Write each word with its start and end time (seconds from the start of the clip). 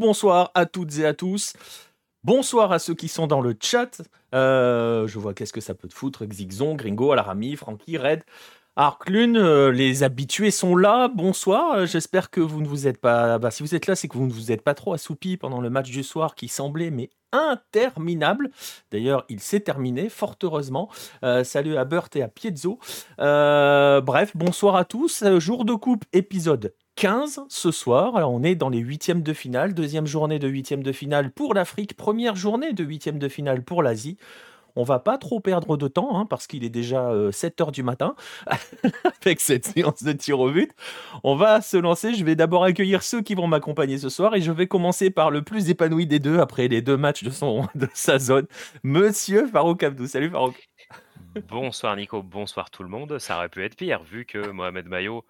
bonsoir 0.00 0.50
à 0.54 0.66
toutes 0.66 0.98
et 0.98 1.06
à 1.06 1.14
tous. 1.14 1.52
Bonsoir 2.24 2.72
à 2.72 2.78
ceux 2.78 2.94
qui 2.94 3.06
sont 3.06 3.26
dans 3.26 3.40
le 3.40 3.54
chat. 3.62 4.02
Euh, 4.34 5.06
je 5.06 5.18
vois 5.18 5.34
qu'est-ce 5.34 5.52
que 5.52 5.60
ça 5.60 5.74
peut 5.74 5.88
te 5.88 5.94
foutre? 5.94 6.24
Xixon, 6.24 6.74
Gringo, 6.74 7.12
Alarami, 7.12 7.54
Frankie, 7.54 7.98
Red. 7.98 8.24
Arclune, 8.76 9.36
euh, 9.36 9.70
les 9.70 10.02
habitués 10.02 10.50
sont 10.50 10.74
là. 10.74 11.08
Bonsoir. 11.08 11.72
Euh, 11.74 11.86
j'espère 11.86 12.30
que 12.30 12.40
vous 12.40 12.62
ne 12.62 12.66
vous 12.66 12.88
êtes 12.88 12.98
pas. 12.98 13.38
Bah, 13.38 13.50
si 13.50 13.62
vous 13.62 13.74
êtes 13.74 13.86
là, 13.86 13.94
c'est 13.94 14.08
que 14.08 14.16
vous 14.16 14.26
ne 14.26 14.32
vous 14.32 14.50
êtes 14.50 14.62
pas 14.62 14.74
trop 14.74 14.94
assoupi 14.94 15.36
pendant 15.36 15.60
le 15.60 15.68
match 15.68 15.90
du 15.90 16.02
soir 16.02 16.34
qui 16.34 16.48
semblait 16.48 16.90
mais 16.90 17.10
interminable. 17.32 18.50
D'ailleurs, 18.90 19.26
il 19.28 19.40
s'est 19.40 19.60
terminé, 19.60 20.08
fort 20.08 20.36
heureusement. 20.42 20.88
salut 21.44 21.76
à 21.76 21.84
Burt 21.84 22.16
et 22.16 22.22
à 22.22 22.28
Piezzo. 22.28 22.78
bref, 23.18 24.34
bonsoir 24.34 24.76
à 24.76 24.84
tous. 24.84 25.22
Jour 25.38 25.64
de 25.64 25.74
coupe, 25.74 26.04
épisode 26.12 26.72
15 27.00 27.44
ce 27.48 27.70
soir. 27.70 28.14
Alors 28.14 28.30
on 28.30 28.42
est 28.42 28.54
dans 28.54 28.68
les 28.68 28.80
huitièmes 28.80 29.22
de 29.22 29.32
finale, 29.32 29.72
deuxième 29.72 30.06
journée 30.06 30.38
de 30.38 30.46
huitièmes 30.46 30.82
de 30.82 30.92
finale 30.92 31.30
pour 31.30 31.54
l'Afrique, 31.54 31.96
première 31.96 32.36
journée 32.36 32.74
de 32.74 32.84
huitièmes 32.84 33.18
de 33.18 33.26
finale 33.26 33.62
pour 33.62 33.82
l'Asie. 33.82 34.18
On 34.76 34.84
va 34.84 34.98
pas 34.98 35.16
trop 35.16 35.40
perdre 35.40 35.78
de 35.78 35.88
temps 35.88 36.18
hein, 36.18 36.26
parce 36.26 36.46
qu'il 36.46 36.62
est 36.62 36.68
déjà 36.68 37.10
7 37.32 37.58
euh, 37.58 37.64
heures 37.64 37.72
du 37.72 37.82
matin 37.82 38.16
avec 39.22 39.40
cette 39.40 39.64
séance 39.64 40.02
de 40.02 40.12
tir 40.12 40.40
au 40.40 40.50
but. 40.50 40.72
On 41.24 41.36
va 41.36 41.62
se 41.62 41.78
lancer. 41.78 42.12
Je 42.12 42.22
vais 42.22 42.36
d'abord 42.36 42.64
accueillir 42.64 43.02
ceux 43.02 43.22
qui 43.22 43.34
vont 43.34 43.46
m'accompagner 43.46 43.96
ce 43.96 44.10
soir 44.10 44.34
et 44.34 44.42
je 44.42 44.52
vais 44.52 44.66
commencer 44.66 45.08
par 45.08 45.30
le 45.30 45.40
plus 45.40 45.70
épanoui 45.70 46.06
des 46.06 46.18
deux 46.18 46.38
après 46.38 46.68
les 46.68 46.82
deux 46.82 46.98
matchs 46.98 47.24
de, 47.24 47.30
de 47.78 47.88
sa 47.94 48.18
zone, 48.18 48.46
Monsieur 48.82 49.46
Farouk 49.46 49.82
Abdou. 49.82 50.06
Salut 50.06 50.28
Farouk. 50.28 50.68
Bonsoir 51.48 51.96
Nico, 51.96 52.22
bonsoir 52.22 52.70
tout 52.70 52.82
le 52.82 52.90
monde. 52.90 53.18
Ça 53.18 53.38
aurait 53.38 53.48
pu 53.48 53.64
être 53.64 53.76
pire 53.76 54.02
vu 54.02 54.26
que 54.26 54.50
Mohamed 54.50 54.86
Mayo 54.86 55.24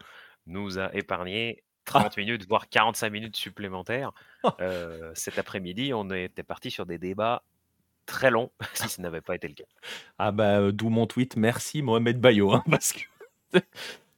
nous 0.51 0.79
a 0.79 0.95
épargné 0.95 1.62
30 1.84 2.17
minutes, 2.17 2.47
voire 2.48 2.69
45 2.69 3.11
minutes 3.11 3.37
supplémentaires. 3.37 4.12
Euh, 4.62 5.12
cet 5.15 5.39
après-midi, 5.39 5.92
on 5.92 6.09
était 6.11 6.42
parti 6.42 6.70
sur 6.70 6.87
des 6.87 6.97
débats 6.97 7.42
très 8.07 8.31
longs, 8.31 8.51
si 8.73 8.89
ce 8.89 9.03
n'avait 9.03 9.20
pas 9.20 9.34
été 9.34 9.48
le 9.48 9.53
cas. 9.53 9.65
Ah 10.19 10.33
bah, 10.33 10.73
d'où 10.73 10.89
mon 10.89 11.07
tweet, 11.07 11.37
merci 11.37 11.83
Mohamed 11.83 12.19
Bayo, 12.19 12.53
hein, 12.53 12.65
parce 12.70 12.95
que... 12.95 13.01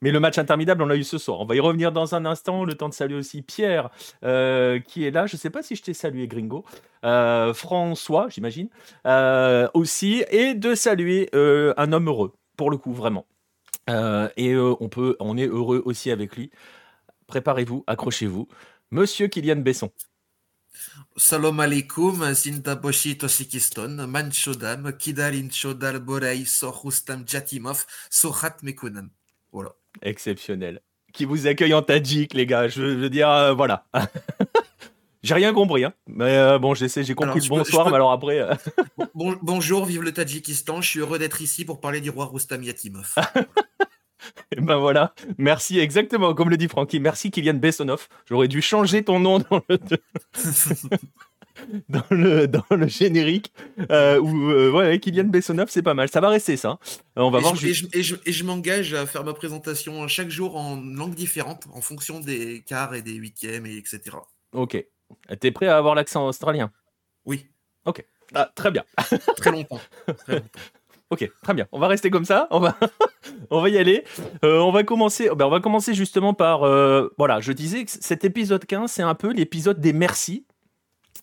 Mais 0.00 0.12
le 0.12 0.20
match 0.20 0.38
interminable, 0.38 0.82
on 0.82 0.86
l'a 0.86 0.94
eu 0.94 1.02
ce 1.02 1.18
soir. 1.18 1.40
On 1.40 1.44
va 1.44 1.56
y 1.56 1.60
revenir 1.60 1.90
dans 1.90 2.14
un 2.14 2.24
instant. 2.24 2.64
Le 2.64 2.74
temps 2.74 2.88
de 2.88 2.94
saluer 2.94 3.16
aussi 3.16 3.42
Pierre, 3.42 3.90
euh, 4.24 4.78
qui 4.78 5.04
est 5.04 5.10
là. 5.10 5.26
Je 5.26 5.34
ne 5.34 5.38
sais 5.38 5.50
pas 5.50 5.62
si 5.62 5.74
je 5.74 5.82
t'ai 5.82 5.94
salué, 5.94 6.28
Gringo. 6.28 6.64
François, 7.02 8.28
j'imagine. 8.28 8.68
aussi. 9.74 10.24
Et 10.30 10.54
de 10.54 10.74
saluer 10.76 11.30
un 11.32 11.92
homme 11.92 12.08
heureux, 12.08 12.32
pour 12.56 12.70
le 12.70 12.78
coup, 12.78 12.92
vraiment. 12.92 13.26
Euh, 13.90 14.28
et 14.36 14.52
euh, 14.52 14.74
on, 14.80 14.88
peut, 14.88 15.16
on 15.20 15.36
est 15.36 15.46
heureux 15.46 15.82
aussi 15.84 16.10
avec 16.10 16.36
lui. 16.36 16.50
Préparez-vous, 17.26 17.84
accrochez-vous. 17.86 18.48
Monsieur 18.90 19.28
Kylian 19.28 19.56
Besson. 19.56 19.90
Salam 21.16 21.60
alaikum, 21.60 22.32
Zinta 22.32 22.74
Boshi 22.74 23.18
Tosikiston, 23.18 24.06
Manchodam, 24.06 24.96
Kidalin 24.96 25.48
Chodal 25.50 25.98
Borei, 25.98 26.44
Sohustam 26.44 27.24
Jatimov, 27.26 27.84
Sohat 28.10 28.56
Mekunam. 28.62 29.10
Voilà. 29.52 29.74
Exceptionnel. 30.00 30.80
Qui 31.12 31.26
vous 31.26 31.46
accueille 31.46 31.74
en 31.74 31.82
Tadjik, 31.82 32.32
les 32.32 32.46
gars. 32.46 32.68
Je 32.68 32.82
veux 32.82 33.10
dire, 33.10 33.28
euh, 33.28 33.52
voilà. 33.52 33.86
J'ai 35.22 35.34
rien 35.34 35.52
compris, 35.52 35.84
hein. 35.84 35.92
mais 36.08 36.36
euh, 36.36 36.58
bon, 36.58 36.74
j'essaie, 36.74 37.04
j'ai 37.04 37.14
compris 37.14 37.40
le 37.40 37.48
bonsoir, 37.48 37.88
mais 37.90 37.94
alors 37.94 38.10
après. 38.10 38.40
Euh, 38.40 38.54
bonjour, 39.42 39.84
vive 39.84 40.02
le 40.02 40.12
Tadjikistan. 40.12 40.80
Je 40.80 40.88
suis 40.88 40.98
heureux 40.98 41.20
d'être 41.20 41.40
ici 41.40 41.64
pour 41.64 41.80
parler 41.80 42.00
du 42.00 42.10
roi 42.10 42.26
Rustam 42.26 42.62
Yatimov. 42.62 43.14
Et 44.56 44.60
ben 44.60 44.76
voilà, 44.76 45.14
merci 45.38 45.78
exactement 45.78 46.34
comme 46.34 46.50
le 46.50 46.56
dit 46.56 46.68
Francky. 46.68 47.00
Merci 47.00 47.30
Kylian 47.30 47.54
Bessonov. 47.54 48.08
J'aurais 48.28 48.48
dû 48.48 48.62
changer 48.62 49.04
ton 49.04 49.20
nom 49.20 49.38
dans 49.38 49.62
le. 49.68 49.78
dans 51.88 52.04
le, 52.10 52.48
dans 52.48 52.64
le 52.70 52.88
générique 52.88 53.52
euh, 53.90 54.18
où 54.18 54.76
ouais, 54.76 54.98
Kylian 54.98 55.24
Bessonov 55.24 55.68
c'est 55.68 55.82
pas 55.82 55.94
mal 55.94 56.08
ça 56.08 56.20
va 56.20 56.30
rester 56.30 56.56
ça 56.56 56.78
on 57.14 57.30
va 57.30 57.38
et 57.38 57.42
voir 57.42 57.54
je, 57.54 57.68
et 57.68 58.02
je, 58.02 58.16
et 58.24 58.32
je 58.32 58.44
m'engage 58.44 58.94
à 58.94 59.06
faire 59.06 59.22
ma 59.22 59.34
présentation 59.34 60.08
chaque 60.08 60.30
jour 60.30 60.56
en 60.56 60.80
langue 60.80 61.14
différente 61.14 61.64
en 61.74 61.82
fonction 61.82 62.20
des 62.20 62.64
quarts 62.66 62.94
et 62.94 63.02
des 63.02 63.12
huitièmes 63.12 63.66
et 63.66 63.76
etc 63.76 64.16
ok 64.54 64.82
T'es 65.40 65.50
prêt 65.50 65.66
à 65.66 65.76
avoir 65.76 65.94
l'accent 65.94 66.26
australien? 66.26 66.70
Oui. 67.24 67.46
Ok. 67.84 68.04
Ah, 68.34 68.50
très 68.54 68.70
bien. 68.70 68.84
très 69.36 69.50
longtemps. 69.50 69.80
Ok, 71.12 71.30
très 71.42 71.52
bien. 71.52 71.66
On 71.72 71.78
va 71.78 71.88
rester 71.88 72.08
comme 72.08 72.24
ça. 72.24 72.48
On 72.50 72.58
va, 72.58 72.74
on 73.50 73.60
va 73.60 73.68
y 73.68 73.76
aller. 73.76 74.02
Euh, 74.44 74.60
on 74.60 74.72
va 74.72 74.82
commencer. 74.82 75.28
Ben, 75.36 75.44
on 75.44 75.50
va 75.50 75.60
commencer 75.60 75.92
justement 75.92 76.32
par. 76.32 76.62
Euh, 76.62 77.12
voilà, 77.18 77.38
je 77.40 77.52
disais 77.52 77.84
que 77.84 77.90
cet 77.90 78.24
épisode 78.24 78.64
15, 78.64 78.90
c'est 78.90 79.02
un 79.02 79.14
peu 79.14 79.30
l'épisode 79.30 79.78
des 79.78 79.92
merci. 79.92 80.46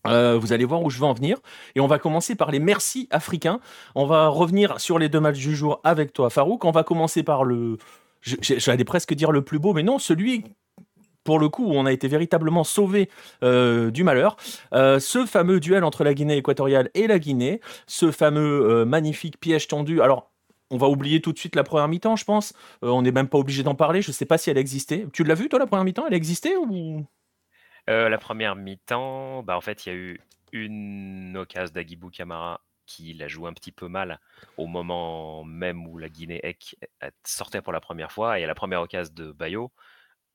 Euh, 0.06 0.38
vous 0.38 0.54
allez 0.54 0.64
voir 0.64 0.84
où 0.84 0.92
je 0.92 1.00
vais 1.00 1.08
en 1.08 1.14
venir. 1.14 1.40
Et 1.74 1.80
on 1.80 1.88
va 1.88 1.98
commencer 1.98 2.36
par 2.36 2.52
les 2.52 2.60
merci 2.60 3.08
africains. 3.10 3.62
On 3.96 4.06
va 4.06 4.28
revenir 4.28 4.80
sur 4.80 5.00
les 5.00 5.10
deux 5.10 5.20
matchs 5.20 5.40
du 5.40 5.56
jour 5.56 5.82
avec 5.84 6.14
toi, 6.14 6.30
Farouk. 6.30 6.66
On 6.66 6.72
va 6.72 6.84
commencer 6.84 7.24
par 7.24 7.44
le. 7.44 7.80
J'allais 8.22 8.86
presque 8.86 9.16
dire 9.16 9.32
le 9.32 9.42
plus 9.42 9.58
beau, 9.58 9.74
mais 9.74 9.82
non, 9.82 9.98
celui 9.98 10.44
pour 11.30 11.38
le 11.38 11.48
coup, 11.48 11.66
où 11.66 11.74
on 11.76 11.86
a 11.86 11.92
été 11.92 12.08
véritablement 12.08 12.64
sauvé 12.64 13.08
euh, 13.44 13.92
du 13.92 14.04
malheur. 14.04 14.36
Euh, 14.74 14.98
ce 15.00 15.28
fameux 15.28 15.60
duel 15.60 15.84
entre 15.84 16.04
la 16.04 16.16
Guinée 16.16 16.38
équatoriale 16.38 16.90
et 16.96 17.06
la 17.06 17.20
Guinée, 17.20 17.62
ce 17.86 18.10
fameux 18.10 18.68
euh, 18.68 18.84
magnifique 18.84 19.40
piège 19.40 19.68
tendu. 19.68 20.02
Alors, 20.02 20.32
on 20.72 20.78
va 20.78 20.88
oublier 20.88 21.22
tout 21.22 21.32
de 21.32 21.38
suite 21.38 21.56
la 21.56 21.64
première 21.64 21.88
mi-temps, 21.88 22.16
je 22.16 22.26
pense. 22.26 22.56
on 22.82 23.04
n'est 23.04 23.12
même 23.12 23.28
pas 23.28 23.38
obligé 23.38 23.62
d'en 23.62 23.76
parler. 23.76 24.02
Je 24.02 24.10
ne 24.10 24.14
sais 24.14 24.26
pas 24.26 24.40
si 24.40 24.50
elle 24.50 24.58
existait. 24.58 25.06
Tu 25.14 25.24
l'as 25.24 25.36
vu, 25.36 25.50
toi, 25.50 25.60
la 25.60 25.68
première 25.68 25.84
mi-temps? 25.84 26.08
Elle 26.08 26.16
existait 26.16 26.56
ou? 26.56 27.06
La 27.86 28.18
première 28.18 28.56
mi-temps, 28.56 29.44
bah, 29.44 29.56
en 29.56 29.62
fait, 29.62 29.86
il 29.86 29.90
y 29.90 29.92
a 29.92 29.96
eu 29.96 30.20
une 30.52 31.38
occasion 31.38 31.72
d'Agibou 31.76 32.10
Camara 32.10 32.60
qui 32.88 33.14
la 33.14 33.28
joue 33.28 33.46
un 33.46 33.54
petit 33.54 33.72
peu 33.72 33.88
mal 33.88 34.20
au 34.58 34.66
moment 34.66 35.44
même 35.44 35.86
où 35.86 36.00
la 36.00 36.10
Guinée 36.10 36.42
sortait 37.24 37.62
pour 37.62 37.72
la 37.72 37.82
première 37.82 38.12
fois. 38.12 38.40
Et 38.40 38.44
à 38.44 38.48
la 38.48 38.56
première 38.56 38.82
occasion 38.82 39.14
de 39.16 39.32
Bayo, 39.32 39.72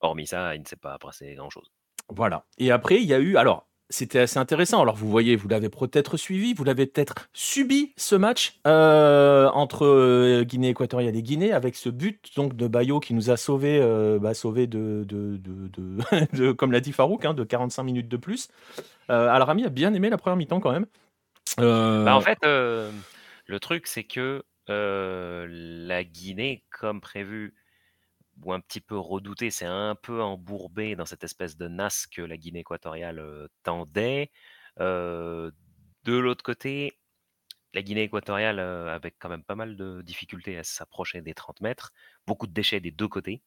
Hormis 0.01 0.27
ça, 0.27 0.55
il 0.55 0.61
ne 0.61 0.65
s'est 0.65 0.75
pas 0.75 0.97
passé 0.97 1.33
grand-chose. 1.35 1.71
Voilà. 2.09 2.45
Et 2.57 2.71
après, 2.71 2.95
il 2.95 3.05
y 3.05 3.13
a 3.13 3.19
eu. 3.19 3.37
Alors, 3.37 3.67
c'était 3.89 4.19
assez 4.19 4.39
intéressant. 4.39 4.81
Alors, 4.81 4.95
vous 4.95 5.09
voyez, 5.09 5.35
vous 5.35 5.47
l'avez 5.47 5.69
peut-être 5.69 6.17
suivi, 6.17 6.53
vous 6.53 6.63
l'avez 6.63 6.85
peut-être 6.85 7.29
subi 7.33 7.93
ce 7.97 8.15
match 8.15 8.59
euh, 8.65 9.47
entre 9.49 9.85
euh, 9.85 10.43
Guinée 10.43 10.69
équatoriale 10.69 11.15
et 11.15 11.21
Guinée 11.21 11.51
avec 11.51 11.75
ce 11.75 11.89
but 11.89 12.31
donc 12.35 12.55
de 12.55 12.67
Bayo 12.67 12.99
qui 12.99 13.13
nous 13.13 13.29
a 13.29 13.37
sauvé, 13.37 13.79
euh, 13.81 14.17
bah, 14.19 14.33
sauvé 14.33 14.67
de, 14.67 15.05
de, 15.07 15.37
de, 15.37 16.51
comme 16.53 16.71
l'a 16.71 16.79
dit 16.79 16.93
Farouk, 16.93 17.25
hein, 17.25 17.33
de 17.33 17.43
45 17.43 17.83
minutes 17.83 18.09
de 18.09 18.17
plus. 18.17 18.49
Al-Rami 19.07 19.65
a 19.65 19.69
bien 19.69 19.93
aimé 19.93 20.09
la 20.09 20.17
première 20.17 20.37
mi-temps 20.37 20.59
quand 20.59 20.71
même. 20.71 20.87
Bah, 21.57 22.15
en 22.15 22.21
fait, 22.21 22.39
le 22.43 23.59
truc, 23.59 23.85
c'est 23.87 24.03
que 24.03 24.43
la 24.67 26.03
Guinée, 26.03 26.63
comme 26.71 27.01
prévu, 27.01 27.53
ou 28.43 28.53
un 28.53 28.59
petit 28.59 28.81
peu 28.81 28.97
redouté, 28.97 29.49
c'est 29.49 29.65
un 29.65 29.95
peu 29.95 30.21
embourbé 30.21 30.95
dans 30.95 31.05
cette 31.05 31.23
espèce 31.23 31.57
de 31.57 31.67
nas 31.67 32.05
que 32.11 32.21
la 32.21 32.37
Guinée 32.37 32.59
équatoriale 32.59 33.47
tendait. 33.63 34.31
de 34.77 35.51
l'autre 36.05 36.43
côté, 36.43 36.97
la 37.73 37.81
Guinée 37.81 38.03
équatoriale 38.03 38.59
avait 38.59 39.11
quand 39.11 39.29
même 39.29 39.43
pas 39.43 39.55
mal 39.55 39.75
de 39.75 40.01
difficultés 40.01 40.57
à 40.57 40.63
s'approcher 40.63 41.21
des 41.21 41.33
30 41.33 41.61
mètres, 41.61 41.91
beaucoup 42.25 42.47
de 42.47 42.53
déchets 42.53 42.79
des 42.79 42.91
deux 42.91 43.07
côtés. 43.07 43.41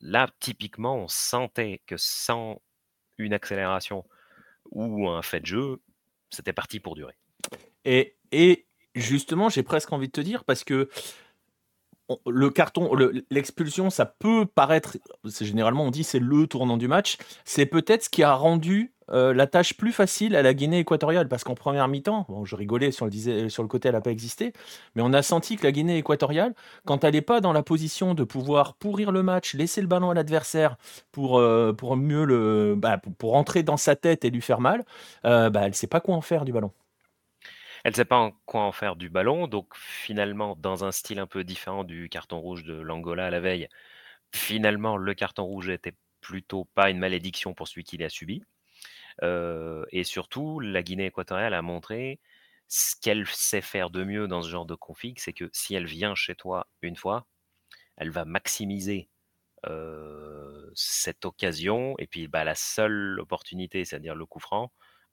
là, 0.00 0.28
typiquement, 0.40 0.96
on 0.96 1.08
sentait 1.08 1.82
que 1.86 1.96
sans 1.98 2.60
une 3.18 3.34
accélération 3.34 4.04
ou 4.70 5.08
un 5.08 5.22
fait 5.22 5.40
de 5.40 5.46
jeu, 5.46 5.82
c'était 6.30 6.52
parti 6.52 6.80
pour 6.80 6.94
durer. 6.94 7.14
Et, 7.84 8.16
et 8.32 8.66
justement, 8.94 9.48
j'ai 9.48 9.62
presque 9.62 9.92
envie 9.92 10.06
de 10.06 10.12
te 10.12 10.20
dire, 10.20 10.44
parce 10.44 10.64
que 10.64 10.88
le 12.26 12.50
carton, 12.50 12.90
l'expulsion, 13.30 13.90
ça 13.90 14.06
peut 14.06 14.46
paraître, 14.46 14.96
généralement 15.40 15.84
on 15.84 15.90
dit 15.90 16.04
c'est 16.04 16.18
le 16.18 16.46
tournant 16.46 16.76
du 16.76 16.88
match, 16.88 17.16
c'est 17.44 17.66
peut-être 17.66 18.04
ce 18.04 18.10
qui 18.10 18.22
a 18.22 18.34
rendu 18.34 18.92
euh, 19.12 19.34
la 19.34 19.46
tâche 19.46 19.76
plus 19.76 19.92
facile 19.92 20.36
à 20.36 20.42
la 20.42 20.54
Guinée 20.54 20.78
équatoriale, 20.78 21.28
parce 21.28 21.42
qu'en 21.42 21.54
première 21.54 21.88
mi-temps, 21.88 22.26
bon, 22.28 22.44
je 22.44 22.54
rigolais 22.54 22.92
sur 22.92 23.06
le, 23.06 23.10
disait, 23.10 23.48
sur 23.48 23.62
le 23.62 23.68
côté, 23.68 23.88
elle 23.88 23.94
n'a 23.94 24.00
pas 24.00 24.12
existé, 24.12 24.52
mais 24.94 25.02
on 25.02 25.12
a 25.12 25.22
senti 25.22 25.56
que 25.56 25.64
la 25.64 25.72
Guinée 25.72 25.98
équatoriale, 25.98 26.54
quand 26.84 27.02
elle 27.02 27.14
n'est 27.14 27.20
pas 27.20 27.40
dans 27.40 27.52
la 27.52 27.62
position 27.62 28.14
de 28.14 28.22
pouvoir 28.24 28.74
pourrir 28.74 29.10
le 29.10 29.22
match, 29.22 29.54
laisser 29.54 29.80
le 29.80 29.88
ballon 29.88 30.10
à 30.10 30.14
l'adversaire 30.14 30.76
pour, 31.10 31.38
euh, 31.38 31.72
pour 31.72 31.96
mieux 31.96 32.24
le, 32.24 32.74
bah, 32.76 33.00
pour, 33.18 33.34
entrer 33.34 33.62
dans 33.62 33.76
sa 33.76 33.96
tête 33.96 34.24
et 34.24 34.30
lui 34.30 34.40
faire 34.40 34.60
mal, 34.60 34.84
euh, 35.24 35.50
bah, 35.50 35.62
elle 35.62 35.70
ne 35.70 35.74
sait 35.74 35.86
pas 35.86 36.00
quoi 36.00 36.14
en 36.14 36.20
faire 36.20 36.44
du 36.44 36.52
ballon. 36.52 36.72
Elle 37.84 37.92
ne 37.92 37.96
sait 37.96 38.04
pas 38.04 38.32
quoi 38.46 38.62
en 38.62 38.72
faire 38.72 38.96
du 38.96 39.08
ballon, 39.08 39.46
donc 39.48 39.74
finalement, 39.76 40.56
dans 40.56 40.84
un 40.84 40.92
style 40.92 41.18
un 41.18 41.26
peu 41.26 41.44
différent 41.44 41.84
du 41.84 42.08
carton 42.08 42.38
rouge 42.40 42.64
de 42.64 42.74
l'Angola 42.74 43.26
à 43.26 43.30
la 43.30 43.40
veille, 43.40 43.68
finalement, 44.34 44.96
le 44.96 45.14
carton 45.14 45.44
rouge 45.44 45.68
était 45.70 45.94
plutôt 46.20 46.66
pas 46.74 46.90
une 46.90 46.98
malédiction 46.98 47.54
pour 47.54 47.68
celui 47.68 47.84
qui 47.84 47.96
l'a 47.96 48.08
subi. 48.10 48.42
Et 49.22 50.04
surtout, 50.04 50.60
la 50.60 50.82
Guinée 50.82 51.06
équatoriale 51.06 51.54
a 51.54 51.62
montré 51.62 52.20
ce 52.68 52.94
qu'elle 53.00 53.26
sait 53.26 53.60
faire 53.60 53.90
de 53.90 54.04
mieux 54.04 54.28
dans 54.28 54.42
ce 54.42 54.48
genre 54.48 54.66
de 54.66 54.74
config, 54.74 55.18
c'est 55.18 55.32
que 55.32 55.50
si 55.52 55.74
elle 55.74 55.86
vient 55.86 56.14
chez 56.14 56.34
toi 56.34 56.68
une 56.82 56.96
fois, 56.96 57.26
elle 57.96 58.10
va 58.10 58.24
maximiser 58.24 59.08
cette 60.74 61.24
occasion, 61.24 61.94
et 61.98 62.06
puis 62.06 62.28
bah, 62.28 62.44
la 62.44 62.54
seule 62.54 63.18
opportunité, 63.20 63.84
c'est-à-dire 63.84 64.14
le 64.14 64.26
coup 64.26 64.40
franc, 64.40 64.72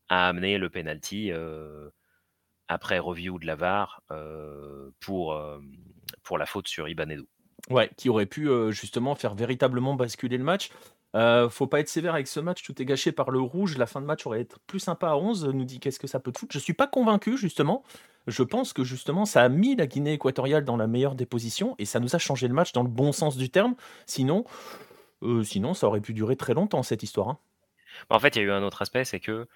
a 0.10 0.28
amené 0.30 0.58
le 0.58 0.70
penalty 0.70 1.32
après 2.68 3.00
review 3.00 3.40
de 3.40 3.46
la 3.46 3.56
VAR 3.56 4.02
pour, 5.00 5.40
pour 6.24 6.38
la 6.38 6.46
faute 6.46 6.68
sur 6.68 6.88
Ibanedou. 6.88 7.28
Ouais, 7.70 7.90
qui 7.98 8.10
aurait 8.10 8.26
pu 8.26 8.50
justement 8.70 9.16
faire 9.16 9.36
véritablement 9.36 9.96
basculer 9.96 10.38
le 10.38 10.44
match. 10.44 10.70
Euh, 11.16 11.50
faut 11.50 11.68
pas 11.68 11.80
être 11.80 11.90
sévère 11.90 12.14
avec 12.14 12.28
ce 12.28 12.40
match, 12.40 12.64
tout 12.64 12.80
est 12.82 12.86
gâché 12.86 13.12
par 13.12 13.32
le 13.32 13.40
rouge. 13.40 13.78
La 13.78 13.86
fin 13.86 14.02
de 14.02 14.06
match 14.06 14.26
aurait 14.26 14.42
été 14.42 14.56
plus 14.68 14.80
sympa 14.80 15.10
à 15.10 15.16
11. 15.16 15.46
Nous 15.46 15.64
dit 15.64 15.80
qu'est-ce 15.80 16.00
que 16.00 16.08
ça 16.08 16.20
peut 16.20 16.32
te 16.32 16.40
foutre. 16.40 16.54
Je 16.54 16.60
suis 16.60 16.74
pas 16.74 16.88
convaincu, 16.88 17.38
justement. 17.38 17.84
Je 18.28 18.44
pense 18.44 18.74
que 18.74 18.84
justement, 18.84 19.26
ça 19.26 19.42
a 19.42 19.50
mis 19.50 19.76
la 19.76 19.88
Guinée 19.88 20.14
équatoriale 20.14 20.66
dans 20.66 20.78
la 20.78 20.86
meilleure 20.86 21.16
des 21.16 21.26
positions 21.26 21.76
et 21.80 21.86
ça 21.86 22.00
nous 22.00 22.16
a 22.16 22.20
changé 22.20 22.48
le 22.48 22.54
match 22.54 22.74
dans 22.74 22.84
le 22.84 22.90
bon 22.90 23.14
sens 23.14 23.38
du 23.38 23.50
terme. 23.50 23.76
Sinon, 24.06 24.44
euh, 25.24 25.44
sinon 25.44 25.74
ça 25.74 25.88
aurait 25.88 26.02
pu 26.02 26.14
durer 26.14 26.36
très 26.36 26.54
longtemps 26.54 26.84
cette 26.84 27.04
histoire. 27.04 27.30
Hein. 27.30 27.40
En 28.10 28.20
fait, 28.20 28.36
il 28.36 28.40
y 28.40 28.42
a 28.42 28.46
eu 28.46 28.52
un 28.52 28.64
autre 28.64 28.82
aspect, 28.82 29.06
c'est 29.06 29.22
que 29.22 29.48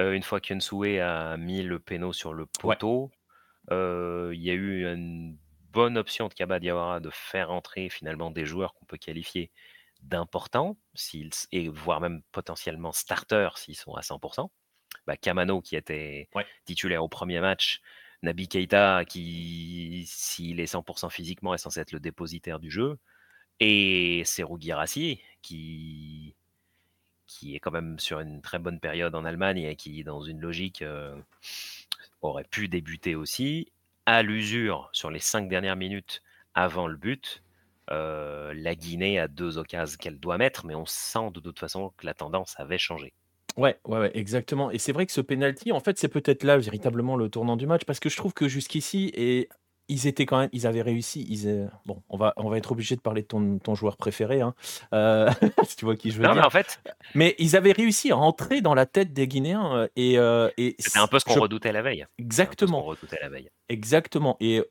euh, 0.00 0.12
une 0.12 0.22
fois 0.22 0.40
qu'Ensoué 0.40 1.00
a 1.00 1.36
mis 1.36 1.62
le 1.62 1.78
péno 1.78 2.12
sur 2.12 2.32
le 2.32 2.46
poteau, 2.46 3.10
il 3.70 4.40
y 4.40 4.50
a 4.50 4.54
eu 4.54 4.86
une 4.86 5.36
bonne 5.72 5.98
option 5.98 6.28
de 6.28 6.34
Kaba 6.34 6.58
Diawara 6.58 7.00
de 7.00 7.10
faire 7.10 7.50
entrer 7.50 7.88
finalement 7.88 8.30
des 8.30 8.46
joueurs 8.46 8.74
qu'on 8.74 8.86
peut 8.86 8.96
qualifier 8.96 9.50
d'importants, 10.02 10.76
et 11.52 11.68
voire 11.68 12.00
même 12.00 12.22
potentiellement 12.32 12.92
starters 12.92 13.58
s'ils 13.58 13.76
sont 13.76 13.94
à 13.94 14.00
100%. 14.00 14.48
Bah, 15.06 15.16
Kamano 15.16 15.60
qui 15.60 15.76
était 15.76 16.28
titulaire 16.64 17.04
au 17.04 17.08
premier 17.08 17.40
match, 17.40 17.80
Nabi 18.22 18.48
Keita 18.48 19.04
qui, 19.04 20.04
s'il 20.06 20.60
est 20.60 20.72
100% 20.72 21.10
physiquement, 21.10 21.54
est 21.54 21.58
censé 21.58 21.80
être 21.80 21.92
le 21.92 22.00
dépositaire 22.00 22.58
du 22.58 22.70
jeu, 22.70 22.98
et 23.60 24.22
Serou 24.24 24.58
Girassi 24.58 25.20
qui, 25.42 26.36
qui 27.26 27.56
est 27.56 27.60
quand 27.60 27.70
même 27.70 27.98
sur 27.98 28.20
une 28.20 28.40
très 28.40 28.58
bonne 28.58 28.80
période 28.80 29.14
en 29.14 29.24
Allemagne 29.24 29.58
et 29.58 29.76
qui, 29.76 30.04
dans 30.04 30.22
une 30.22 30.40
logique, 30.40 30.82
euh, 30.82 31.16
aurait 32.22 32.44
pu 32.44 32.68
débuter 32.68 33.14
aussi. 33.14 33.72
À 34.06 34.22
l'usure 34.22 34.88
sur 34.92 35.10
les 35.10 35.18
cinq 35.18 35.48
dernières 35.48 35.76
minutes 35.76 36.22
avant 36.54 36.86
le 36.86 36.96
but, 36.96 37.42
euh, 37.90 38.52
la 38.54 38.74
Guinée 38.74 39.18
a 39.18 39.28
deux 39.28 39.58
occasions 39.58 39.96
qu'elle 39.98 40.18
doit 40.18 40.38
mettre, 40.38 40.66
mais 40.66 40.74
on 40.74 40.86
sent 40.86 41.30
de 41.34 41.40
toute 41.40 41.58
façon 41.58 41.92
que 41.96 42.06
la 42.06 42.14
tendance 42.14 42.54
avait 42.58 42.78
changé. 42.78 43.12
Ouais, 43.56 43.78
ouais, 43.86 43.98
ouais, 43.98 44.10
exactement. 44.14 44.70
Et 44.70 44.78
c'est 44.78 44.92
vrai 44.92 45.06
que 45.06 45.12
ce 45.12 45.20
penalty, 45.20 45.72
en 45.72 45.80
fait, 45.80 45.98
c'est 45.98 46.08
peut-être 46.08 46.44
là 46.44 46.58
véritablement 46.58 47.16
le 47.16 47.30
tournant 47.30 47.56
du 47.56 47.66
match, 47.66 47.84
parce 47.84 48.00
que 48.00 48.08
je 48.08 48.16
trouve 48.16 48.34
que 48.34 48.48
jusqu'ici, 48.48 49.10
et 49.14 49.48
ils 49.88 50.06
étaient 50.06 50.26
quand 50.26 50.38
même, 50.38 50.48
ils 50.52 50.66
avaient 50.66 50.82
réussi. 50.82 51.26
Ils, 51.28 51.70
bon, 51.86 52.02
on 52.08 52.16
va, 52.16 52.34
on 52.36 52.48
va 52.48 52.58
être 52.58 52.72
obligé 52.72 52.96
de 52.96 53.00
parler 53.00 53.22
de 53.22 53.26
ton, 53.26 53.58
ton 53.58 53.74
joueur 53.74 53.96
préféré, 53.96 54.40
hein. 54.40 54.54
euh, 54.92 55.30
si 55.66 55.76
tu 55.76 55.84
vois 55.84 55.96
qui 55.96 56.10
je 56.10 56.18
veux 56.18 56.24
non, 56.24 56.32
dire. 56.32 56.40
Mais 56.40 56.46
en 56.46 56.50
fait, 56.50 56.80
mais 57.14 57.34
ils 57.38 57.56
avaient 57.56 57.72
réussi 57.72 58.10
à 58.10 58.16
entrer 58.16 58.60
dans 58.60 58.74
la 58.74 58.86
tête 58.86 59.12
des 59.12 59.28
Guinéens 59.28 59.88
euh, 59.98 60.50
et, 60.56 60.74
c'était 60.78 60.98
un 60.98 61.06
peu 61.06 61.18
ce 61.18 61.24
qu'on 61.24 61.40
redoutait 61.40 61.72
la 61.72 61.82
veille. 61.82 62.06
Exactement. 62.18 62.82
redoutait 62.82 63.18
la 63.20 63.28
veille. 63.28 63.50
Exactement. 63.68 64.36
Et 64.40 64.62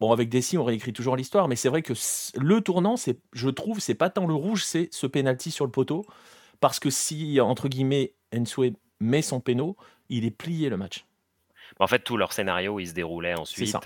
Bon, 0.00 0.10
avec 0.10 0.28
Dessy, 0.28 0.58
on 0.58 0.64
réécrit 0.64 0.92
toujours 0.92 1.14
l'histoire, 1.14 1.46
mais 1.46 1.54
c'est 1.54 1.68
vrai 1.68 1.80
que 1.80 1.92
le 2.36 2.60
tournant, 2.60 2.96
c'est, 2.96 3.20
je 3.32 3.48
trouve, 3.48 3.78
c'est 3.78 3.94
pas 3.94 4.10
tant 4.10 4.26
le 4.26 4.34
rouge, 4.34 4.64
c'est 4.64 4.88
ce 4.92 5.06
penalty 5.06 5.52
sur 5.52 5.64
le 5.64 5.70
poteau. 5.70 6.04
Parce 6.60 6.80
que 6.80 6.90
si, 6.90 7.40
entre 7.40 7.68
guillemets, 7.68 8.14
Ensue 8.34 8.74
met 9.00 9.22
son 9.22 9.40
péno, 9.40 9.76
il 10.08 10.24
est 10.24 10.30
plié 10.30 10.68
le 10.68 10.76
match. 10.76 11.04
En 11.78 11.86
fait, 11.86 12.00
tout 12.00 12.16
leur 12.16 12.32
scénario, 12.32 12.78
il 12.80 12.88
se 12.88 12.94
déroulait 12.94 13.34
ensuite. 13.34 13.76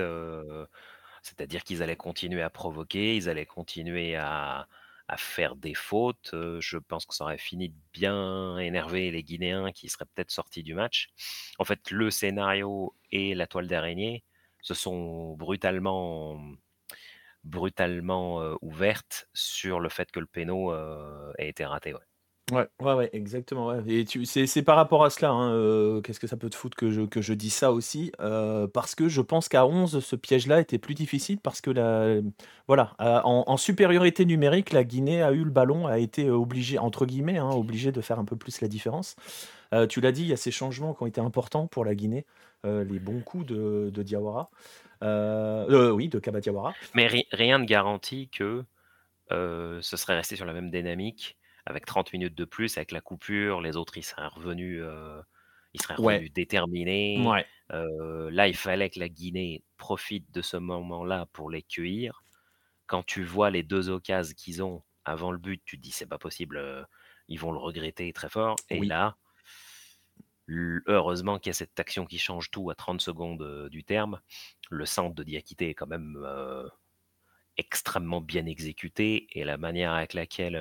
C'est-à-dire 1.23 1.64
qu'ils 1.64 1.82
allaient 1.82 1.96
continuer 1.96 2.43
à 2.43 2.50
provoquer, 2.50 3.17
ils 3.17 3.29
allaient 3.29 3.46
continuer 3.46 4.17
à, 4.17 4.67
faire 5.17 5.56
des 5.56 5.75
fautes. 5.75 6.35
Je 6.61 6.76
pense 6.79 7.06
que 7.06 7.14
ça 7.14 7.25
aurait 7.25 7.38
fini 7.38 7.70
de 7.70 7.76
bien 7.93 8.58
énerver 8.58 9.11
les 9.11 9.23
Guinéens 9.23 9.73
qui 9.73 9.88
seraient 9.88 10.05
peut-être 10.14 10.31
sortis 10.31 10.62
du 10.62 10.75
match. 10.75 11.08
En 11.58 11.64
fait, 11.64 11.90
le 11.90 12.11
scénario 12.11 12.94
et 13.11 13.35
la 13.35 13.46
toile 13.46 13.67
d'araignée, 13.67 14.23
se 14.61 14.75
sont 14.75 15.35
brutalement 15.35 16.40
brutalement 17.44 18.56
ouvertes 18.61 19.29
sur 19.32 19.81
le 19.81 19.88
fait 19.88 20.11
que 20.11 20.20
le 20.20 20.26
péno 20.26 20.70
a 20.70 21.32
été 21.38 21.64
raté. 21.64 21.94
Ouais. 21.94 22.07
Ouais, 22.52 22.66
ouais, 22.80 23.10
exactement. 23.12 23.74
Et 23.86 24.04
tu, 24.04 24.24
c'est, 24.24 24.62
par 24.62 24.76
rapport 24.76 25.04
à 25.04 25.10
cela, 25.10 25.30
hein, 25.30 26.00
qu'est-ce 26.02 26.20
que 26.20 26.26
ça 26.26 26.36
peut 26.36 26.48
te 26.48 26.54
foutre 26.54 26.76
que 26.76 26.90
je, 26.90 27.02
que 27.02 27.20
je 27.20 27.34
dis 27.34 27.50
ça 27.50 27.72
aussi 27.72 28.12
Parce 28.72 28.94
que 28.94 29.08
je 29.08 29.20
pense 29.20 29.48
qu'à 29.48 29.66
11, 29.66 30.02
ce 30.04 30.16
piège-là 30.16 30.60
était 30.60 30.78
plus 30.78 30.94
difficile 30.94 31.38
parce 31.38 31.60
que 31.60 31.70
la, 31.70 32.20
voilà, 32.66 32.94
en, 32.98 33.56
supériorité 33.56 34.24
numérique, 34.24 34.72
la 34.72 34.84
Guinée 34.84 35.22
a 35.22 35.32
eu 35.32 35.44
le 35.44 35.50
ballon, 35.50 35.86
a 35.86 35.98
été 35.98 36.30
obligée, 36.30 36.78
entre 36.78 37.04
guillemets, 37.06 37.38
hein, 37.38 37.50
obligée 37.50 37.92
de 37.92 38.00
faire 38.00 38.18
un 38.18 38.24
peu 38.24 38.36
plus 38.36 38.60
la 38.60 38.68
différence. 38.68 39.16
tu 39.88 40.00
l'as 40.00 40.12
dit, 40.12 40.22
il 40.22 40.28
y 40.28 40.32
a 40.32 40.36
ces 40.36 40.50
changements 40.50 40.94
qui 40.94 41.02
ont 41.02 41.06
été 41.06 41.20
importants 41.20 41.66
pour 41.66 41.84
la 41.84 41.94
Guinée. 41.94 42.24
Euh, 42.64 42.84
les 42.84 42.98
bons 42.98 43.20
coups 43.20 43.46
de, 43.46 43.90
de 43.92 44.02
Diawara. 44.02 44.50
Euh, 45.04 45.66
euh, 45.70 45.90
oui, 45.90 46.08
de 46.08 46.18
Kaba 46.18 46.40
Diawara. 46.40 46.74
Mais 46.94 47.06
rien 47.06 47.58
ne 47.58 47.64
garantit 47.64 48.28
que 48.28 48.64
ce 49.30 49.96
serait 49.96 50.16
resté 50.16 50.36
sur 50.36 50.46
la 50.46 50.52
même 50.52 50.70
dynamique 50.70 51.36
avec 51.68 51.84
30 51.84 52.12
minutes 52.14 52.34
de 52.34 52.44
plus, 52.44 52.76
avec 52.78 52.92
la 52.92 53.00
coupure, 53.00 53.60
les 53.60 53.76
autres 53.76 53.98
ils 53.98 54.02
seraient 54.02 54.26
revenus, 54.26 54.82
ils 55.74 55.82
seraient 55.82 55.94
revenus 55.94 56.32
déterminés. 56.32 57.22
là, 57.70 58.48
il 58.48 58.56
fallait 58.56 58.90
que 58.90 58.98
la 58.98 59.08
Guinée 59.08 59.62
profite 59.76 60.32
de 60.32 60.40
ce 60.40 60.56
moment-là 60.56 61.26
pour 61.32 61.50
les 61.50 61.62
cueillir. 61.62 62.22
Quand 62.87 63.02
tu 63.04 63.22
vois 63.22 63.50
les 63.50 63.62
deux 63.62 63.90
occasions 63.90 64.34
qu'ils 64.34 64.62
ont 64.62 64.82
avant 65.04 65.30
le 65.30 65.38
but, 65.38 65.62
tu 65.64 65.76
te 65.76 65.82
dis 65.82 65.90
c'est 65.90 66.06
pas 66.06 66.18
possible, 66.18 66.88
ils 67.28 67.38
vont 67.38 67.52
le 67.52 67.58
regretter 67.58 68.12
très 68.12 68.30
fort. 68.30 68.56
Et 68.70 68.80
là, 68.80 69.16
Heureusement 70.50 71.38
qu'il 71.38 71.50
y 71.50 71.52
a 71.52 71.54
cette 71.54 71.78
action 71.78 72.06
qui 72.06 72.18
change 72.18 72.50
tout 72.50 72.70
à 72.70 72.75
30 72.75 73.02
secondes 73.02 73.68
du 73.68 73.84
terme. 73.84 74.18
Le 74.70 74.87
centre 74.87 75.14
de 75.14 75.22
Diakité 75.22 75.68
est 75.68 75.75
quand 75.75 75.87
même 75.87 76.16
extrêmement 77.58 78.22
bien 78.22 78.46
exécuté 78.46 79.26
et 79.38 79.44
la 79.44 79.58
manière 79.58 79.92
avec 79.92 80.14
laquelle 80.14 80.56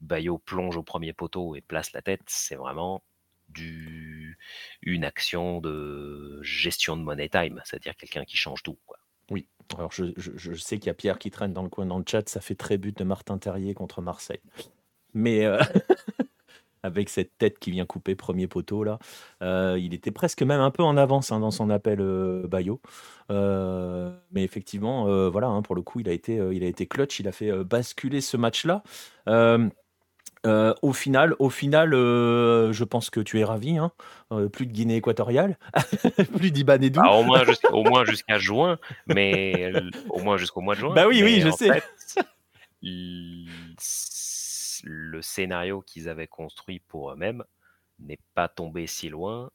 Bayo 0.00 0.38
plonge 0.38 0.76
au 0.76 0.82
premier 0.82 1.12
poteau 1.12 1.54
et 1.54 1.60
place 1.60 1.92
la 1.92 2.02
tête, 2.02 2.22
c'est 2.26 2.56
vraiment 2.56 3.02
du, 3.48 4.38
une 4.82 5.04
action 5.04 5.60
de 5.60 6.40
gestion 6.42 6.96
de 6.96 7.02
money 7.02 7.28
time, 7.28 7.60
c'est-à-dire 7.64 7.96
quelqu'un 7.96 8.24
qui 8.24 8.36
change 8.36 8.62
tout. 8.62 8.78
Oui, 9.30 9.48
alors 9.76 9.92
je, 9.92 10.54
sais 10.54 10.78
qu'il 10.78 10.86
y 10.86 10.90
a 10.90 10.94
Pierre 10.94 11.18
qui 11.18 11.30
traîne 11.30 11.52
dans 11.52 11.62
le 11.62 11.68
coin 11.68 11.86
dans 11.86 11.98
le 11.98 12.04
chat, 12.06 12.28
ça 12.28 12.40
fait 12.40 12.54
très 12.54 12.78
but 12.78 12.96
de 12.96 13.04
Martin 13.04 13.38
Terrier 13.38 13.74
contre 13.74 14.02
Marseille. 14.02 14.40
Mais 15.14 15.46
avec 16.86 17.08
cette 17.08 17.36
tête 17.36 17.58
qui 17.58 17.70
vient 17.70 17.84
couper 17.84 18.14
premier 18.14 18.46
poteau 18.46 18.84
là. 18.84 18.98
Euh, 19.42 19.78
il 19.78 19.92
était 19.92 20.10
presque 20.10 20.42
même 20.42 20.60
un 20.60 20.70
peu 20.70 20.82
en 20.82 20.96
avance 20.96 21.32
hein, 21.32 21.40
dans 21.40 21.50
son 21.50 21.68
appel 21.68 22.00
euh, 22.00 22.46
Bayo. 22.46 22.80
Euh, 23.30 24.16
mais 24.32 24.44
effectivement, 24.44 25.28
voilà, 25.28 25.48
hein, 25.48 25.62
pour 25.62 25.74
le 25.74 25.82
coup, 25.82 26.00
il 26.00 26.08
a 26.08 26.12
été, 26.12 26.36
il 26.52 26.64
a 26.64 26.66
été 26.66 26.86
clutch, 26.86 27.20
il 27.20 27.28
a 27.28 27.32
fait 27.32 27.52
basculer 27.64 28.20
ce 28.20 28.36
match-là. 28.36 28.82
Au 30.82 30.92
final, 30.92 31.34
au 31.38 31.50
final 31.50 31.90
je 31.92 32.84
pense 32.84 33.10
que 33.10 33.20
tu 33.20 33.40
es 33.40 33.44
ravi. 33.44 33.78
Hein. 33.78 33.92
plus 34.52 34.66
de 34.66 34.72
Guinée 34.72 34.96
équatoriale, 34.96 35.58
plus 36.36 36.50
d'Ibanedou. 36.50 37.00
Ah, 37.02 37.12
au 37.12 37.24
moins 37.24 37.44
jusqu'à, 37.44 37.72
au 37.72 37.82
moins 37.84 38.04
jusqu'à 38.04 38.38
juin, 38.38 38.78
mais 39.06 39.72
au 40.10 40.20
moins 40.20 40.36
jusqu'au 40.36 40.60
mois 40.60 40.74
de 40.74 40.80
juin. 40.80 40.94
Bah 40.94 41.06
oui, 41.06 41.22
oui, 41.22 41.40
je 41.40 41.50
sais 41.50 41.82
le 44.84 45.20
scénario 45.22 45.82
qu'ils 45.82 46.08
avaient 46.08 46.26
construit 46.26 46.80
pour 46.80 47.10
eux-mêmes 47.10 47.42
n'est 47.98 48.20
pas 48.34 48.48
tombé 48.48 48.86
si 48.86 49.08
loin 49.08 49.50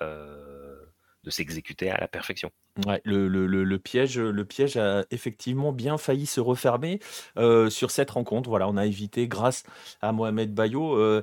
euh, 0.00 0.84
de 1.24 1.30
s'exécuter 1.30 1.90
à 1.90 1.98
la 1.98 2.08
perfection. 2.08 2.50
Ouais, 2.86 3.00
le, 3.04 3.28
le, 3.28 3.46
le, 3.46 3.78
piège, 3.78 4.18
le 4.18 4.44
piège 4.44 4.76
a 4.76 5.04
effectivement 5.10 5.72
bien 5.72 5.98
failli 5.98 6.26
se 6.26 6.40
refermer 6.40 7.00
euh, 7.36 7.70
sur 7.70 7.90
cette 7.90 8.10
rencontre. 8.10 8.48
Voilà, 8.48 8.68
on 8.68 8.76
a 8.76 8.86
évité 8.86 9.28
grâce 9.28 9.64
à 10.00 10.12
Mohamed 10.12 10.54
Bayo. 10.54 10.96
Euh, 10.96 11.22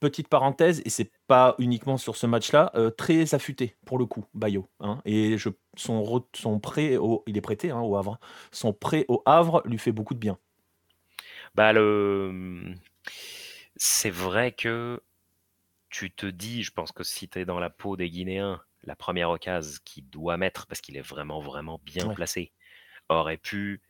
petite 0.00 0.28
parenthèse, 0.28 0.82
et 0.84 0.90
c'est 0.90 1.10
pas 1.26 1.54
uniquement 1.58 1.96
sur 1.96 2.16
ce 2.16 2.26
match-là, 2.26 2.72
très 2.98 3.34
affûté 3.34 3.74
pour 3.86 3.96
le 3.96 4.04
coup, 4.04 4.26
Bayo. 4.34 4.68
Hein, 4.80 5.00
et 5.06 5.38
je, 5.38 5.48
son, 5.76 6.26
son 6.34 6.60
prêt, 6.60 6.98
au, 6.98 7.22
il 7.26 7.38
est 7.38 7.40
prêté 7.40 7.70
hein, 7.70 7.80
au 7.80 7.96
Havre, 7.96 8.18
son 8.52 8.74
prêt 8.74 9.06
au 9.08 9.22
Havre 9.24 9.62
lui 9.64 9.78
fait 9.78 9.92
beaucoup 9.92 10.12
de 10.12 10.18
bien. 10.18 10.36
Bah, 11.54 11.72
le... 11.72 12.74
C'est 13.76 14.10
vrai 14.10 14.52
que 14.52 15.00
tu 15.88 16.10
te 16.10 16.26
dis, 16.26 16.62
je 16.62 16.72
pense 16.72 16.92
que 16.92 17.04
si 17.04 17.28
tu 17.28 17.38
es 17.38 17.44
dans 17.44 17.60
la 17.60 17.70
peau 17.70 17.96
des 17.96 18.10
Guinéens, 18.10 18.60
la 18.86 18.96
première 18.96 19.30
occasion 19.30 19.78
qu'il 19.84 20.08
doit 20.08 20.36
mettre, 20.36 20.66
parce 20.66 20.80
qu'il 20.80 20.96
est 20.96 21.02
vraiment, 21.02 21.40
vraiment 21.40 21.80
bien 21.84 22.08
placé, 22.14 22.52
aurait 23.08 23.38
pu 23.38 23.82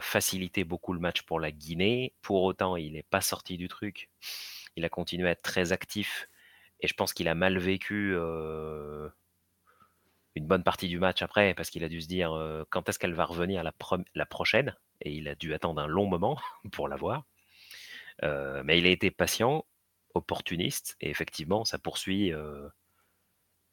faciliter 0.00 0.64
beaucoup 0.64 0.92
le 0.92 1.00
match 1.00 1.22
pour 1.22 1.40
la 1.40 1.50
Guinée. 1.50 2.14
Pour 2.20 2.42
autant, 2.42 2.76
il 2.76 2.92
n'est 2.92 3.02
pas 3.02 3.22
sorti 3.22 3.56
du 3.56 3.68
truc. 3.68 4.10
Il 4.76 4.84
a 4.84 4.90
continué 4.90 5.28
à 5.28 5.32
être 5.32 5.42
très 5.42 5.72
actif. 5.72 6.28
Et 6.80 6.88
je 6.88 6.94
pense 6.94 7.14
qu'il 7.14 7.28
a 7.28 7.34
mal 7.34 7.58
vécu 7.58 8.14
une 10.34 10.46
bonne 10.46 10.62
partie 10.62 10.88
du 10.88 10.98
match 10.98 11.22
après, 11.22 11.54
parce 11.54 11.70
qu'il 11.70 11.84
a 11.84 11.88
dû 11.88 12.02
se 12.02 12.08
dire 12.08 12.32
quand 12.70 12.88
est-ce 12.88 12.98
qu'elle 12.98 13.14
va 13.14 13.24
revenir 13.24 13.62
la, 13.62 13.72
la, 14.14 14.26
prochaine, 14.26 14.76
et 15.00 15.12
il 15.12 15.28
a 15.28 15.34
dû 15.34 15.54
attendre 15.54 15.80
un 15.80 15.86
long 15.86 16.06
moment 16.06 16.38
pour 16.72 16.88
la 16.88 16.96
voir. 16.96 17.24
mais 18.22 18.78
il 18.78 18.86
a 18.86 18.90
été 18.90 19.10
patient, 19.10 19.64
opportuniste, 20.14 20.96
et 21.00 21.08
effectivement, 21.08 21.64
ça 21.64 21.78
poursuit 21.78 22.32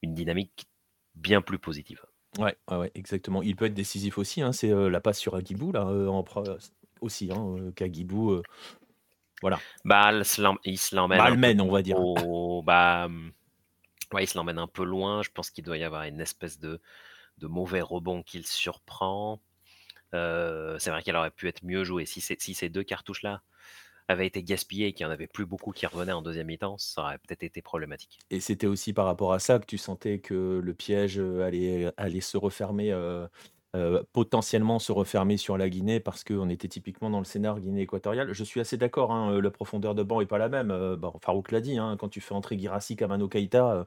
une 0.02 0.14
dynamique 0.14 0.68
bien 1.16 1.42
plus 1.42 1.60
positive. 1.60 2.02
Ouais, 2.38 2.56
ouais, 2.70 2.92
exactement. 2.96 3.42
Il 3.42 3.56
peut 3.56 3.66
être 3.66 3.74
décisif 3.74 4.18
aussi, 4.18 4.42
hein, 4.42 4.52
c'est 4.52 4.72
la 4.72 5.02
passe 5.02 5.20
sur 5.20 5.36
Agibou, 5.36 5.72
là, 5.72 5.86
en 5.86 6.24
aussi, 7.02 7.32
hein, 7.32 7.72
qu'Agibou. 7.76 8.42
voilà. 9.42 9.60
Bah, 9.84 10.12
il 10.14 10.78
se 10.78 10.96
l'emmène. 10.96 11.62
on 11.62 11.72
va 11.72 11.82
dire. 11.82 11.98
bah, 12.64 13.08
mmh, 13.08 13.32
ouais, 14.14 14.24
il 14.24 14.28
se 14.28 14.38
l'emmène 14.38 14.60
un 14.60 14.68
peu 14.68 14.84
loin. 14.84 15.24
Je 15.24 15.30
pense 15.32 15.50
qu'il 15.50 15.64
doit 15.64 15.78
y 15.78 15.84
avoir 15.84 16.04
une 16.04 16.22
espèce 16.22 16.60
de, 16.60 16.80
de 17.40 17.48
mauvais 17.48 17.82
rebond 17.82 18.22
qu'il 18.22 18.46
surprend. 18.46 19.42
c'est 20.14 20.90
vrai 20.90 21.02
qu'elle 21.04 21.16
aurait 21.16 21.32
pu 21.32 21.48
être 21.48 21.64
mieux 21.64 21.84
jouée. 21.84 22.06
Si, 22.06 22.22
si 22.22 22.54
ces 22.54 22.70
deux 22.70 22.84
cartouches-là 22.84 23.42
avait 24.10 24.28
été 24.28 24.44
gaspillé 24.44 24.88
et 24.88 24.94
qu'il 24.94 25.06
n'y 25.06 25.10
en 25.10 25.14
avait 25.14 25.28
plus 25.28 25.46
beaucoup 25.46 25.72
qui 25.72 25.86
revenaient 25.86 26.12
en 26.12 26.22
deuxième 26.22 26.48
mi-temps, 26.48 26.78
ça 26.78 27.02
aurait 27.02 27.18
peut-être 27.20 27.44
été 27.44 27.62
problématique. 27.62 28.20
Et 28.32 28.40
c'était 28.40 28.68
aussi 28.68 28.92
par 28.92 29.06
rapport 29.06 29.34
à 29.34 29.40
ça 29.40 29.60
que 29.60 29.66
tu 29.66 29.78
sentais 29.78 30.20
que 30.20 30.60
le 30.64 30.74
piège 30.74 31.20
euh, 31.20 31.46
allait, 31.46 31.92
allait 31.96 32.20
se 32.20 32.36
refermer, 32.36 32.92
euh, 32.92 33.28
euh, 33.76 34.02
potentiellement 34.12 34.80
se 34.80 34.92
refermer 34.92 35.38
sur 35.38 35.58
la 35.58 35.70
Guinée, 35.70 36.00
parce 36.00 36.24
qu'on 36.24 36.50
était 36.50 36.68
typiquement 36.68 37.12
dans 37.12 37.20
le 37.20 37.26
scénar 37.26 37.60
Guinée 37.60 37.82
équatoriale. 37.82 38.34
Je 38.34 38.44
suis 38.44 38.60
assez 38.60 38.78
d'accord, 38.78 39.12
hein, 39.12 39.40
la 39.40 39.52
profondeur 39.52 39.94
de 39.94 40.02
banc 40.02 40.20
n'est 40.20 40.26
pas 40.26 40.40
la 40.40 40.50
même. 40.50 40.98
Farouk 41.22 41.52
l'a 41.52 41.62
dit, 41.62 41.78
hein, 41.78 41.96
quand 42.00 42.10
tu 42.10 42.20
fais 42.20 42.34
entrer 42.34 42.58
Girassi, 42.58 42.96
Kamano 42.96 43.28
Keita, 43.28 43.86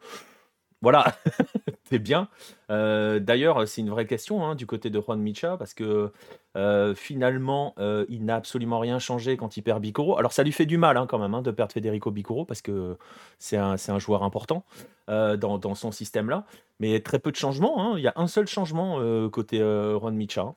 voilà, 0.82 1.16
c'est 1.84 2.00
bien. 2.00 2.28
Euh, 2.70 3.20
d'ailleurs, 3.20 3.66
c'est 3.68 3.80
une 3.80 3.90
vraie 3.90 4.06
question 4.06 4.44
hein, 4.44 4.56
du 4.56 4.66
côté 4.66 4.90
de 4.90 5.00
Juan 5.00 5.20
Micha, 5.20 5.56
parce 5.56 5.74
que 5.74 6.12
euh, 6.56 6.94
finalement, 6.96 7.74
euh, 7.78 8.04
il 8.08 8.24
n'a 8.24 8.34
absolument 8.34 8.80
rien 8.80 8.98
changé 8.98 9.36
quand 9.36 9.56
il 9.56 9.62
perd 9.62 9.80
Bicoro. 9.80 10.18
Alors, 10.18 10.32
ça 10.32 10.42
lui 10.42 10.50
fait 10.50 10.66
du 10.66 10.78
mal 10.78 10.96
hein, 10.96 11.06
quand 11.06 11.20
même 11.20 11.34
hein, 11.34 11.42
de 11.42 11.52
perdre 11.52 11.72
Federico 11.72 12.10
Bicoro, 12.10 12.44
parce 12.44 12.62
que 12.62 12.98
c'est 13.38 13.56
un, 13.56 13.98
joueur 14.00 14.24
important 14.24 14.64
dans, 15.06 15.74
son 15.76 15.92
système-là. 15.92 16.46
Mais 16.80 16.98
très 17.00 17.20
peu 17.20 17.30
de 17.30 17.36
changements. 17.36 17.96
Il 17.96 18.02
y 18.02 18.08
a 18.08 18.14
un 18.16 18.26
seul 18.26 18.48
changement 18.48 18.98
côté 19.30 19.58
Juan 19.58 20.16
Micha. 20.16 20.54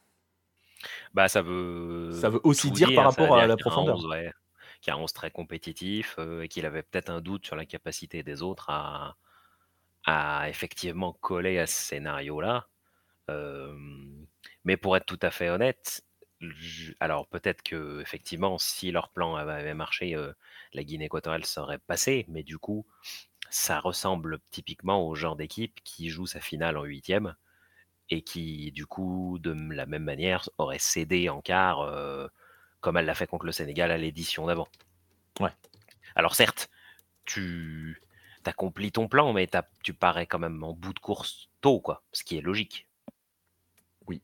Bah, 1.14 1.28
ça 1.28 1.44
veut, 1.44 2.12
ça 2.14 2.30
veut 2.30 2.42
aussi 2.44 2.72
dire, 2.72 2.92
par 2.96 3.06
rapport 3.06 3.38
à 3.38 3.46
la 3.46 3.58
profondeur. 3.58 4.00
Qui 4.82 4.92
a 4.92 4.96
un 4.96 4.98
11 4.98 5.14
très 5.14 5.32
compétitif 5.32 6.20
et 6.42 6.48
qu'il 6.48 6.66
avait 6.66 6.84
peut-être 6.84 7.10
un 7.10 7.22
doute 7.22 7.46
sur 7.46 7.56
la 7.56 7.66
capacité 7.66 8.22
des 8.24 8.44
autres 8.44 8.70
à, 8.70 9.16
à 10.06 10.50
effectivement 10.50 11.14
coller 11.14 11.60
à 11.60 11.68
ce 11.68 11.76
scénario-là. 11.76 12.68
mais 14.64 14.78
pour 14.78 14.98
être 14.98 15.06
tout 15.06 15.20
à 15.22 15.32
fait 15.32 15.50
honnête, 15.50 16.04
alors 17.00 17.28
peut-être 17.28 17.64
que 17.64 18.02
effectivement, 18.02 18.58
si 18.58 18.92
leur 18.92 19.10
plan 19.10 19.36
avait 19.36 19.74
marché, 19.74 20.16
la 20.74 20.84
Guinée 20.84 21.06
équatoriale 21.06 21.46
serait 21.46 21.80
passée, 21.80 22.26
mais 22.28 22.44
du 22.44 22.58
coup, 22.58 22.86
ça 23.50 23.80
ressemble 23.80 24.40
typiquement 24.52 25.08
au 25.08 25.16
genre 25.16 25.36
d'équipe 25.36 25.80
qui 25.84 26.10
joue 26.10 26.26
sa 26.26 26.40
finale 26.42 26.78
en 26.78 26.84
huitième 26.84 27.36
et 28.10 28.22
qui, 28.22 28.72
du 28.72 28.86
coup, 28.86 29.40
de 29.40 29.56
la 29.74 29.86
même 29.86 30.04
manière, 30.04 30.50
aurait 30.58 30.80
cédé 30.80 31.30
en 31.30 31.42
quart, 31.42 31.90
comme 32.82 32.98
elle 32.98 33.06
l'a 33.06 33.16
fait 33.16 33.28
contre 33.28 33.46
le 33.46 33.52
Sénégal 33.52 33.92
à 33.92 33.98
l'édition 33.98 34.46
d'avant. 34.46 34.68
Ouais. 35.40 35.54
Alors 36.16 36.36
certes, 36.36 36.70
tu 37.26 38.02
accomplis 38.48 38.92
ton 38.92 39.08
plan, 39.08 39.34
mais 39.34 39.48
tu 39.84 39.94
parais 39.94 40.26
quand 40.26 40.40
même 40.40 40.64
en 40.64 40.74
bout 40.74 40.94
de 40.94 41.00
course 41.00 41.50
tôt, 41.62 41.80
quoi, 41.80 42.04
ce 42.12 42.24
qui 42.24 42.38
est 42.38 42.42
logique. 42.42 42.88
Oui, 44.08 44.22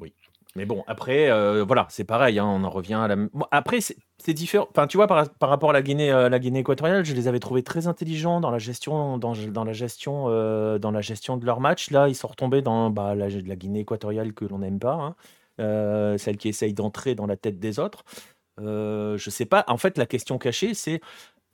oui. 0.00 0.12
Mais 0.56 0.64
bon, 0.64 0.82
après, 0.86 1.30
euh, 1.30 1.64
voilà, 1.64 1.86
c'est 1.90 2.04
pareil, 2.04 2.38
hein, 2.38 2.46
on 2.46 2.64
en 2.64 2.70
revient 2.70 2.94
à 2.94 3.08
la. 3.08 3.16
après, 3.50 3.78
c'est 3.80 4.32
différent. 4.32 4.66
Enfin, 4.70 4.86
tu 4.86 4.96
vois, 4.96 5.06
par, 5.06 5.28
rapport 5.40 5.70
à 5.70 5.72
la 5.72 5.82
Guinée, 5.82 6.10
euh, 6.10 6.28
la 6.28 6.38
Guinée 6.38 6.60
équatoriale, 6.60 7.04
je 7.04 7.14
les 7.14 7.28
avais 7.28 7.38
trouvés 7.38 7.62
très 7.62 7.86
intelligents 7.86 8.40
dans 8.40 8.50
la 8.50 8.58
gestion, 8.58 9.18
dans, 9.18 9.34
la 9.64 9.72
gestion, 9.72 10.24
euh, 10.28 10.78
dans 10.78 10.90
la 10.90 11.00
gestion 11.00 11.36
de 11.36 11.46
leur 11.46 11.60
match. 11.60 11.90
Là, 11.90 12.08
ils 12.08 12.14
sont 12.14 12.28
retombés 12.28 12.62
dans 12.62 12.90
bah, 12.90 13.14
la, 13.14 13.28
la 13.28 13.56
Guinée 13.56 13.80
équatoriale 13.80 14.32
que 14.32 14.44
l'on 14.44 14.58
n'aime 14.58 14.78
pas, 14.78 15.14
hein. 15.58 16.16
celle 16.18 16.38
qui 16.38 16.48
essaye 16.48 16.74
d'entrer 16.74 17.14
dans 17.14 17.26
la 17.26 17.36
tête 17.36 17.60
des 17.60 17.78
autres. 17.78 18.04
je 18.58 19.28
sais 19.30 19.46
pas. 19.46 19.64
En 19.68 19.76
fait, 19.76 19.98
la 19.98 20.06
question 20.06 20.38
cachée, 20.38 20.74
c'est 20.74 21.00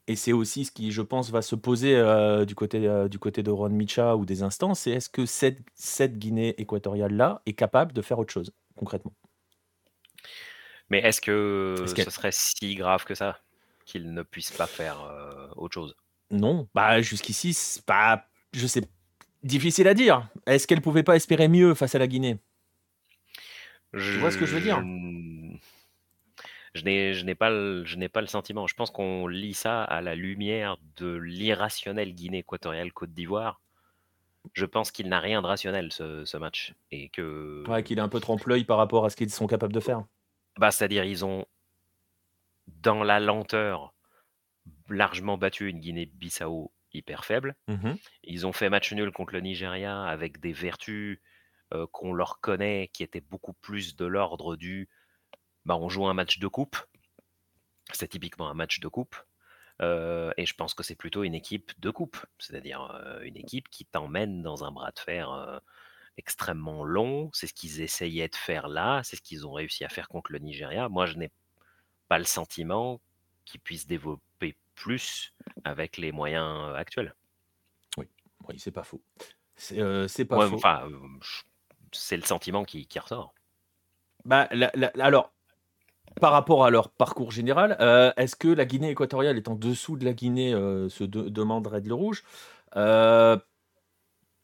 et 0.07 0.17
c'est 0.17 0.33
aussi 0.33 0.67
ce 0.67 0.71
qui, 0.71 0.93
je 0.93 1.01
pense, 1.01 1.31
va 1.31 1.41
se 1.41 1.55
poser 1.55 1.97
euh, 1.97 2.45
du, 2.45 2.55
côté, 2.55 2.87
euh, 2.87 3.09
du 3.09 3.19
côté 3.19 3.43
de 3.43 3.51
Ron 3.51 3.71
Micha 3.71 4.17
ou 4.17 4.27
des 4.27 4.43
instances, 4.43 4.81
c'est 4.81 4.91
est-ce 4.91 5.09
que 5.09 5.25
cette, 5.25 5.61
cette 5.75 6.19
Guinée 6.19 6.55
équatoriale-là 6.61 7.41
est 7.47 7.55
capable 7.55 7.93
de 7.93 8.03
faire 8.03 8.19
autre 8.19 8.33
chose, 8.33 8.53
concrètement? 8.77 9.15
Mais 10.91 10.99
est-ce 10.99 11.23
que 11.23 11.85
ce 11.87 12.11
serait 12.11 12.33
si 12.33 12.75
grave 12.75 13.05
que 13.05 13.15
ça 13.15 13.39
qu'il 13.87 14.13
ne 14.13 14.23
puisse 14.23 14.51
pas 14.51 14.67
faire 14.67 15.01
euh, 15.03 15.49
autre 15.57 15.75
chose? 15.75 15.97
Non, 16.31 16.69
bah 16.75 17.01
jusqu'ici, 17.01 17.55
c'est 17.55 17.85
pas, 17.85 18.27
je 18.53 18.67
sais, 18.67 18.83
difficile 19.43 19.89
à 19.89 19.95
dire. 19.95 20.29
Est-ce 20.47 20.67
qu'elle 20.67 20.83
pouvait 20.83 21.03
pas 21.03 21.17
espérer 21.17 21.49
mieux 21.49 21.75
face 21.75 21.95
à 21.95 21.99
la 21.99 22.07
Guinée? 22.07 22.39
Tu 23.93 24.19
vois 24.19 24.31
ce 24.31 24.37
que 24.37 24.45
je 24.45 24.55
veux 24.55 24.61
dire? 24.61 24.83
je 24.83 25.57
n'ai 26.83 27.35
pas, 27.35 27.51
le, 27.51 28.09
pas 28.09 28.21
le 28.21 28.27
sentiment. 28.27 28.67
Je 28.67 28.75
pense 28.75 28.91
qu'on 28.91 29.27
lit 29.27 29.55
ça 29.55 29.85
à 29.85 30.01
la 30.01 30.15
lumière 30.15 30.77
de 30.97 31.15
l'irrationnel 31.15 32.15
Guinée 32.15 32.39
équatoriale 32.39 32.93
Côte 32.93 33.13
d'Ivoire. 33.13 33.61
Je 34.53 34.67
pense 34.67 34.91
qu'il 34.91 35.09
n'a 35.09 35.21
rien 35.21 35.41
de 35.41 35.47
rationnel 35.47 35.91
ce, 35.93 36.37
match 36.37 36.75
et 36.91 37.09
que. 37.09 37.65
Ouais, 37.69 37.83
qu'il 37.83 37.99
est 37.99 38.03
un 38.03 38.09
peu 38.09 38.21
trompe-l'œil 38.21 38.65
par 38.65 38.77
rapport 38.77 39.05
à 39.05 39.11
ce 39.11 39.17
qu'ils 39.17 39.31
sont 39.31 39.47
capables 39.47 39.73
de 39.73 39.81
faire. 39.81 40.05
Bah, 40.59 40.71
c'est-à-dire 40.71 41.05
ils 41.05 41.25
ont 41.25 41.47
dans 42.67 43.03
la 43.03 43.21
lenteur 43.21 43.95
largement 44.89 45.39
battu 45.39 45.69
une 45.69 45.81
Guinée-Bissau 45.81 46.73
hyper 46.93 47.25
faible. 47.25 47.57
Mmh 47.69 47.95
ils 48.23 48.47
ont 48.47 48.53
fait 48.53 48.71
match 48.71 48.93
nul 48.93 49.11
contre 49.13 49.35
le 49.35 49.41
Nigeria 49.41 50.05
avec 50.05 50.41
des 50.41 50.53
vertus 50.53 51.21
euh, 51.75 51.87
qu'on 51.93 52.13
leur 52.13 52.41
connaît 52.41 52.89
qui 52.93 53.03
étaient 53.03 53.21
beaucoup 53.21 53.53
plus 53.53 53.97
de 53.97 54.07
l'ordre 54.07 54.57
du 54.57 54.89
bah, 55.65 55.77
on 55.77 55.89
joue 55.89 56.07
un 56.07 56.15
match 56.15 56.39
de 56.39 56.49
coupe. 56.49 56.77
C'est 57.93 58.09
typiquement 58.09 58.49
un 58.49 58.55
match 58.55 58.81
de 58.81 58.89
coupe. 58.89 59.17
Euh, 59.83 60.33
et 60.37 60.47
je 60.47 60.55
pense 60.55 60.75
que 60.75 60.83
c'est 60.83 60.95
plutôt 60.95 61.25
une 61.25 61.35
équipe 61.35 61.73
de 61.81 61.91
coupe, 61.91 62.19
c'est-à-dire 62.39 62.93
euh, 62.95 63.21
une 63.23 63.37
équipe 63.37 63.69
qui 63.71 63.85
t'emmène 63.85 64.43
dans 64.43 64.65
un 64.65 64.71
bras 64.71 64.93
de 64.93 64.99
fer 64.99 65.33
euh, 65.33 65.59
extrêmement 66.17 66.85
long. 66.85 67.31
C'est 67.33 67.47
ce 67.47 67.55
qu'ils 67.55 67.81
essayaient 67.81 68.29
de 68.29 68.37
faire 68.37 68.69
là, 68.69 69.03
c'est 69.03 69.17
ce 69.17 69.23
qu'ils 69.23 69.47
ont 69.47 69.53
réussi 69.53 69.85
à 69.85 69.89
faire 69.89 70.09
contre 70.09 70.33
le 70.33 70.39
Nigeria. 70.39 70.89
Moi, 70.89 71.07
je 71.07 71.17
n'ai 71.17 71.31
pas 72.09 72.19
le 72.19 72.25
sentiment 72.25 73.01
qu'ils 73.45 73.61
puissent 73.61 73.87
développer 73.87 74.57
plus 74.75 75.35
avec 75.65 75.97
les 75.97 76.13
moyens 76.13 76.75
actuels. 76.77 77.15
Oui, 77.97 78.09
oui 78.49 78.59
c'est 78.59 78.71
pas 78.71 78.85
faux. 78.85 79.03
C'est 79.57 80.25
pas 80.25 80.49
faux. 80.49 80.61
c'est 81.93 82.17
le 82.17 82.25
sentiment 82.25 82.65
qui, 82.65 82.87
ressort. 82.97 83.35
Bah, 84.25 84.49
alors, 84.99 85.34
par 86.21 86.33
rapport 86.33 86.65
à 86.65 86.71
leur 86.71 86.91
parcours 86.91 87.33
général, 87.33 87.77
euh, 87.81 88.13
est-ce 88.17 88.37
que 88.37 88.49
la 88.49 88.65
Guinée 88.65 88.91
équatoriale 88.91 89.37
est 89.37 89.49
en 89.49 89.55
dessous 89.55 89.97
de 89.97 90.05
la 90.05 90.13
Guinée, 90.13 90.55
euh, 90.55 90.89
se 90.89 91.05
demande 91.05 91.67
Red 91.67 91.87
le 91.87 91.95
Rouge? 91.95 92.23
Euh, 92.77 93.37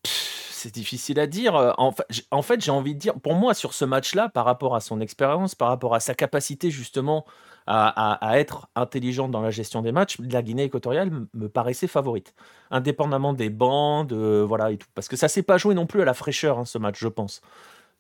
C'est 0.05 0.75
difficile 0.75 1.19
à 1.21 1.27
dire. 1.27 1.55
En 1.79 2.43
fait, 2.43 2.61
j'ai 2.61 2.71
envie 2.71 2.95
de 2.95 2.99
dire, 2.99 3.15
pour 3.15 3.35
moi, 3.35 3.55
sur 3.55 3.73
ce 3.73 3.85
match-là, 3.85 4.29
par 4.29 4.45
rapport 4.45 4.75
à 4.75 4.81
son 4.81 5.01
expérience, 5.01 5.55
par 5.55 5.69
rapport 5.69 5.95
à 5.95 6.01
sa 6.01 6.15
capacité 6.15 6.71
justement 6.71 7.25
à, 7.67 8.39
être 8.39 8.69
intelligente 8.75 9.31
dans 9.31 9.41
la 9.41 9.51
gestion 9.51 9.81
des 9.81 9.93
matchs, 9.93 10.19
la 10.19 10.43
Guinée 10.43 10.65
équatoriale 10.65 11.11
me 11.35 11.49
paraissait 11.49 11.87
favorite, 11.87 12.35
indépendamment 12.71 13.33
des 13.33 13.49
bandes, 13.49 14.13
voilà 14.13 14.73
et 14.73 14.77
tout. 14.77 14.89
Parce 14.95 15.09
que 15.09 15.17
ça 15.17 15.29
s'est 15.29 15.43
pas 15.43 15.57
joué 15.57 15.75
non 15.75 15.87
plus 15.87 16.03
à 16.03 16.05
la 16.05 16.15
fraîcheur, 16.15 16.59
hein, 16.59 16.65
ce 16.65 16.79
match, 16.79 16.99
je 16.99 17.09
pense. 17.09 17.41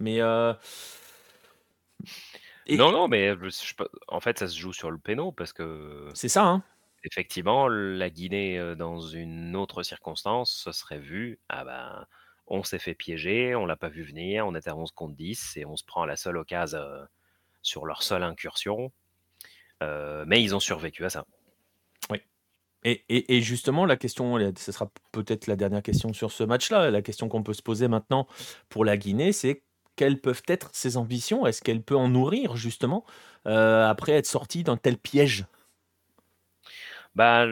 Mais 0.00 0.20
non, 2.76 2.92
non, 2.92 3.08
mais 3.08 3.32
en 4.08 4.20
fait, 4.20 4.38
ça 4.38 4.48
se 4.48 4.58
joue 4.58 4.72
sur 4.72 4.90
le 4.90 4.98
péno 4.98 5.32
parce 5.32 5.52
que 5.52 6.08
C'est 6.14 6.28
ça, 6.28 6.44
hein? 6.46 6.62
effectivement, 7.04 7.68
la 7.68 8.10
Guinée, 8.10 8.74
dans 8.76 9.00
une 9.00 9.56
autre 9.56 9.82
circonstance, 9.82 10.52
ce 10.64 10.72
serait 10.72 10.98
vu, 10.98 11.38
ah 11.48 11.64
ben, 11.64 12.06
on 12.46 12.62
s'est 12.62 12.78
fait 12.78 12.94
piéger, 12.94 13.54
on 13.54 13.64
l'a 13.66 13.76
pas 13.76 13.88
vu 13.88 14.02
venir, 14.02 14.46
on 14.46 14.54
était 14.54 14.70
à 14.70 14.76
11 14.76 14.92
contre 14.92 15.14
10 15.16 15.56
et 15.56 15.64
on 15.64 15.76
se 15.76 15.84
prend 15.84 16.02
à 16.02 16.06
la 16.06 16.16
seule 16.16 16.36
occasion 16.36 16.78
sur 17.62 17.86
leur 17.86 18.02
seule 18.02 18.22
incursion. 18.22 18.92
mais 19.80 20.42
ils 20.42 20.54
ont 20.54 20.60
survécu 20.60 21.04
à 21.04 21.10
ça. 21.10 21.24
Oui. 22.10 22.18
Et, 22.84 23.04
et- 23.08 23.40
justement, 23.42 23.86
la 23.86 23.96
question, 23.96 24.38
ce 24.56 24.72
sera 24.72 24.90
peut-être 25.12 25.46
la 25.46 25.56
dernière 25.56 25.82
question 25.82 26.12
sur 26.12 26.32
ce 26.32 26.44
match-là. 26.44 26.90
La 26.90 27.02
question 27.02 27.28
qu'on 27.28 27.42
peut 27.42 27.54
se 27.54 27.62
poser 27.62 27.88
maintenant 27.88 28.26
pour 28.68 28.84
la 28.84 28.96
Guinée, 28.96 29.32
c'est 29.32 29.62
quelles 30.00 30.18
peuvent 30.18 30.44
être 30.46 30.70
ses 30.72 30.96
ambitions? 30.96 31.44
Est-ce 31.44 31.60
qu'elle 31.60 31.82
peut 31.82 31.94
en 31.94 32.08
nourrir 32.08 32.56
justement 32.56 33.04
euh, 33.46 33.86
après 33.86 34.12
être 34.12 34.24
sortie 34.24 34.64
d'un 34.64 34.78
tel 34.78 34.96
piège? 34.96 35.44
Bah, 37.14 37.44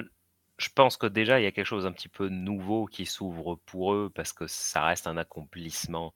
je 0.57 0.69
pense 0.75 0.97
que 0.97 1.07
déjà, 1.07 1.39
il 1.39 1.43
y 1.43 1.47
a 1.47 1.53
quelque 1.53 1.67
chose 1.67 1.85
un 1.85 1.93
petit 1.93 2.09
peu 2.09 2.31
nouveau 2.31 2.87
qui 2.87 3.05
s'ouvre 3.05 3.57
pour 3.67 3.93
eux 3.93 4.11
parce 4.15 4.33
que 4.33 4.47
ça 4.47 4.83
reste 4.83 5.07
un 5.07 5.19
accomplissement 5.19 6.15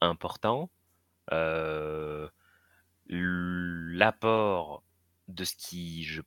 important. 0.00 0.70
L'apport 3.06 4.82
de 5.28 5.44
ce 5.44 5.54
qui, 5.56 6.04
je 6.04 6.22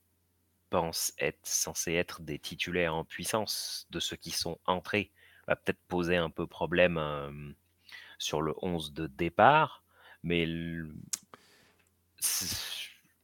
pense, 0.70 1.12
être 1.18 1.40
censé 1.42 1.94
être 1.94 2.22
des 2.22 2.38
titulaires 2.38 2.94
en 2.94 3.04
puissance 3.04 3.88
de 3.90 4.00
ceux 4.00 4.16
qui 4.16 4.30
sont 4.30 4.60
entrés 4.68 5.12
va 5.48 5.56
peut-être 5.56 5.82
poser 5.88 6.18
un 6.18 6.30
peu 6.30 6.46
problème 6.46 7.56
sur 8.20 8.44
le 8.44 8.54
11 8.62 8.94
de 8.94 9.08
départ. 9.08 9.84
Mais 10.22 10.46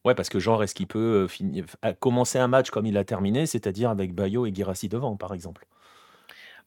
Ouais, 0.05 0.15
parce 0.15 0.29
que 0.29 0.39
genre, 0.39 0.63
est-ce 0.63 0.75
qu'il 0.75 0.87
peut 0.87 1.27
finir, 1.27 1.65
commencer 1.99 2.37
un 2.39 2.47
match 2.47 2.69
comme 2.69 2.85
il 2.85 2.97
a 2.97 3.03
terminé, 3.03 3.45
c'est-à-dire 3.45 3.89
avec 3.89 4.13
Bayo 4.13 4.45
et 4.45 4.53
Girassi 4.53 4.87
devant, 4.87 5.17
par 5.17 5.33
exemple? 5.33 5.67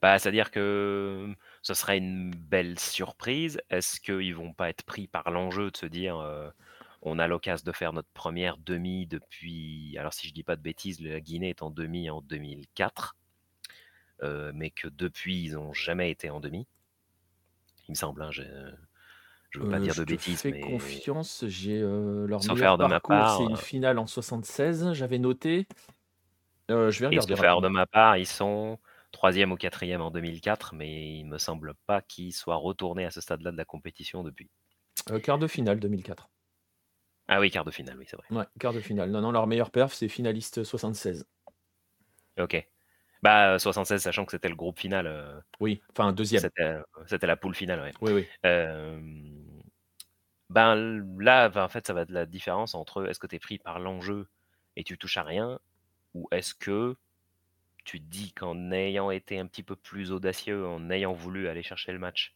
Bah, 0.02 0.18
C'est-à-dire 0.18 0.50
que 0.50 1.35
ce 1.62 1.75
serait 1.75 1.99
une 1.99 2.30
belle 2.30 2.78
surprise. 2.78 3.61
Est-ce 3.70 4.00
qu'ils 4.00 4.35
vont 4.35 4.52
pas 4.52 4.68
être 4.68 4.85
pris 4.85 5.08
par 5.08 5.30
l'enjeu 5.30 5.70
de 5.70 5.76
se 5.76 5.87
dire 5.87 6.16
on 7.02 7.18
a 7.18 7.28
l'occasion 7.28 7.64
de 7.64 7.73
faire 7.73 7.92
notre 7.92 8.11
première 8.12 8.56
demi 8.56 9.06
depuis. 9.06 9.97
Alors, 9.99 10.12
si 10.12 10.28
je 10.28 10.35
dis 10.35 10.42
pas 10.42 10.56
de 10.56 10.62
bêtises, 10.62 11.00
la 11.00 11.20
Guinée 11.20 11.50
est 11.50 11.62
en 11.62 11.70
demi 11.70 12.11
en 12.11 12.20
2004, 12.23 13.16
mais 14.52 14.70
que 14.70 14.88
depuis, 14.88 15.44
ils 15.44 15.52
n'ont 15.54 15.73
jamais 15.73 16.11
été 16.11 16.30
en 16.30 16.40
demi? 16.40 16.66
Il 17.88 17.92
me 17.92 17.97
semble. 17.97 18.23
Hein, 18.23 18.30
je 19.50 19.61
veux 19.61 19.68
pas 19.68 19.80
dire 19.80 19.95
de 19.95 20.04
bêtises, 20.04 20.40
fais 20.42 20.61
confiance, 20.61 21.45
j'ai 21.47 21.80
leur 21.80 22.40
meilleur 22.54 23.00
part, 23.00 23.37
c'est 23.37 23.45
une 23.45 23.57
finale 23.57 23.99
en 23.99 24.07
76, 24.07 24.92
j'avais 24.92 25.18
noté. 25.18 25.66
je 26.68 26.75
vais 26.75 27.07
regarder. 27.07 27.37
faire 27.37 27.61
de 27.61 27.68
ma 27.68 27.87
part, 27.87 28.16
ils 28.16 28.26
sont 28.26 28.78
troisième 29.12 29.52
ou 29.52 29.57
quatrième 29.57 30.00
en 30.00 30.11
2004, 30.11 30.75
mais 30.75 31.18
il 31.18 31.25
me 31.25 31.38
semble 31.38 31.75
pas 31.87 32.02
qu'ils 32.02 32.33
soient 32.33 32.57
retournés 32.57 33.04
à 33.04 33.11
ce 33.11 33.21
stade-là 33.21 33.52
de 33.52 33.57
la 33.57 33.64
compétition 33.64 34.23
depuis. 34.23 34.50
quart 35.23 35.38
de 35.38 35.47
finale 35.47 35.80
2004. 35.80 36.30
Ah 37.28 37.40
oui, 37.40 37.50
quart 37.50 37.64
de 37.64 37.71
finale, 37.71 37.97
oui, 37.99 38.07
c'est 38.09 38.16
vrai. 38.16 38.26
Ouais, 38.30 38.47
quart 38.59 38.73
de 38.73 38.80
finale. 38.80 39.11
Non, 39.11 39.21
non, 39.21 39.30
leur 39.30 39.47
meilleur 39.47 39.71
perf, 39.71 39.92
c'est 39.92 40.09
finaliste 40.09 40.64
76. 40.64 41.26
Ok. 42.38 42.66
Bah, 43.22 43.58
76, 43.58 44.02
sachant 44.02 44.25
que 44.25 44.32
c'était 44.32 44.48
le 44.48 44.54
groupe 44.54 44.78
final. 44.78 45.42
Oui, 45.60 45.82
enfin, 45.90 46.12
deuxième. 46.12 46.42
C'était 47.06 47.26
la 47.26 47.37
poule 47.37 47.54
finale, 47.54 47.80
ouais. 47.80 47.94
Oui, 48.00 48.12
oui. 48.12 48.26
ben 50.50 50.75
là, 51.18 51.50
en 51.54 51.68
fait, 51.68 51.87
ça 51.87 51.92
va 51.92 52.02
être 52.02 52.10
la 52.10 52.26
différence 52.26 52.75
entre 52.75 53.06
est-ce 53.08 53.18
que 53.18 53.26
tu 53.26 53.37
es 53.37 53.38
pris 53.38 53.58
par 53.58 53.78
l'enjeu 53.78 54.28
et 54.76 54.84
tu 54.84 54.96
touches 54.96 55.16
à 55.16 55.25
rien, 55.25 55.58
ou 56.14 56.28
est-ce 56.30 56.54
que 56.54 56.96
tu 57.84 58.00
te 58.00 58.04
dis 58.06 58.32
qu'en 58.32 58.70
ayant 58.70 59.10
été 59.10 59.38
un 59.38 59.46
petit 59.46 59.62
peu 59.62 59.75
plus 59.75 60.12
audacieux, 60.12 60.66
en 60.66 60.90
ayant 60.90 61.12
voulu 61.12 61.48
aller 61.48 61.62
chercher 61.62 61.92
le 61.92 61.98
match, 61.98 62.34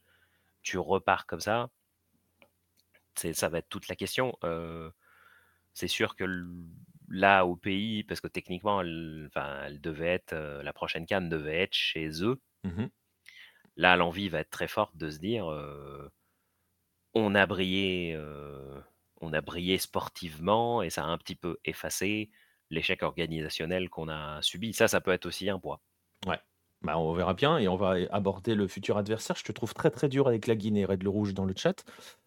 tu 0.62 0.79
repars 0.79 1.27
comme 1.27 1.41
ça? 1.41 1.69
C'est, 3.14 3.35
ça 3.35 3.49
va 3.49 3.59
être 3.59 3.68
toute 3.68 3.88
la 3.88 3.97
question. 3.97 4.37
c'est 5.75 5.88
sûr 5.88 6.16
que 6.16 6.25
là 7.12 7.44
au 7.44 7.55
pays, 7.55 8.03
parce 8.03 8.20
que 8.20 8.27
techniquement, 8.27 8.81
elle, 8.81 9.31
elle 9.66 9.81
devait 9.81 10.09
être, 10.09 10.33
euh, 10.33 10.62
la 10.62 10.72
prochaine 10.72 11.07
canne 11.07 11.29
devait 11.29 11.61
être 11.61 11.75
chez 11.75 12.25
eux. 12.25 12.40
Mmh 12.64 12.87
là, 13.77 13.96
l'envie 13.96 14.29
va 14.29 14.40
être 14.40 14.51
très 14.51 14.68
forte 14.68 14.98
de 14.98 15.09
se 15.09 15.18
dire, 15.18 15.51
euh, 15.51 16.12
on 17.14 17.35
a 17.35 17.46
brillé, 17.46 18.18
on 19.22 19.33
a 19.33 19.40
brillé 19.40 19.79
sportivement 19.79 20.83
et 20.83 20.90
ça 20.90 21.05
a 21.05 21.07
un 21.07 21.16
petit 21.16 21.35
peu 21.35 21.57
effacé 21.64 22.31
l'échec 22.68 23.03
organisationnel 23.03 23.88
qu'on 23.88 24.09
a 24.09 24.42
subi. 24.42 24.75
Ça, 24.75 24.88
ça 24.88 25.01
peut 25.01 25.11
être 25.11 25.25
aussi 25.25 25.48
un 25.48 25.59
poids. 25.59 25.81
Ouais. 26.27 26.38
Bah, 26.83 26.98
on 26.98 27.14
verra 27.14 27.33
bien 27.33 27.57
et 27.57 27.66
on 27.66 27.77
va 27.77 27.94
aborder 28.11 28.55
le 28.55 28.68
futur 28.68 28.98
adversaire. 28.98 29.37
Je 29.37 29.44
te 29.44 29.53
trouve 29.53 29.72
très 29.72 29.90
très 29.90 30.11
dur 30.11 30.29
avec 30.29 30.46
la 30.46 30.55
Guinée, 30.55 30.85
Red 30.85 31.03
le 31.03 31.09
Rouge 31.09 31.33
dans 31.33 31.46
le 31.46 31.55
chat. 31.57 31.83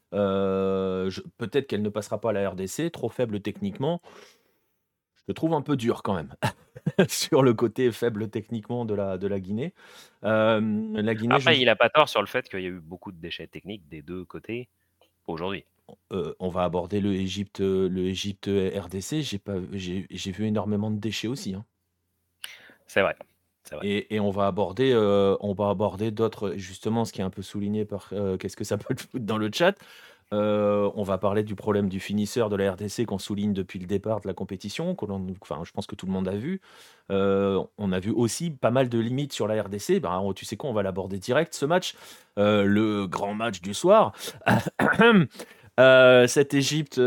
Peut-être 0.09 1.67
qu'elle 1.67 1.83
ne 1.83 1.89
passera 1.89 2.19
pas 2.19 2.31
à 2.31 2.33
la 2.33 2.49
RDC, 2.49 2.91
trop 2.91 3.09
faible 3.09 3.39
techniquement 3.39 4.01
je 5.27 5.33
trouve 5.33 5.53
un 5.53 5.61
peu 5.61 5.75
dur 5.75 6.03
quand 6.03 6.15
même 6.15 6.33
sur 7.07 7.43
le 7.43 7.53
côté 7.53 7.91
faible 7.91 8.29
techniquement 8.29 8.85
de 8.85 8.93
la, 8.93 9.17
de 9.17 9.27
la 9.27 9.39
Guinée. 9.39 9.73
la 10.21 10.59
Guinée 10.59 11.35
Après, 11.35 11.59
il 11.59 11.65
n'a 11.65 11.75
pas 11.75 11.89
tort 11.89 12.09
sur 12.09 12.21
le 12.21 12.27
fait 12.27 12.47
qu'il 12.49 12.61
y 12.61 12.65
a 12.65 12.69
eu 12.69 12.79
beaucoup 12.79 13.11
de 13.11 13.19
déchets 13.19 13.47
techniques 13.47 13.87
des 13.87 14.01
deux 14.01 14.25
côtés 14.25 14.69
aujourd'hui. 15.27 15.65
on 16.11 16.49
va 16.49 16.63
aborder 16.63 17.01
le 17.01 17.13
Égypte, 17.13 17.59
le 17.59 18.05
Égypte 18.05 18.47
RDC. 18.47 19.21
J'ai 19.21 19.39
pas, 19.39 19.55
j'ai, 19.73 20.31
vu 20.31 20.45
énormément 20.45 20.91
de 20.91 20.97
déchets 20.97 21.27
aussi. 21.27 21.55
Hein. 21.55 21.65
C'est 22.87 23.01
vrai. 23.01 23.15
Et, 23.81 24.13
et, 24.13 24.19
on 24.19 24.29
va 24.29 24.45
aborder, 24.45 24.93
on 25.39 25.53
va 25.53 25.69
aborder 25.69 26.11
d'autres, 26.11 26.53
justement, 26.55 27.03
ce 27.03 27.11
qui 27.11 27.21
est 27.21 27.23
un 27.23 27.31
peu 27.31 27.41
souligné 27.41 27.83
par 27.83 28.09
qu'est-ce 28.39 28.55
que 28.55 28.63
ça 28.63 28.77
peut 28.77 28.95
foutre 28.95 29.25
dans 29.25 29.39
le 29.39 29.49
chat. 29.51 29.75
Euh, 30.33 30.91
on 30.95 31.03
va 31.03 31.17
parler 31.17 31.43
du 31.43 31.55
problème 31.55 31.87
du 31.87 31.99
finisseur 31.99 32.49
de 32.49 32.55
la 32.55 32.71
RDC 32.71 33.05
qu'on 33.05 33.19
souligne 33.19 33.53
depuis 33.53 33.79
le 33.79 33.85
départ 33.85 34.21
de 34.21 34.27
la 34.27 34.33
compétition, 34.33 34.95
que 34.95 35.05
enfin, 35.41 35.61
je 35.63 35.71
pense 35.71 35.85
que 35.85 35.95
tout 35.95 36.05
le 36.05 36.11
monde 36.11 36.27
a 36.27 36.35
vu. 36.35 36.61
Euh, 37.11 37.63
on 37.77 37.91
a 37.91 37.99
vu 37.99 38.11
aussi 38.11 38.49
pas 38.49 38.71
mal 38.71 38.89
de 38.89 38.99
limites 38.99 39.33
sur 39.33 39.47
la 39.47 39.61
RDC. 39.61 39.99
Ben, 40.01 40.33
tu 40.35 40.45
sais 40.45 40.57
quoi, 40.57 40.69
on 40.69 40.73
va 40.73 40.83
l'aborder 40.83 41.19
direct 41.19 41.53
ce 41.53 41.65
match, 41.65 41.95
euh, 42.39 42.63
le 42.63 43.07
grand 43.07 43.33
match 43.33 43.61
du 43.61 43.73
soir. 43.73 44.13
cette 46.27 46.53
Égypte, 46.53 47.01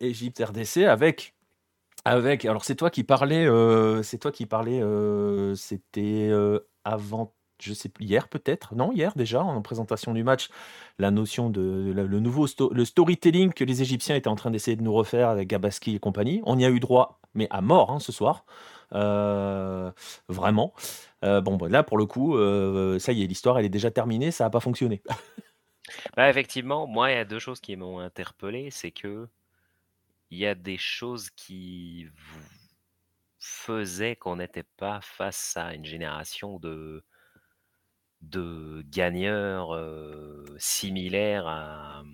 Égypte 0.00 0.42
RDC 0.42 0.84
avec 0.84 1.34
avec. 2.06 2.46
Alors 2.46 2.64
c'est 2.64 2.76
toi 2.76 2.88
qui 2.88 3.04
parlais, 3.04 3.46
c'est 4.02 4.18
toi 4.18 4.32
qui 4.32 4.46
parlais, 4.46 4.82
c'était 5.56 6.30
avant 6.84 7.34
je 7.62 7.72
sais 7.72 7.90
hier 8.00 8.28
peut-être, 8.28 8.74
non, 8.74 8.92
hier 8.92 9.12
déjà, 9.16 9.42
en 9.42 9.62
présentation 9.62 10.12
du 10.12 10.24
match, 10.24 10.48
la 10.98 11.10
notion 11.10 11.50
de 11.50 11.92
le 11.94 12.20
nouveau 12.20 12.46
le 12.72 12.84
storytelling 12.84 13.52
que 13.52 13.64
les 13.64 13.82
Égyptiens 13.82 14.16
étaient 14.16 14.28
en 14.28 14.36
train 14.36 14.50
d'essayer 14.50 14.76
de 14.76 14.82
nous 14.82 14.92
refaire 14.92 15.28
avec 15.28 15.48
Gabaski 15.48 15.96
et 15.96 15.98
compagnie. 15.98 16.42
On 16.44 16.58
y 16.58 16.64
a 16.64 16.70
eu 16.70 16.80
droit, 16.80 17.20
mais 17.34 17.46
à 17.50 17.60
mort 17.60 17.90
hein, 17.90 18.00
ce 18.00 18.12
soir. 18.12 18.44
Euh, 18.94 19.92
vraiment. 20.28 20.74
Euh, 21.24 21.40
bon, 21.40 21.58
là, 21.66 21.82
pour 21.82 21.98
le 21.98 22.06
coup, 22.06 22.36
euh, 22.36 22.98
ça 22.98 23.12
y 23.12 23.22
est, 23.22 23.26
l'histoire, 23.26 23.58
elle 23.58 23.64
est 23.64 23.68
déjà 23.68 23.90
terminée, 23.90 24.30
ça 24.30 24.44
n'a 24.44 24.50
pas 24.50 24.60
fonctionné. 24.60 25.02
bah, 26.16 26.28
effectivement, 26.28 26.86
moi, 26.86 27.10
il 27.10 27.14
y 27.14 27.18
a 27.18 27.24
deux 27.24 27.38
choses 27.38 27.60
qui 27.60 27.76
m'ont 27.76 27.98
interpellé. 27.98 28.70
C'est 28.70 28.90
que 28.90 29.28
il 30.30 30.38
y 30.38 30.46
a 30.46 30.54
des 30.54 30.78
choses 30.78 31.30
qui 31.30 32.06
faisaient 33.38 34.16
qu'on 34.16 34.36
n'était 34.36 34.66
pas 34.76 35.00
face 35.02 35.56
à 35.56 35.74
une 35.74 35.84
génération 35.84 36.58
de 36.58 37.02
de 38.22 38.84
gagneurs 38.90 39.76
similaires 40.58 42.04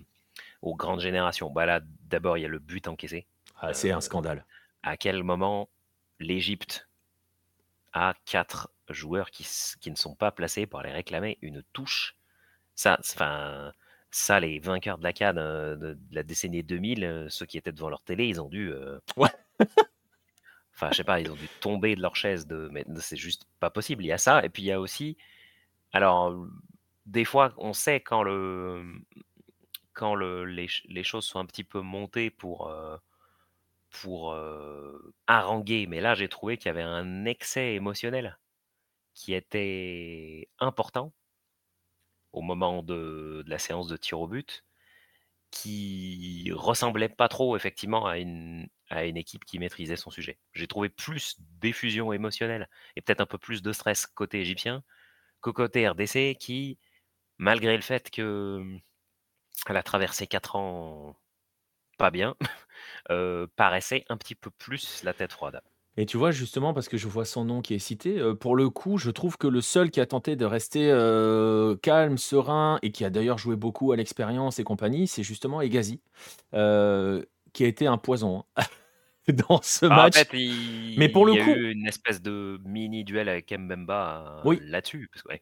aux 0.61 0.75
grandes 0.75 1.01
générations? 1.01 1.49
Bah 1.49 1.65
là, 1.65 1.81
d'abord, 2.09 2.37
il 2.37 2.41
y 2.41 2.45
a 2.45 2.49
le 2.49 2.59
but 2.59 2.87
encaissé. 2.87 3.27
Ah, 3.59 3.73
c'est 3.73 3.91
un 3.91 4.01
scandale. 4.01 4.45
À 4.83 4.97
quel 4.97 5.23
moment 5.23 5.69
l'Égypte 6.19 6.87
a 7.93 8.13
quatre 8.25 8.69
joueurs 8.89 9.31
qui, 9.31 9.47
qui, 9.81 9.91
ne 9.91 9.95
sont 9.95 10.15
pas 10.15 10.31
placés 10.31 10.65
pour 10.65 10.79
aller 10.79 10.91
réclamer 10.91 11.37
une 11.41 11.63
touche? 11.73 12.15
Ça, 12.75 12.97
enfin, 12.99 13.71
ça, 14.11 14.39
les 14.39 14.59
vainqueurs 14.59 14.97
de 14.97 15.03
la 15.03 15.33
de, 15.33 15.97
la 16.11 16.23
décennie 16.23 16.63
2000, 16.63 17.27
ceux 17.29 17.45
qui 17.45 17.57
étaient 17.57 17.71
devant 17.71 17.89
leur 17.89 18.03
télé, 18.03 18.27
ils 18.27 18.39
ont 18.39 18.49
dû. 18.49 18.71
ouais. 19.17 19.29
enfin, 20.75 20.89
je 20.91 20.97
sais 20.97 21.03
pas, 21.03 21.19
ils 21.19 21.31
ont 21.31 21.35
dû 21.35 21.49
tomber 21.59 21.95
de 21.95 22.01
leur 22.01 22.15
chaise. 22.15 22.45
De, 22.45 22.69
mais 22.71 22.85
c'est 22.99 23.17
juste 23.17 23.47
pas 23.59 23.69
possible. 23.69 24.03
Il 24.03 24.07
y 24.07 24.11
a 24.11 24.17
ça. 24.17 24.43
Et 24.45 24.49
puis, 24.49 24.63
il 24.63 24.67
y 24.67 24.71
a 24.71 24.79
aussi 24.79 25.17
alors, 25.93 26.47
des 27.05 27.25
fois, 27.25 27.53
on 27.57 27.73
sait 27.73 28.01
quand 28.01 28.23
le 28.23 28.83
les 30.85 31.03
choses 31.03 31.25
sont 31.25 31.39
un 31.39 31.45
petit 31.45 31.63
peu 31.63 31.81
montées 31.81 32.29
pour, 32.29 32.71
pour, 33.89 34.35
haranguer, 35.27 35.87
mais 35.87 36.01
là, 36.01 36.15
j'ai 36.15 36.29
trouvé 36.29 36.57
qu'il 36.57 36.67
y 36.67 36.69
avait 36.69 36.81
un 36.81 37.25
excès 37.25 37.73
émotionnel 37.75 38.37
qui 39.13 39.33
était 39.33 40.49
important 40.59 41.13
au 42.33 42.41
moment 42.41 42.83
de 42.83 43.43
la 43.47 43.59
séance 43.59 43.87
de 43.87 43.97
tir 43.97 44.19
au 44.19 44.27
but, 44.27 44.63
qui 45.51 46.51
ressemblait 46.53 47.09
pas 47.09 47.29
trop 47.29 47.55
effectivement 47.57 48.05
à 48.05 48.17
une 48.19 48.67
à 48.89 49.05
une 49.05 49.17
équipe 49.17 49.45
qui 49.45 49.59
maîtrisait 49.59 49.97
son 49.97 50.11
sujet. 50.11 50.39
J'ai 50.53 50.67
trouvé 50.67 50.89
plus 50.89 51.37
d'effusion 51.61 52.13
émotionnelle 52.13 52.69
et 52.95 53.01
peut-être 53.01 53.21
un 53.21 53.25
peu 53.25 53.37
plus 53.37 53.61
de 53.61 53.73
stress 53.73 54.07
côté 54.07 54.39
égyptien 54.41 54.83
côté 55.41 55.87
RDC 55.87 56.35
qui, 56.39 56.77
malgré 57.37 57.75
le 57.75 57.81
fait 57.81 58.09
que 58.09 58.59
mmh, 58.59 59.75
a 59.75 59.83
traversé 59.83 60.27
4 60.27 60.55
ans 60.55 61.15
pas 61.97 62.11
bien, 62.11 62.35
paraissait 63.55 64.05
un 64.09 64.17
petit 64.17 64.35
peu 64.35 64.49
plus 64.51 65.03
la 65.03 65.13
tête 65.13 65.31
froide. 65.31 65.61
Et 65.99 66.05
tu 66.05 66.17
vois, 66.17 66.29
justement, 66.29 66.75
parce 66.75 66.89
que 66.89 66.97
je 66.97 67.07
vois 67.07 67.25
son 67.25 67.43
nom 67.43 67.61
qui 67.63 67.73
est 67.73 67.79
cité, 67.79 68.21
pour 68.39 68.55
le 68.55 68.69
coup, 68.69 68.99
je 68.99 69.09
trouve 69.09 69.37
que 69.37 69.47
le 69.47 69.61
seul 69.61 69.89
qui 69.89 69.99
a 69.99 70.05
tenté 70.05 70.35
de 70.35 70.45
rester 70.45 70.89
calme, 71.81 72.19
serein, 72.19 72.77
et 72.83 72.91
qui 72.91 73.03
a 73.03 73.09
d'ailleurs 73.09 73.39
joué 73.39 73.55
beaucoup 73.55 73.91
à 73.91 73.95
l'expérience 73.95 74.59
et 74.59 74.63
compagnie, 74.63 75.07
c'est 75.07 75.23
justement 75.23 75.59
Egazi, 75.59 76.01
qui 76.51 76.57
a 76.57 77.67
été 77.67 77.87
un 77.87 77.97
poison. 77.97 78.45
Hein. 78.57 78.63
dans 79.49 79.61
ce 79.61 79.85
Bah, 79.89 80.03
en 80.03 80.09
match. 80.09 80.25
fait, 80.25 80.29
il 80.33 80.39
Mais 80.97 81.09
pour 81.09 81.25
le 81.25 81.35
il 81.35 81.37
y 81.37 81.39
a 81.39 81.43
coup- 81.43 81.63
eu 81.67 81.71
une 81.71 81.87
espèce 81.87 82.21
de 82.21 82.59
mini 82.65 83.03
duel 83.05 83.29
avec 83.29 83.51
Mbemba, 83.51 84.43
Oui. 84.43 84.61
là-dessus, 84.61 85.09
ouais. 85.29 85.41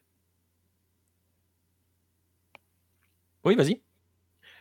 Oui, 3.44 3.54
vas-y. 3.56 3.82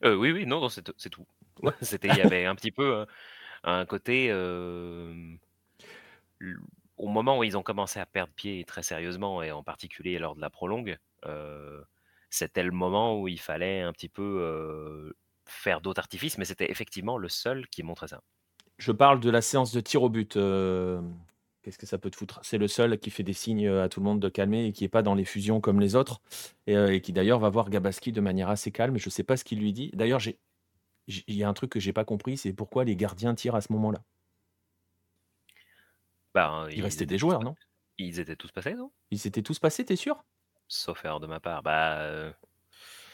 Heu, 0.01 0.15
oui, 0.17 0.31
oui, 0.31 0.45
non, 0.45 0.59
non, 0.61 0.69
c'est 0.69 0.83
tout. 0.83 1.25
Ouais. 1.63 1.73
C'était 1.81 2.11
il 2.11 2.15
y 2.15 2.21
avait 2.21 2.45
un 2.45 2.55
petit 2.55 2.71
peu, 2.71 2.83
heu, 3.03 3.07
un 3.63 3.85
côté, 3.85 4.27
l 6.41 6.57
au 6.97 7.07
moment 7.09 7.37
où 7.39 7.43
ils 7.43 7.57
ont 7.57 7.63
commencé 7.63 7.99
à 7.99 8.05
perdre 8.05 8.33
pied 8.33 8.63
très 8.65 8.81
sérieusement 8.83 9.43
et 9.43 9.51
en 9.51 9.63
particulier 9.63 10.17
lors 10.19 10.35
de 10.35 10.41
la 10.41 10.49
prolongue, 10.49 10.97
c'était 12.29 12.63
le 12.63 12.71
moment 12.71 13.19
où 13.21 13.27
il 13.27 13.39
fallait 13.39 13.81
un 13.81 13.93
petit 13.93 14.09
peu, 14.09 15.13
faire 15.47 15.81
d'autres 15.81 15.99
artifices, 15.99 16.37
mais 16.37 16.45
c'était 16.45 16.71
effectivement 16.71 17.17
le 17.17 17.29
seul 17.29 17.67
qui 17.67 17.83
montrait 17.83 18.07
ça. 18.07 18.21
Je 18.77 18.91
parle 18.91 19.19
de 19.19 19.29
la 19.29 19.41
séance 19.41 19.71
de 19.71 19.79
tir 19.79 20.03
au 20.03 20.09
but. 20.09 20.35
euh, 20.37 21.01
Qu'est-ce 21.61 21.77
que 21.79 21.85
ça 21.87 21.97
peut 21.97 22.11
te 22.11 22.15
foutre? 22.15 22.39
C'est 22.43 22.57
le 22.59 22.67
seul 22.67 22.99
qui 22.99 23.09
fait 23.09 23.23
des 23.23 23.33
signes 23.33 23.67
à 23.67 23.89
tout 23.89 23.99
le 23.99 24.03
monde 24.05 24.19
de 24.19 24.29
calmer 24.29 24.65
et 24.67 24.71
qui 24.71 24.83
n'est 24.83 24.89
pas 24.89 25.01
dans 25.01 25.15
les 25.15 25.25
fusions 25.25 25.61
comme 25.61 25.79
les 25.79 25.95
autres. 25.95 26.21
Et, 26.67 26.75
euh, 26.77 26.93
et 26.93 27.01
qui 27.01 27.11
d'ailleurs 27.13 27.39
va 27.39 27.49
voir 27.49 27.69
Gabaski 27.69 28.11
de 28.11 28.21
manière 28.21 28.49
assez 28.49 28.71
calme. 28.71 28.97
Je 28.97 29.07
ne 29.07 29.11
sais 29.11 29.23
pas 29.23 29.35
ce 29.37 29.43
qu'il 29.43 29.59
lui 29.59 29.73
dit. 29.73 29.89
D'ailleurs, 29.93 30.19
il 31.07 31.35
y 31.35 31.43
a 31.43 31.49
un 31.49 31.53
truc 31.53 31.71
que 31.71 31.79
j'ai 31.79 31.93
pas 31.93 32.05
compris, 32.05 32.37
c'est 32.37 32.53
pourquoi 32.53 32.83
les 32.83 32.95
gardiens 32.95 33.33
tirent 33.33 33.55
à 33.55 33.61
ce 33.61 33.71
moment-là? 33.73 34.03
Ben, 36.33 36.67
Il 36.69 36.77
ils 36.77 36.83
restait 36.83 37.05
étaient 37.05 37.13
des 37.13 37.17
joueurs, 37.17 37.41
non? 37.43 37.55
ils 37.97 38.19
étaient 38.19 38.35
tous 38.35 38.51
passés, 38.51 38.73
non? 38.73 38.91
Ils 39.11 39.19
s'étaient 39.19 39.41
tous 39.41 39.59
passés, 39.59 39.85
t'es 39.85 39.95
sûr? 39.95 40.23
Sauf 40.67 41.05
erreur 41.05 41.19
de 41.19 41.27
ma 41.27 41.39
part. 41.39 41.63
Bah, 41.63 42.01
heu, 42.07 42.33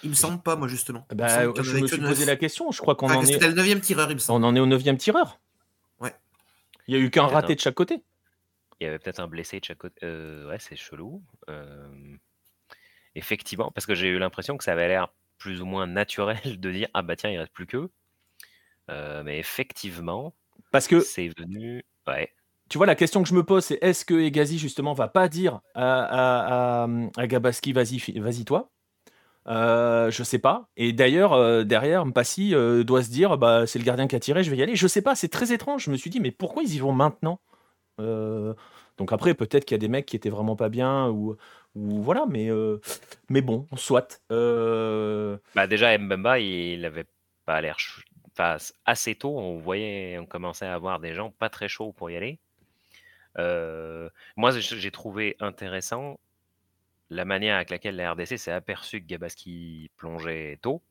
Il 0.04 0.10
me 0.10 0.16
semble 0.16 0.42
pas, 0.42 0.56
moi, 0.56 0.68
justement. 0.68 1.06
Bah, 1.14 1.44
je 1.62 1.78
me 1.78 1.88
suis 1.88 2.00
neuf. 2.02 2.10
posé 2.12 2.26
la 2.26 2.36
question. 2.36 2.72
Je 2.72 2.82
crois 2.82 2.96
qu'on 2.96 3.10
en 3.10 3.22
C'était 3.24 3.46
est, 3.46 3.50
le 3.50 3.54
9 3.56 3.82
tireur, 3.82 4.10
il 4.10 4.16
me 4.16 4.20
semble. 4.20 4.44
on 4.44 4.48
en 4.48 4.56
est 4.56 4.60
au 4.60 4.66
neuvième 4.66 4.98
tireur. 4.98 5.41
Il 6.92 6.96
y 6.96 6.96
a 6.96 7.00
eu 7.00 7.10
qu'un 7.10 7.26
raté 7.26 7.56
un 7.56 7.56
de 7.56 7.60
chaque 7.60 7.74
côté. 7.74 8.04
il 8.80 8.86
y 8.86 8.88
avait 8.88 9.00
peut-être 9.00 9.20
un 9.20 9.28
blessé 9.28 9.60
de 9.60 9.66
chaque 9.66 9.78
côté. 9.78 10.06
Heu, 10.06 10.48
ouais, 10.48 10.60
c'est 10.60 10.76
chelou. 10.76 11.24
Hem, 11.48 12.20
effectivement, 13.16 13.72
parce 13.72 13.86
que 13.88 13.96
j'ai 13.96 14.10
eu 14.10 14.20
l'impression 14.20 14.58
que 14.58 14.64
ça 14.66 14.74
avait 14.74 14.88
l'air 14.90 15.14
plus 15.38 15.62
ou 15.62 15.66
moins 15.66 15.88
naturel 15.88 16.40
de 16.62 16.72
dire: 16.72 16.90
«Ah 16.94 17.02
bah 17.04 17.16
tiens, 17.16 17.32
il 17.32 17.40
reste 17.40 17.54
plus 17.54 17.68
qu'eux». 17.68 17.92
Heu, 18.90 19.24
mais 19.24 19.40
effectivement, 19.40 20.36
Parce 20.72 20.88
que 20.88 21.14
c'est 21.14 21.30
venu 21.38 21.84
ouais. 22.08 22.36
tu 22.70 22.78
vois, 22.78 22.88
la 22.88 22.96
question 22.96 23.22
que 23.22 23.28
je 23.30 23.34
me 23.36 23.44
pose, 23.44 23.66
c'est 23.66 23.80
est-ce 23.82 24.06
que 24.06 24.14
Egazi, 24.14 24.58
justement, 24.58 24.94
va 24.94 25.10
pas 25.10 25.28
dire 25.28 25.60
à, 25.76 26.84
à, 26.84 26.84
à, 26.86 26.88
à 27.18 27.28
Gabaski, 27.28 27.74
vas-y, 27.74 28.00
vas-y 28.20 28.46
toi? 28.46 28.72
Euh, 29.48 30.12
Je 30.12 30.24
sais 30.24 30.40
pas. 30.40 30.70
Et 30.78 30.94
d'ailleurs, 30.94 31.34
euh, 31.34 31.64
derrière, 31.64 32.06
Mpassi 32.06 32.54
euh, 32.56 32.84
doit 32.84 33.04
se 33.04 33.10
dire, 33.10 33.38
bah, 33.38 33.66
c'est 33.68 33.80
le 33.80 33.86
gardien 33.86 34.08
qui 34.08 34.16
a 34.16 34.20
tiré, 34.20 34.44
je 34.44 34.52
vais 34.52 34.58
y 34.58 34.64
aller. 34.64 34.76
Je 34.76 34.88
sais 34.88 35.02
pas, 35.02 35.16
c'est 35.16 35.30
très 35.30 35.52
étrange. 35.54 35.84
Je 35.86 35.92
me 35.92 35.98
suis 35.98 36.10
dit, 36.10 36.20
mais 36.20 36.32
pourquoi 36.32 36.64
ils 36.64 36.76
y 36.76 36.80
vont 36.80 36.92
maintenant? 36.94 37.40
Euh, 38.00 38.54
Donc 38.98 39.12
après, 39.14 39.34
peut-être 39.34 39.66
qu'il 39.66 39.76
y 39.76 39.80
a 39.80 39.80
des 39.80 39.88
mecs 39.88 40.06
qui 40.06 40.16
étaient 40.16 40.30
vraiment 40.30 40.56
pas 40.56 40.70
bien, 40.70 41.10
ou, 41.10 41.36
ou 41.76 42.02
voilà, 42.02 42.26
mais, 42.30 42.50
mais 43.30 43.42
bon, 43.42 43.68
soit. 43.76 44.22
Bah, 44.30 45.68
déjà 45.68 45.98
Mbemba, 45.98 46.40
il 46.40 46.86
avait 46.86 47.08
pas 47.46 47.62
l'air 47.62 47.78
enfin, 48.34 48.58
assez 48.86 49.16
tôt, 49.16 49.38
on 49.38 49.58
voyait 49.58 50.18
on 50.20 50.26
commençait 50.26 50.66
à 50.66 50.74
avoir 50.74 51.00
des 51.00 51.14
gens 51.14 51.32
pas 51.32 51.50
très 51.50 51.68
chauds 51.68 51.94
pour 51.94 52.10
y 52.10 52.16
aller. 52.16 52.40
Moi, 53.38 54.52
j'ai 54.60 54.92
trouvé 54.92 55.36
intéressant 55.40 56.20
la 57.12 57.26
manière 57.26 57.58
avec 57.58 57.70
laquelle 57.70 57.98
la 57.98 58.14
RDC 58.14 58.38
s'est 58.38 58.52
aperçue 58.54 59.02
que 59.02 59.06
Gabaski 59.06 59.92
plongeait 59.98 60.58
tôt. 60.62 60.82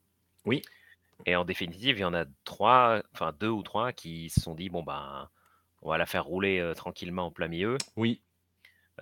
Oui. 0.45 0.63
Et 1.27 1.35
en 1.35 1.45
définitive, 1.45 1.99
il 1.99 2.01
y 2.01 2.05
en 2.05 2.15
a 2.15 2.27
3, 2.45 3.03
enfin 3.15 3.33
2 3.41 3.49
ou 3.49 3.63
3 3.63 3.93
qui 3.93 4.31
se 4.31 4.41
sont 4.41 4.55
dit: 4.55 4.69
«Bon, 4.69 4.83
ben, 4.83 5.29
on 5.83 5.91
va 5.91 5.99
la 5.99 6.07
faire 6.07 6.25
rouler, 6.25 6.61
heu, 6.61 6.75
tranquillement 6.75 7.27
en 7.27 7.31
plein 7.31 7.49
milieu». 7.49 7.77
oui. 7.97 8.23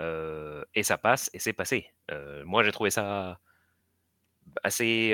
Heu, 0.01 0.65
et 0.75 0.85
ça 0.85 0.97
passe 0.99 1.29
et 1.35 1.41
c'est 1.41 1.53
passé. 1.53 1.93
Heu, 2.13 2.45
moi, 2.45 2.63
j'ai 2.63 2.73
trouvé 2.73 2.91
ça 2.91 3.41
assez, 4.65 5.13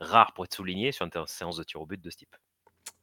rare 0.00 0.32
pour 0.34 0.44
être 0.44 0.54
souligné 0.54 0.92
sur 0.92 1.06
une 1.06 1.26
séance 1.26 1.56
de 1.56 1.64
tir 1.64 1.80
au 1.80 1.86
but 1.86 2.00
de 2.00 2.10
ce 2.10 2.16
type. 2.18 2.36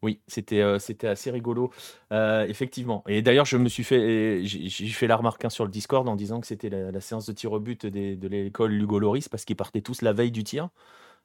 Oui, 0.04 0.22
c'était 0.28 0.62
euh, 0.62 0.80
c'était 0.80 1.08
assez 1.08 1.30
rigolo, 1.30 1.72
euh, 2.12 2.46
effectivement. 2.48 3.04
Et 3.08 3.22
d'ailleurs, 3.22 3.46
je 3.46 3.58
me 3.58 3.70
suis 3.70 3.84
fait, 3.84 4.44
j'ai 4.44 4.67
j'ai 4.67 4.88
fait 4.88 5.06
la 5.08 5.15
remarque 5.15 5.46
hein, 5.46 5.50
sur 5.50 5.63
le 5.63 5.70
Discord 5.72 6.08
en 6.10 6.15
disant 6.15 6.41
que 6.41 6.48
c'était 6.48 6.70
la, 6.70 6.91
la 6.91 7.02
séance 7.02 7.28
de 7.28 7.34
tir 7.34 7.52
au 7.52 7.60
but 7.60 7.86
des- 7.86 8.15
de 8.15 8.28
l'école 8.28 8.74
Hugo 8.74 8.98
Loris 9.00 9.30
parce 9.30 9.46
qu'ils 9.46 9.56
partaient 9.56 9.82
tous 9.82 10.02
la 10.02 10.12
veille 10.13 10.32
du 10.32 10.44
tir. 10.44 10.70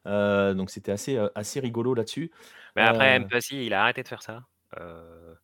Euh, 0.07 0.53
donc 0.55 0.71
c'était 0.71 0.91
assez, 0.93 1.17
assez 1.35 1.59
rigolo 1.61 1.93
là-dessus. 1.95 2.31
Mais 2.75 2.83
après, 2.83 3.19
Euh, 3.19 3.19
Mpassi, 3.19 3.65
il 3.65 3.73
a 3.73 3.81
arrêté 3.83 4.03
de 4.03 4.07
faire 4.07 4.21
ça. 4.21 4.43
Heu, 4.79 5.37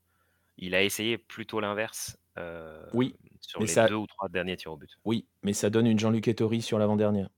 il 0.57 0.75
a 0.75 0.83
essayé 0.83 1.17
plutôt 1.19 1.59
l'inverse, 1.61 2.17
heu, 2.39 2.83
Oui, 2.93 3.17
sur 3.41 3.63
mais 3.63 3.65
les 3.65 3.77
ça- 3.77 3.89
2 3.89 3.95
ou 3.95 4.07
3 4.07 4.29
derniers 4.29 4.57
tirs 4.57 4.73
au 4.73 4.77
but. 4.77 4.91
Oui, 5.05 5.27
mais 5.43 5.53
ça 5.53 5.69
donne 5.69 5.87
une 5.87 5.99
Jean-Luc 5.99 6.27
Ettori 6.27 6.61
sur 6.61 6.79
l'avant-dernière. 6.79 7.29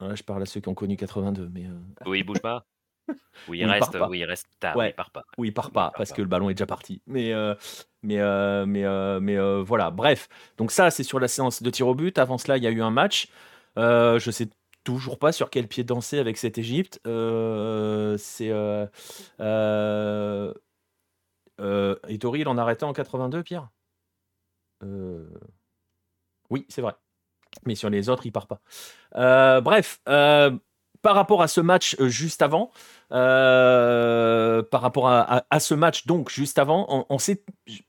Voilà, 0.00 0.14
je 0.16 0.22
parle 0.24 0.42
à 0.42 0.46
ceux 0.46 0.60
qui 0.60 0.68
ont 0.68 0.74
connu 0.74 0.96
82, 0.96 1.48
mais 1.50 1.66
Où 2.06 2.14
il 2.14 2.24
bouge 2.24 2.40
pas? 2.40 2.66
Où 3.48 3.54
il 3.54 3.64
Où 3.64 3.66
il 3.66 3.66
part 3.66 3.72
reste 3.80 3.98
pas. 3.98 4.08
où 4.08 4.14
il 4.14 4.24
reste 4.24 4.48
tard, 4.58 4.76
Ouais. 4.76 4.90
il 4.90 4.94
part 4.94 5.10
pas. 5.10 5.24
où 5.38 5.44
il 5.44 5.52
part 5.54 5.66
Il 5.68 5.72
pas 5.72 5.80
part 5.82 5.92
parce 5.92 6.10
pas. 6.10 6.16
que 6.16 6.22
le 6.22 6.28
ballon 6.28 6.50
est 6.50 6.54
déjà 6.54 6.66
parti. 6.66 7.00
Mais 7.06 7.32
euh, 7.32 7.54
mais 8.02 8.18
euh, 8.20 8.66
mais 8.66 8.84
euh, 8.84 9.20
mais 9.20 9.36
voilà. 9.62 9.90
Bref, 9.90 10.28
donc 10.56 10.70
ça 10.72 10.90
c'est 10.90 11.02
sur 11.04 11.20
la 11.20 11.28
séance 11.28 11.62
de 11.62 11.70
tir 11.70 11.86
au 11.86 11.94
but. 11.94 12.18
Avant 12.18 12.38
cela, 12.38 12.56
il 12.56 12.64
y 12.64 12.66
a 12.66 12.70
eu 12.70 12.82
un 12.82 12.90
match. 12.90 13.28
Je 13.76 14.30
sais 14.32 14.48
toujours 14.84 15.18
pas 15.18 15.32
sur 15.32 15.50
quel 15.50 15.68
pied 15.68 15.84
danser 15.84 16.18
avec 16.18 16.36
cette 16.38 16.58
Égypte. 16.58 17.00
C'est 17.04 18.50
Ettori, 22.08 22.40
il 22.40 22.48
en 22.48 22.58
arrêtait 22.58 22.84
en 22.84 22.92
82, 22.92 23.42
Pierre? 23.42 23.68
Oui, 26.50 26.64
c'est 26.68 26.82
vrai. 26.82 26.94
Mais 27.64 27.74
sur 27.74 27.90
les 27.90 28.08
autres, 28.08 28.26
il 28.26 28.32
part 28.32 28.46
pas. 28.46 28.60
Bref, 29.60 30.00
par 31.06 31.14
rapport 31.14 31.40
à 31.40 31.46
ce 31.46 31.60
match 31.60 31.94
euh, 32.00 32.08
juste 32.08 32.42
avant, 32.42 32.72
euh, 33.12 34.60
par 34.64 34.80
rapport 34.80 35.08
à, 35.08 35.60
ce 35.60 35.72
match 35.72 36.04
donc 36.04 36.32
juste 36.32 36.58
avant, 36.58 37.06
on, 37.08 37.18
sait, 37.20 37.44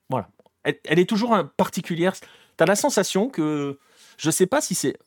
voilà, 0.08 0.30
elle, 0.64 1.00
est 1.00 1.10
toujours 1.10 1.36
particulière. 1.58 2.14
Tu 2.14 2.28
as 2.60 2.68
la 2.68 2.76
sensation 2.76 3.28
que, 3.28 3.80
je 4.20 4.30
sais 4.30 4.46
pas 4.46 4.62
si 4.62 4.76
c'est 4.76 4.98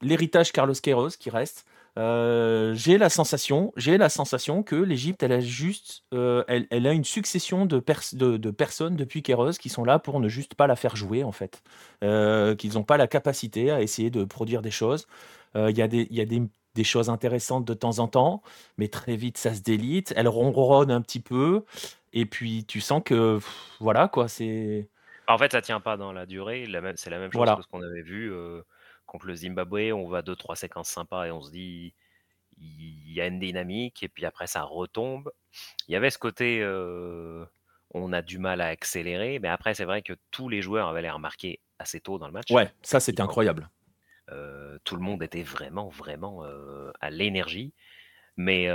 l'héritage 0.00 0.52
Carlos 0.52 0.72
Queiroz 0.72 1.18
qui 1.18 1.28
reste. 1.28 1.66
Euh, 1.98 2.72
j'ai 2.74 2.96
la 2.96 3.10
sensation, 3.10 3.74
j'ai 3.76 3.98
la 3.98 4.08
sensation 4.08 4.62
que 4.62 4.76
l'Égypte, 4.76 5.22
elle 5.22 5.32
a 5.32 5.40
juste, 5.40 6.04
elle, 6.12 6.66
elle 6.70 6.86
a 6.86 6.92
une 6.94 7.04
succession 7.04 7.66
de, 7.66 7.78
pers- 7.78 8.14
de, 8.14 8.38
de 8.38 8.50
personnes 8.50 8.96
depuis 8.96 9.22
Queiroz 9.22 9.58
qui 9.58 9.68
sont 9.68 9.84
là 9.84 9.98
pour 9.98 10.18
ne 10.18 10.30
juste 10.30 10.54
pas 10.54 10.66
la 10.66 10.76
faire 10.76 10.96
jouer 10.96 11.24
en 11.24 11.32
fait, 11.32 11.62
qu'ils 12.00 12.72
n'ont 12.72 12.84
pas 12.84 12.96
la 12.96 13.06
capacité 13.06 13.70
à 13.70 13.82
essayer 13.82 14.08
de 14.08 14.24
produire 14.24 14.62
des 14.62 14.70
choses. 14.70 15.06
Il 15.54 15.76
y 15.76 15.82
a 15.82 15.88
des, 15.88 16.06
il 16.10 16.16
y 16.16 16.20
a 16.20 16.24
des, 16.24 16.42
des 16.74 16.84
choses 16.84 17.10
intéressantes 17.10 17.64
de 17.66 17.74
temps 17.74 17.98
en 17.98 18.08
temps, 18.08 18.42
mais 18.78 18.88
très 18.88 19.16
vite 19.16 19.38
ça 19.38 19.54
se 19.54 19.60
délite. 19.62 20.12
Elle 20.16 20.28
ronronne 20.28 20.90
un 20.90 21.00
petit 21.02 21.20
peu, 21.20 21.64
et 22.12 22.26
puis 22.26 22.64
tu 22.66 22.80
sens 22.80 23.02
que 23.04 23.36
pff, 23.36 23.76
voilà 23.80 24.08
quoi, 24.08 24.28
c'est 24.28 24.90
En 25.26 25.38
fait, 25.38 25.52
ça 25.52 25.62
tient 25.62 25.80
pas 25.80 25.96
dans 25.96 26.12
la 26.12 26.26
durée. 26.26 26.66
C'est 26.96 27.10
la 27.10 27.18
même 27.18 27.32
chose 27.32 27.50
Voilà. 27.50 27.52
que 27.52 27.62
ce 27.62 27.66
qu'on 27.68 27.82
avait 27.82 28.02
vu, 28.02 28.30
heu, 28.32 28.64
contre 29.06 29.26
le 29.26 29.34
Zimbabwe. 29.34 29.92
On 29.92 30.08
va 30.08 30.22
2-3 30.22 30.56
séquences 30.56 30.88
sympas 30.90 31.26
et 31.26 31.30
on 31.30 31.40
se 31.42 31.50
dit: 31.50 31.94
«Il 32.58 33.12
y 33.12 33.20
a 33.20 33.26
une 33.28 33.40
dynamique» 33.40 34.02
et 34.04 34.08
puis 34.08 34.26
après 34.26 34.46
ça 34.48 34.62
retombe. 34.64 35.32
Il 35.88 35.92
y 35.94 35.96
avait 35.96 36.10
ce 36.10 36.18
côté, 36.18 36.60
heu, 36.62 37.46
on 37.92 38.12
a 38.14 38.22
du 38.22 38.38
mal 38.38 38.60
à 38.62 38.68
accélérer, 38.68 39.38
mais 39.40 39.48
après 39.48 39.74
c'est 39.74 39.84
vrai 39.86 40.02
que 40.02 40.14
tous 40.32 40.48
les 40.50 40.62
joueurs 40.62 40.88
avaient 40.88 41.02
l'air 41.02 41.18
marqués 41.20 41.60
assez 41.80 42.00
tôt 42.00 42.18
dans 42.18 42.28
le 42.28 42.32
match. 42.34 42.50
ouais, 42.50 42.70
ça 42.82 43.00
c'était 43.00 43.22
incroyable. 43.22 43.70
Heu, 44.32 44.80
tout 44.84 44.96
le 44.96 45.02
monde 45.02 45.22
était 45.22 45.42
vraiment, 45.42 45.88
vraiment, 45.88 46.44
heu, 46.46 46.92
à 47.00 47.10
l'énergie. 47.10 47.72
Mais, 48.36 48.68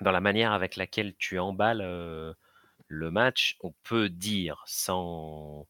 dans 0.00 0.12
la 0.12 0.20
manière 0.20 0.52
avec 0.52 0.76
laquelle 0.76 1.14
tu 1.16 1.38
emballes, 1.38 1.82
le 2.88 3.10
match, 3.10 3.56
on 3.62 3.72
peut 3.84 4.08
dire 4.10 4.62
sans 4.66 5.66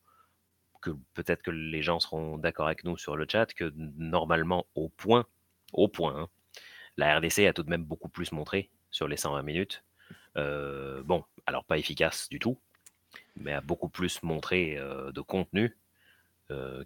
que 0.83 0.91
peut-être 1.15 1.43
que 1.43 1.51
les 1.53 1.83
gens 1.83 2.01
seront 2.01 2.39
d'accord 2.39 2.67
avec 2.67 2.85
nous 2.85 2.99
sur 2.99 3.17
le 3.17 3.27
chat, 3.31 3.47
que 3.55 3.73
normalement 3.77 4.67
au 4.77 4.89
point 4.91 5.27
au 5.75 5.89
point, 5.89 6.17
hein, 6.17 6.29
la 6.99 7.19
RDC 7.19 7.47
a 7.49 7.53
tout 7.55 7.63
de 7.65 7.71
même 7.71 7.85
beaucoup 7.85 8.09
plus 8.11 8.33
montré 8.33 8.71
sur 8.91 9.09
les 9.09 9.17
120 9.19 9.43
minutes. 9.45 9.85
Heu, 10.39 11.03
bon, 11.07 11.25
alors 11.47 11.65
pas 11.65 11.79
efficace 11.79 12.29
du 12.31 12.39
tout, 12.41 12.59
mais 13.37 13.53
a 13.53 13.61
beaucoup 13.63 13.89
plus 13.91 14.23
montré, 14.25 14.77
de 14.79 15.21
contenu, 15.23 15.77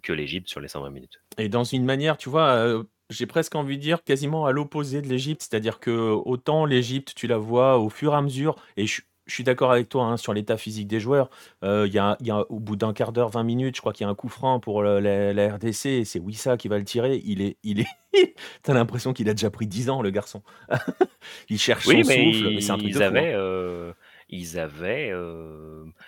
que 0.03 0.13
l'Égypte 0.13 0.47
sur 0.49 0.59
les 0.59 0.67
120 0.67 0.89
minutes. 0.89 1.19
Et 1.37 1.49
dans 1.49 1.63
une 1.63 1.85
manière, 1.85 2.17
tu 2.17 2.29
vois, 2.29 2.49
euh, 2.49 2.83
j'ai 3.09 3.25
presque 3.25 3.55
envie 3.55 3.77
de 3.77 3.81
dire 3.81 4.03
quasiment 4.03 4.45
à 4.45 4.51
l'opposé 4.51 5.01
de 5.01 5.07
l'Égypte, 5.07 5.41
c'est-à-dire 5.49 5.79
que 5.79 5.91
autant 5.91 6.65
l'Égypte, 6.65 7.13
tu 7.15 7.27
la 7.27 7.37
vois 7.37 7.77
au 7.77 7.89
fur 7.89 8.13
et 8.13 8.17
à 8.17 8.21
mesure, 8.21 8.55
et 8.75 8.85
je, 8.85 9.01
je 9.27 9.33
suis 9.33 9.43
d'accord 9.43 9.71
avec 9.71 9.89
toi 9.89 10.05
hein, 10.05 10.17
sur 10.17 10.33
l'état 10.33 10.57
physique 10.57 10.87
des 10.87 10.99
joueurs. 10.99 11.29
Euh, 11.63 11.87
y, 11.91 11.97
a, 11.99 12.15
y 12.21 12.31
a 12.31 12.49
au 12.49 12.59
bout 12.59 12.75
d'un 12.77 12.93
quart 12.93 13.11
d'heure, 13.11 13.29
20 13.29 13.43
minutes, 13.43 13.75
je 13.75 13.81
crois 13.81 13.91
qu'il 13.93 14.05
y 14.05 14.07
a 14.07 14.09
un 14.09 14.15
coup 14.15 14.29
franc 14.29 14.59
pour 14.59 14.81
le- 14.83 14.99
la, 14.99 15.33
la 15.33 15.55
RDC, 15.55 15.85
et 15.85 16.05
c'est 16.05 16.19
Wissa 16.19 16.57
qui 16.57 16.67
va 16.69 16.77
le 16.77 16.85
tirer. 16.85 17.21
Il 17.25 17.41
est, 17.41 17.57
il 17.63 17.81
est, 17.81 17.87
t'as 18.63 18.73
l'impression 18.73 19.13
qu'il 19.13 19.29
a 19.29 19.33
déjà 19.33 19.49
pris 19.49 19.67
10 19.67 19.89
ans, 19.89 20.01
le 20.01 20.09
garçon. 20.11 20.43
il 21.49 21.59
cherche 21.59 21.85
Oui, 21.87 22.03
son 22.03 22.03
mais 22.09 22.33
souffle, 22.33 22.51
mais 22.55 22.61
c'est 22.61 22.71
un 22.71 22.77
truc 22.77 22.89
ils 22.89 22.93
de 22.93 22.99
fou, 22.99 23.03
hein. 23.03 23.07
avaient, 23.07 23.33
heu, 23.35 23.93
ils 24.29 24.59
avaient. 24.59 25.13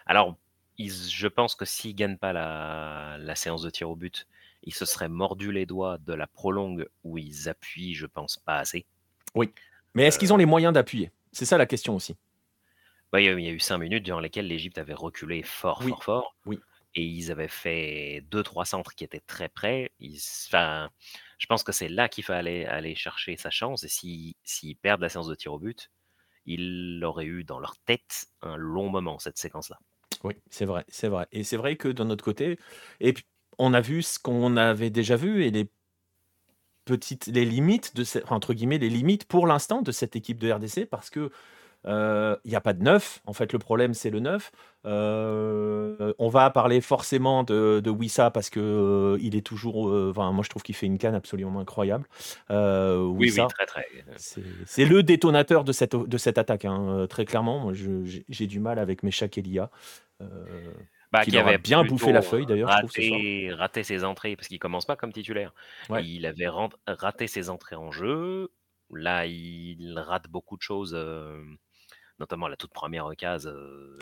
Alors, 0.06 0.36
je 0.88 1.28
pense 1.28 1.56
que 1.56 1.66
s'ils 1.66 1.96
gagnent 1.96 2.18
pas 2.18 2.32
la, 2.32 3.18
la 3.20 3.36
séance 3.36 3.62
de 3.62 3.70
tir 3.70 3.90
au 3.90 3.96
but, 3.96 4.28
ils 4.64 4.74
se 4.74 4.86
seraient 4.86 5.10
mordus 5.10 5.52
les 5.52 5.66
doigts 5.66 5.98
de 5.98 6.14
la 6.14 6.28
prolongue 6.28 6.88
où 7.04 7.18
ils 7.18 7.50
appuient, 7.50 7.94
je 7.94 8.06
pense, 8.06 8.38
pas 8.38 8.58
assez. 8.58 8.86
Oui. 9.36 9.54
Mais 9.94 10.04
est-ce 10.04 10.20
qu'ils 10.20 10.34
ont 10.34 10.38
les 10.38 10.46
moyens 10.46 10.74
d'appuyer? 10.74 11.12
C'est 11.32 11.46
ça 11.46 11.58
la 11.58 11.66
question 11.66 11.96
aussi. 11.96 12.16
Bah, 13.12 13.22
il 13.22 13.26
y 13.26 13.48
a 13.48 13.52
eu 13.52 13.60
cinq 13.60 13.80
minutes 13.80 14.04
durant 14.04 14.20
lesquelles 14.20 14.48
l'Égypte 14.48 14.78
avait 14.78 14.94
reculé 14.94 15.42
fort, 15.44 15.84
fort, 15.84 16.04
fort. 16.04 16.36
Oui. 16.46 16.60
Et 16.96 17.04
ils 17.04 17.32
avaient 17.32 17.48
fait 17.48 18.24
deux, 18.30 18.44
trois 18.44 18.66
centres 18.66 18.96
qui 18.96 19.04
étaient 19.04 19.20
très 19.20 19.48
près. 19.50 19.92
enfin, 20.48 20.90
je 21.38 21.46
pense 21.46 21.64
que 21.64 21.72
c'est 21.72 21.90
là 21.90 22.10
qu'il 22.10 22.24
fallait 22.24 22.66
aller 22.66 22.96
chercher 22.96 23.38
sa 23.38 23.50
chance. 23.50 23.84
Et 23.84 24.36
s'ils 24.44 24.78
perdent 24.78 25.02
la 25.02 25.10
séance 25.10 25.28
de 25.28 25.36
tir 25.36 25.54
au 25.54 25.60
but, 25.60 25.92
ils 26.46 27.00
l'auraient 27.00 27.26
eu 27.26 27.44
dans 27.44 27.60
leur 27.60 27.78
tête 27.78 28.28
un 28.42 28.58
long 28.58 28.90
moment, 28.90 29.20
cette 29.20 29.38
séquence-là. 29.38 29.80
Oui, 30.24 30.34
c'est 30.50 30.66
vrai, 30.66 30.86
c'est 30.90 31.08
vrai. 31.08 31.28
Et 31.32 31.44
c'est 31.44 31.58
vrai 31.58 31.78
que 31.78 31.88
de 31.88 32.04
notre 32.04 32.24
côté, 32.24 32.58
et 33.00 33.14
on 33.58 33.74
a 33.74 33.82
vu 33.82 34.02
ce 34.02 34.20
qu'on 34.20 34.58
avait 34.58 34.90
déjà 34.90 35.16
vu 35.16 35.44
et 35.46 35.52
les 35.52 35.72
petites, 36.86 37.28
les 37.28 37.46
limites 37.46 37.96
de 37.96 38.04
entre 38.30 38.54
les 38.78 38.90
limites 38.90 39.26
pour 39.26 39.48
l'instant 39.48 39.82
de 39.82 39.92
cette 39.92 40.16
équipe 40.16 40.40
de 40.40 40.52
RDC 40.52 40.86
parce 40.90 41.10
que 41.10 41.30
il 41.86 42.50
n'y 42.50 42.56
a 42.56 42.62
pas 42.62 42.74
de 42.74 42.84
neuf. 42.84 43.22
En 43.26 43.34
fait, 43.34 43.54
le 43.54 43.60
problème, 43.60 43.94
c'est 43.94 44.10
le 44.10 44.20
neuf. 44.20 44.52
on 44.86 46.30
va 46.30 46.50
parler 46.50 46.82
forcément 46.82 47.44
de, 47.44 47.80
de 47.84 47.90
Wissa 47.90 48.32
parce 48.32 48.50
que 48.50 49.18
il 49.22 49.36
est 49.36 49.46
toujours. 49.46 49.92
Enfin, 50.10 50.32
moi, 50.32 50.44
je 50.44 50.50
trouve 50.50 50.64
qu'il 50.64 50.76
fait 50.76 50.88
une 50.88 50.98
canne 50.98 51.16
absolument 51.16 51.60
incroyable. 51.60 52.06
oui, 52.50 53.32
oui, 53.36 53.48
très, 53.50 53.66
très. 53.66 53.86
C'est 54.18 54.86
le 54.86 55.04
détonateur 55.04 55.64
de 55.64 55.72
cette, 55.72 55.96
de 55.96 56.18
cette 56.18 56.38
attaque, 56.38 56.66
hein, 56.66 57.08
très 57.10 57.26
clairement. 57.26 57.72
J'ai 57.74 58.48
du 58.48 58.60
mal 58.60 58.80
avec 58.80 59.04
mes 59.04 59.12
Elia. 59.38 59.70
Bah, 61.12 61.24
qui 61.24 61.36
avait 61.38 61.58
bien 61.58 61.84
bouffé 61.84 62.12
la 62.12 62.22
feuille 62.22 62.46
d'ailleurs. 62.46 62.70
Raté, 62.70 63.52
raté 63.54 63.84
ses 63.84 64.04
entrées 64.04 64.36
parce 64.36 64.48
qu'il 64.48 64.60
commence 64.60 64.86
pas 64.86 64.96
comme 64.96 65.12
titulaire. 65.12 65.54
Il 66.04 66.26
avait 66.26 66.50
raté 66.88 67.28
ses 67.28 67.50
entrées 67.50 67.76
en 67.76 67.92
jeu. 67.92 68.52
Là, 68.92 69.26
il 69.26 69.98
rate 69.98 70.28
beaucoup 70.30 70.58
de 70.58 70.62
choses 70.62 70.98
notamment 72.20 72.48
la 72.48 72.58
toute 72.58 72.72
première 72.72 73.06
occasion. 73.06 73.52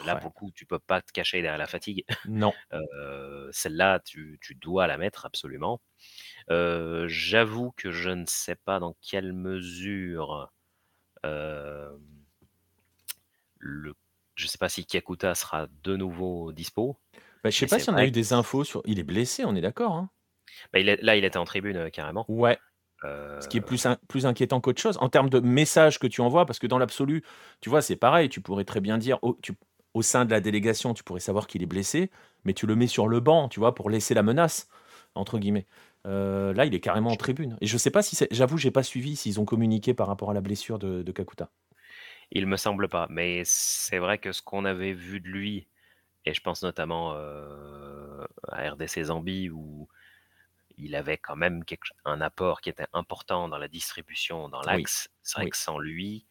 là, 0.06 0.16
beaucoup, 0.16 0.52
tu 0.52 0.66
peux 0.66 0.80
pas 0.80 1.02
te 1.02 1.12
cacher 1.12 1.42
derrière 1.42 1.58
la 1.58 1.68
fatigue. 1.68 2.06
Non. 2.26 2.54
Celle-là, 3.52 4.00
tu, 4.00 4.40
dois 4.62 4.88
la 4.88 4.98
mettre 4.98 5.26
absolument. 5.26 5.82
J'avoue 6.50 7.72
que 7.78 7.92
je 7.92 8.10
ne 8.10 8.26
sais 8.26 8.56
pas 8.56 8.80
dans 8.80 8.96
quelle 9.02 9.34
mesure 9.34 10.52
le, 13.60 13.94
je 14.36 14.48
sais 14.48 14.58
pas 14.58 14.70
si 14.70 14.86
Kiakuta 14.86 15.36
sera 15.36 15.68
de 15.84 15.96
nouveau 15.96 16.52
dispo. 16.52 16.98
Bah, 17.44 17.50
je 17.50 17.58
sais 17.58 17.68
pas 17.68 17.80
si 17.80 17.90
on 17.90 17.96
a 17.96 18.06
eu 18.06 18.12
des 18.12 18.34
infos 18.34 18.64
sur. 18.64 18.82
Il 18.86 19.00
est 19.00 19.04
blessé, 19.04 19.46
on 19.46 19.56
est 19.56 19.62
d'accord. 19.62 19.94
Hein 19.94 20.10
bah, 20.72 20.80
là, 20.82 21.16
il 21.16 21.26
était 21.26 21.38
en 21.38 21.46
tribune 21.46 21.90
carrément. 21.92 22.26
Ouais. 22.28 22.58
Ce 23.04 23.48
qui 23.48 23.58
est 23.58 23.62
plus, 23.62 23.88
plus 24.08 24.26
inquiétant 24.26 24.60
qu'autre 24.60 24.82
chose 24.82 24.98
en 25.00 25.10
termes 25.10 25.30
de 25.30 25.40
messages 25.40 26.00
que 26.00 26.08
tu 26.08 26.22
envoies, 26.22 26.46
parce 26.46 26.60
que 26.60 26.68
dans 26.68 26.80
l'absolu, 26.80 27.24
tu 27.62 27.70
vois, 27.70 27.82
c'est 27.82 27.96
pareil. 27.96 28.30
Tu 28.30 28.42
pourrais 28.42 28.66
très 28.66 28.82
bien 28.82 28.98
dire 28.98 29.20
au, 29.22 29.38
tu, 29.42 29.54
au 29.94 30.02
sein 30.02 30.26
de 30.26 30.32
la 30.32 30.42
délégation, 30.42 30.94
tu 30.94 31.04
pourrais 31.04 31.20
savoir 31.20 31.48
qu'il 31.48 31.62
est 31.62 31.68
blessé, 31.68 32.10
mais 32.44 32.54
tu 32.54 32.66
le 32.66 32.76
mets 32.76 32.88
sur 32.88 33.08
le 33.08 33.20
banc, 33.20 33.50
tu 33.50 33.60
vois, 33.60 33.76
pour 33.76 33.90
laisser 33.90 34.14
la 34.14 34.24
menace 34.24 34.68
entre 35.16 35.40
guillemets. 35.40 35.66
là, 36.06 36.66
il 36.66 36.74
est 36.74 36.80
carrément 36.80 37.12
en 37.12 37.16
tribune. 37.16 37.58
Et 37.62 37.68
je 37.68 37.78
sais 37.78 37.92
pas 37.92 38.02
si, 38.02 38.18
j'avoue, 38.32 38.58
j'ai 38.58 38.72
pas 38.72 38.84
suivi 38.84 39.16
s'ils 39.16 39.40
ont 39.40 39.46
communiqué 39.46 39.94
par 39.94 40.08
rapport 40.08 40.32
à 40.32 40.34
la 40.34 40.42
blessure 40.42 40.80
de, 40.80 41.02
de 41.04 41.12
Kakuta. 41.12 41.50
Il 42.32 42.46
me 42.46 42.58
semble 42.58 42.90
pas, 42.90 43.08
mais 43.10 43.44
c'est 43.46 44.00
vrai 44.00 44.18
que 44.18 44.32
ce 44.32 44.42
qu'on 44.42 44.66
avait 44.66 44.94
vu 44.94 45.20
de 45.20 45.28
lui, 45.28 45.68
et 46.26 46.34
je 46.34 46.42
pense 46.42 46.62
notamment 46.62 47.14
à 47.14 48.70
RDC 48.70 49.04
Zambie 49.04 49.50
où 49.50 49.88
il 50.78 50.96
avait 50.96 51.18
quand 51.18 51.36
même 51.36 51.64
un 52.06 52.22
apport 52.22 52.62
qui 52.62 52.70
était 52.70 52.88
important 52.94 53.48
dans 53.48 53.58
la 53.58 53.68
distribution, 53.68 54.50
dans 54.50 54.62
l'axe. 54.62 55.10
C'est 55.24 55.42
vrai 55.42 55.50
que 55.50 55.58
sans 55.58 55.80
lui, 55.80 56.26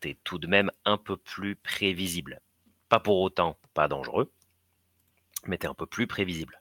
tu 0.00 0.10
es 0.10 0.18
tout 0.22 0.38
de 0.38 0.46
même 0.46 0.70
un 0.84 0.98
peu 0.98 1.16
plus 1.16 1.56
prévisible. 1.56 2.40
Pas 2.88 3.00
pour 3.00 3.20
autant 3.20 3.58
pas 3.74 3.88
dangereux, 3.88 4.30
mais 5.46 5.58
tu 5.58 5.66
es 5.66 5.68
un 5.68 5.74
peu 5.74 5.86
plus 5.86 6.06
prévisible. 6.06 6.60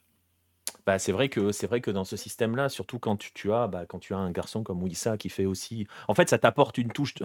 Bah, 0.86 1.00
c'est 1.00 1.12
vrai 1.12 1.30
que 1.30 1.52
c'est 1.52 1.66
vrai 1.66 1.82
que 1.82 1.90
dans 1.90 2.04
ce 2.04 2.16
système-là, 2.16 2.70
surtout 2.70 3.00
quand 3.00 3.18
tu, 3.18 3.34
tu 3.34 3.52
as 3.52 3.68
bah, 3.68 3.86
quand 3.88 3.98
tu 3.98 4.14
as 4.14 4.18
un 4.18 4.32
garçon 4.32 4.64
comme 4.64 4.84
Wissa 4.84 5.18
qui 5.18 5.30
fait 5.30 5.46
aussi, 5.46 5.88
en 6.08 6.14
fait, 6.14 6.30
ça 6.30 6.38
t'apporte 6.38 6.78
une 6.78 6.92
touche, 6.92 7.16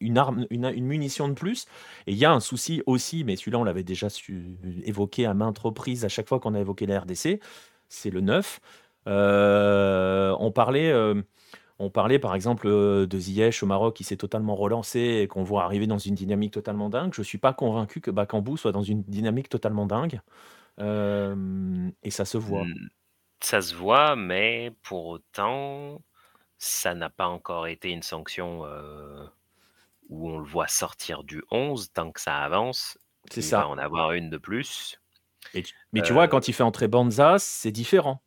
une 0.00 0.18
arme, 0.18 0.46
une, 0.50 0.86
munition 0.86 1.28
de 1.28 1.34
plus. 1.34 1.66
Et 2.06 2.12
il 2.12 2.18
y 2.18 2.24
a 2.24 2.32
un 2.32 2.40
souci 2.40 2.82
aussi, 2.86 3.24
mais 3.24 3.34
celui-là, 3.34 3.58
on 3.58 3.64
l'avait 3.64 3.82
déjà 3.82 4.06
évoqué 4.84 5.26
à 5.26 5.34
maintes 5.34 5.58
reprises 5.58 6.04
à 6.04 6.08
chaque 6.08 6.28
fois 6.28 6.38
qu'on 6.38 6.54
a 6.54 6.60
évoqué 6.60 6.86
la 6.86 7.00
RDC, 7.00 7.40
c'est 7.88 8.10
le 8.10 8.20
9. 8.20 8.60
Euh, 9.08 10.36
on 10.38 10.52
parlait. 10.52 10.90
Euh, 10.90 11.22
on 11.80 11.90
parlait 11.90 12.18
par 12.18 12.34
exemple 12.34 12.66
euh, 12.66 13.06
de 13.06 13.18
Ziyech 13.18 13.62
au 13.62 13.66
Maroc 13.66 13.94
qui 13.94 14.02
s'est 14.02 14.16
totalement 14.16 14.56
relancé 14.56 15.20
et 15.22 15.28
qu'on 15.28 15.44
voit 15.44 15.62
arriver 15.62 15.86
dans 15.86 15.98
une 15.98 16.16
dynamique 16.16 16.52
totalement 16.52 16.90
dingue. 16.90 17.14
Je 17.14 17.20
ne 17.20 17.24
suis 17.24 17.38
pas 17.38 17.52
convaincu 17.52 18.00
que 18.00 18.10
Bakambu 18.10 18.56
soit 18.56 18.72
dans 18.72 18.82
une 18.82 19.02
dynamique 19.02 19.48
totalement 19.48 19.86
dingue. 19.86 20.20
et 20.80 22.10
ça 22.10 22.24
se 22.24 22.36
voit. 22.36 22.64
Mmh, 22.64 22.88
ça 23.40 23.62
se 23.62 23.74
voit, 23.74 24.16
mais 24.16 24.72
pour 24.82 25.06
autant, 25.06 26.02
ça 26.58 26.94
n'a 26.94 27.10
pas 27.10 27.28
encore 27.28 27.68
été 27.68 27.90
une 27.90 28.02
sanction 28.02 28.64
où 30.08 30.30
on 30.30 30.38
le 30.38 30.46
voit 30.46 30.68
sortir 30.68 31.22
du 31.22 31.44
11 31.52 31.92
tant 31.92 32.10
que 32.10 32.20
ça 32.20 32.38
avance. 32.38 32.98
C'est 33.30 33.42
ça. 33.42 33.60
Va 33.60 33.68
en 33.68 33.78
avoir 33.78 34.12
une 34.12 34.30
de 34.30 34.38
plus. 34.38 34.98
mais 35.92 36.02
tu 36.02 36.12
vois, 36.12 36.26
quand 36.26 36.48
il 36.48 36.54
fait 36.54 36.64
entrer 36.64 36.88
Banza, 36.88 37.38
c'est 37.38 37.70
différent. 37.70 38.20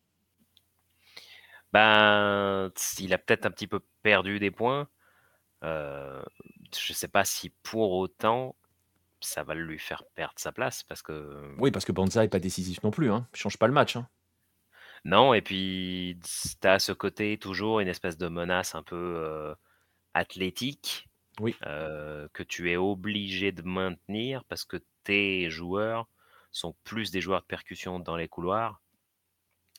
Ben, 1.73 2.71
il 2.99 3.13
a 3.13 3.17
peut-être 3.17 3.45
un 3.45 3.51
petit 3.51 3.67
peu 3.67 3.81
perdu 4.03 4.39
des 4.39 4.51
points. 4.51 4.87
Euh, 5.63 6.21
je 6.75 6.93
sais 6.93 7.07
pas 7.07 7.23
si 7.23 7.49
pour 7.49 7.93
autant 7.93 8.55
ça 9.21 9.43
va 9.43 9.53
lui 9.53 9.77
faire 9.77 10.03
perdre 10.15 10.33
sa 10.37 10.51
place 10.51 10.83
parce 10.83 11.01
que. 11.01 11.55
Oui, 11.59 11.71
parce 11.71 11.85
que 11.85 11.91
Banza 11.91 12.23
est 12.23 12.29
pas 12.29 12.39
décisif 12.39 12.81
non 12.83 12.91
plus. 12.91 13.11
Hein. 13.11 13.27
change 13.33 13.57
pas 13.57 13.67
le 13.67 13.73
match. 13.73 13.95
Hein. 13.95 14.07
Non, 15.05 15.33
et 15.33 15.41
puis 15.41 16.19
tu 16.61 16.67
as 16.67 16.79
ce 16.79 16.91
côté 16.91 17.37
toujours 17.37 17.79
une 17.79 17.87
espèce 17.87 18.17
de 18.17 18.27
menace 18.27 18.75
un 18.75 18.83
peu 18.83 18.95
euh, 18.95 19.55
athlétique 20.13 21.09
oui. 21.39 21.55
Euh, 21.65 22.27
que 22.33 22.43
tu 22.43 22.71
es 22.71 22.77
obligé 22.77 23.51
de 23.51 23.63
maintenir 23.63 24.43
parce 24.45 24.65
que 24.65 24.77
tes 25.03 25.49
joueurs 25.49 26.07
sont 26.51 26.75
plus 26.83 27.11
des 27.11 27.21
joueurs 27.21 27.41
de 27.41 27.47
percussion 27.47 27.99
dans 27.99 28.15
les 28.15 28.27
couloirs 28.27 28.80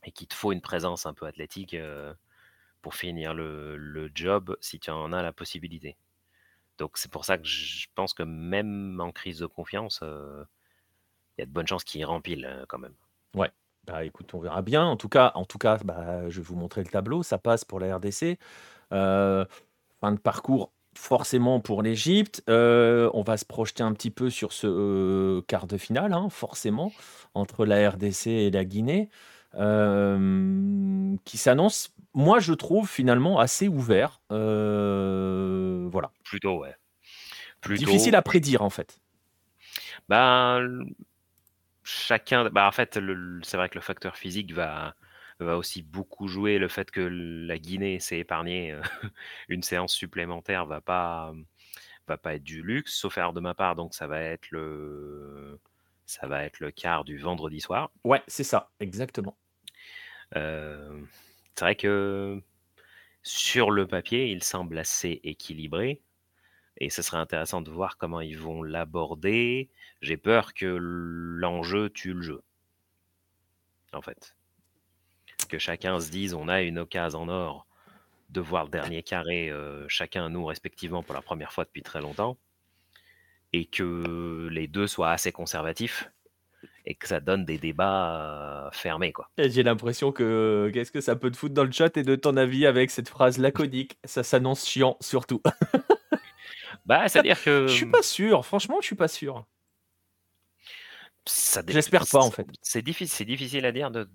et 0.04 0.12
qu'il 0.12 0.26
te 0.26 0.34
faut 0.34 0.52
une 0.52 0.60
présence 0.60 1.06
un 1.06 1.14
peu 1.14 1.26
athlétique 1.26 1.76
pour 2.82 2.94
finir 2.94 3.34
le, 3.34 4.10
job 4.14 4.56
si 4.60 4.78
tu 4.78 4.90
en 4.90 5.12
as 5.12 5.22
la 5.22 5.32
possibilité. 5.32 5.96
Donc 6.78 6.98
c'est 6.98 7.10
pour 7.10 7.24
ça 7.24 7.38
que 7.38 7.46
je 7.46 7.86
pense 7.94 8.12
que 8.14 8.22
même 8.22 9.00
en 9.00 9.12
crise 9.12 9.38
de 9.38 9.46
confiance, 9.46 10.00
il 10.02 11.40
y 11.40 11.42
a 11.42 11.46
de 11.46 11.50
bonnes 11.50 11.66
chances 11.66 11.84
qu'il 11.84 12.04
rempile 12.04 12.64
quand 12.68 12.78
même. 12.78 12.94
Ouais. 13.34 13.50
Bah 13.84 14.04
écoute, 14.04 14.32
on 14.34 14.38
verra 14.38 14.62
bien. 14.62 14.84
En 14.84 14.96
tout 14.96 15.08
cas, 15.08 15.32
en 15.34 15.44
tout 15.44 15.58
cas 15.58 15.78
bah, 15.78 16.28
je 16.28 16.40
vais 16.40 16.46
vous 16.46 16.56
montrer 16.56 16.82
le 16.82 16.90
tableau. 16.90 17.22
Ça 17.22 17.38
passe 17.38 17.64
pour 17.64 17.80
la 17.80 17.96
RDC. 17.96 18.38
fin 18.90 19.46
de 20.12 20.18
parcours 20.18 20.72
forcément 20.94 21.60
pour 21.60 21.82
l'Égypte. 21.82 22.42
on 22.48 23.22
va 23.24 23.36
se 23.36 23.44
projeter 23.44 23.82
un 23.82 23.92
petit 23.92 24.10
peu 24.10 24.30
sur 24.30 24.52
ce 24.52 25.40
quart 25.42 25.66
de 25.66 25.76
finale, 25.76 26.12
hein, 26.12 26.28
forcément, 26.30 26.92
entre 27.34 27.64
la 27.64 27.90
RDC 27.90 28.26
et 28.26 28.50
la 28.50 28.64
Guinée. 28.64 29.08
Euh, 29.54 31.16
qui 31.24 31.36
s'annonce, 31.36 31.92
moi 32.14 32.38
je 32.38 32.54
trouve 32.54 32.88
finalement 32.88 33.38
assez 33.38 33.68
ouvert. 33.68 34.20
Euh, 34.30 35.88
voilà. 35.90 36.10
Plutôt, 36.24 36.60
ouais. 36.60 36.74
Plutôt... 37.60 37.84
Difficile 37.84 38.16
à 38.16 38.22
prédire 38.22 38.62
en 38.62 38.70
fait. 38.70 38.98
Ben, 40.08 40.84
chacun. 41.82 42.48
Bah, 42.50 42.66
en 42.66 42.72
fait, 42.72 42.98
c'est 43.42 43.56
vrai 43.56 43.68
que 43.68 43.76
le 43.76 43.80
facteur 43.80 44.16
physique 44.16 44.52
va, 44.52 44.94
va 45.38 45.56
aussi 45.56 45.82
beaucoup 45.82 46.28
jouer. 46.28 46.58
Le 46.58 46.68
fait 46.68 46.90
que 46.90 47.00
la 47.00 47.58
Guinée 47.58 48.00
s'est 48.00 48.18
épargnée 48.18 48.72
euh, 48.72 48.82
une 49.48 49.62
séance 49.62 49.92
supplémentaire 49.92 50.66
va 50.66 50.80
pas, 50.80 51.32
va 52.08 52.16
pas 52.16 52.34
être 52.34 52.44
du 52.44 52.62
luxe, 52.62 52.94
sauf 52.94 53.18
erreur 53.18 53.32
de 53.32 53.40
ma 53.40 53.54
part. 53.54 53.76
Donc, 53.76 53.94
ça 53.94 54.06
va 54.06 54.20
être 54.20 54.50
le, 54.50 55.60
ça 56.06 56.26
va 56.26 56.44
être 56.44 56.60
le 56.60 56.70
quart 56.70 57.04
du 57.04 57.18
vendredi 57.18 57.60
soir. 57.60 57.90
Ouais, 58.04 58.22
c'est 58.26 58.44
ça, 58.44 58.70
exactement. 58.80 59.36
C'est 60.34 61.60
vrai 61.60 61.76
que 61.76 62.40
sur 63.22 63.70
le 63.70 63.86
papier, 63.86 64.30
il 64.30 64.42
semble 64.42 64.78
assez 64.78 65.20
équilibré. 65.24 66.00
Et 66.78 66.90
ce 66.90 67.02
serait 67.02 67.18
intéressant 67.18 67.60
de 67.60 67.70
voir 67.70 67.98
comment 67.98 68.20
ils 68.20 68.38
vont 68.38 68.62
l'aborder. 68.62 69.70
J'ai 70.00 70.16
peur 70.16 70.54
que 70.54 70.66
l'enjeu 70.66 71.90
tue 71.90 72.14
le 72.14 72.22
jeu. 72.22 72.42
En 73.92 74.02
fait. 74.02 74.34
Que 75.48 75.58
chacun 75.58 76.00
se 76.00 76.10
dise 76.10 76.34
on 76.34 76.48
a 76.48 76.62
une 76.62 76.78
occasion 76.78 77.22
en 77.22 77.28
or 77.28 77.66
de 78.30 78.40
voir 78.40 78.64
le 78.64 78.70
dernier 78.70 79.02
carré, 79.02 79.50
euh, 79.50 79.86
chacun 79.88 80.30
nous 80.30 80.46
respectivement 80.46 81.02
pour 81.02 81.14
la 81.14 81.20
première 81.22 81.52
fois 81.52 81.64
depuis 81.64 81.82
très 81.82 82.00
longtemps. 82.00 82.38
et 83.52 83.66
que 83.66 84.48
les 84.50 84.66
deux 84.66 84.86
soient 84.86 85.10
assez 85.10 85.32
conservatifs 85.32 86.10
et 86.84 86.94
que 86.94 87.06
ça 87.06 87.20
donne 87.20 87.44
des 87.44 87.58
débats 87.58 88.70
fermés. 88.72 89.12
quoi. 89.12 89.30
J'ai 89.38 89.62
l'impression 89.62 90.12
que 90.12 90.70
qu'est-ce 90.72 90.92
que 90.92 91.00
ça 91.00 91.16
peut 91.16 91.30
te 91.30 91.36
foutre 91.36 91.54
dans 91.54 91.64
le 91.64 91.72
chat 91.72 91.96
et 91.96 92.02
de 92.02 92.16
ton 92.16 92.36
avis 92.36 92.66
avec 92.66 92.90
cette 92.90 93.08
phrase 93.08 93.38
laconique 93.38 93.98
Ça 94.04 94.22
s'annonce 94.22 94.66
chiant, 94.66 94.96
surtout. 95.00 95.42
bah, 96.86 97.08
c'est-à-dire 97.08 97.42
que. 97.42 97.66
Je 97.66 97.72
suis 97.72 97.86
pas 97.86 98.02
sûr, 98.02 98.44
franchement, 98.44 98.78
je 98.80 98.86
suis 98.86 98.96
pas 98.96 99.08
sûr. 99.08 99.44
J'espère 101.68 102.04
pas, 102.10 102.18
en 102.18 102.30
fait. 102.30 102.46
C'est 102.62 102.82
difficile, 102.82 103.26
difficile 103.26 103.64
à 103.64 103.72
dire 103.72 103.90
de, 103.92 104.08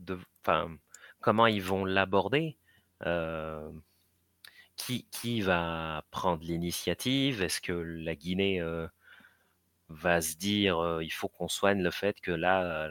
comment 1.22 1.48
ils 1.48 1.62
vont 1.62 1.86
l'aborder. 1.86 2.58
qui, 4.76 5.08
qui 5.10 5.42
va 5.42 6.04
prendre 6.12 6.44
l'initiative 6.44 7.42
Est-ce 7.42 7.62
que 7.62 7.72
la 7.72 8.16
Guinée 8.16 8.62
va 9.90 10.22
se 10.22 10.36
dire 10.36 11.00
il 11.02 11.12
faut 11.12 11.30
qu'on 11.30 11.48
soigne 11.48 11.82
le 11.82 11.92
fait 11.92 12.20
que 12.22 12.32
là, 12.32 12.90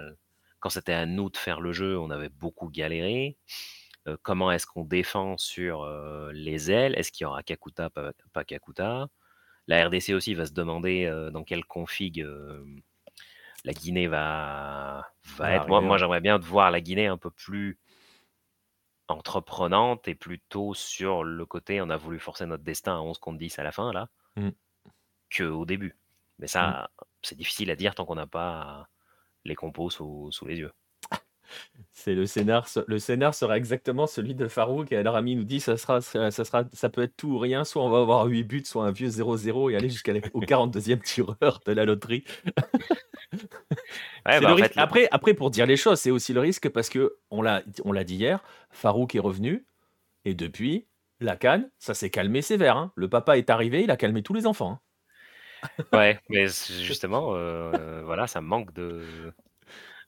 quand 0.60 0.70
c'était 0.70 0.92
à 0.92 1.06
nous 1.06 1.30
de 1.30 1.36
faire 1.36 1.60
le 1.60 1.72
jeu, 1.72 1.98
on 1.98 2.10
avait 2.10 2.28
beaucoup 2.28 2.68
galéré. 2.68 3.36
comment 4.22 4.50
est-ce 4.52 4.66
qu'on 4.66 4.84
défend 4.84 5.36
sur 5.38 5.86
les 6.32 6.70
ailes? 6.70 6.94
Est-ce 6.96 7.12
qu'il 7.12 7.24
y 7.24 7.26
aura 7.26 7.42
Kakuta, 7.42 7.90
pas, 7.90 8.12
pas, 8.32 8.44
Kakuta? 8.44 9.08
La 9.68 9.86
RDC 9.86 10.10
aussi 10.10 10.34
va 10.34 10.46
se 10.46 10.52
demander 10.52 11.10
dans 11.32 11.44
quelle 11.44 11.64
config 11.64 12.26
la 13.66 13.72
Guinée 13.72 14.06
va, 14.06 15.12
va 15.36 15.52
être. 15.52 15.68
Moi, 15.68 15.80
moi 15.80 15.98
j'aimerais 15.98 16.20
bien 16.20 16.38
voir 16.38 16.70
la 16.70 16.80
Guinée 16.80 17.06
un 17.06 17.18
peu 17.18 17.30
plus 17.30 17.78
entreprenante 19.08 20.08
et 20.08 20.14
plutôt 20.14 20.74
sur 20.74 21.22
le 21.22 21.46
côté 21.46 21.80
on 21.80 21.90
a 21.90 21.96
voulu 21.96 22.18
forcer 22.18 22.46
notre 22.46 22.64
destin 22.64 22.96
à 22.96 23.00
11 23.00 23.18
contre 23.18 23.38
10 23.38 23.58
à 23.58 23.62
la 23.62 23.70
fin 23.70 23.92
là 23.92 24.08
mmh. 24.36 24.48
que 25.30 25.44
au 25.44 25.64
début. 25.64 25.96
Mais 26.38 26.46
ça, 26.46 26.88
mmh. 26.98 27.04
c'est 27.22 27.34
difficile 27.36 27.70
à 27.70 27.76
dire 27.76 27.94
tant 27.94 28.04
qu'on 28.04 28.14
n'a 28.14 28.26
pas 28.26 28.88
les 29.44 29.54
compos 29.54 29.90
sous, 29.90 30.30
les 30.46 30.56
yeux. 30.56 30.72
C'est 31.92 32.14
le 32.14 32.26
scénar. 32.26 32.68
Le 32.86 32.98
scénar 32.98 33.34
sera 33.34 33.56
exactement 33.56 34.06
celui 34.06 34.34
de 34.34 34.48
Farouk. 34.48 34.90
Et 34.92 34.96
alors, 34.96 35.16
Ami 35.16 35.36
nous 35.36 35.44
dit 35.44 35.60
ça 35.60 35.76
sera, 35.76 36.00
ça 36.00 36.30
sera, 36.30 36.64
ça 36.72 36.88
peut 36.88 37.02
être 37.02 37.16
tout 37.16 37.28
ou 37.28 37.38
rien. 37.38 37.64
Soit 37.64 37.84
on 37.84 37.88
va 37.88 38.00
avoir 38.00 38.26
8 38.26 38.42
buts, 38.42 38.64
soit 38.64 38.84
un 38.84 38.90
vieux 38.90 39.08
0-0 39.08 39.70
et 39.72 39.76
aller 39.76 39.88
jusqu'au 39.88 40.12
42e 40.12 41.00
tireur 41.02 41.60
de 41.64 41.72
la 41.72 41.84
loterie. 41.84 42.24
Bah, 44.24 44.56
après, 44.76 45.08
après, 45.12 45.34
pour 45.34 45.50
dire 45.50 45.66
les 45.66 45.76
choses, 45.76 46.00
c'est 46.00 46.10
aussi 46.10 46.32
le 46.32 46.40
risque 46.40 46.68
parce 46.68 46.88
que 46.88 47.16
on 47.30 47.42
l'a, 47.42 47.62
on 47.84 47.92
l'a 47.92 48.02
dit 48.02 48.16
hier. 48.16 48.42
Farouk 48.70 49.14
est 49.14 49.20
revenu 49.20 49.64
et 50.24 50.34
depuis 50.34 50.88
la 51.20 51.36
canne, 51.36 51.70
ça 51.78 51.94
s'est 51.94 52.10
calmé 52.10 52.42
sévère. 52.42 52.76
Hein. 52.76 52.92
Le 52.96 53.08
papa 53.08 53.38
est 53.38 53.50
arrivé, 53.50 53.84
il 53.84 53.90
a 53.90 53.96
calmé 53.96 54.22
tous 54.22 54.34
les 54.34 54.46
enfants. 54.46 54.72
Hein. 54.72 54.80
Ouais, 55.92 56.20
mais 56.28 56.46
justement, 56.82 57.34
euh, 57.34 58.02
voilà, 58.04 58.26
ça 58.26 58.40
manque 58.40 58.72
de 58.72 59.32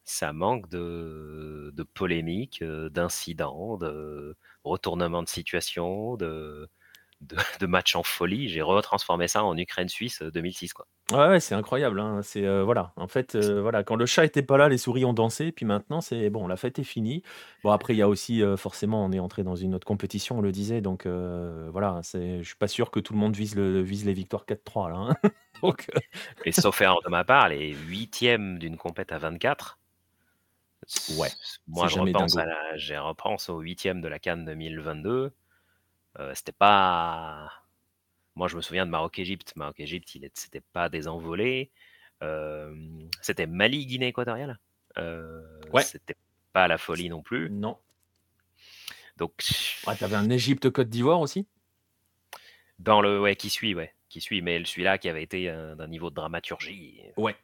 ça 0.05 0.33
manque 0.33 0.69
de 0.71 1.71
de 1.75 1.83
polémiques, 1.83 2.63
euh, 2.63 2.89
d'incidents, 2.91 3.77
de 3.79 4.37
retournements 4.65 5.23
de 5.23 5.29
situation, 5.29 6.17
de 6.17 6.69
de 7.21 7.67
matchs 7.67 7.97
en 7.97 8.03
folie. 8.03 8.49
J'ai 8.49 8.63
retransformé 8.63 9.29
ça 9.29 9.45
en 9.45 9.57
Ukraine-Suisse, 9.57 10.23
2006, 10.23 10.71
euh, 10.71 10.75
quoi. 10.75 10.87
Ouais, 11.31 11.41
c'est 11.41 11.55
incroyable, 11.55 12.01
hein. 12.01 12.21
C'est, 12.23 12.47
voilà, 12.63 12.93
en 12.97 13.09
fait, 13.09 13.37
voilà, 13.37 13.83
quand 13.83 13.97
le 13.97 14.07
chat 14.07 14.25
était 14.25 14.43
pas 14.43 14.59
là, 14.59 14.69
les 14.69 14.79
souris 14.79 15.05
ont 15.05 15.15
dansé, 15.15 15.53
puis 15.53 15.65
maintenant 15.65 16.01
c'est 16.01 16.29
bon, 16.29 16.47
la 16.47 16.57
fête 16.57 16.79
est 16.79 16.85
finie. 16.85 17.23
Bon 17.65 17.71
après 17.71 17.95
il 17.95 17.97
y 17.97 18.03
a 18.03 18.09
aussi, 18.09 18.43
forcément 18.59 19.05
on 19.07 19.13
est 19.13 19.19
entré 19.19 19.43
dans 19.43 19.57
une 19.57 19.75
autre 19.75 19.87
compétition, 19.87 20.39
on 20.39 20.41
le 20.43 20.53
disait, 20.53 20.83
donc 20.83 21.07
voilà, 21.07 22.01
c'est 22.03 22.43
je 22.43 22.47
suis 22.47 22.57
pas 22.57 22.69
sûr 22.69 22.91
que 22.91 23.01
tout 23.01 23.15
le 23.15 23.19
monde 23.19 23.35
vise 23.35 23.55
le 23.57 23.81
vise 23.81 24.05
les 24.05 24.13
victoires 24.13 24.45
4-3 24.45 24.91
là, 24.91 24.97
hein. 24.97 25.17
Donc, 25.63 25.87
euh, 25.95 26.01
Et 26.45 26.53
sauf 26.53 26.81
erreur 26.81 27.01
de 27.05 27.11
ma 27.11 27.25
part, 27.25 27.49
les 27.49 27.73
huitièmes 27.73 28.59
d'une 28.59 28.77
compète 28.77 29.13
à 29.13 29.19
24. 29.19 29.79
Ouais. 31.17 31.29
Moi, 31.67 31.89
je 31.89 31.99
repense, 31.99 32.37
à 32.37 32.47
la, 32.47 33.03
repense 33.03 33.49
au 33.51 33.61
huitième 33.61 34.01
de 34.01 34.09
la 34.09 34.19
Cannes 34.19 34.45
2022. 34.45 35.33
Euh, 36.19 36.33
c'était 36.35 36.53
pas. 36.53 37.51
Moi, 38.35 38.49
je 38.49 38.57
me 38.57 38.61
souviens 38.61 38.87
de 38.87 38.91
Maroc-Égypte. 38.91 39.55
Maroc-Égypte, 39.57 40.15
il 40.15 40.29
c'était 40.35 40.61
pas 40.61 40.89
des 40.89 41.09
envolées. 41.09 41.71
Euh, 42.23 42.75
c'était 43.21 43.47
Mali-Guinée 43.47 44.09
équatoriale. 44.09 44.59
Euh, 44.97 45.61
ouais. 45.73 45.83
C'était 45.83 46.17
pas 46.53 46.69
la 46.69 46.79
folie 46.79 47.09
non 47.09 47.23
plus. 47.23 47.51
Non. 47.51 47.79
Donc. 49.17 49.37
tu 49.39 50.05
avais 50.05 50.17
un 50.17 50.31
Égypte-Côte 50.31 50.89
d'Ivoire 50.89 51.21
aussi? 51.21 51.47
Dans 52.79 53.01
le. 53.01 53.21
Ouais, 53.21 53.37
qui 53.37 53.51
suit, 53.51 53.75
ouais 53.75 53.95
qui 54.09 54.23
suit, 54.23 54.41
mais 54.41 54.65
celui-là 54.65 54.97
qui 54.97 55.11
avait 55.11 55.23
été 55.23 55.53
d'un 55.77 55.87
niveau 55.87 56.09
de 56.09 56.15
dramaturgie. 56.15 57.03
Ouais. 57.19 57.37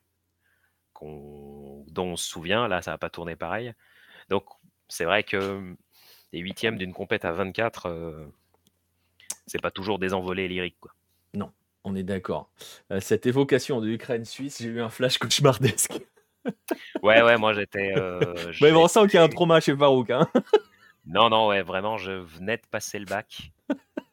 dont 1.03 1.85
on 1.99 2.17
se 2.17 2.27
souvient, 2.27 2.69
là, 2.69 2.81
ça 2.81 2.93
n'a 2.93 2.99
pas 2.99 3.11
tourné 3.11 3.37
pareil. 3.37 3.75
Donc, 4.31 4.47
c'est 4.89 5.05
vrai 5.05 5.23
que 5.23 5.77
les 6.33 6.41
huitièmes 6.41 6.79
d'une 6.79 6.93
compète 6.93 7.25
à 7.25 7.33
24, 7.33 7.87
euh, 7.87 8.27
c'est 9.47 9.61
pas 9.61 9.71
toujours 9.71 9.99
des 9.99 10.15
envolées 10.15 10.49
lyriques, 10.49 10.81
quoi. 10.81 10.93
Non, 11.35 11.53
on 11.85 11.95
est 11.95 12.03
d'accord. 12.03 12.51
Euh, 12.91 13.01
cette 13.01 13.27
évocation 13.27 13.81
de 13.81 13.87
l'Ukraine-Suisse, 13.87 14.63
j'ai 14.63 14.69
eu 14.69 14.81
un 14.81 14.89
flash 14.89 15.19
cauchemardesque. 15.19 16.01
ouais, 17.03 17.23
ouais, 17.23 17.37
moi 17.37 17.53
j'étais. 17.55 17.95
Euh, 17.97 18.53
mais 18.61 18.73
on 18.73 18.89
sent 18.89 19.07
qu'il 19.07 19.15
y 19.15 19.19
a 19.19 19.23
un 19.23 19.29
trauma 19.29 19.61
chez 19.61 19.77
Farouk. 19.77 20.11
Hein. 20.11 20.29
non, 21.07 21.29
non, 21.29 21.49
ouais, 21.49 21.63
vraiment, 21.63 21.99
je 21.99 22.13
venais 22.13 22.57
de 22.57 22.67
passer 22.71 22.99
le 22.99 23.07
bac. 23.07 23.53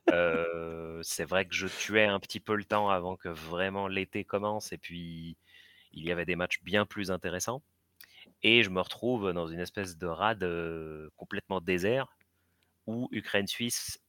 Euh, 0.09 0.99
c'est 1.03 1.23
vrai 1.23 1.45
que 1.45 1.53
je 1.53 1.67
tuais 1.67 2.05
un 2.05 2.19
petit 2.19 2.41
peu 2.41 2.55
le 2.55 2.65
temps 2.65 2.89
avant 2.89 3.15
que 3.15 3.29
vraiment 3.29 3.87
l'été 3.87 4.25
commence 4.25 4.73
et 4.73 4.77
puis 4.77 5.37
il 5.93 6.03
y 6.03 6.11
avait 6.11 6.25
des 6.25 6.35
matchs 6.35 6.61
bien 6.63 6.85
plus 6.85 7.11
intéressants 7.11 7.61
et 8.43 8.61
je 8.63 8.69
me 8.69 8.81
retrouve 8.81 9.31
dans 9.31 9.47
une 9.47 9.59
espèce 9.59 9.97
de 9.97 10.07
rade, 10.07 10.45
complètement 11.15 11.61
désert 11.61 12.07
où 12.87 13.07
Ukraine-Suisse 13.11 14.01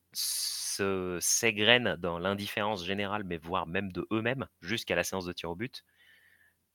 se 0.77 1.19
s'égrène 1.21 1.97
dans 1.99 2.19
l'indifférence 2.19 2.85
générale, 2.85 3.25
mais 3.25 3.39
voire 3.39 3.67
même 3.67 3.93
de 3.93 4.07
eux-mêmes 4.13 4.47
jusqu'à 4.61 4.97
la 4.97 5.05
séance 5.05 5.25
de 5.25 5.33
tir 5.33 5.51
au 5.51 5.55
but. 5.55 5.85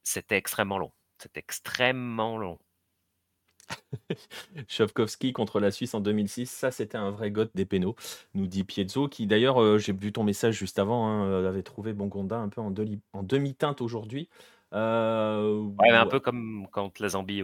C'était 0.03 0.37
extrêmement 0.37 0.77
long. 0.77 0.91
C'était 1.17 1.39
extrêmement 1.39 2.37
long. 2.37 2.59
Chovkovski 4.67 5.33
contre 5.33 5.59
la 5.59 5.71
Suisse 5.71 5.93
en 5.93 5.99
2006, 5.99 6.49
ça 6.49 6.71
c'était 6.71 6.97
un 6.97 7.11
vrai 7.11 7.31
goth 7.31 7.51
des 7.55 7.65
pénaux, 7.65 7.95
nous 8.33 8.47
dit 8.47 8.63
Piezzo, 8.63 9.07
qui 9.07 9.27
d'ailleurs, 9.27 9.61
euh, 9.61 9.77
j'ai 9.77 9.93
vu 9.93 10.11
ton 10.11 10.23
message 10.23 10.55
juste 10.55 10.79
avant, 10.79 11.07
hein, 11.07 11.25
euh, 11.27 11.49
avait 11.49 11.63
trouvé 11.63 11.93
Bongonda 11.93 12.37
un 12.37 12.49
peu 12.49 12.61
en, 12.61 12.71
demi-teinte 12.71 13.81
aujourd'hui. 13.81 14.29
Euh, 14.73 15.59
ouais, 15.79 15.91
un 15.91 16.05
peu 16.05 16.19
comme 16.19 16.67
quand 16.71 16.99
la 16.99 17.09
Zambie, 17.09 17.41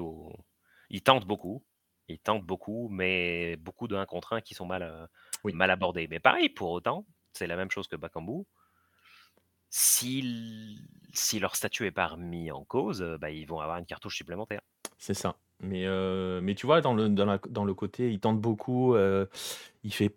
ils 0.90 1.02
tentent 1.02 1.26
beaucoup, 1.26 1.64
ils 2.08 2.20
tentent 2.20 2.46
beaucoup, 2.46 2.90
mais 2.90 3.56
beaucoup 3.58 3.88
de 3.88 3.96
1 3.96 4.06
contre 4.06 4.34
1 4.34 4.42
qui 4.42 4.54
sont 4.54 4.66
mal, 4.66 5.10
mal 5.52 5.70
abordés. 5.70 6.08
Mais 6.10 6.20
pareil, 6.20 6.48
pour 6.48 6.72
autant, 6.72 7.06
c'est 7.34 7.48
la 7.48 7.58
même 7.58 7.70
chose 7.70 7.88
que 7.88 7.98
Bakambu. 7.98 8.46
Si, 9.70 10.80
si 11.12 11.40
leur 11.40 11.56
statut 11.56 11.86
est 11.86 11.92
pas 11.92 12.08
remis 12.08 12.52
en 12.52 12.64
cause, 12.64 13.02
bah, 13.20 13.32
ils 13.32 13.46
vont 13.46 13.60
avoir 13.60 13.80
une 13.80 13.86
cartouche 13.86 14.16
supplémentaire. 14.16 14.62
C'est 14.98 15.14
ça. 15.16 15.36
Mais, 15.60 15.86
euh, 15.86 16.42
mais 16.42 16.56
tu 16.56 16.66
vois, 16.66 16.82
dans 16.82 16.94
le, 16.94 17.10
dans, 17.10 17.40
dans 17.50 17.66
le 17.66 17.74
côté, 17.74 18.12
il 18.12 18.20
tente 18.20 18.40
beaucoup, 18.40 18.96
euh, 18.96 19.26
il 19.84 19.94
fait 19.94 20.16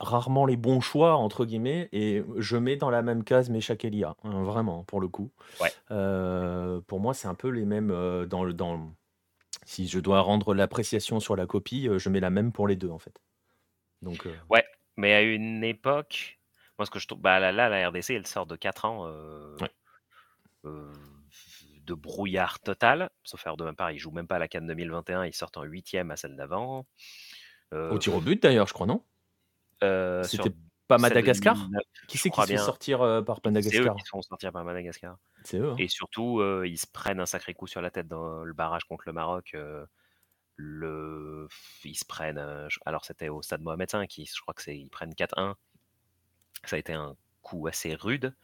rarement 0.00 0.44
les 0.44 0.56
bons 0.56 0.80
choix, 0.80 1.16
entre 1.16 1.44
guillemets, 1.44 1.88
et 1.92 2.22
je 2.36 2.56
mets 2.56 2.76
dans 2.76 2.90
la 2.90 3.02
même 3.02 3.24
case 3.24 3.48
mes 3.48 3.60
Elia, 3.82 4.16
hein, 4.24 4.42
vraiment, 4.42 4.84
pour 4.84 5.00
le 5.00 5.08
coup. 5.08 5.30
Ouais. 5.60 5.70
Euh, 5.90 6.80
pour 6.86 7.00
moi, 7.00 7.14
c'est 7.14 7.28
un 7.28 7.34
peu 7.34 7.48
les 7.48 7.64
mêmes 7.64 7.88
dans 8.26 8.44
le. 8.44 8.52
Dans, 8.52 8.92
si 9.64 9.88
je 9.88 9.98
dois 10.00 10.20
rendre 10.20 10.54
l'appréciation 10.54 11.20
sur 11.20 11.36
la 11.36 11.46
copie, 11.46 11.88
je 11.96 12.08
mets 12.08 12.20
la 12.20 12.30
même 12.30 12.52
pour 12.52 12.68
les 12.68 12.76
deux, 12.76 12.90
en 12.90 12.98
fait. 12.98 13.20
Donc, 14.06 14.26
Ouais, 14.50 14.64
mais 14.96 15.12
à 15.14 15.22
une 15.22 15.62
époque, 15.64 16.38
moi 16.78 16.86
ce 16.86 16.90
que 16.90 16.98
je 16.98 17.06
trouve, 17.06 17.20
bah 17.20 17.38
là, 17.40 17.52
là, 17.52 17.68
la 17.68 17.88
RDC, 17.88 18.10
elle 18.10 18.26
sort 18.26 18.46
de 18.46 18.56
4 18.56 18.84
ans. 18.84 19.10
Ouais 19.60 19.70
de 21.86 21.94
brouillard 21.94 22.60
total. 22.60 23.10
Sauf 23.24 23.40
faire 23.40 23.56
de 23.56 23.64
ma 23.64 23.72
part, 23.72 23.92
ils 23.92 23.98
jouent 23.98 24.10
même 24.10 24.26
pas 24.26 24.36
à 24.36 24.38
la 24.38 24.48
Cannes 24.48 24.66
2021, 24.66 25.24
ils 25.24 25.34
sortent 25.34 25.56
en 25.56 25.62
huitième 25.62 26.10
à 26.10 26.16
celle 26.16 26.36
d'avant. 26.36 26.84
au 27.72 27.98
tir 27.98 28.14
au 28.14 28.20
but 28.20 28.42
d'ailleurs, 28.42 28.66
je 28.66 28.74
crois, 28.74 28.86
non? 28.86 29.02
Euh, 29.82 30.22
C'était 30.24 30.52
pas 30.88 30.98
Madagascar? 30.98 31.56
Qui 32.08 32.18
c'est 32.18 32.30
qui 32.30 32.40
se 32.40 32.46
fait 32.46 32.56
sortir 32.58 33.02
euh, 33.02 33.22
par 33.22 33.40
Madagascar 33.44 33.82
C'est 33.82 33.88
eux 33.88 33.94
qui 33.94 34.04
se 34.04 34.10
font 34.10 34.22
sortir 34.22 34.52
par 34.52 34.64
Madagascar. 34.64 35.16
C'est 35.44 35.58
eux. 35.58 35.70
Hein. 35.70 35.76
Et 35.78 35.88
surtout, 35.88 36.40
euh, 36.40 36.66
ils 36.66 36.78
se 36.78 36.86
prennent 36.86 37.20
un 37.20 37.26
sacré 37.26 37.54
coup 37.54 37.66
sur 37.66 37.80
la 37.80 37.90
tête 37.90 38.08
dans 38.08 38.44
le 38.44 38.52
barrage 38.52 38.84
contre 38.84 39.04
le 39.06 39.12
Maroc. 39.12 39.56
Le... 40.56 41.48
Ils 41.84 41.96
se 41.96 42.04
prennent. 42.04 42.68
Alors, 42.84 43.04
c'était 43.04 43.28
au 43.28 43.42
stade 43.42 43.62
Mohamed 43.62 43.90
V, 43.92 44.06
qui, 44.06 44.26
je 44.26 44.40
crois 44.40 44.54
que 44.54 44.62
c'est 44.62 44.76
ils 44.76 44.90
prennent 44.90 45.12
4-1. 45.12 45.54
Ça 46.64 46.76
a 46.76 46.78
été 46.78 46.92
un 46.92 47.16
coup 47.42 47.66
assez 47.66 47.94
rude 47.94 48.34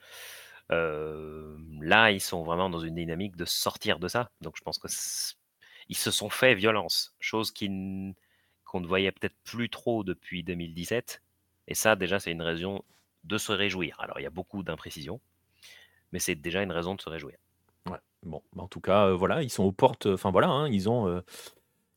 là, 1.80 2.10
ils 2.10 2.20
sont 2.20 2.42
vraiment 2.42 2.70
dans 2.70 2.80
une 2.80 2.94
dynamique 2.94 3.36
de 3.36 3.44
sortir 3.44 3.98
de 3.98 4.08
ça. 4.08 4.30
Donc, 4.40 4.56
je 4.56 4.62
pense 4.62 4.78
que 4.78 4.88
ils 5.88 5.96
se 5.96 6.10
sont 6.10 6.30
fait 6.30 6.54
violence, 6.54 7.14
chose 7.18 7.50
qu'on 7.52 8.14
ne 8.80 8.86
voyait 8.86 9.12
peut-être 9.12 9.36
plus 9.44 9.68
trop 9.68 10.04
depuis 10.04 10.42
2017. 10.42 11.22
Et 11.68 11.74
ça, 11.74 11.96
déjà, 11.96 12.20
c'est 12.20 12.32
une 12.32 12.42
raison 12.42 12.82
de 13.24 13.38
se 13.38 13.52
réjouir. 13.52 14.00
Alors, 14.00 14.18
il 14.18 14.22
y 14.22 14.26
a 14.26 14.30
beaucoup 14.30 14.62
d'imprécisions, 14.62 15.20
mais 16.12 16.18
c'est 16.18 16.34
déjà 16.34 16.62
une 16.62 16.72
raison 16.72 16.94
de 16.94 17.00
se 17.00 17.08
réjouir. 17.08 17.36
Bon, 18.22 18.40
bah, 18.52 18.62
en 18.62 18.68
tout 18.68 18.80
cas, 18.80 19.10
voilà, 19.10 19.42
ils 19.42 19.50
sont 19.50 19.64
aux 19.64 19.72
portes, 19.72 20.06
enfin 20.06 20.30
voilà, 20.30 20.48
hein, 20.48 20.68
ils 20.68 20.88
ont, 20.88 21.22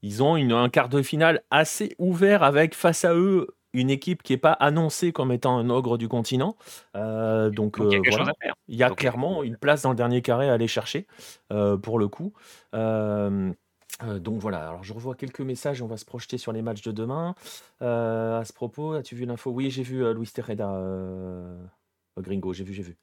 ils 0.06 0.22
ont 0.22 0.36
une 0.36 0.52
un 0.52 0.70
quart 0.70 0.88
de 0.88 1.02
finale 1.02 1.42
assez 1.50 1.96
ouvert 1.98 2.44
avec 2.44 2.76
face 2.76 3.04
à 3.06 3.16
eux 3.16 3.56
une 3.74 3.90
équipe 3.90 4.22
qui 4.22 4.34
est 4.34 4.38
pas 4.38 4.54
annoncée 4.54 5.12
comme 5.12 5.32
étant 5.32 5.58
un 5.58 5.68
ogre 5.72 5.98
du 5.98 6.08
continent. 6.08 6.56
donc 6.94 7.78
il 7.80 7.84
y 7.84 7.88
a 7.88 7.90
quelque 7.90 8.12
chose 8.12 8.18
voilà, 8.18 8.32
à 8.32 8.46
faire. 8.46 8.54
il 8.68 8.76
y 8.76 8.84
a 8.84 8.90
Donc 8.90 9.00
clairement 9.00 9.42
une 9.42 9.58
place 9.58 9.82
dans 9.82 9.90
le 9.90 9.96
dernier 9.96 10.22
carré 10.22 10.48
à 10.48 10.54
aller 10.54 10.68
chercher, 10.68 11.08
pour 11.50 11.98
le 11.98 12.08
coup. 12.08 12.34
Hem, 12.72 13.56
donc 14.20 14.40
voilà, 14.40 14.68
alors 14.68 14.84
je 14.84 14.94
revois 14.94 15.16
quelques 15.16 15.42
messages, 15.42 15.82
on 15.82 15.88
va 15.88 15.98
se 15.98 16.06
projeter 16.06 16.38
sur 16.38 16.52
les 16.52 16.62
matchs 16.62 16.84
de 16.84 16.92
demain. 16.92 17.34
à 17.82 18.44
ce 18.46 18.54
propos, 18.54 18.94
as-tu 18.94 19.16
vu 19.16 19.26
l'info? 19.26 19.50
Oui, 19.50 19.72
j'ai 19.72 19.84
vu, 19.84 20.14
Luis 20.14 20.28
Terreda, 20.28 20.82
Gringo, 22.20 22.54
j'ai 22.54 22.64
vu, 22.64 22.74
j'ai 22.74 22.84
vu. 22.84 22.96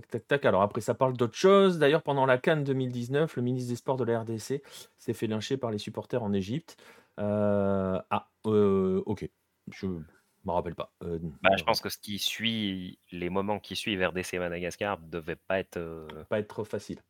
Tac, 0.00 0.08
tac, 0.08 0.26
tac. 0.26 0.44
Alors 0.44 0.62
après, 0.62 0.80
ça 0.80 0.94
parle 0.94 1.16
d'autre 1.16 1.36
chose. 1.36 1.78
D'ailleurs, 1.78 2.02
pendant 2.02 2.26
la 2.26 2.38
CAN 2.38 2.58
2019, 2.58 3.36
le 3.36 3.42
ministre 3.42 3.70
des 3.70 3.76
Sports 3.76 3.96
de 3.96 4.04
la 4.04 4.20
RDC 4.20 4.62
s'est 4.98 5.12
fait 5.12 5.26
lyncher 5.26 5.56
par 5.56 5.70
les 5.70 5.78
supporters 5.78 6.22
en 6.22 6.32
Égypte. 6.32 6.76
ah, 7.18 8.28
ok. 8.44 9.28
Je 9.72 9.86
me 9.86 10.52
rappelle 10.52 10.74
pas. 10.74 10.92
bah, 11.00 11.50
je 11.58 11.64
pense 11.64 11.80
que 11.80 11.88
ce 11.88 11.98
qui 11.98 12.18
suit, 12.18 12.98
les 13.10 13.30
moments 13.30 13.58
qui 13.58 13.74
suivent 13.74 14.02
RDC 14.02 14.34
Madagascar 14.34 15.00
ne 15.00 15.08
devaient 15.08 15.36
pas 15.36 15.58
être. 15.58 16.06
Pas 16.28 16.38
être 16.38 16.48
trop 16.48 16.64
facile. 16.64 17.00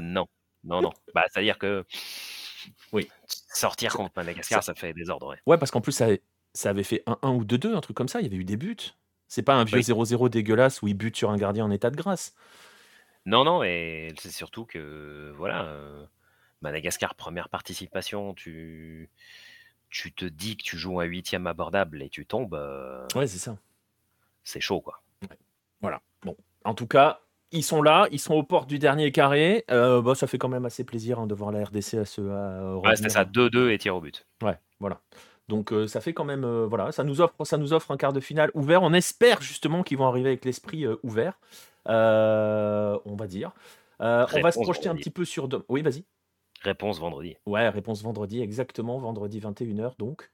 Non, 0.00 0.26
non, 0.64 0.80
non. 0.80 0.92
Bah, 1.14 1.24
c'est-à-dire 1.30 1.58
que. 1.58 1.84
Oui. 2.92 3.08
Sortir 3.26 3.92
contre 3.92 4.12
Madagascar, 4.16 4.62
ça, 4.62 4.74
fait 4.74 4.92
désordre. 4.92 5.28
Ouais, 5.28 5.38
ouais 5.46 5.58
parce 5.58 5.70
qu'en 5.70 5.80
plus, 5.80 5.92
ça, 5.92 6.08
ça 6.54 6.70
avait 6.70 6.84
fait 6.84 7.02
1-1 7.06 7.36
ou 7.36 7.44
2-2, 7.44 7.74
un 7.74 7.80
truc 7.80 7.96
comme 7.96 8.08
ça. 8.08 8.20
Il 8.20 8.24
y 8.24 8.26
avait 8.26 8.36
eu 8.36 8.44
des 8.44 8.56
buts. 8.56 8.76
C'est 9.32 9.42
pas 9.42 9.54
un 9.54 9.64
vieux 9.64 9.78
0-0 9.78 10.28
dégueulasse 10.28 10.82
où 10.82 10.88
il 10.88 10.94
bute 10.94 11.16
sur 11.16 11.30
un 11.30 11.38
gardien 11.38 11.64
en 11.64 11.70
état 11.70 11.88
de 11.88 11.96
grâce. 11.96 12.34
Non, 13.24 13.44
non, 13.44 13.62
et 13.62 14.12
c'est 14.18 14.30
surtout 14.30 14.66
que, 14.66 15.32
voilà, 15.38 15.74
Madagascar, 16.60 17.14
première 17.14 17.48
participation, 17.48 18.34
tu, 18.34 19.08
tu 19.88 20.12
te 20.12 20.26
dis 20.26 20.58
que 20.58 20.62
tu 20.62 20.76
joues 20.76 21.00
un 21.00 21.04
huitième 21.04 21.46
abordable 21.46 22.02
et 22.02 22.10
tu 22.10 22.26
tombes. 22.26 22.60
ouais, 23.14 23.26
c'est 23.26 23.38
ça. 23.38 23.56
C'est 24.44 24.60
chaud, 24.60 24.82
quoi. 24.82 25.00
Voilà. 25.80 26.02
Bon, 26.20 26.36
en 26.66 26.74
tout 26.74 26.86
cas, 26.86 27.20
ils 27.52 27.64
sont 27.64 27.80
là, 27.80 28.08
ils 28.10 28.20
sont 28.20 28.34
aux 28.34 28.44
portes 28.44 28.68
du 28.68 28.78
dernier 28.78 29.12
carré. 29.12 29.64
bah, 29.68 30.14
ça 30.14 30.26
fait 30.26 30.36
quand 30.36 30.50
même 30.50 30.66
assez 30.66 30.84
plaisir 30.84 31.18
hein, 31.18 31.26
de 31.26 31.34
voir 31.34 31.52
la 31.52 31.64
RDC 31.64 31.94
à 31.94 32.04
se. 32.04 32.20
ouais, 32.20 32.96
c'était 32.96 33.08
ça, 33.08 33.24
2-2 33.24 33.70
et 33.70 33.78
tir 33.78 33.96
au 33.96 34.02
but. 34.02 34.26
Ouais, 34.42 34.58
voilà. 34.78 35.00
Donc 35.48 35.72
ça 35.86 36.00
fait 36.00 36.12
quand 36.12 36.24
même, 36.24 36.46
voilà, 36.64 36.92
ça 36.92 37.04
nous 37.04 37.20
offre, 37.20 37.34
ça 37.44 37.58
nous 37.58 37.72
offre 37.72 37.90
un 37.90 37.96
quart 37.96 38.12
de 38.12 38.20
finale 38.20 38.50
ouvert. 38.54 38.82
On 38.82 38.92
espère 38.92 39.42
justement 39.42 39.82
qu'ils 39.82 39.98
vont 39.98 40.06
arriver 40.06 40.30
avec 40.30 40.44
l'esprit 40.44 40.86
ouvert, 41.02 41.38
on 41.86 43.16
va 43.16 43.26
dire. 43.26 43.52
on 44.00 44.26
va 44.42 44.52
se 44.52 44.60
projeter 44.60 44.88
un 44.88 44.94
petit 44.94 45.10
peu 45.10 45.24
sur. 45.24 45.48
Oui, 45.68 45.82
vas-y. 45.82 46.04
Réponse 46.62 47.00
vendredi. 47.00 47.36
Ouais, 47.44 47.68
réponse 47.68 48.02
vendredi, 48.02 48.40
exactement, 48.40 48.98
vendredi 48.98 49.40
21h 49.40 49.98
donc. 49.98 50.30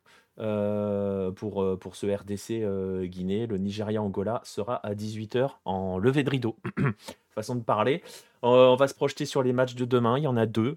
pour, 1.37 1.79
pour 1.79 1.97
ce 1.97 2.07
RDC 2.07 3.09
Guinée, 3.09 3.47
le 3.47 3.57
Nigeria-Angola 3.57 4.41
sera 4.45 4.77
à 4.77 4.95
18h 4.95 5.51
en 5.65 5.99
levée 5.99 6.23
de 6.23 6.31
rideau. 6.31 6.57
Façon 7.31 7.55
de 7.55 7.63
parler. 7.63 8.03
on 8.43 8.77
va 8.77 8.89
se 8.89 8.95
projeter 8.95 9.25
sur 9.25 9.43
les 9.43 9.53
matchs 9.53 9.75
de 9.75 9.85
demain, 9.85 10.19
il 10.19 10.25
y 10.25 10.27
en 10.27 10.37
a 10.37 10.47
deux. 10.47 10.77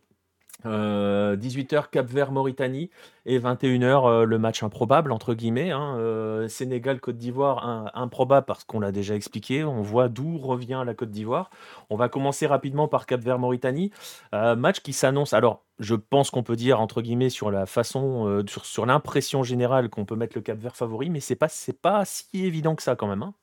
18h 0.66 1.76
euh, 1.76 1.82
Cap 1.92 2.06
Vert 2.08 2.32
Mauritanie 2.32 2.90
et 3.26 3.40
21h 3.40 4.08
euh, 4.08 4.26
le 4.26 4.38
match 4.38 4.64
improbable 4.64 5.12
entre 5.12 5.34
guillemets 5.34 5.72
hein, 5.72 5.96
euh, 5.98 6.48
Sénégal 6.48 7.00
Côte 7.00 7.18
d'Ivoire 7.18 7.92
improbable 7.96 8.46
parce 8.46 8.64
qu'on 8.64 8.80
l'a 8.80 8.92
déjà 8.92 9.16
expliqué 9.16 9.64
on 9.64 9.82
voit 9.82 10.10
d'où 10.10 10.38
revient 10.38 10.84
la 10.86 10.94
Côte 10.94 11.12
d'Ivoire. 11.12 11.50
On 11.90 11.96
va 11.96 12.10
commencer 12.10 12.48
rapidement 12.48 12.88
par 12.88 13.06
Cap 13.06 13.22
Vert 13.22 13.40
Mauritanie. 13.40 13.92
Match 14.32 14.82
qui 14.82 14.94
s'annonce 14.94 15.34
alors 15.34 15.64
je 15.80 15.96
pense 15.96 16.30
qu'on 16.30 16.44
peut 16.44 16.56
dire 16.56 16.80
entre 16.80 17.02
guillemets 17.02 17.30
sur 17.30 17.52
la 17.52 17.66
façon 17.66 18.44
sur, 18.48 18.86
l'impression 18.86 19.44
générale 19.44 19.90
qu'on 19.90 20.06
peut 20.06 20.16
mettre 20.16 20.38
le 20.38 20.42
Cap 20.42 20.60
Vert 20.60 20.76
favori 20.76 21.10
mais 21.10 21.20
c'est 21.20 21.36
pas 21.36 21.50
c'est 21.50 21.80
pas 21.80 22.06
si 22.06 22.46
évident 22.46 22.76
que 22.76 22.84
ça 22.84 22.96
quand 22.96 23.08
même 23.08 23.24
hein. 23.24 23.34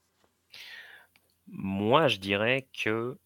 moi 1.48 2.08
je 2.08 2.18
dirais 2.18 2.68
que 2.84 3.16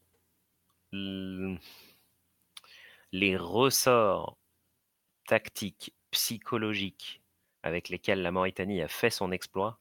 les 3.12 3.36
ressorts 3.36 4.38
tactiques, 5.26 5.94
psychologiques 6.10 7.22
avec 7.62 7.88
lesquels 7.88 8.22
la 8.22 8.32
Mauritanie 8.32 8.82
a 8.82 8.88
fait 8.88 9.10
son 9.10 9.30
exploit, 9.30 9.78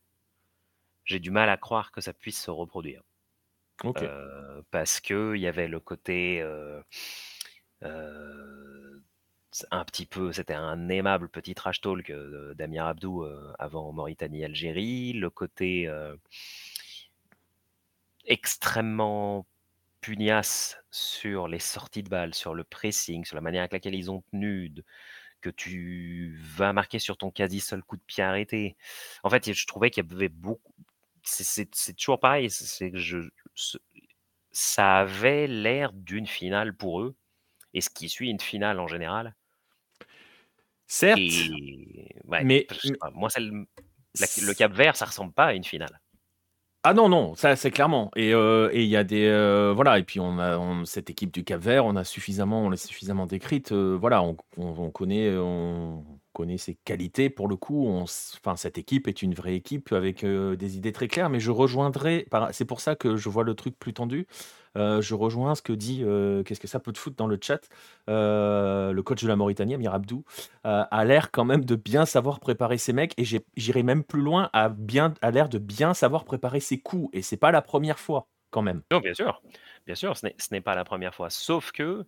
j'ai 1.05 1.19
du 1.19 1.31
mal 1.31 1.49
à 1.49 1.57
croire 1.57 1.91
que 1.91 2.01
ça 2.01 2.13
puisse 2.13 2.41
se 2.41 2.51
reproduire. 2.51 3.01
Euh, 3.83 4.61
parce 4.69 4.99
que 4.99 5.33
il 5.35 5.41
y 5.41 5.47
avait 5.47 5.67
le 5.67 5.79
côté 5.79 6.39
euh, 6.41 6.81
euh, 7.81 8.99
un 9.71 9.83
petit 9.85 10.05
peu, 10.05 10.31
c'était 10.31 10.53
un 10.53 10.87
aimable 10.89 11.29
petit 11.29 11.55
trash 11.55 11.81
talk 11.81 12.11
d'Amir 12.55 12.85
Abdou 12.85 13.25
avant 13.57 13.91
Mauritanie-Algérie, 13.91 15.13
le 15.13 15.29
côté 15.29 15.91
extrêmement 18.25 19.47
pugnace 20.01 20.77
sur 20.91 21.47
les 21.47 21.59
sorties 21.59 22.03
de 22.03 22.09
balles, 22.09 22.33
sur 22.33 22.53
le 22.53 22.63
pressing, 22.63 23.23
sur 23.23 23.35
la 23.35 23.41
manière 23.41 23.61
avec 23.61 23.73
laquelle 23.73 23.95
ils 23.95 24.11
ont 24.11 24.21
tenu, 24.31 24.73
que 25.41 25.49
tu 25.49 26.37
vas 26.39 26.73
marquer 26.73 26.99
sur 26.99 27.17
ton 27.17 27.31
quasi 27.31 27.59
seul 27.59 27.83
coup 27.83 27.97
de 27.97 28.01
pied 28.01 28.23
arrêté. 28.23 28.77
En 29.23 29.29
fait, 29.29 29.53
je 29.53 29.67
trouvais 29.67 29.89
qu'il 29.89 30.03
y 30.03 30.13
avait 30.13 30.29
beaucoup. 30.29 30.73
C'est 31.23 31.95
toujours 31.95 32.19
pareil. 32.19 32.49
C'est 32.49 32.91
que 32.91 32.97
je, 32.97 33.19
ça 34.51 34.99
avait 34.99 35.47
l'air 35.47 35.93
d'une 35.93 36.27
finale 36.27 36.75
pour 36.75 37.01
eux, 37.01 37.15
et 37.73 37.81
ce 37.81 37.89
qui 37.89 38.09
suit 38.09 38.29
une 38.29 38.39
finale 38.39 38.79
en 38.79 38.87
général. 38.87 39.35
Certes, 40.87 41.19
mais 42.25 42.67
moi, 43.13 43.29
le, 43.37 43.65
le 44.15 44.53
Cap 44.53 44.73
Vert, 44.73 44.95
ça 44.97 45.05
ressemble 45.05 45.33
pas 45.33 45.45
à 45.45 45.53
une 45.53 45.63
finale. 45.63 46.01
Ah 46.83 46.95
non, 46.95 47.09
non, 47.09 47.35
ça 47.35 47.55
c'est 47.55 47.69
clairement. 47.69 48.09
Et 48.15 48.31
il 48.31 48.83
y 48.87 48.95
a 48.95 49.03
des 49.03 49.29
voilà, 49.75 49.99
et 49.99 50.03
puis 50.03 50.19
on 50.19 50.39
a 50.39 50.57
cette 50.85 51.11
équipe 51.11 51.31
du 51.31 51.43
Cap-Vert, 51.43 51.85
on 51.85 51.95
a 51.95 52.03
suffisamment, 52.03 52.63
on 52.65 52.69
l'a 52.71 52.77
suffisamment 52.77 53.27
décrite. 53.27 53.71
voilà, 53.71 54.23
on, 54.23 54.35
on- 54.57 54.89
connaît, 54.89 55.29
on 55.37 56.03
connaît 56.33 56.57
ses 56.57 56.73
qualités 56.75 57.29
pour 57.29 57.47
le 57.47 57.55
coup. 57.55 57.85
On, 57.87 58.03
enfin, 58.03 58.55
cette 58.55 58.79
équipe 58.79 59.07
est 59.07 59.21
une 59.21 59.35
vraie 59.35 59.55
équipe 59.55 59.91
avec 59.93 60.25
des 60.25 60.77
idées 60.77 60.91
très 60.91 61.07
claires. 61.07 61.29
Mais 61.29 61.39
je 61.39 61.51
rejoindrai, 61.51 62.25
c'est 62.51 62.65
pour 62.65 62.81
ça 62.81 62.95
que 62.95 63.15
je 63.15 63.29
vois 63.29 63.43
le 63.43 63.53
truc 63.53 63.77
plus 63.77 63.93
tendu. 63.93 64.25
Euh, 64.77 65.01
je 65.01 65.15
rejoins 65.15 65.55
ce 65.55 65.61
que 65.61 65.73
dit, 65.73 66.01
euh, 66.03 66.43
qu'est-ce 66.43 66.59
que 66.59 66.67
ça 66.67 66.79
peut 66.79 66.93
te 66.93 66.97
foutre 66.97 67.17
dans 67.17 67.27
le 67.27 67.37
chat, 67.41 67.67
euh, 68.09 68.93
le 68.93 69.03
coach 69.03 69.21
de 69.21 69.27
la 69.27 69.35
Mauritanie, 69.35 69.73
Amir 69.73 69.93
Abdou, 69.93 70.23
a 70.63 71.05
l'air 71.05 71.31
quand 71.31 71.45
même 71.45 71.65
de 71.65 71.75
bien 71.75 72.05
savoir 72.05 72.39
préparer 72.39 72.77
ses 72.77 72.93
mecs 72.93 73.13
et 73.17 73.25
j'irai 73.55 73.83
même 73.83 74.03
plus 74.03 74.21
loin, 74.21 74.49
a, 74.53 74.69
bien, 74.69 75.13
a 75.21 75.31
l'air 75.31 75.49
de 75.49 75.57
bien 75.57 75.93
savoir 75.93 76.23
préparer 76.23 76.59
ses 76.59 76.79
coups 76.79 77.09
et 77.13 77.21
c'est 77.21 77.37
pas 77.37 77.51
la 77.51 77.61
première 77.61 77.99
fois 77.99 78.27
quand 78.49 78.61
même. 78.61 78.81
Non, 78.91 78.99
bien 78.99 79.13
sûr, 79.13 79.41
bien 79.85 79.95
sûr, 79.95 80.17
ce 80.17 80.27
n'est 80.51 80.61
pas 80.61 80.75
la 80.75 80.83
première 80.83 81.15
fois. 81.15 81.29
Sauf 81.29 81.71
que 81.71 82.05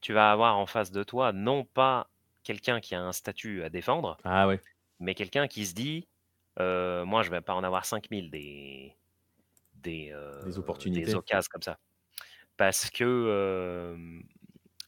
tu 0.00 0.12
vas 0.12 0.30
avoir 0.30 0.56
en 0.56 0.66
face 0.66 0.90
de 0.90 1.02
toi 1.02 1.32
non 1.32 1.64
pas 1.64 2.08
quelqu'un 2.42 2.80
qui 2.80 2.94
a 2.94 3.02
un 3.02 3.12
statut 3.12 3.62
à 3.62 3.68
défendre, 3.68 4.16
ah 4.24 4.46
ouais. 4.46 4.60
mais 5.00 5.14
quelqu'un 5.14 5.48
qui 5.48 5.66
se 5.66 5.74
dit, 5.74 6.08
moi 6.58 7.22
je 7.22 7.30
vais 7.30 7.40
pas 7.40 7.54
en 7.54 7.64
avoir 7.64 7.84
5000 7.84 8.30
des 8.30 8.94
des, 9.74 10.12
des 10.44 10.58
opportunités, 10.58 11.04
des 11.04 11.14
occasions 11.14 11.48
comme 11.52 11.62
ça 11.62 11.78
parce 12.58 12.90
que 12.90 13.96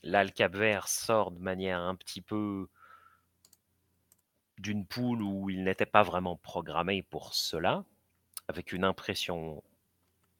là, 0.02 0.24
le 0.24 0.30
Cap 0.30 0.54
Vert 0.54 0.88
sort 0.88 1.30
de 1.30 1.40
manière 1.40 1.80
un 1.80 1.94
petit 1.94 2.20
peu 2.20 2.68
d'une 4.58 4.84
poule 4.84 5.22
où 5.22 5.48
il 5.48 5.64
n'était 5.64 5.86
pas 5.86 6.02
vraiment 6.02 6.36
programmé 6.36 7.02
pour 7.02 7.32
cela, 7.32 7.84
avec 8.48 8.72
une 8.72 8.84
impression 8.84 9.62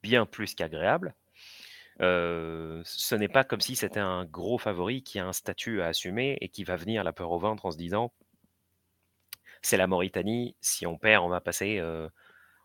bien 0.03 0.26
plus 0.26 0.55
qu'agréable. 0.55 1.14
ce 2.01 3.14
n'est 3.14 3.28
pas 3.28 3.45
comme 3.45 3.61
si 3.61 3.76
c'était 3.76 4.01
un 4.01 4.24
gros 4.26 4.59
favori 4.59 5.03
qui 5.03 5.18
a 5.18 5.26
un 5.26 5.33
statut 5.33 5.81
à 5.81 5.87
assumer 5.87 6.37
et 6.41 6.49
qui 6.49 6.64
va 6.64 6.76
venir 6.76 7.05
la 7.05 7.12
peur 7.12 7.31
au 7.31 7.39
ventre 7.39 7.64
en 7.64 7.70
se 7.70 7.78
disant 7.78 8.12
c'est 9.62 9.76
la 9.76 9.87
Mauritanie, 9.87 10.57
si 10.61 10.87
on 10.87 10.99
perd, 10.99 11.24
on 11.24 11.28
va 11.28 11.41
passer, 11.41 11.83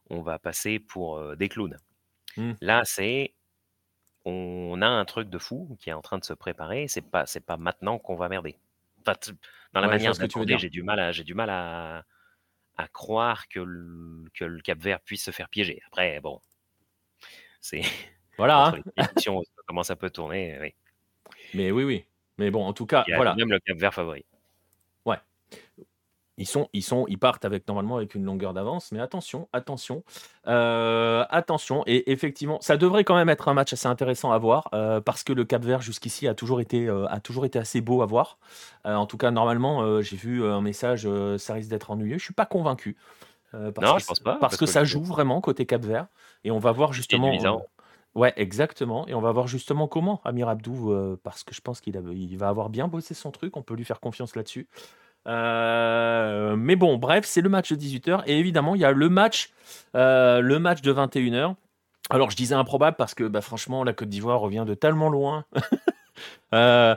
on 0.09 0.21
va 0.21 0.39
passer 0.39 0.79
pour 0.79 1.35
des 1.35 1.49
clowns. 1.49 1.77
Mmh. 2.37 2.53
Là, 2.61 2.83
c'est 2.83 3.33
on 4.25 4.81
a 4.81 4.87
un 4.87 5.05
truc 5.05 5.29
de 5.29 5.37
fou 5.37 5.77
qui 5.79 5.89
est 5.89 5.93
en 5.93 6.01
train 6.01 6.17
de 6.17 6.25
se 6.25 6.33
préparer. 6.33 6.87
C'est 6.87 7.01
pas, 7.01 7.25
c'est 7.25 7.45
pas 7.45 7.57
maintenant 7.57 7.99
qu'on 7.99 8.15
va 8.15 8.27
merder. 8.27 8.57
dans 9.05 9.81
la 9.81 9.87
manière 9.87 10.13
de 10.13 10.45
dire, 10.45 10.57
j'ai 10.59 10.69
du 10.69 10.83
mal 10.83 10.99
à, 10.99 11.11
j'ai 11.11 11.23
du 11.23 11.35
mal 11.35 11.49
à, 11.49 12.03
à 12.77 12.87
croire 12.87 13.47
que 13.47 13.59
le, 13.59 14.25
que 14.33 14.45
le 14.45 14.61
Cap 14.61 14.79
Vert 14.79 14.99
puisse 15.01 15.23
se 15.23 15.31
faire 15.31 15.49
piéger. 15.49 15.81
Après, 15.87 16.19
bon, 16.21 16.41
c'est 17.61 17.81
voilà. 18.37 18.73
Hein. 18.97 19.07
comment 19.67 19.83
ça 19.83 19.95
peut 19.95 20.09
tourner, 20.09 20.57
oui. 20.59 20.73
Mais 21.53 21.71
oui, 21.71 21.83
oui. 21.83 22.05
Mais 22.37 22.51
bon, 22.51 22.65
en 22.65 22.73
tout 22.73 22.85
cas, 22.85 23.05
voilà. 23.15 23.35
Même 23.35 23.51
le 23.51 23.59
Cap 23.59 23.77
Vert 23.77 23.93
favori. 23.93 24.25
Ils 26.37 26.47
sont, 26.47 26.67
ils 26.73 26.83
sont, 26.83 27.05
ils 27.07 27.17
partent 27.17 27.45
avec 27.45 27.67
normalement 27.67 27.95
avec 27.95 28.13
une 28.13 28.25
longueur 28.25 28.53
d'avance, 28.53 28.91
mais 28.91 28.99
attention, 28.99 29.47
attention, 29.53 30.03
euh, 30.47 31.23
attention. 31.29 31.83
Et 31.87 32.11
effectivement, 32.11 32.57
ça 32.59 32.75
devrait 32.75 33.05
quand 33.05 33.15
même 33.15 33.29
être 33.29 33.47
un 33.47 33.53
match 33.53 33.71
assez 33.71 33.87
intéressant 33.87 34.33
à 34.33 34.37
voir 34.37 34.67
euh, 34.73 34.99
parce 34.99 35.23
que 35.23 35.31
le 35.31 35.45
Cap 35.45 35.63
Vert 35.63 35.81
jusqu'ici 35.81 36.27
a 36.27 36.33
toujours 36.33 36.59
été, 36.59 36.87
euh, 36.87 37.07
a 37.07 37.21
toujours 37.21 37.45
été 37.45 37.57
assez 37.57 37.79
beau 37.79 38.01
à 38.01 38.05
voir. 38.05 38.37
en 38.83 39.05
tout 39.05 39.17
cas, 39.17 39.31
normalement, 39.31 40.01
j'ai 40.01 40.17
vu 40.17 40.45
un 40.45 40.61
message, 40.61 41.07
ça 41.37 41.53
risque 41.53 41.69
d'être 41.69 41.89
ennuyeux. 41.91 42.17
Je 42.17 42.23
suis 42.23 42.33
pas 42.33 42.45
convaincu. 42.45 42.97
parce 43.51 43.63
non, 43.81 43.95
que, 43.95 44.01
je 44.01 44.05
pense 44.05 44.19
pas. 44.19 44.35
Parce, 44.35 44.57
que, 44.57 44.65
ça 44.65 44.83
joue 44.83 45.03
vraiment 45.03 45.39
côté 45.39 45.65
Cap 45.65 45.83
Vert 45.83 46.07
et 46.43 46.51
on 46.51 46.59
va 46.59 46.71
voir 46.71 46.91
justement. 46.91 47.31
Ouais, 48.13 48.31
exactement. 48.37 49.05
Et 49.07 49.13
on 49.13 49.19
va 49.19 49.33
voir 49.33 49.47
justement 49.47 49.89
comment 49.89 50.21
Amir 50.23 50.47
Abdou, 50.47 51.17
parce 51.23 51.43
que 51.43 51.53
je 51.53 51.61
pense 51.61 51.81
qu'il 51.81 51.95
il 52.13 52.37
va 52.37 52.49
avoir 52.49 52.69
bien 52.69 52.87
bossé 52.87 53.13
son 53.13 53.31
truc. 53.31 53.55
On 53.57 53.61
peut 53.61 53.75
lui 53.75 53.85
faire 53.85 53.99
confiance 54.01 54.35
là-dessus. 54.35 54.67
Euh, 55.27 56.55
mais 56.55 56.75
bon, 56.75 56.97
bref, 56.97 57.25
c'est 57.25 57.41
le 57.41 57.49
match 57.49 57.71
de 57.71 57.77
18h. 57.77 58.23
Et 58.27 58.37
évidemment, 58.37 58.75
il 58.75 58.81
y 58.81 58.85
a 58.85 58.91
le 58.91 59.09
match, 59.09 59.51
euh, 59.95 60.39
le 60.39 60.59
match 60.59 60.81
de 60.81 60.93
21h. 60.93 61.55
Alors, 62.09 62.29
je 62.29 62.35
disais 62.35 62.55
improbable 62.55 62.97
parce 62.97 63.15
que, 63.15 63.23
bah, 63.23 63.41
franchement, 63.41 63.83
la 63.83 63.93
Côte 63.93 64.09
d'Ivoire 64.09 64.39
revient 64.39 64.65
de 64.67 64.73
tellement 64.73 65.09
loin. 65.09 65.45
Euh, 66.53 66.95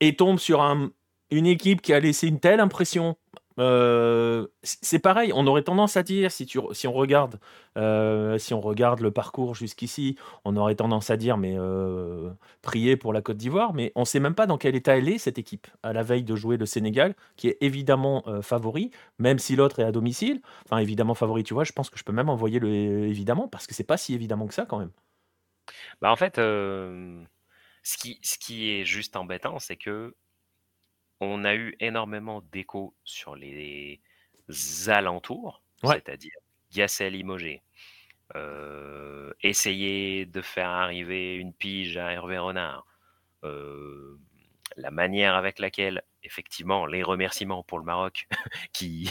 et 0.00 0.16
tombe 0.16 0.40
sur 0.40 0.60
un, 0.60 0.90
une 1.30 1.46
équipe 1.46 1.80
qui 1.80 1.92
a 1.92 2.00
laissé 2.00 2.26
une 2.26 2.40
telle 2.40 2.58
impression 2.58 3.16
euh, 3.58 4.46
c'est 4.62 4.98
pareil, 4.98 5.32
on 5.34 5.46
aurait 5.46 5.62
tendance 5.62 5.96
à 5.96 6.02
dire, 6.02 6.30
si, 6.30 6.46
on 6.58 6.92
regarde, 6.92 7.40
euh, 7.78 8.38
si 8.38 8.52
on 8.54 8.60
regarde 8.60 9.00
le 9.00 9.10
parcours 9.10 9.54
jusqu'ici, 9.54 10.16
on 10.44 10.56
aurait 10.56 10.74
tendance 10.74 11.10
à 11.10 11.16
dire, 11.16 11.38
mais 11.38 11.54
euh, 11.58 12.30
prier 12.62 12.96
pour 12.96 13.12
la 13.12 13.22
Côte 13.22 13.38
d'Ivoire, 13.38 13.72
mais 13.72 13.92
on 13.94 14.00
ne 14.00 14.04
sait 14.04 14.20
même 14.20 14.34
pas 14.34 14.46
dans 14.46 14.58
quel 14.58 14.76
état 14.76 14.98
elle 14.98 15.08
est, 15.08 15.18
cette 15.18 15.38
équipe, 15.38 15.66
à 15.82 15.92
la 15.92 16.02
veille 16.02 16.24
de 16.24 16.36
jouer 16.36 16.58
le 16.58 16.66
Sénégal, 16.66 17.14
qui 17.36 17.48
est 17.48 17.56
évidemment 17.60 18.24
favori, 18.42 18.90
même 19.18 19.38
si 19.38 19.56
l'autre 19.56 19.80
est 19.80 19.84
à 19.84 19.92
domicile. 19.92 20.40
Enfin, 20.66 20.78
évidemment 20.78 21.14
favori, 21.14 21.42
tu 21.42 21.54
vois, 21.54 21.64
je 21.64 21.72
pense 21.72 21.90
que 21.90 21.98
je 21.98 22.04
peux 22.04 22.12
même 22.12 22.28
envoyer 22.28 22.58
le 22.58 22.68
évidemment, 22.68 23.48
parce 23.48 23.66
que 23.66 23.74
c'est 23.74 23.84
pas 23.84 23.96
si 23.96 24.14
évidemment 24.14 24.46
que 24.46 24.54
ça 24.54 24.66
quand 24.66 24.78
même. 24.78 24.92
Bah 26.00 26.12
en 26.12 26.16
fait, 26.16 26.36
ce 26.36 27.26
qui 28.38 28.70
est 28.70 28.84
juste 28.84 29.16
embêtant, 29.16 29.58
c'est 29.58 29.76
que 29.76 30.14
on 31.20 31.44
a 31.44 31.54
eu 31.54 31.76
énormément 31.80 32.42
d'échos 32.52 32.94
sur 33.04 33.36
les 33.36 34.00
alentours, 34.88 35.62
c'est-à-dire 35.82 36.34
Gassel 36.72 37.12
Limogé, 37.12 37.62
euh, 38.34 39.32
essayer 39.42 40.26
de 40.26 40.40
faire 40.42 40.68
arriver 40.68 41.36
une 41.36 41.52
pige 41.52 41.96
à 41.96 42.12
Hervé 42.12 42.38
Renard, 42.38 42.86
euh, 43.44 44.18
la 44.76 44.90
manière 44.90 45.36
avec 45.36 45.58
laquelle, 45.58 46.02
effectivement, 46.22 46.86
les 46.86 47.02
remerciements 47.02 47.62
pour 47.62 47.78
le 47.78 47.84
Maroc, 47.84 48.26
qui, 48.72 49.10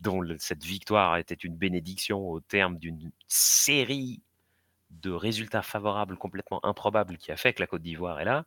dont 0.00 0.22
cette 0.38 0.64
victoire 0.64 1.16
était 1.16 1.34
une 1.34 1.56
bénédiction 1.56 2.28
au 2.28 2.40
terme 2.40 2.78
d'une 2.78 3.10
série 3.26 4.22
de 4.90 5.10
résultats 5.10 5.62
favorables 5.62 6.16
complètement 6.16 6.64
improbables 6.64 7.18
qui 7.18 7.32
a 7.32 7.36
fait 7.36 7.52
que 7.52 7.60
la 7.60 7.66
Côte 7.66 7.82
d'Ivoire 7.82 8.20
est 8.20 8.24
là, 8.24 8.46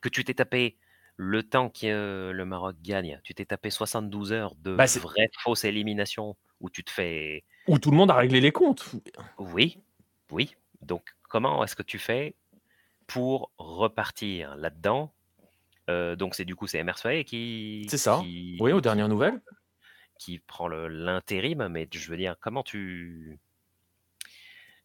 que 0.00 0.10
tu 0.10 0.24
t'es 0.24 0.34
tapé 0.34 0.76
le 1.18 1.42
temps 1.42 1.68
que 1.68 2.30
le 2.32 2.44
Maroc 2.44 2.76
gagne, 2.80 3.20
tu 3.24 3.34
t'es 3.34 3.44
tapé 3.44 3.70
72 3.70 4.32
heures 4.32 4.54
de 4.54 4.74
bah, 4.76 4.86
vraie 5.00 5.28
fausse 5.40 5.64
élimination 5.64 6.36
où 6.60 6.70
tu 6.70 6.84
te 6.84 6.90
fais. 6.90 7.44
Où 7.66 7.78
tout 7.80 7.90
le 7.90 7.96
monde 7.96 8.10
a 8.12 8.14
réglé 8.14 8.40
les 8.40 8.52
comptes. 8.52 8.88
Oui, 9.36 9.82
oui. 10.30 10.54
Donc, 10.80 11.02
comment 11.28 11.64
est-ce 11.64 11.74
que 11.74 11.82
tu 11.82 11.98
fais 11.98 12.36
pour 13.08 13.50
repartir 13.58 14.54
là-dedans? 14.56 15.12
Euh, 15.90 16.14
Donc, 16.14 16.36
c'est 16.36 16.44
du 16.44 16.54
coup, 16.54 16.68
c'est 16.68 16.78
Emerson 16.78 17.22
qui. 17.26 17.86
C'est 17.90 17.98
ça. 17.98 18.20
oui, 18.20 18.72
aux 18.72 18.80
dernières 18.80 19.08
nouvelles. 19.08 19.40
Qui 20.20 20.38
prend 20.38 20.68
l'intérim, 20.68 21.66
mais 21.68 21.88
je 21.92 22.10
veux 22.10 22.16
dire, 22.16 22.36
comment 22.40 22.62
tu. 22.62 23.40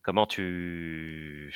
Comment 0.01 0.25
tu. 0.25 1.55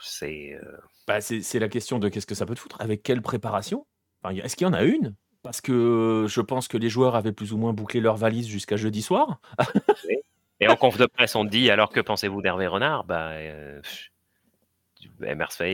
C'est. 0.00 0.54
Euh 0.54 0.78
bah, 1.06 1.20
c'est 1.20 1.58
la 1.58 1.68
question 1.68 1.98
de 1.98 2.08
qu'est-ce 2.08 2.26
que 2.26 2.34
ça 2.34 2.46
peut 2.46 2.54
te 2.54 2.60
foutre? 2.60 2.80
Avec 2.80 3.02
quelle 3.02 3.20
préparation? 3.20 3.86
Est-ce 4.32 4.56
qu'il 4.56 4.66
y 4.66 4.70
en 4.70 4.72
a 4.72 4.82
une? 4.82 5.14
Parce 5.42 5.60
que 5.60 6.26
je 6.28 6.40
pense 6.40 6.68
que 6.68 6.78
les 6.78 6.88
joueurs 6.88 7.16
avaient 7.16 7.32
plus 7.32 7.52
ou 7.52 7.58
moins 7.58 7.72
bouclé 7.72 8.00
leur 8.00 8.16
valise 8.16 8.48
jusqu'à 8.48 8.76
jeudi 8.76 9.02
soir. 9.02 9.40
Et 10.60 10.68
en 10.68 10.76
conf 10.76 10.96
de 10.96 11.06
presse, 11.06 11.34
on 11.34 11.44
dit 11.44 11.70
alors 11.70 11.90
que 11.90 12.00
pensez-vous 12.00 12.40
d'Hervé 12.40 12.66
Renard? 12.66 13.04
Bah, 13.04 13.32
euh, 13.32 13.82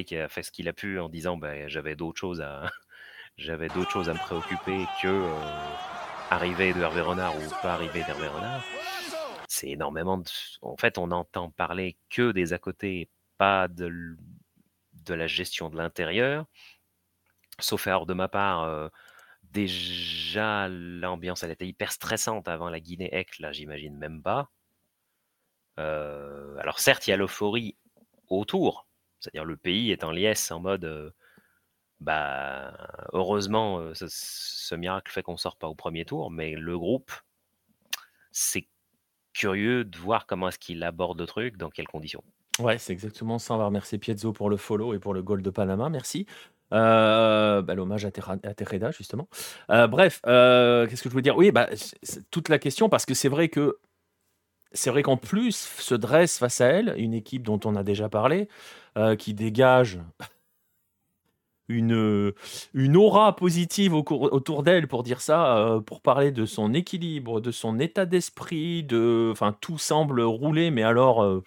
qui 0.04 0.16
a 0.16 0.28
fait 0.28 0.42
ce 0.42 0.50
qu'il 0.50 0.68
a 0.68 0.72
pu 0.72 0.98
en 0.98 1.08
disant 1.08 1.36
bah, 1.36 1.68
j'avais 1.68 1.94
d'autres 1.94 2.18
choses 2.18 2.40
à 2.40 2.68
me 3.38 4.18
préoccuper 4.18 4.86
que 5.00 5.06
euh, 5.06 5.34
arriver 6.30 6.72
de 6.72 6.80
Hervé 6.80 7.02
Renard 7.02 7.36
ou 7.36 7.48
pas 7.62 7.74
arriver 7.74 8.02
d'Hervé 8.02 8.26
Renard. 8.26 8.64
C'est 9.46 9.68
énormément. 9.68 10.20
En 10.62 10.76
fait, 10.76 10.98
on 10.98 11.08
n'entend 11.08 11.50
parler 11.50 11.96
que 12.08 12.32
des 12.32 12.52
à 12.52 12.58
côté, 12.58 13.08
pas 13.38 13.68
de 13.68 14.16
la 15.08 15.26
gestion 15.26 15.68
de 15.68 15.76
l'intérieur 15.76 16.46
sauf 17.62 17.86
erreur 17.86 18.06
de 18.06 18.14
ma 18.14 18.28
part, 18.28 18.90
déjà 19.44 20.68
l'ambiance 20.68 21.42
elle 21.42 21.50
était 21.50 21.66
hyper 21.66 21.92
stressante 21.92 22.48
avant 22.48 22.70
la 22.70 22.80
Guinée-Ec, 22.80 23.38
là 23.38 23.52
j'imagine 23.52 23.96
même 23.96 24.22
pas. 24.22 24.50
alors 25.76 26.78
certes, 26.78 27.06
il 27.06 27.10
y 27.10 27.12
a 27.12 27.16
l'euphorie 27.16 27.76
autour, 28.28 28.86
c'est-à-dire 29.20 29.44
le 29.44 29.56
pays 29.56 29.90
est 29.90 30.04
en 30.04 30.10
liesse 30.10 30.50
en 30.50 30.60
mode 30.60 31.14
bah 32.00 32.72
heureusement 33.12 33.92
ce, 33.94 34.74
miracle 34.74 35.12
fait 35.12 35.22
qu'on 35.22 35.36
sort 35.36 35.56
pas 35.56 35.68
au 35.68 35.74
premier 35.74 36.04
tour, 36.04 36.30
mais 36.30 36.54
le 36.54 36.78
groupe 36.78 37.12
c'est 38.30 38.68
curieux 39.32 39.84
de 39.84 39.96
voir 39.98 40.26
comment 40.26 40.48
est-ce 40.48 40.58
qu'il 40.58 40.82
aborde 40.82 41.20
le 41.20 41.26
truc, 41.26 41.56
dans 41.56 41.70
quelles 41.70 41.88
conditions. 41.88 42.22
Ouais, 42.58 42.78
c'est 42.78 42.92
exactement 42.92 43.38
ça. 43.38 43.54
On 43.54 43.58
va 43.58 43.66
remercier 43.66 43.98
Piezzo 43.98 44.32
pour 44.32 44.50
le 44.50 44.56
follow 44.56 44.94
et 44.94 44.98
pour 44.98 45.14
le 45.14 45.22
goal 45.22 45.42
de 45.42 45.50
Panama. 45.50 45.88
Merci. 45.88 46.26
Euh, 46.72 47.62
bah, 47.62 47.74
l'hommage 47.74 48.04
à, 48.04 48.10
Terreda, 48.10 48.90
justement. 48.90 49.28
Euh, 49.70 49.86
bref, 49.86 50.20
euh, 50.26 50.86
qu'est-ce 50.86 51.02
que 51.02 51.10
je 51.10 51.14
veux 51.14 51.22
dire? 51.22 51.36
Oui, 51.36 51.50
bah, 51.50 51.68
toute 52.30 52.48
la 52.48 52.58
question, 52.58 52.88
parce 52.88 53.06
que 53.06 53.14
c'est 53.14 53.28
vrai 53.28 53.48
que 53.48 53.78
c'est 54.72 54.90
vrai 54.90 55.02
qu'en 55.02 55.16
plus 55.16 55.56
se 55.56 55.96
dresse 55.96 56.38
face 56.38 56.60
à 56.60 56.66
elle 56.66 56.94
une 56.96 57.12
équipe 57.12 57.42
dont 57.42 57.58
on 57.64 57.74
a 57.74 57.82
déjà 57.82 58.08
parlé, 58.08 58.48
qui 59.18 59.34
dégage 59.34 59.98
une, 61.68 62.32
une 62.74 62.96
aura 62.96 63.34
positive 63.34 63.94
autour 63.94 64.62
d'elle, 64.62 64.86
pour 64.86 65.02
dire 65.02 65.20
ça, 65.20 65.80
pour 65.86 66.00
parler 66.00 66.30
de 66.30 66.46
son 66.46 66.72
équilibre, 66.72 67.40
de 67.40 67.50
son 67.50 67.80
état 67.80 68.06
d'esprit, 68.06 68.84
de, 68.84 69.30
enfin, 69.32 69.56
tout 69.60 69.78
semble 69.78 70.20
rouler, 70.20 70.70
mais 70.70 70.84
alors, 70.84 71.42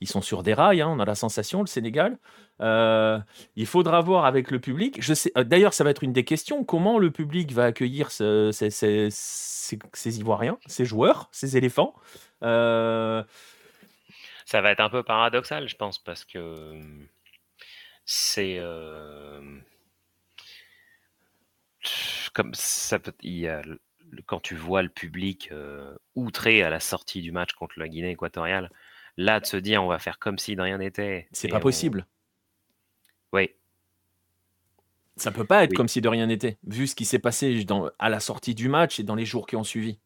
ils 0.00 0.08
sont 0.08 0.20
sur 0.20 0.42
des 0.42 0.54
rails, 0.54 0.80
hein, 0.82 0.88
on 0.88 0.98
a 0.98 1.04
la 1.04 1.14
sensation, 1.14 1.60
le 1.60 1.66
Sénégal. 1.66 2.18
Euh, 2.60 3.18
il 3.56 3.66
faudra 3.66 4.00
voir 4.00 4.26
avec 4.26 4.50
le 4.50 4.60
public. 4.60 5.00
Je 5.00 5.14
sais, 5.14 5.32
euh, 5.36 5.44
d'ailleurs, 5.44 5.72
ça 5.72 5.84
va 5.84 5.90
être 5.90 6.04
une 6.04 6.12
des 6.12 6.24
questions. 6.24 6.64
Comment 6.64 6.98
le 6.98 7.10
public 7.10 7.52
va 7.52 7.64
accueillir 7.64 8.10
ces, 8.10 8.50
Ivoiriens, 10.18 10.58
ces 10.66 10.84
joueurs, 10.84 11.28
ces 11.32 11.56
éléphants 11.56 11.94
euh, 12.42 13.22
Ça 14.44 14.60
va 14.60 14.72
être 14.72 14.80
un 14.80 14.90
peu 14.90 15.02
paradoxal, 15.02 15.68
je 15.68 15.76
pense, 15.76 15.98
parce 15.98 16.24
que 16.24 16.78
c'est 18.04 18.60
comme 22.32 22.54
ça 22.54 22.98
peut, 22.98 23.12
quand 24.26 24.40
tu 24.40 24.54
vois 24.54 24.82
le 24.82 24.88
public 24.88 25.50
outré 26.14 26.62
à 26.62 26.70
la 26.70 26.80
sortie 26.80 27.22
du 27.22 27.32
match 27.32 27.54
contre 27.54 27.78
la 27.78 27.88
Guinée 27.88 28.10
équatoriale, 28.10 28.70
là 29.20 29.40
de 29.40 29.46
se 29.46 29.56
dire 29.56 29.82
on 29.82 29.88
va 29.88 29.98
faire 29.98 30.18
comme 30.18 30.38
si 30.38 30.56
de 30.56 30.62
rien 30.62 30.78
n'était. 30.78 31.28
C'est 31.32 31.48
pas 31.48 31.60
possible. 31.60 32.06
Oui. 33.32 33.50
Ça 35.16 35.30
peut 35.30 35.44
pas 35.44 35.64
être 35.64 35.74
comme 35.74 35.88
si 35.88 36.00
de 36.00 36.08
rien 36.08 36.26
n'était, 36.26 36.56
vu 36.66 36.86
ce 36.86 36.94
qui 36.94 37.04
s'est 37.04 37.18
passé 37.18 37.64
dans, 37.64 37.90
à 37.98 38.08
la 38.08 38.20
sortie 38.20 38.54
du 38.54 38.68
match 38.68 38.98
et 38.98 39.02
dans 39.02 39.14
les 39.14 39.26
jours 39.26 39.46
qui 39.46 39.56
ont 39.56 39.64
suivi. 39.64 39.98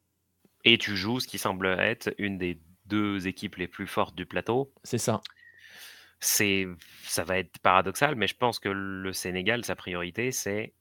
Et 0.65 0.77
tu 0.77 0.97
joues 0.97 1.21
ce 1.21 1.29
qui 1.29 1.39
semble 1.39 1.67
être 1.67 2.12
une 2.19 2.37
des 2.37 2.59
deux 2.87 3.29
équipes 3.29 3.57
les 3.57 3.69
plus 3.69 3.87
fortes 3.87 4.17
du 4.17 4.27
plateau. 4.27 4.73
C'est 4.83 4.99
ça. 4.99 5.21
C'est, 6.19 6.67
ça 7.05 7.23
va 7.23 7.39
être 7.39 7.59
paradoxal, 7.59 8.17
mais 8.17 8.27
je 8.27 8.35
pense 8.35 8.59
que 8.59 8.69
le 8.69 9.12
Sénégal, 9.12 9.65
sa 9.65 9.77
priorité, 9.77 10.33
c'est 10.33 10.73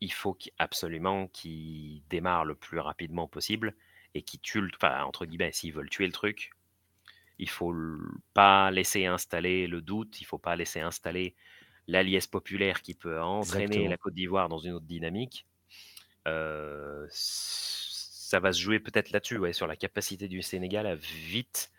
il 0.00 0.12
faut 0.12 0.36
absolument 0.58 1.28
qu'il 1.28 2.02
démarre 2.08 2.44
le 2.44 2.56
plus 2.56 2.80
rapidement 2.80 3.28
possible 3.28 3.74
et 4.14 4.22
qu'il 4.22 4.40
tue, 4.40 4.68
enfin, 4.74 5.04
entre 5.04 5.26
guillemets, 5.26 5.52
s'ils 5.52 5.72
veulent 5.72 5.90
tuer 5.90 6.06
le 6.06 6.12
truc, 6.12 6.50
il 7.42 7.50
faut 7.50 7.74
pas 8.34 8.70
laisser 8.70 9.04
installer 9.06 9.66
le 9.66 9.82
doute, 9.82 10.20
il 10.20 10.24
faut 10.24 10.38
pas 10.38 10.54
laisser 10.54 10.80
installer 10.80 11.34
la 11.88 12.04
liesse 12.04 12.28
populaire 12.28 12.80
qui 12.80 12.94
peut 12.94 13.20
entraîner 13.20 13.88
la 13.88 13.96
Côte 13.96 14.14
d'Ivoire 14.14 14.48
dans 14.48 14.58
une 14.58 14.72
autre 14.72 14.86
dynamique. 14.86 15.46
ça 16.24 17.10
va 18.40 18.52
se 18.52 18.60
jouer 18.60 18.78
peut-être 18.78 19.10
là-dessus, 19.10 19.38
ouais, 19.38 19.52
sur 19.52 19.66
la 19.66 19.76
capacité 19.76 20.28
du 20.28 20.40
Sénégal 20.40 20.86
à 20.86 20.94
vite 20.94 21.72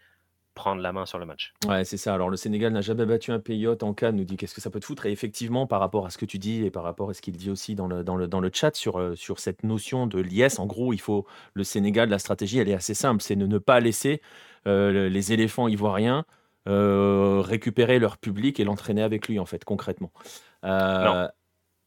prendre 0.53 0.81
la 0.81 0.91
main 0.91 1.05
sur 1.05 1.19
le 1.19 1.25
match. 1.25 1.53
Ouais, 1.67 1.83
c'est 1.83 1.97
ça. 1.97 2.13
Alors, 2.13 2.29
le 2.29 2.37
Sénégal 2.37 2.71
n'a 2.73 2.81
jamais 2.81 3.05
battu 3.05 3.31
un 3.31 3.39
pays 3.39 3.65
hôte 3.67 3.83
en 3.83 3.93
Cannes, 3.93 4.15
nous 4.15 4.23
dit 4.23 4.37
qu'est-ce 4.37 4.53
que 4.53 4.61
ça 4.61 4.69
peut 4.69 4.79
te 4.79 4.85
foutre. 4.85 5.05
Et 5.05 5.11
effectivement, 5.11 5.67
par 5.67 5.79
rapport 5.79 6.05
à 6.05 6.09
ce 6.09 6.17
que 6.17 6.25
tu 6.25 6.37
dis 6.37 6.63
et 6.63 6.71
par 6.71 6.83
rapport 6.83 7.09
à 7.09 7.13
ce 7.13 7.21
qu'il 7.21 7.35
dit 7.35 7.49
aussi 7.49 7.75
dans 7.75 7.87
le, 7.87 8.03
dans 8.03 8.15
le, 8.15 8.27
dans 8.27 8.39
le 8.39 8.51
chat 8.53 8.75
sur, 8.75 8.99
euh, 8.99 9.15
sur 9.15 9.39
cette 9.39 9.63
notion 9.63 10.07
de 10.07 10.19
liesse, 10.19 10.59
en 10.59 10.65
gros, 10.65 10.93
il 10.93 11.01
faut 11.01 11.25
le 11.53 11.63
Sénégal, 11.63 12.09
la 12.09 12.19
stratégie, 12.19 12.59
elle 12.59 12.69
est 12.69 12.73
assez 12.73 12.93
simple 12.93 13.21
c'est 13.21 13.35
de 13.35 13.47
ne 13.47 13.57
pas 13.57 13.79
laisser 13.79 14.21
euh, 14.67 15.09
les 15.09 15.33
éléphants 15.33 15.67
ivoiriens 15.67 16.25
euh, 16.67 17.41
récupérer 17.43 17.99
leur 17.99 18.17
public 18.17 18.59
et 18.59 18.63
l'entraîner 18.63 19.01
avec 19.03 19.27
lui, 19.27 19.39
en 19.39 19.45
fait, 19.45 19.63
concrètement. 19.65 20.11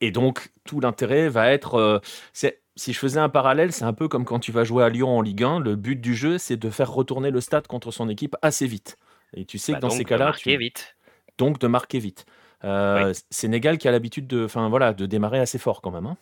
et 0.01 0.11
donc, 0.11 0.51
tout 0.65 0.81
l'intérêt 0.81 1.29
va 1.29 1.51
être. 1.51 2.03
c'est 2.33 2.61
si 2.77 2.93
je 2.93 2.99
faisais 2.99 3.21
un 3.21 3.31
parallèle, 3.31 3.73
c'est 3.73 3.85
un 3.85 3.95
peu 3.95 4.07
comme 4.07 4.25
quand 4.25 4.39
tu 4.39 4.53
vas 4.53 4.63
jouer 4.63 4.85
à 4.85 4.91
Lyon 4.91 5.17
en 5.17 5.23
Ligue 5.23 5.43
1. 5.43 5.61
Le 5.61 5.77
but 5.77 5.97
du 5.97 6.15
jeu, 6.15 6.37
c'est 6.37 6.59
de 6.59 6.69
faire 6.71 6.91
retourner 6.93 7.31
le 7.31 7.41
stade 7.41 7.67
contre 7.67 7.91
son 7.91 8.09
équipe 8.09 8.37
assez 8.43 8.67
vite. 8.67 8.99
Et 9.33 9.47
tu 9.47 9.59
sais 9.59 9.73
que 9.73 9.79
bah, 9.79 9.81
dans 9.81 9.91
ces 9.91 10.05
cas-là, 10.05 10.33
tu 10.37 10.57
vite. 10.57 10.97
Donc 11.39 11.59
de 11.59 11.67
marquer 11.67 11.99
vite. 11.99 12.27
Euh, 12.65 13.13
Sénégal 13.31 13.79
qui 13.79 13.89
a 13.89 13.91
l'habitude 13.91 14.27
de, 14.27 14.45
enfin 14.45 14.69
voilà, 14.69 14.93
de 14.93 15.07
démarrer 15.07 15.39
assez 15.39 15.59
fort 15.59 15.81
quand 15.81 15.91
même. 15.91 16.07
Hein. 16.07 16.17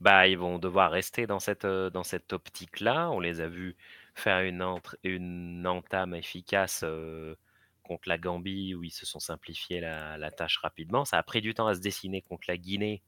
Bah, 0.00 0.28
ils 0.28 0.38
vont 0.38 0.58
devoir 0.58 0.92
rester 0.92 1.26
dans 1.26 1.40
cette, 1.40 1.64
euh, 1.64 1.90
dans 1.90 2.04
cette 2.04 2.32
optique-là. 2.32 3.10
On 3.10 3.18
les 3.18 3.40
a 3.40 3.48
vus 3.48 3.76
faire 4.14 4.40
une, 4.40 4.64
une 5.02 5.66
entame 5.66 6.14
efficace 6.14 6.82
euh, 6.84 7.34
contre 7.82 8.08
la 8.08 8.18
Gambie 8.18 8.74
où 8.76 8.84
ils 8.84 8.92
se 8.92 9.06
sont 9.06 9.20
simplifiés 9.20 9.80
la, 9.80 10.18
la, 10.18 10.30
tâche 10.30 10.58
rapidement. 10.58 11.04
Ça 11.04 11.18
a 11.18 11.22
pris 11.24 11.40
du 11.40 11.54
temps 11.54 11.66
à 11.66 11.74
se 11.74 11.80
dessiner 11.80 12.22
contre 12.22 12.44
la 12.46 12.56
Guinée 12.56 13.02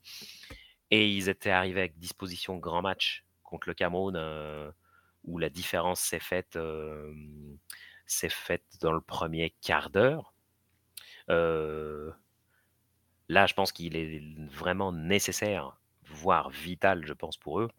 et 0.91 1.09
ils 1.09 1.28
étaient 1.28 1.51
arrivés 1.51 1.80
avec 1.80 1.99
disposition 1.99 2.57
grand 2.57 2.82
match 2.82 3.24
contre 3.43 3.68
le 3.68 3.74
Cameroun, 3.74 4.16
euh, 4.16 4.70
où 5.24 5.38
la 5.38 5.51
différence 5.51 6.01
s'est 6.01 6.20
faite, 6.20 6.57
euh, 6.57 7.12
faite 8.07 8.64
dans 8.80 8.93
le 8.93 9.01
premier 9.01 9.55
quart 9.61 9.91
d'heure. 9.91 10.34
Euh, 11.28 12.11
là, 13.28 13.47
je 13.47 13.55
pense 13.55 13.72
qu'il 13.72 13.97
est 13.97 14.22
vraiment 14.51 14.93
nécessaire, 14.93 15.76
voire 16.05 16.51
vital, 16.51 17.07
je 17.07 17.12
pense 17.12 17.36
pour 17.36 17.61
eux, 17.61 17.70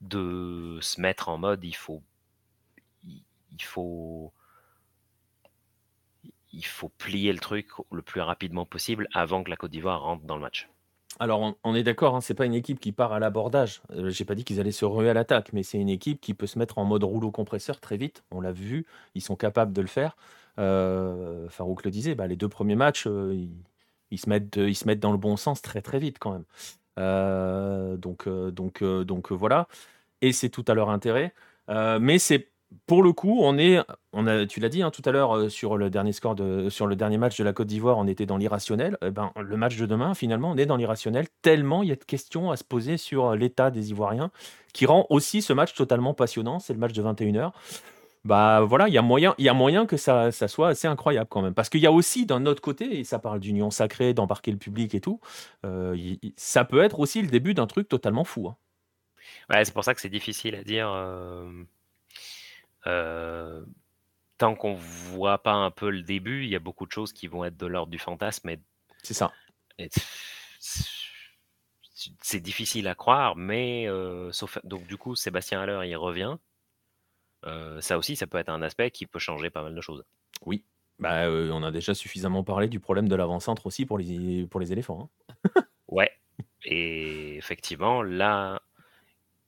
de 0.00 0.78
se 0.80 1.00
mettre 1.00 1.28
en 1.28 1.38
mode 1.38 1.64
il 1.64 1.74
faut, 1.74 2.02
plier 6.98 7.32
le 7.32 7.38
truc 7.38 7.68
le 7.92 8.02
plus 8.02 8.20
rapidement 8.20 8.66
possible 8.66 9.08
avant 9.12 9.42
que 9.42 9.50
la 9.50 9.56
Côte 9.56 9.70
d'Ivoire 9.70 10.02
rentre 10.02 10.24
dans 10.24 10.36
le 10.36 10.42
match. 10.42 10.68
Alors, 11.18 11.54
on, 11.64 11.74
est 11.74 11.82
d'accord, 11.82 12.16
hein, 12.16 12.20
c'est 12.20 12.34
pas 12.34 12.46
une 12.46 12.54
équipe 12.54 12.80
qui 12.80 12.92
part 12.92 13.12
à 13.12 13.18
l'abordage. 13.18 13.82
Euh, 13.92 14.10
j'ai 14.10 14.24
pas 14.24 14.34
dit 14.34 14.44
qu'ils 14.44 14.60
allaient 14.60 14.72
se 14.72 14.84
ruer 14.84 15.10
à 15.10 15.14
l'attaque, 15.14 15.52
mais 15.52 15.62
c'est 15.62 15.78
une 15.78 15.88
équipe 15.88 16.20
qui 16.20 16.34
peut 16.34 16.46
se 16.46 16.58
mettre 16.58 16.78
en 16.78 16.84
mode 16.84 17.04
rouleau 17.04 17.30
compresseur 17.30 17.80
très 17.80 17.96
vite. 17.96 18.22
On 18.30 18.40
l'a 18.40 18.52
vu, 18.52 18.86
ils 19.14 19.20
sont 19.20 19.36
capables 19.36 19.72
de 19.72 19.82
le 19.82 19.88
faire. 19.88 20.16
Euh, 20.58 21.48
Farouk 21.48 21.84
le 21.84 21.90
disait, 21.90 22.14
bah, 22.14 22.26
les 22.26 22.36
deux 22.36 22.48
premiers 22.48 22.76
matchs, 22.76 23.06
euh, 23.06 23.46
ils, 24.10 24.18
se 24.18 24.28
mettent, 24.28 24.56
ils 24.56 24.74
se 24.74 24.86
mettent 24.86 25.00
dans 25.00 25.12
le 25.12 25.18
bon 25.18 25.36
sens 25.36 25.62
très 25.62 25.82
très 25.82 25.98
vite 25.98 26.18
quand 26.18 26.32
même. 26.32 27.98
donc, 27.98 28.28
donc, 28.28 28.84
donc 28.84 29.32
voilà. 29.32 29.68
Et 30.22 30.32
c'est 30.32 30.48
tout 30.50 30.64
à 30.68 30.74
leur 30.74 30.90
intérêt. 30.90 31.34
mais 31.68 32.18
c'est 32.18 32.49
pour 32.86 33.02
le 33.02 33.12
coup, 33.12 33.40
on 33.42 33.58
est, 33.58 33.80
tu 34.48 34.60
l'as 34.60 34.68
dit 34.68 34.82
hein, 34.82 34.90
tout 34.90 35.02
à 35.04 35.10
l'heure 35.10 35.36
euh, 35.36 35.48
sur 35.48 35.76
le 35.76 35.90
dernier 35.90 36.12
score 36.12 36.36
sur 36.68 36.86
le 36.86 36.96
dernier 36.96 37.18
match 37.18 37.36
de 37.38 37.44
la 37.44 37.52
Côte 37.52 37.66
d'Ivoire, 37.66 37.98
on 37.98 38.06
était 38.06 38.26
dans 38.26 38.36
l'irrationnel. 38.36 38.96
Eh 39.02 39.10
ben, 39.10 39.32
le 39.36 39.56
match 39.56 39.76
de 39.76 39.86
demain, 39.86 40.14
finalement, 40.14 40.50
on 40.52 40.56
est 40.56 40.66
dans 40.66 40.76
l'irrationnel 40.76 41.26
tellement 41.42 41.82
il 41.82 41.88
y 41.88 41.92
a 41.92 41.96
de 41.96 42.04
questions 42.04 42.50
à 42.50 42.56
se 42.56 42.64
poser 42.64 42.96
sur 42.96 43.26
euh, 43.26 43.36
l'état 43.36 43.70
des 43.70 43.90
Ivoiriens, 43.90 44.30
qui 44.72 44.86
rend 44.86 45.06
aussi 45.10 45.42
ce 45.42 45.52
match 45.52 45.74
totalement 45.74 46.14
passionnant. 46.14 46.60
C'est 46.60 46.72
le 46.72 46.78
match 46.78 46.92
de 46.92 47.02
21h. 47.02 47.52
Bah 48.24 48.60
voilà, 48.60 48.86
il 48.86 48.94
y 48.94 48.98
a 48.98 49.02
moyen, 49.02 49.34
il 49.38 49.46
y 49.46 49.48
a 49.48 49.54
moyen 49.54 49.86
que 49.86 49.96
ça, 49.96 50.30
soit 50.30 50.68
assez 50.68 50.86
incroyable 50.86 51.28
quand 51.30 51.40
même, 51.40 51.54
parce 51.54 51.70
qu'il 51.70 51.80
y 51.80 51.86
a 51.86 51.92
aussi 51.92 52.26
d'un 52.26 52.44
autre 52.44 52.60
côté, 52.60 53.00
et 53.00 53.04
ça 53.04 53.18
parle 53.18 53.40
d'union 53.40 53.70
sacrée, 53.70 54.12
d'embarquer 54.12 54.50
le 54.50 54.58
public 54.58 54.94
et 54.94 55.00
tout, 55.00 55.20
euh, 55.64 55.96
ça 56.36 56.66
peut 56.66 56.82
être 56.82 57.00
aussi 57.00 57.22
le 57.22 57.28
début 57.28 57.54
d'un 57.54 57.66
truc 57.66 57.88
totalement 57.88 58.24
fou. 58.24 58.48
Hein. 58.48 58.56
Ouais, 59.48 59.64
c'est 59.64 59.72
pour 59.72 59.84
ça 59.84 59.94
que 59.94 60.02
c'est 60.02 60.10
difficile 60.10 60.54
à 60.54 60.62
dire. 60.62 60.92
Tant 62.84 64.54
qu'on 64.54 64.74
voit 64.74 65.42
pas 65.42 65.52
un 65.52 65.70
peu 65.70 65.90
le 65.90 66.02
début, 66.02 66.44
il 66.44 66.50
y 66.50 66.56
a 66.56 66.60
beaucoup 66.60 66.86
de 66.86 66.92
choses 66.92 67.12
qui 67.12 67.26
vont 67.26 67.44
être 67.44 67.58
de 67.58 67.66
l'ordre 67.66 67.90
du 67.90 67.98
fantasme. 67.98 68.50
C'est 69.02 69.14
ça. 69.14 69.32
c'est 72.22 72.40
difficile 72.40 72.88
à 72.88 72.94
croire, 72.94 73.36
mais 73.36 73.86
euh, 73.86 74.32
sauf 74.32 74.58
donc 74.64 74.86
du 74.86 74.96
coup 74.96 75.14
Sébastien 75.14 75.60
Haller 75.60 75.88
il 75.88 75.96
revient. 75.96 76.36
Euh, 77.44 77.80
ça 77.80 77.98
aussi, 77.98 78.16
ça 78.16 78.26
peut 78.26 78.38
être 78.38 78.48
un 78.48 78.62
aspect 78.62 78.90
qui 78.90 79.06
peut 79.06 79.18
changer 79.18 79.50
pas 79.50 79.62
mal 79.62 79.74
de 79.74 79.80
choses. 79.80 80.04
Oui, 80.46 80.64
bah, 80.98 81.28
on 81.30 81.62
a 81.62 81.70
déjà 81.70 81.94
suffisamment 81.94 82.44
parlé 82.44 82.68
du 82.68 82.80
problème 82.80 83.08
de 83.08 83.14
l'avant-centre 83.14 83.66
aussi 83.66 83.86
pour 83.86 83.98
les, 83.98 84.46
pour 84.46 84.60
les 84.60 84.72
éléphants. 84.72 85.10
Hein. 85.54 85.62
ouais, 85.88 86.10
et 86.64 87.36
effectivement, 87.36 88.02
là, 88.02 88.62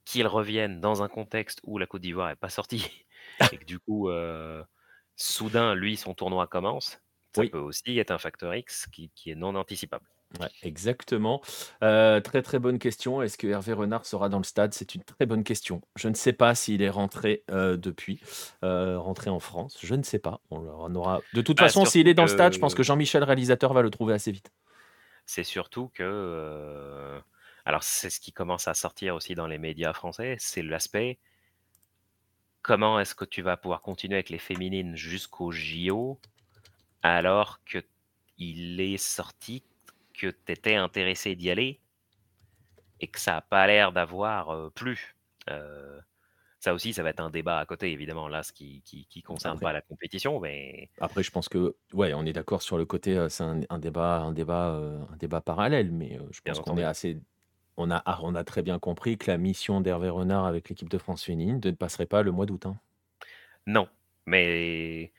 qu'ils 0.04 0.26
reviennent 0.26 0.80
dans 0.80 1.02
un 1.02 1.08
contexte 1.08 1.60
où 1.64 1.78
la 1.78 1.86
Côte 1.86 2.02
d'Ivoire 2.02 2.28
n'est 2.28 2.36
pas 2.36 2.48
sortie 2.50 2.90
et 3.52 3.58
que 3.58 3.64
du 3.64 3.78
coup, 3.78 4.08
euh, 4.08 4.62
soudain, 5.16 5.74
lui, 5.74 5.96
son 5.96 6.14
tournoi 6.14 6.46
commence, 6.46 7.00
ça 7.34 7.42
peut 7.46 7.58
aussi 7.58 7.98
être 7.98 8.10
un 8.10 8.18
facteur 8.18 8.54
X 8.54 8.86
qui, 8.92 9.10
est 9.26 9.34
non 9.34 9.54
anticipable. 9.54 10.04
Ouais, 10.40 10.48
exactement. 10.62 11.42
Euh, 11.82 12.20
très 12.20 12.40
très 12.40 12.58
bonne 12.58 12.78
question. 12.78 13.20
Est-ce 13.20 13.36
que 13.36 13.46
Hervé 13.46 13.74
Renard 13.74 14.06
sera 14.06 14.30
dans 14.30 14.38
le 14.38 14.44
stade? 14.44 14.72
C'est 14.72 14.94
une 14.94 15.04
très 15.04 15.26
bonne 15.26 15.44
question. 15.44 15.82
Je 15.96 16.08
ne 16.08 16.14
sais 16.14 16.32
pas 16.32 16.54
s'il 16.54 16.80
est 16.80 16.90
rentré 16.90 17.44
euh, 17.50 17.76
depuis, 17.76 18.20
rentré 18.62 19.28
en 19.28 19.40
France. 19.40 19.78
Je 19.82 19.94
ne 19.94 20.02
sais 20.02 20.18
pas. 20.18 20.40
On, 20.50 20.94
aura. 20.94 21.20
De 21.34 21.42
toute 21.42 21.58
bah, 21.58 21.64
façon, 21.64 21.84
s'il 21.84 22.08
est 22.08 22.14
dans 22.14 22.22
le 22.22 22.28
stade, 22.28 22.54
je 22.54 22.58
pense 22.58 22.74
que 22.74 22.82
Jean-Michel 22.82 23.24
réalisateur 23.24 23.72
va 23.74 23.82
le 23.82 23.90
trouver 23.90 24.14
assez 24.14 24.32
vite. 24.32 24.50
C'est 25.26 25.44
surtout 25.44 25.90
que, 25.94 27.20
alors 27.64 27.82
c'est 27.82 28.10
ce 28.10 28.20
qui 28.20 28.32
commence 28.32 28.68
à 28.68 28.74
sortir 28.74 29.14
aussi 29.14 29.34
dans 29.34 29.46
les 29.46 29.58
médias 29.58 29.92
français, 29.92 30.36
c'est 30.38 30.62
l'aspect 30.62 31.18
comment 32.62 32.98
est-ce 33.00 33.14
que 33.14 33.24
tu 33.24 33.42
vas 33.42 33.56
pouvoir 33.56 33.82
continuer 33.82 34.14
avec 34.14 34.30
les 34.30 34.38
féminines 34.38 34.96
jusqu'au 34.96 35.50
JO 35.50 36.18
alors 37.02 37.62
que 37.64 37.82
il 38.38 38.80
est 38.80 38.96
sorti 38.96 39.62
que 40.14 40.28
tu 40.28 40.52
étais 40.52 40.76
intéressé 40.76 41.34
d'y 41.34 41.50
aller 41.50 41.80
et 43.00 43.08
que 43.08 43.20
ça 43.20 43.32
n'a 43.32 43.40
pas 43.40 43.66
l'air 43.66 43.92
d'avoir 43.92 44.50
euh, 44.50 44.70
plu. 44.70 45.16
Euh, 45.50 46.00
ça 46.60 46.72
aussi, 46.72 46.92
ça 46.92 47.02
va 47.02 47.10
être 47.10 47.20
un 47.20 47.30
débat 47.30 47.58
à 47.58 47.66
côté, 47.66 47.90
évidemment, 47.90 48.28
là, 48.28 48.44
ce 48.44 48.52
qui 48.52 48.82
ne 49.16 49.20
concerne 49.22 49.58
pas 49.58 49.72
la 49.72 49.80
compétition. 49.80 50.38
Mais... 50.38 50.90
Après, 51.00 51.24
je 51.24 51.32
pense 51.32 51.48
que, 51.48 51.74
ouais, 51.92 52.14
on 52.14 52.24
est 52.24 52.32
d'accord 52.32 52.62
sur 52.62 52.78
le 52.78 52.84
côté, 52.84 53.16
euh, 53.16 53.28
c'est 53.28 53.42
un, 53.42 53.78
débat, 53.78 54.20
un, 54.20 54.32
débat, 54.32 54.80
un 55.10 55.16
débat 55.16 55.40
parallèle, 55.40 55.90
mais 55.90 56.20
je 56.30 56.40
pense 56.40 56.60
qu'on 56.60 56.78
est 56.78 56.84
assez 56.84 57.20
on 57.76 57.90
a, 57.90 58.02
ah, 58.04 58.18
on 58.22 58.34
a 58.34 58.44
très 58.44 58.62
bien 58.62 58.78
compris 58.78 59.18
que 59.18 59.30
la 59.30 59.38
mission 59.38 59.80
d'Hervé 59.80 60.08
Renard 60.08 60.44
avec 60.44 60.68
l'équipe 60.68 60.88
de 60.88 60.98
France 60.98 61.24
féminine 61.24 61.60
ne 61.62 61.70
passerait 61.72 62.06
pas 62.06 62.22
le 62.22 62.30
mois 62.30 62.46
d'août. 62.46 62.66
Hein. 62.66 62.76
Non, 63.66 63.88
mais 64.26 65.12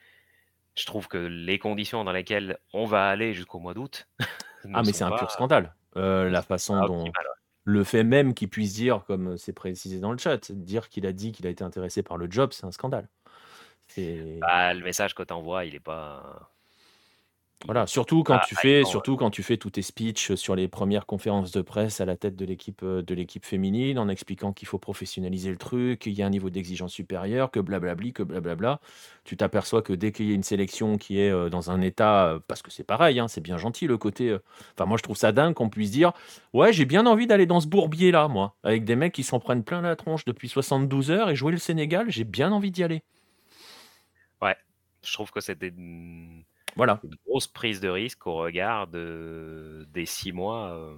je 0.75 0.85
trouve 0.85 1.07
que 1.07 1.17
les 1.17 1.59
conditions 1.59 2.03
dans 2.03 2.11
lesquelles 2.11 2.57
on 2.73 2.85
va 2.85 3.09
aller 3.09 3.33
jusqu'au 3.33 3.59
mois 3.59 3.73
d'août. 3.73 4.07
ah, 4.73 4.81
mais 4.85 4.93
c'est 4.93 5.03
un 5.03 5.11
pur 5.11 5.31
scandale. 5.31 5.75
Euh, 5.95 6.29
la 6.29 6.41
façon 6.41 6.85
dont. 6.85 7.11
Le 7.65 7.85
fait 7.85 8.03
même 8.03 8.33
qu'il 8.33 8.49
puisse 8.49 8.73
dire, 8.73 9.05
comme 9.05 9.37
c'est 9.37 9.53
précisé 9.53 9.99
dans 9.99 10.11
le 10.11 10.17
chat, 10.17 10.51
dire 10.51 10.89
qu'il 10.89 11.05
a 11.05 11.13
dit 11.13 11.31
qu'il 11.31 11.47
a 11.47 11.49
été 11.49 11.63
intéressé 11.63 12.03
par 12.03 12.17
le 12.17 12.29
job, 12.29 12.51
c'est 12.51 12.65
un 12.65 12.73
scandale. 12.73 13.07
Bah, 14.41 14.73
le 14.73 14.83
message 14.83 15.15
que 15.15 15.23
tu 15.23 15.33
envoies, 15.33 15.65
il 15.65 15.73
n'est 15.73 15.79
pas. 15.79 16.52
Voilà, 17.65 17.87
surtout 17.87 18.23
quand 18.23 18.39
ah, 18.41 18.45
tu 18.45 18.55
fais, 18.55 18.83
surtout 18.83 19.15
quand 19.15 19.29
tu 19.29 19.41
fais 19.41 19.55
tous 19.55 19.69
tes 19.69 19.81
speeches 19.81 20.35
sur 20.35 20.53
les 20.53 20.67
premières 20.67 21.05
conférences 21.05 21.51
de 21.51 21.61
presse 21.61 22.01
à 22.01 22.05
la 22.05 22.17
tête 22.17 22.35
de 22.35 22.43
l'équipe 22.43 22.81
euh, 22.83 23.01
de 23.01 23.15
l'équipe 23.15 23.45
féminine, 23.45 23.97
en 23.99 24.09
expliquant 24.09 24.51
qu'il 24.51 24.67
faut 24.67 24.79
professionnaliser 24.79 25.49
le 25.49 25.55
truc, 25.55 25.99
qu'il 25.99 26.11
y 26.11 26.21
a 26.21 26.25
un 26.25 26.29
niveau 26.29 26.49
d'exigence 26.49 26.91
supérieur, 26.91 27.51
que 27.51 27.61
blablabli, 27.61 28.11
que 28.11 28.21
blablabla. 28.21 28.81
Tu 29.23 29.37
t'aperçois 29.37 29.81
que 29.81 29.93
dès 29.93 30.11
qu'il 30.11 30.27
y 30.27 30.31
a 30.33 30.35
une 30.35 30.43
sélection 30.43 30.97
qui 30.97 31.21
est 31.21 31.31
euh, 31.31 31.49
dans 31.49 31.71
un 31.71 31.79
état, 31.79 32.27
euh, 32.27 32.39
parce 32.49 32.61
que 32.61 32.69
c'est 32.69 32.83
pareil, 32.83 33.17
hein, 33.19 33.29
c'est 33.29 33.39
bien 33.39 33.57
gentil 33.57 33.87
le 33.87 33.97
côté. 33.97 34.37
Enfin, 34.75 34.85
moi 34.85 34.97
je 34.97 35.03
trouve 35.03 35.17
ça 35.17 35.31
dingue 35.31 35.53
qu'on 35.53 35.69
puisse 35.69 35.91
dire, 35.91 36.11
ouais, 36.51 36.73
j'ai 36.73 36.85
bien 36.85 37.05
envie 37.05 37.27
d'aller 37.27 37.45
dans 37.45 37.61
ce 37.61 37.67
bourbier 37.67 38.11
là, 38.11 38.27
moi, 38.27 38.55
avec 38.63 38.83
des 38.83 38.97
mecs 38.97 39.13
qui 39.13 39.23
s'en 39.23 39.39
prennent 39.39 39.63
plein 39.63 39.81
la 39.81 39.95
tronche 39.95 40.25
depuis 40.25 40.49
72 40.49 41.11
heures 41.11 41.29
et 41.29 41.35
jouer 41.35 41.53
le 41.53 41.57
Sénégal, 41.57 42.09
j'ai 42.09 42.25
bien 42.25 42.51
envie 42.51 42.71
d'y 42.71 42.83
aller. 42.83 43.03
Ouais, 44.41 44.57
je 45.01 45.13
trouve 45.13 45.31
que 45.31 45.39
c'était 45.39 45.71
voilà. 46.75 46.99
Une 47.03 47.15
grosse 47.25 47.47
prise 47.47 47.79
de 47.79 47.89
risque 47.89 48.25
au 48.27 48.35
regard 48.35 48.87
de, 48.87 49.87
des 49.91 50.05
six 50.05 50.31
mois 50.31 50.97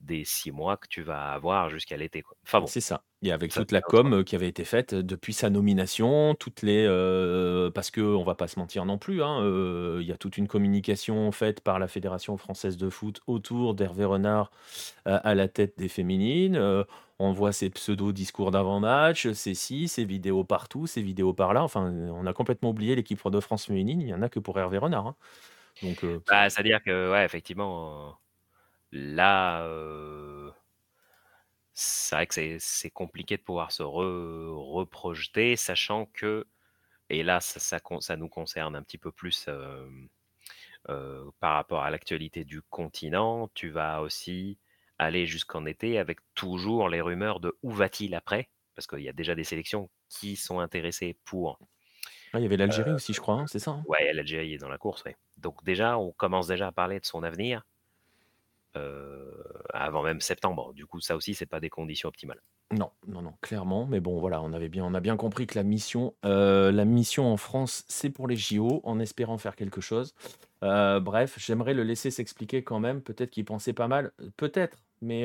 des 0.00 0.24
six 0.24 0.52
mois 0.52 0.76
que 0.76 0.86
tu 0.88 1.02
vas 1.02 1.32
avoir 1.32 1.68
jusqu'à 1.68 1.96
l'été. 1.96 2.22
Enfin 2.44 2.60
bon. 2.60 2.66
C'est 2.66 2.80
ça. 2.80 3.02
Et 3.22 3.32
avec 3.32 3.52
toute 3.52 3.72
la 3.72 3.80
com 3.80 4.24
qui 4.24 4.36
avait 4.36 4.48
été 4.48 4.64
faite 4.64 4.94
depuis 4.94 5.32
sa 5.32 5.50
nomination, 5.50 6.34
toutes 6.34 6.62
les 6.62 6.84
euh, 6.86 7.70
parce 7.70 7.90
que 7.90 8.00
on 8.00 8.22
va 8.22 8.34
pas 8.34 8.46
se 8.46 8.58
mentir 8.58 8.84
non 8.84 8.98
plus, 8.98 9.22
hein, 9.22 9.40
euh, 9.42 9.98
il 10.00 10.06
y 10.06 10.12
a 10.12 10.16
toute 10.16 10.38
une 10.38 10.46
communication 10.46 11.32
faite 11.32 11.60
par 11.60 11.78
la 11.78 11.88
Fédération 11.88 12.36
française 12.36 12.76
de 12.76 12.88
foot 12.88 13.20
autour 13.26 13.74
d'Hervé 13.74 14.04
Renard 14.04 14.50
à 15.04 15.34
la 15.34 15.48
tête 15.48 15.78
des 15.78 15.88
féminines. 15.88 16.56
On 17.18 17.32
voit 17.32 17.52
ses 17.52 17.70
pseudo 17.70 18.12
discours 18.12 18.50
d'avant-match, 18.50 19.30
ses 19.32 19.54
si, 19.54 19.88
ses 19.88 20.04
vidéos 20.04 20.44
partout, 20.44 20.86
ses 20.86 21.02
vidéos 21.02 21.32
par 21.32 21.54
là. 21.54 21.62
Enfin, 21.62 21.90
on 21.90 22.26
a 22.26 22.32
complètement 22.32 22.70
oublié 22.70 22.94
l'équipe 22.94 23.26
de 23.28 23.40
France 23.40 23.66
féminine. 23.66 24.00
Il 24.00 24.08
y 24.08 24.14
en 24.14 24.22
a 24.22 24.28
que 24.28 24.38
pour 24.38 24.58
Hervé 24.58 24.78
Renard. 24.78 25.06
Hein. 25.06 25.16
Donc, 25.82 26.04
bah, 26.26 26.48
c'est-à-dire 26.50 26.82
que 26.82 27.12
ouais, 27.12 27.24
effectivement, 27.24 28.18
là 28.92 29.66
c'est 31.76 32.16
vrai 32.16 32.26
que 32.26 32.56
c'est 32.58 32.90
compliqué 32.90 33.36
de 33.36 33.42
pouvoir 33.42 33.70
se 33.70 33.82
reprojeter, 33.82 35.56
sachant 35.56 36.06
que, 36.06 36.46
et 37.10 37.22
là, 37.22 37.40
ça, 37.40 37.78
nous 38.16 38.28
concerne 38.30 38.76
un 38.76 38.82
petit 38.82 38.96
peu 38.96 39.12
plus 39.12 39.44
euh, 39.48 39.86
euh, 40.88 41.30
par 41.38 41.54
rapport 41.54 41.82
à 41.82 41.90
l'actualité 41.90 42.44
du 42.44 42.62
continent, 42.62 43.48
tu 43.54 43.68
vas 43.68 44.00
aussi 44.00 44.58
aller 44.98 45.26
jusqu'en 45.26 45.66
été 45.66 45.98
avec 45.98 46.18
toujours 46.34 46.88
les 46.88 47.00
rumeurs 47.00 47.40
de 47.40 47.56
où 47.62 47.70
va-t-il 47.70 48.14
après, 48.14 48.48
parce 48.74 48.86
qu'il 48.86 49.00
y 49.00 49.08
a 49.08 49.12
déjà 49.12 49.34
des 49.34 49.44
sélections 49.44 49.90
qui 50.08 50.36
sont 50.36 50.60
intéressées 50.60 51.18
pour. 51.24 51.58
Ah, 52.32 52.40
il 52.40 52.42
y 52.42 52.46
avait 52.46 52.56
l'Algérie 52.56 52.90
euh, 52.90 52.96
aussi, 52.96 53.12
je 53.12 53.20
crois, 53.20 53.36
hein, 53.36 53.46
c'est 53.46 53.58
ça 53.58 53.72
hein? 53.72 53.84
Ouais, 53.86 54.12
l'Algérie 54.12 54.54
est 54.54 54.58
dans 54.58 54.68
la 54.68 54.78
course, 54.78 55.04
Donc 55.36 55.64
déjà, 55.64 55.98
on 55.98 56.12
commence 56.12 56.46
déjà 56.46 56.68
à 56.68 56.72
parler 56.72 57.00
de 57.00 57.06
son 57.06 57.22
avenir. 57.22 57.62
Euh, 58.76 59.32
avant 59.72 60.02
même 60.02 60.20
septembre. 60.20 60.72
Du 60.72 60.86
coup, 60.86 61.00
ça 61.00 61.16
aussi, 61.16 61.34
c'est 61.34 61.46
pas 61.46 61.60
des 61.60 61.68
conditions 61.68 62.08
optimales. 62.08 62.40
Non, 62.72 62.90
non, 63.06 63.22
non, 63.22 63.34
clairement. 63.42 63.86
Mais 63.86 64.00
bon, 64.00 64.18
voilà, 64.18 64.40
on 64.42 64.52
avait 64.52 64.68
bien, 64.68 64.84
on 64.84 64.94
a 64.94 65.00
bien 65.00 65.16
compris 65.16 65.46
que 65.46 65.58
la 65.58 65.64
mission, 65.64 66.14
euh, 66.24 66.72
la 66.72 66.84
mission 66.84 67.30
en 67.30 67.36
France, 67.36 67.84
c'est 67.88 68.10
pour 68.10 68.26
les 68.26 68.36
JO, 68.36 68.80
en 68.84 68.98
espérant 68.98 69.38
faire 69.38 69.56
quelque 69.56 69.80
chose. 69.80 70.14
Euh, 70.62 71.00
bref, 71.00 71.34
j'aimerais 71.38 71.74
le 71.74 71.82
laisser 71.82 72.10
s'expliquer 72.10 72.64
quand 72.64 72.80
même. 72.80 73.02
Peut-être 73.02 73.30
qu'il 73.30 73.44
pensait 73.44 73.72
pas 73.72 73.88
mal, 73.88 74.12
peut-être, 74.36 74.78
mais 75.02 75.24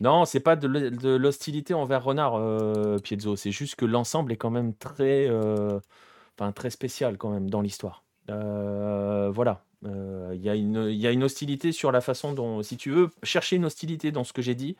non, 0.00 0.24
c'est 0.24 0.40
pas 0.40 0.56
de 0.56 1.16
l'hostilité 1.16 1.72
envers 1.72 2.04
Renard, 2.04 3.00
Piezzo. 3.02 3.36
C'est 3.36 3.52
juste 3.52 3.76
que 3.76 3.84
l'ensemble 3.84 4.32
est 4.32 4.36
quand 4.36 4.50
même 4.50 4.74
très, 4.74 5.30
enfin 5.30 6.52
très 6.52 6.70
spécial 6.70 7.16
quand 7.18 7.30
même 7.30 7.48
dans 7.48 7.60
l'histoire. 7.60 8.04
voilà. 8.28 9.65
Euh, 9.84 10.32
il 10.34 10.42
y, 10.42 10.48
a 10.48 10.54
une 10.54 11.22
hostilité 11.24 11.72
sur 11.72 11.92
la 11.92 12.00
façon 12.00 12.32
dont, 12.32 12.62
si 12.62 12.76
tu 12.76 12.90
veux 12.90 13.10
chercher 13.22 13.56
une 13.56 13.64
hostilité 13.64 14.10
dans 14.10 14.24
ce 14.24 14.32
que 14.32 14.42
j'ai 14.42 14.54
dit, 14.54 14.76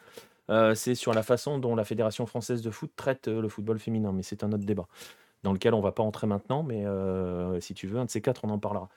euh, 0.50 0.74
c'est 0.74 0.94
sur 0.94 1.12
la 1.12 1.22
façon 1.22 1.58
dont 1.58 1.74
la 1.74 1.84
Fédération 1.84 2.26
française 2.26 2.62
de 2.62 2.70
foot 2.70 2.90
traite 2.96 3.28
euh, 3.28 3.40
le 3.40 3.48
football 3.48 3.78
féminin. 3.78 4.12
Mais 4.12 4.22
c'est 4.22 4.44
un 4.44 4.52
autre 4.52 4.64
débat 4.64 4.86
dans 5.42 5.52
lequel 5.52 5.74
on 5.74 5.80
va 5.80 5.92
pas 5.92 6.02
entrer 6.02 6.26
maintenant. 6.26 6.62
Mais 6.62 6.84
si 7.60 7.74
tu 7.74 7.86
veux, 7.86 7.98
un 7.98 8.06
de 8.06 8.10
ces 8.10 8.20
quatre, 8.20 8.44
on 8.44 8.50
en 8.50 8.58
parlera. 8.58 8.88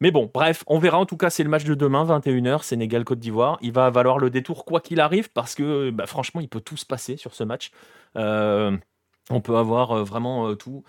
Mais 0.00 0.10
bon, 0.10 0.30
bref, 0.32 0.64
on 0.66 0.78
verra. 0.78 0.98
En 0.98 1.06
tout 1.06 1.16
cas, 1.16 1.30
c'est 1.30 1.44
le 1.44 1.48
match 1.48 1.64
de 1.64 1.74
demain, 1.74 2.04
21h, 2.04 2.62
Sénégal-Côte 2.62 3.20
d'Ivoire. 3.20 3.58
Il 3.62 3.72
va 3.72 3.88
valoir 3.90 4.18
le 4.18 4.28
détour 4.28 4.64
quoi 4.64 4.80
qu'il 4.80 5.00
arrive, 5.00 5.30
parce 5.30 5.54
que 5.54 5.90
bah, 5.90 6.06
franchement, 6.06 6.40
il 6.40 6.48
peut 6.48 6.60
tout 6.60 6.76
se 6.76 6.84
passer 6.84 7.16
sur 7.16 7.32
ce 7.32 7.44
match. 7.44 7.70
On 9.30 9.40
peut 9.40 9.56
avoir 9.56 10.04
vraiment 10.04 10.54
tout 10.54 10.84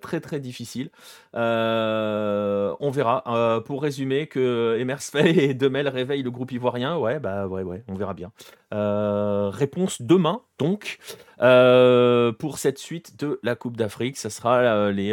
très 0.00 0.20
très 0.20 0.38
difficile. 0.38 0.90
on 1.34 2.90
verra. 2.92 3.62
pour 3.66 3.82
résumer, 3.82 4.26
que 4.26 4.76
Emersfey 4.78 5.36
et 5.50 5.54
Demel 5.54 5.88
réveillent 5.88 6.22
le 6.22 6.30
groupe 6.30 6.52
ivoirien. 6.52 6.96
Ouais, 6.96 7.18
bah 7.18 7.46
ouais, 7.48 7.62
ouais, 7.62 7.82
on 7.88 7.94
verra 7.94 8.14
bien. 8.14 8.32
réponse 8.70 10.02
demain, 10.02 10.42
donc, 10.58 10.98
pour 11.38 12.58
cette 12.58 12.78
suite 12.78 13.18
de 13.18 13.40
la 13.42 13.56
Coupe 13.56 13.76
d'Afrique. 13.76 14.16
Ça 14.16 14.30
sera 14.30 14.90
les, 14.92 15.12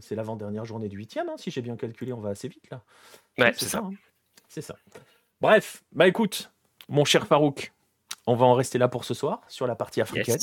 c'est 0.00 0.16
l'avant-dernière 0.16 0.64
journée 0.64 0.88
du 0.88 0.96
huitième, 0.96 1.28
hein, 1.28 1.36
si 1.36 1.50
j'ai 1.50 1.62
bien 1.62 1.76
calculé. 1.76 2.12
On 2.12 2.20
va 2.20 2.30
assez 2.30 2.48
vite 2.48 2.68
là. 2.70 2.82
Ouais, 3.38 3.52
c'est 3.56 3.68
ça. 3.68 3.78
Hein. 3.78 3.92
c'est 4.48 4.62
ça. 4.62 4.74
Bref, 5.40 5.84
bah 5.92 6.08
écoute, 6.08 6.50
mon 6.88 7.04
cher 7.04 7.26
Farouk, 7.26 7.72
on 8.28 8.34
va 8.34 8.44
en 8.44 8.52
rester 8.52 8.76
là 8.76 8.88
pour 8.88 9.04
ce 9.04 9.14
soir 9.14 9.40
sur 9.48 9.66
la 9.66 9.74
partie 9.74 10.02
africaine. 10.02 10.38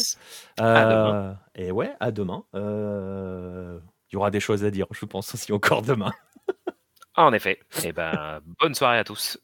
Euh, 0.59 1.31
et 1.53 1.71
ouais, 1.71 1.93
à 1.99 2.11
demain. 2.11 2.43
Euh, 2.55 3.79
il 4.09 4.15
y 4.15 4.17
aura 4.17 4.31
des 4.31 4.39
choses 4.39 4.65
à 4.65 4.71
dire, 4.71 4.88
je 4.91 5.05
pense 5.05 5.33
aussi 5.36 5.53
encore 5.53 5.83
demain. 5.83 6.11
en 7.15 7.31
effet. 7.31 7.59
Et 7.83 7.89
eh 7.89 7.91
ben, 7.91 8.41
bonne 8.59 8.73
soirée 8.73 8.97
à 8.97 9.03
tous. 9.03 9.39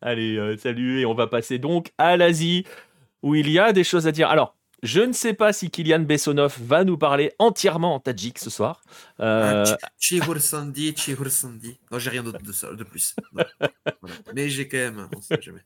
Allez, 0.00 0.36
euh, 0.36 0.56
salut 0.56 1.00
et 1.00 1.06
on 1.06 1.14
va 1.14 1.26
passer 1.26 1.58
donc 1.58 1.92
à 1.98 2.16
l'Asie 2.16 2.64
où 3.22 3.34
il 3.34 3.50
y 3.50 3.58
a 3.58 3.72
des 3.72 3.82
choses 3.82 4.06
à 4.06 4.12
dire. 4.12 4.28
Alors, 4.28 4.54
je 4.84 5.00
ne 5.00 5.12
sais 5.12 5.34
pas 5.34 5.52
si 5.52 5.68
Kylian 5.68 6.00
Bessonov 6.00 6.56
va 6.60 6.84
nous 6.84 6.96
parler 6.96 7.32
entièrement 7.40 7.96
en 7.96 7.98
tadjik 7.98 8.38
ce 8.38 8.50
soir. 8.50 8.82
Euh... 9.18 9.64
Sandi, 10.38 10.94
Sandi. 11.28 11.80
Non, 11.90 11.98
j'ai 11.98 12.10
rien 12.10 12.22
d'autre 12.22 12.38
de, 12.38 12.76
de, 12.76 12.84
plus. 12.84 13.16
Mais 14.34 14.48
j'ai 14.48 14.68
quand 14.68 14.76
même, 14.76 15.08
on 15.16 15.20
sait 15.20 15.42
jamais. 15.42 15.64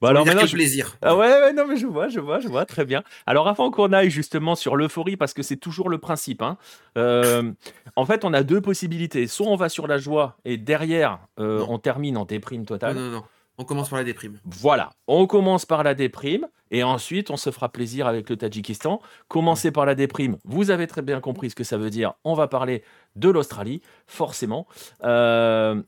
Bon, 0.00 0.08
alors 0.08 0.24
maintenant, 0.24 0.46
je... 0.46 0.54
plaisir. 0.54 0.96
Ah 1.02 1.16
ouais, 1.16 1.52
non, 1.52 1.66
mais 1.66 1.76
je 1.76 1.86
vois, 1.86 2.08
je 2.08 2.20
vois, 2.20 2.38
je 2.38 2.48
vois, 2.48 2.64
très 2.64 2.84
bien. 2.84 3.02
Alors, 3.26 3.48
avant 3.48 3.70
qu'on 3.70 3.92
aille 3.92 4.10
justement 4.10 4.54
sur 4.54 4.76
l'euphorie, 4.76 5.16
parce 5.16 5.34
que 5.34 5.42
c'est 5.42 5.56
toujours 5.56 5.88
le 5.88 5.98
principe, 5.98 6.40
hein, 6.42 6.56
euh, 6.96 7.50
en 7.96 8.06
fait, 8.06 8.24
on 8.24 8.32
a 8.32 8.42
deux 8.42 8.60
possibilités. 8.60 9.26
Soit 9.26 9.48
on 9.48 9.56
va 9.56 9.68
sur 9.68 9.86
la 9.88 9.98
joie 9.98 10.36
et 10.44 10.56
derrière, 10.56 11.18
euh, 11.40 11.64
on 11.68 11.78
termine 11.78 12.16
en 12.16 12.24
déprime 12.24 12.64
totale. 12.64 12.94
Non, 12.94 13.02
non, 13.02 13.10
non. 13.10 13.24
On 13.60 13.64
commence 13.64 13.88
par 13.88 13.98
la 13.98 14.04
déprime. 14.04 14.38
Voilà, 14.44 14.90
on 15.08 15.26
commence 15.26 15.66
par 15.66 15.82
la 15.82 15.94
déprime 15.94 16.46
et 16.70 16.84
ensuite 16.84 17.28
on 17.30 17.36
se 17.36 17.50
fera 17.50 17.68
plaisir 17.68 18.06
avec 18.06 18.30
le 18.30 18.36
Tadjikistan. 18.36 19.02
Commencer 19.26 19.72
par 19.72 19.84
la 19.84 19.96
déprime, 19.96 20.36
vous 20.44 20.70
avez 20.70 20.86
très 20.86 21.02
bien 21.02 21.20
compris 21.20 21.50
ce 21.50 21.56
que 21.56 21.64
ça 21.64 21.76
veut 21.76 21.90
dire. 21.90 22.12
On 22.22 22.34
va 22.34 22.46
parler 22.46 22.84
de 23.16 23.28
l'Australie, 23.28 23.82
forcément. 24.06 24.68
Euh, 25.02 25.82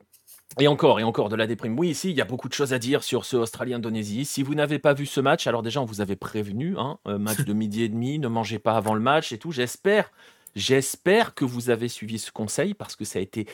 et 0.59 0.66
encore, 0.66 0.98
et 1.01 1.05
encore 1.05 1.28
de 1.28 1.36
la 1.36 1.46
déprime. 1.46 1.78
Oui, 1.78 1.90
ici, 1.90 2.11
il 2.11 2.16
y 2.16 2.20
a 2.20 2.24
beaucoup 2.24 2.48
de 2.48 2.55
choses 2.55 2.72
à 2.72 2.78
dire 2.78 3.03
sur 3.05 3.24
ce 3.24 3.36
Australie-Indonésie. 3.36 4.24
Si 4.24 4.42
vous 4.42 4.55
n'avez 4.55 4.78
pas 4.78 4.94
vu 4.94 5.07
ce 5.07 5.20
match, 5.20 5.46
alors 5.46 5.62
déjà, 5.62 5.80
on 5.80 5.84
vous 5.84 6.01
avait 6.01 6.16
prévenu, 6.16 6.76
hein, 6.76 6.98
match 7.07 7.40
de 7.40 7.53
midi 7.53 7.82
et 7.84 7.88
demi, 7.88 8.18
ne 8.18 8.28
mangez 8.28 8.59
pas 8.59 8.76
avant 8.76 8.94
le 8.94 9.01
match 9.01 9.32
et 9.32 9.38
tout. 9.38 9.53
J'espère, 9.53 10.11
j'espère 10.57 11.34
que 11.34 11.44
vous 11.44 11.70
avez 11.70 11.88
suivi 11.88 12.18
ce 12.18 12.32
conseil 12.32 12.74
parce 12.74 12.96
que 12.96 13.05
ça 13.05 13.20
a 13.20 13.22
été 13.22 13.46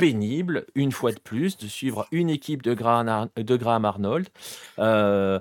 pénible, 0.00 0.64
une 0.74 0.92
fois 0.92 1.12
de 1.12 1.20
plus, 1.20 1.58
de 1.58 1.66
suivre 1.66 2.06
une 2.10 2.30
équipe 2.30 2.62
de 2.62 2.72
Graham, 2.72 3.28
de 3.36 3.56
Graham 3.56 3.84
Arnold. 3.84 4.28
Euh, 4.78 5.38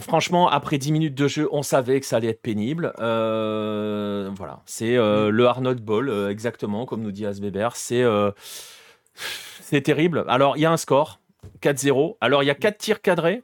franchement, 0.00 0.50
après 0.50 0.76
10 0.76 0.92
minutes 0.92 1.14
de 1.14 1.28
jeu, 1.28 1.48
on 1.50 1.62
savait 1.62 1.98
que 1.98 2.04
ça 2.04 2.16
allait 2.16 2.28
être 2.28 2.42
pénible. 2.42 2.92
Euh, 2.98 4.28
voilà, 4.36 4.60
c'est 4.66 4.98
euh, 4.98 5.30
le 5.30 5.46
Arnold 5.46 5.80
Ball, 5.80 6.28
exactement, 6.30 6.84
comme 6.84 7.00
nous 7.00 7.12
dit 7.12 7.24
Asbeber. 7.24 7.70
C'est 7.72 8.04
c'est 9.60 9.82
terrible. 9.82 10.24
Alors, 10.28 10.56
il 10.56 10.60
y 10.60 10.66
a 10.66 10.72
un 10.72 10.76
score, 10.76 11.20
4-0. 11.62 12.16
Alors, 12.20 12.42
il 12.42 12.46
y 12.46 12.50
a 12.50 12.54
4 12.54 12.78
tirs 12.78 13.02
cadrés. 13.02 13.42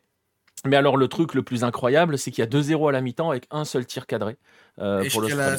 Mais 0.66 0.76
alors, 0.76 0.96
le 0.96 1.08
truc 1.08 1.34
le 1.34 1.42
plus 1.42 1.62
incroyable, 1.62 2.16
c'est 2.16 2.30
qu'il 2.30 2.42
y 2.42 2.46
a 2.46 2.50
2-0 2.50 2.88
à 2.88 2.92
la 2.92 3.00
mi-temps 3.02 3.30
avec 3.30 3.46
un 3.50 3.64
seul 3.64 3.84
tir 3.84 4.06
cadré. 4.06 4.36
Euh, 4.78 5.08
pour 5.10 5.22
jusqu'à 5.22 5.36
la, 5.36 5.50
la 5.50 5.56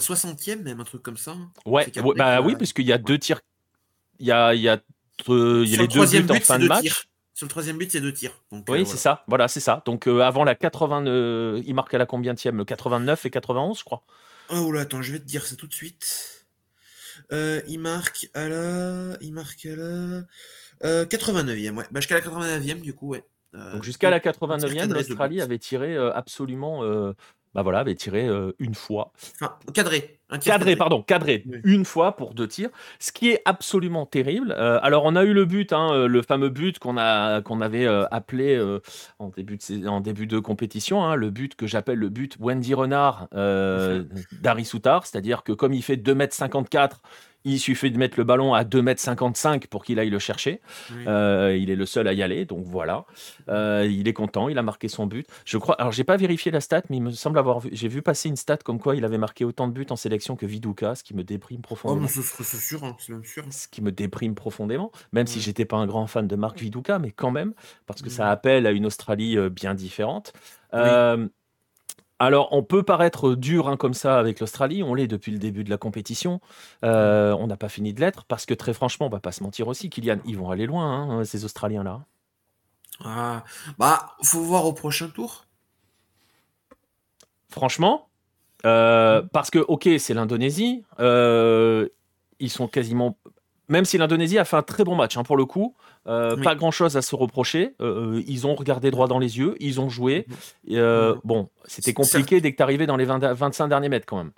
60e, 0.00 0.62
même 0.62 0.80
un 0.80 0.84
truc 0.84 1.02
comme 1.02 1.18
ça. 1.18 1.32
Hein. 1.32 1.50
Ouais, 1.66 1.86
bah, 2.16 2.40
oui, 2.40 2.56
puisqu'il 2.56 2.86
y 2.86 2.92
a 2.92 2.98
deux 2.98 3.18
tirs. 3.18 3.40
Il 4.18 4.26
y 4.26 4.32
a, 4.32 4.54
il 4.54 4.60
y 4.62 4.68
a, 4.68 4.80
euh, 5.28 5.62
il 5.64 5.70
y 5.70 5.76
a 5.76 5.82
les 5.82 5.88
deux 5.88 6.06
buts 6.06 6.30
en 6.30 6.40
fin 6.40 6.58
de 6.58 6.66
match. 6.66 7.08
Sur 7.34 7.46
le 7.46 7.50
troisième 7.50 7.78
but, 7.78 7.92
il 7.92 7.96
y 7.96 8.00
a 8.00 8.02
deux 8.02 8.12
tirs. 8.12 8.32
oui, 8.50 8.60
euh, 8.68 8.84
c'est 8.84 8.96
ça. 8.96 9.24
Voilà, 9.26 9.48
c'est 9.48 9.60
ça. 9.60 9.82
Donc, 9.84 10.06
avant 10.06 10.44
la 10.44 10.54
80, 10.54 11.60
il 11.64 11.74
marque 11.74 11.92
à 11.94 11.98
la 11.98 12.06
combien 12.06 12.34
Le 12.34 12.64
89 12.64 13.26
et 13.26 13.30
91, 13.30 13.78
je 13.78 13.84
crois. 13.84 14.02
Oh 14.50 14.72
là, 14.72 14.80
attends, 14.80 15.02
je 15.02 15.12
vais 15.12 15.18
te 15.20 15.24
dire 15.24 15.46
ça 15.46 15.56
tout 15.56 15.66
de 15.66 15.74
suite. 15.74 16.39
Euh, 17.32 17.60
il 17.68 17.78
marque 17.78 18.28
à 18.34 18.48
la. 18.48 19.16
Il 19.20 19.32
marque 19.32 19.66
à 19.66 19.76
la. 19.76 20.24
89e, 21.04 21.76
ouais. 21.76 21.84
Bah, 21.90 22.00
jusqu'à 22.00 22.14
la 22.14 22.20
89e, 22.22 22.80
du 22.80 22.94
coup, 22.94 23.08
ouais. 23.08 23.24
Euh, 23.54 23.72
Donc 23.72 23.82
jusqu'à 23.82 24.10
la 24.10 24.20
89e, 24.20 24.92
l'Australie 24.92 25.40
avait 25.40 25.58
tiré 25.58 25.96
euh, 25.96 26.12
absolument 26.12 26.82
bah 27.54 27.62
voilà, 27.62 27.80
avait 27.80 27.94
tiré 27.94 28.28
une 28.58 28.74
fois. 28.74 29.12
Enfin, 29.34 29.56
cadré. 29.74 30.18
cadré, 30.42 30.76
pardon, 30.76 31.02
cadré 31.02 31.44
une 31.64 31.84
fois 31.84 32.16
pour 32.16 32.34
deux 32.34 32.46
tirs, 32.46 32.70
ce 32.98 33.10
qui 33.12 33.30
est 33.30 33.42
absolument 33.44 34.06
terrible. 34.06 34.52
alors 34.52 35.04
on 35.04 35.16
a 35.16 35.24
eu 35.24 35.32
le 35.32 35.44
but, 35.44 35.72
hein, 35.72 36.06
le 36.06 36.22
fameux 36.22 36.48
but 36.48 36.78
qu'on 36.78 36.96
avait 36.96 37.86
appelé 38.10 38.78
en 39.18 39.28
début 39.28 39.56
de 39.56 39.88
en 39.88 40.00
début 40.00 40.26
de 40.26 40.38
compétition, 40.38 41.04
hein, 41.04 41.16
le 41.16 41.30
but 41.30 41.56
que 41.56 41.66
j'appelle 41.66 41.98
le 41.98 42.08
but 42.08 42.36
Wendy 42.38 42.74
Renard 42.74 43.28
d'Harry 43.32 44.64
Soutar, 44.64 45.06
c'est-à-dire 45.06 45.42
que 45.42 45.52
comme 45.52 45.74
il 45.74 45.82
fait 45.82 45.96
2 45.96 46.12
m 46.12 46.28
54 46.30 47.00
Il 47.44 47.58
suffit 47.58 47.90
de 47.90 47.98
mettre 47.98 48.18
le 48.18 48.24
ballon 48.24 48.54
à 48.54 48.64
2,55 48.64 49.54
m 49.54 49.60
pour 49.70 49.84
qu'il 49.84 49.98
aille 49.98 50.10
le 50.10 50.18
chercher. 50.18 50.60
Euh, 51.06 51.56
il 51.58 51.70
est 51.70 51.76
le 51.76 51.86
seul 51.86 52.06
à 52.08 52.12
y 52.12 52.22
aller, 52.22 52.44
donc 52.44 52.64
voilà. 52.66 53.04
Euh, 53.48 53.86
il 53.90 54.08
est 54.08 54.12
content, 54.12 54.48
il 54.48 54.58
a 54.58 54.62
marqué 54.62 54.88
son 54.88 55.06
but. 55.06 55.26
Je 55.44 55.58
crois. 55.58 55.74
Alors, 55.80 55.92
j'ai 55.92 56.04
pas 56.04 56.16
vérifié 56.16 56.50
la 56.50 56.60
stat, 56.60 56.82
mais 56.90 56.98
il 56.98 57.02
me 57.02 57.10
semble 57.10 57.38
avoir 57.38 57.60
vu. 57.60 57.70
J'ai 57.72 57.88
vu 57.88 58.02
passer 58.02 58.28
une 58.28 58.36
stat 58.36 58.58
comme 58.58 58.78
quoi 58.78 58.96
il 58.96 59.04
avait 59.04 59.18
marqué 59.18 59.44
autant 59.44 59.68
de 59.68 59.72
buts 59.72 59.86
en 59.90 59.96
sélection 59.96 60.36
que 60.36 60.46
Viduka, 60.46 60.94
ce 60.94 61.02
qui 61.02 61.14
me 61.14 61.24
déprime 61.24 61.62
profondément. 61.62 62.06
Oh, 62.06 62.22
c'est 62.22 62.60
sûr, 62.60 62.84
hein, 62.84 62.96
c'est 62.98 63.24
sûr. 63.24 63.44
Ce 63.50 63.68
qui 63.68 63.82
me 63.82 63.92
déprime 63.92 64.34
profondément, 64.34 64.92
même 65.12 65.26
si 65.26 65.40
j'étais 65.40 65.64
pas 65.64 65.76
un 65.76 65.86
grand 65.86 66.06
fan 66.06 66.26
de 66.26 66.36
Marc 66.36 66.58
Viduka, 66.58 66.98
mais 66.98 67.10
quand 67.10 67.30
même, 67.30 67.54
parce 67.86 68.02
que 68.02 68.10
ça 68.10 68.30
appelle 68.30 68.66
à 68.66 68.70
une 68.70 68.86
Australie 68.86 69.38
euh, 69.38 69.48
bien 69.48 69.74
différente. 69.74 70.32
Alors, 72.22 72.48
on 72.52 72.62
peut 72.62 72.82
paraître 72.82 73.34
dur 73.34 73.66
hein, 73.66 73.78
comme 73.78 73.94
ça 73.94 74.18
avec 74.18 74.40
l'Australie, 74.40 74.82
on 74.82 74.94
l'est 74.94 75.06
depuis 75.06 75.32
le 75.32 75.38
début 75.38 75.64
de 75.64 75.70
la 75.70 75.78
compétition. 75.78 76.42
Euh, 76.84 77.32
on 77.32 77.46
n'a 77.46 77.56
pas 77.56 77.70
fini 77.70 77.94
de 77.94 78.00
l'être 78.00 78.24
parce 78.26 78.44
que 78.44 78.52
très 78.52 78.74
franchement, 78.74 79.06
on 79.06 79.10
va 79.10 79.20
pas 79.20 79.32
se 79.32 79.42
mentir 79.42 79.68
aussi, 79.68 79.88
Kylian, 79.88 80.18
ils 80.26 80.36
vont 80.36 80.50
aller 80.50 80.66
loin, 80.66 80.84
hein, 80.84 81.24
ces 81.24 81.46
Australiens-là. 81.46 82.04
Ah, 83.02 83.42
bah, 83.78 84.16
faut 84.22 84.42
voir 84.42 84.66
au 84.66 84.74
prochain 84.74 85.08
tour. 85.08 85.46
Franchement, 87.48 88.10
euh, 88.66 89.22
parce 89.32 89.50
que 89.50 89.58
ok, 89.58 89.88
c'est 89.98 90.12
l'Indonésie, 90.12 90.84
euh, 91.00 91.88
ils 92.38 92.50
sont 92.50 92.68
quasiment 92.68 93.16
même 93.70 93.84
si 93.84 93.96
l'Indonésie 93.96 94.36
a 94.36 94.44
fait 94.44 94.56
un 94.56 94.62
très 94.62 94.84
bon 94.84 94.96
match 94.96 95.16
hein, 95.16 95.22
pour 95.22 95.36
le 95.36 95.46
coup, 95.46 95.74
euh, 96.06 96.36
pas 96.42 96.54
grand 96.54 96.72
chose 96.72 96.96
à 96.96 97.02
se 97.02 97.14
reprocher. 97.14 97.74
Euh, 97.80 98.16
euh, 98.16 98.22
ils 98.26 98.46
ont 98.46 98.54
regardé 98.54 98.90
droit 98.90 99.06
dans 99.06 99.18
les 99.18 99.38
yeux, 99.38 99.54
ils 99.60 99.80
ont 99.80 99.88
joué. 99.88 100.26
bon, 101.24 101.48
c'était 101.66 101.94
compliqué 101.94 102.40
dès 102.40 102.52
que 102.52 102.56
tu 102.56 102.62
arrivais 102.62 102.86
dans 102.86 102.96
les 102.96 103.06
25 103.06 103.68
derniers 103.68 103.88
mètres 103.88 104.06
quand 104.06 104.18
même. 104.18 104.32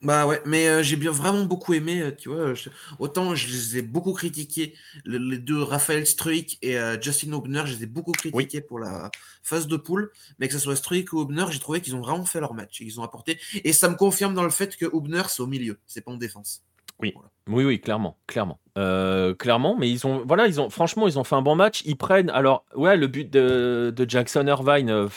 Bah 0.00 0.26
ouais, 0.26 0.42
mais 0.44 0.82
j'ai 0.82 0.96
bien 0.96 1.12
vraiment 1.12 1.44
beaucoup 1.44 1.74
aimé, 1.74 2.02
tu 2.18 2.28
vois. 2.28 2.54
autant 2.98 3.36
je 3.36 3.46
les 3.46 3.78
ai 3.78 3.82
beaucoup 3.82 4.12
critiqués, 4.12 4.74
les 5.04 5.38
deux 5.38 5.62
Raphaël 5.62 6.06
Struik 6.08 6.58
et 6.60 6.76
Justin 7.00 7.32
Hubner, 7.32 7.62
je 7.66 7.76
les 7.76 7.84
ai 7.84 7.86
beaucoup 7.86 8.10
critiqués 8.10 8.60
pour 8.60 8.80
la 8.80 9.10
phase 9.44 9.68
de 9.68 9.76
poule, 9.76 10.10
mais 10.38 10.48
que 10.48 10.54
ce 10.54 10.58
soit 10.58 10.74
Struik 10.74 11.12
ou 11.12 11.22
Hubner, 11.22 11.44
j'ai 11.50 11.60
trouvé 11.60 11.80
qu'ils 11.80 11.94
ont 11.94 12.00
vraiment 12.00 12.24
fait 12.24 12.40
leur 12.40 12.52
match, 12.52 12.80
ils 12.80 12.98
ont 12.98 13.04
apporté. 13.04 13.38
Et 13.62 13.72
ça 13.72 13.88
me 13.88 13.94
confirme 13.94 14.34
dans 14.34 14.44
le 14.44 14.50
fait 14.50 14.76
que 14.76 14.86
Hubner, 14.86 15.22
c'est 15.28 15.40
au 15.40 15.46
milieu, 15.46 15.78
c'est 15.86 16.00
pas 16.00 16.10
en 16.10 16.16
défense. 16.16 16.62
Oui. 17.02 17.14
Oui, 17.48 17.64
oui, 17.64 17.80
clairement, 17.80 18.16
clairement, 18.28 18.60
euh, 18.78 19.34
clairement. 19.34 19.76
Mais 19.76 19.90
ils 19.90 20.06
ont, 20.06 20.22
voilà, 20.24 20.46
ils 20.46 20.60
ont, 20.60 20.70
franchement, 20.70 21.08
ils 21.08 21.18
ont 21.18 21.24
fait 21.24 21.34
un 21.34 21.42
bon 21.42 21.56
match. 21.56 21.82
Ils 21.84 21.96
prennent, 21.96 22.30
alors, 22.30 22.64
ouais, 22.76 22.96
le 22.96 23.08
but 23.08 23.28
de, 23.30 23.92
Jackson 24.06 24.46
Irvine, 24.46 24.90
euh, 24.90 25.08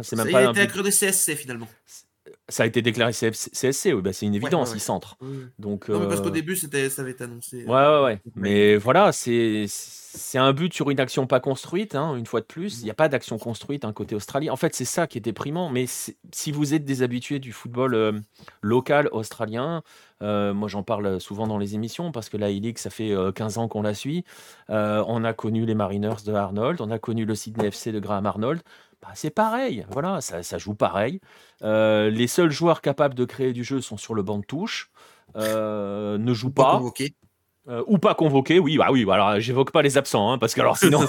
c'est 0.00 0.16
même 0.16 0.26
ça 0.26 0.32
pas. 0.32 0.42
Ça 0.42 0.48
a 0.48 0.50
été 0.52 0.60
accru 0.60 0.82
des 0.82 0.92
CSC 0.92 1.34
finalement. 1.34 1.68
Ça 2.48 2.62
a 2.62 2.66
été 2.66 2.82
déclaré 2.82 3.12
CSC, 3.12 3.92
oui, 3.92 4.02
bah, 4.02 4.12
c'est 4.12 4.26
une 4.26 4.34
évidence, 4.34 4.72
ils 4.74 4.80
centrent. 4.80 5.16
Donc, 5.58 5.88
non, 5.88 6.06
parce 6.06 6.20
qu'au 6.20 6.28
euh, 6.28 6.30
début, 6.30 6.54
c'était, 6.54 6.88
ça 6.88 7.02
avait 7.02 7.12
été 7.12 7.24
annoncé. 7.24 7.64
Ouais, 7.64 7.72
ouais, 7.72 8.02
ouais. 8.04 8.20
Mais 8.36 8.76
voilà, 8.76 9.10
c'est 9.10 9.66
c'est 10.14 10.38
un 10.38 10.52
but 10.52 10.74
sur 10.74 10.90
une 10.90 11.00
action 11.00 11.26
pas 11.26 11.40
construite, 11.40 11.94
hein, 11.94 12.16
une 12.16 12.26
fois 12.26 12.40
de 12.40 12.46
plus. 12.46 12.80
Il 12.80 12.84
n'y 12.84 12.90
a 12.90 12.94
pas 12.94 13.08
d'action 13.08 13.38
construite 13.38 13.84
un 13.84 13.94
côté 13.94 14.14
australien. 14.14 14.52
En 14.52 14.56
fait, 14.56 14.74
c'est 14.74 14.84
ça 14.84 15.06
qui 15.06 15.16
est 15.16 15.22
déprimant. 15.22 15.70
Mais 15.70 15.86
si 15.86 16.52
vous 16.52 16.74
êtes 16.74 16.84
des 16.84 17.02
habitués 17.02 17.38
du 17.38 17.52
football 17.52 17.94
euh, 17.94 18.12
local 18.60 19.08
australien, 19.12 19.82
euh, 20.22 20.52
moi 20.52 20.68
j'en 20.68 20.82
parle 20.82 21.18
souvent 21.18 21.46
dans 21.46 21.56
les 21.56 21.74
émissions 21.74 22.12
parce 22.12 22.28
que 22.28 22.36
la 22.36 22.48
E-League, 22.50 22.76
ça 22.76 22.90
fait 22.90 23.14
15 23.34 23.56
euh, 23.56 23.60
ans 23.60 23.68
qu'on 23.68 23.82
la 23.82 23.94
suit. 23.94 24.24
on 24.68 25.24
a 25.24 25.32
connu 25.32 25.64
les 25.64 25.74
Mariners 25.74 26.22
de 26.26 26.34
Arnold, 26.34 26.82
on 26.82 26.90
a 26.90 26.98
connu 26.98 27.24
le 27.24 27.34
Sydney 27.34 27.68
FC 27.68 27.90
de 27.90 27.98
Graham 27.98 28.26
Arnold. 28.26 28.60
Bah, 29.00 29.08
c'est 29.14 29.30
pareil, 29.30 29.84
voilà, 29.90 30.20
ça, 30.20 30.58
joue 30.58 30.74
pareil. 30.74 31.20
les 31.62 32.26
seuls 32.26 32.50
joueurs 32.50 32.82
capables 32.82 33.14
de 33.14 33.24
créer 33.24 33.52
du 33.52 33.64
jeu 33.64 33.80
sont 33.80 33.96
sur 33.96 34.14
le 34.14 34.22
banc 34.22 34.38
de 34.38 34.44
touche. 34.44 34.90
ne 35.36 36.32
jouent 36.34 36.50
pas. 36.50 36.80
Euh, 37.68 37.84
ou 37.86 37.98
pas 37.98 38.14
convoqué, 38.14 38.58
oui, 38.58 38.76
bah 38.76 38.88
oui, 38.90 39.04
bah 39.04 39.14
alors 39.14 39.38
j'évoque 39.38 39.70
pas 39.70 39.82
les 39.82 39.96
absents, 39.96 40.32
hein, 40.32 40.38
parce 40.38 40.52
que 40.52 40.60
alors 40.60 40.76
sinon. 40.76 41.00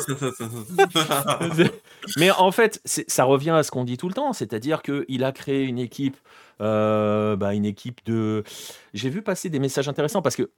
Mais 2.17 2.29
en 2.29 2.51
fait, 2.51 2.79
ça 2.85 3.23
revient 3.23 3.49
à 3.51 3.63
ce 3.63 3.71
qu'on 3.71 3.83
dit 3.83 3.97
tout 3.97 4.07
le 4.07 4.13
temps, 4.13 4.33
c'est-à-dire 4.33 4.83
qu'il 4.83 5.23
a 5.23 5.31
créé 5.31 5.63
une 5.63 5.79
équipe, 5.79 6.15
euh, 6.61 7.35
bah, 7.35 7.55
une 7.55 7.65
équipe 7.65 8.05
de. 8.05 8.43
J'ai 8.93 9.09
vu 9.09 9.23
passer 9.23 9.49
des 9.49 9.57
messages 9.57 9.89
intéressants 9.89 10.21
parce 10.21 10.35
que 10.35 10.51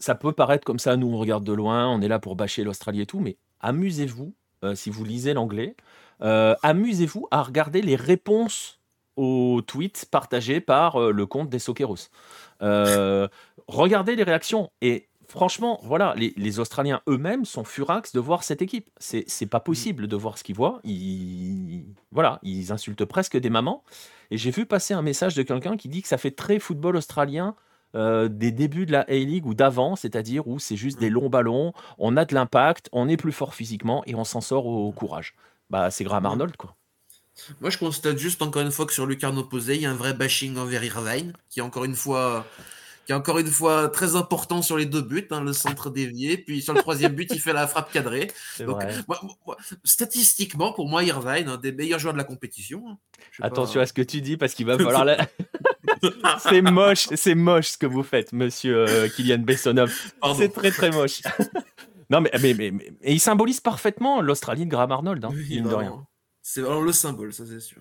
ça 0.00 0.16
peut 0.16 0.32
paraître 0.32 0.64
comme 0.64 0.80
ça, 0.80 0.96
nous 0.96 1.06
on 1.06 1.18
regarde 1.18 1.44
de 1.44 1.52
loin, 1.52 1.88
on 1.88 2.00
est 2.00 2.08
là 2.08 2.18
pour 2.18 2.34
bâcher 2.34 2.64
l'Australie 2.64 3.02
et 3.02 3.06
tout, 3.06 3.20
mais 3.20 3.36
amusez-vous, 3.60 4.34
euh, 4.64 4.74
si 4.74 4.90
vous 4.90 5.04
lisez 5.04 5.34
l'anglais, 5.34 5.76
amusez-vous 6.20 7.28
à 7.30 7.42
regarder 7.42 7.80
les 7.80 7.96
réponses 7.96 8.80
aux 9.16 9.60
tweets 9.64 10.06
partagés 10.10 10.60
par 10.60 10.98
le 10.98 11.26
compte 11.26 11.48
des 11.48 11.60
Soqueros. 11.60 12.08
Euh, 12.62 13.28
regardez 13.68 14.16
les 14.16 14.22
réactions. 14.22 14.70
Et 14.80 15.08
franchement, 15.28 15.80
voilà, 15.82 16.14
les, 16.16 16.60
Australiens 16.60 17.00
eux-mêmes 17.08 17.44
sont 17.44 17.64
furax 17.64 18.12
de 18.12 18.20
voir 18.20 18.44
cette 18.44 18.62
équipe. 18.62 18.90
C'est, 18.98 19.24
c'est 19.26 19.46
pas 19.46 19.60
possible 19.60 20.06
de 20.06 20.16
voir 20.16 20.38
ce 20.38 20.44
qu'ils 20.44 20.56
voient. 20.56 20.80
Ils, 20.84 21.84
voilà, 22.12 22.38
ils 22.42 22.72
insultent 22.72 23.04
presque 23.04 23.36
des 23.36 23.50
mamans. 23.50 23.84
Et 24.30 24.38
j'ai 24.38 24.50
vu 24.50 24.66
passer 24.66 24.94
un 24.94 25.02
message 25.02 25.34
de 25.34 25.42
quelqu'un 25.42 25.76
qui 25.76 25.88
dit 25.88 26.02
que 26.02 26.08
ça 26.08 26.18
fait 26.18 26.30
très 26.30 26.58
football 26.58 26.96
australien 26.96 27.54
euh, 27.94 28.28
des 28.28 28.50
débuts 28.50 28.86
de 28.86 28.92
la 28.92 29.02
A-League 29.02 29.46
ou 29.46 29.54
d'avant, 29.54 29.94
c'est-à-dire 29.94 30.48
où 30.48 30.58
c'est 30.58 30.74
juste 30.74 30.98
des 30.98 31.10
longs 31.10 31.28
ballons, 31.28 31.72
on 31.98 32.16
a 32.16 32.24
de 32.24 32.34
l'impact, 32.34 32.88
on 32.90 33.08
est 33.08 33.16
plus 33.16 33.30
fort 33.30 33.54
physiquement 33.54 34.02
et 34.06 34.16
on 34.16 34.24
s'en 34.24 34.40
sort 34.40 34.66
au, 34.66 34.90
courage. 34.90 35.36
Bah, 35.70 35.92
c'est 35.92 36.02
Graham 36.02 36.26
Arnold, 36.26 36.56
quoi. 36.56 36.74
Moi, 37.60 37.70
je 37.70 37.78
constate 37.78 38.18
juste 38.18 38.42
encore 38.42 38.62
une 38.62 38.72
fois 38.72 38.86
que 38.86 38.92
sur 38.92 39.06
Lucarno 39.06 39.44
Posé, 39.44 39.76
il 39.76 39.82
y 39.82 39.86
a 39.86 39.90
un 39.90 39.94
vrai 39.94 40.12
bashing 40.12 40.56
envers 40.56 40.82
Irvine, 40.82 41.34
qui 41.50 41.60
encore 41.60 41.84
une 41.84 41.94
fois, 41.94 42.44
qui 43.04 43.12
est 43.12 43.14
encore 43.14 43.38
une 43.38 43.50
fois 43.50 43.88
très 43.88 44.16
important 44.16 44.62
sur 44.62 44.76
les 44.76 44.86
deux 44.86 45.02
buts, 45.02 45.26
hein, 45.30 45.42
le 45.42 45.52
centre 45.52 45.90
dévié, 45.90 46.38
puis 46.38 46.62
sur 46.62 46.72
le 46.72 46.80
troisième 46.80 47.12
but, 47.12 47.30
il 47.32 47.40
fait 47.40 47.52
la 47.52 47.66
frappe 47.66 47.92
cadrée. 47.92 48.30
Donc, 48.60 48.82
statistiquement, 49.84 50.72
pour 50.72 50.88
moi, 50.88 51.04
Irvine, 51.04 51.48
un 51.48 51.56
des 51.56 51.72
meilleurs 51.72 51.98
joueurs 51.98 52.14
de 52.14 52.18
la 52.18 52.24
compétition. 52.24 52.84
Hein. 52.88 52.98
Attention 53.40 53.80
à 53.80 53.86
ce 53.86 53.92
que 53.92 54.02
tu 54.02 54.20
dis, 54.20 54.36
parce 54.36 54.54
qu'il 54.54 54.66
va 54.66 54.78
falloir. 54.78 55.16
c'est 56.38 56.62
moche, 56.62 57.08
c'est 57.14 57.34
moche 57.34 57.68
ce 57.68 57.78
que 57.78 57.86
vous 57.86 58.02
faites, 58.02 58.32
monsieur 58.32 58.88
euh, 58.88 59.08
Kylian 59.08 59.38
Bessonov. 59.38 59.92
C'est 60.36 60.52
très 60.52 60.70
très 60.70 60.90
moche. 60.90 61.20
non, 62.10 62.20
mais, 62.20 62.30
mais, 62.40 62.54
mais, 62.54 62.72
il 63.04 63.20
symbolise 63.20 63.60
parfaitement 63.60 64.20
l'Australie 64.20 64.64
de 64.64 64.70
Graham 64.70 64.92
Arnold, 64.92 65.24
hein, 65.24 65.30
de 65.30 65.74
rien. 65.74 66.06
C'est 66.42 66.60
vraiment 66.60 66.82
le 66.82 66.92
symbole, 66.92 67.32
ça 67.32 67.44
c'est 67.46 67.60
sûr. 67.60 67.80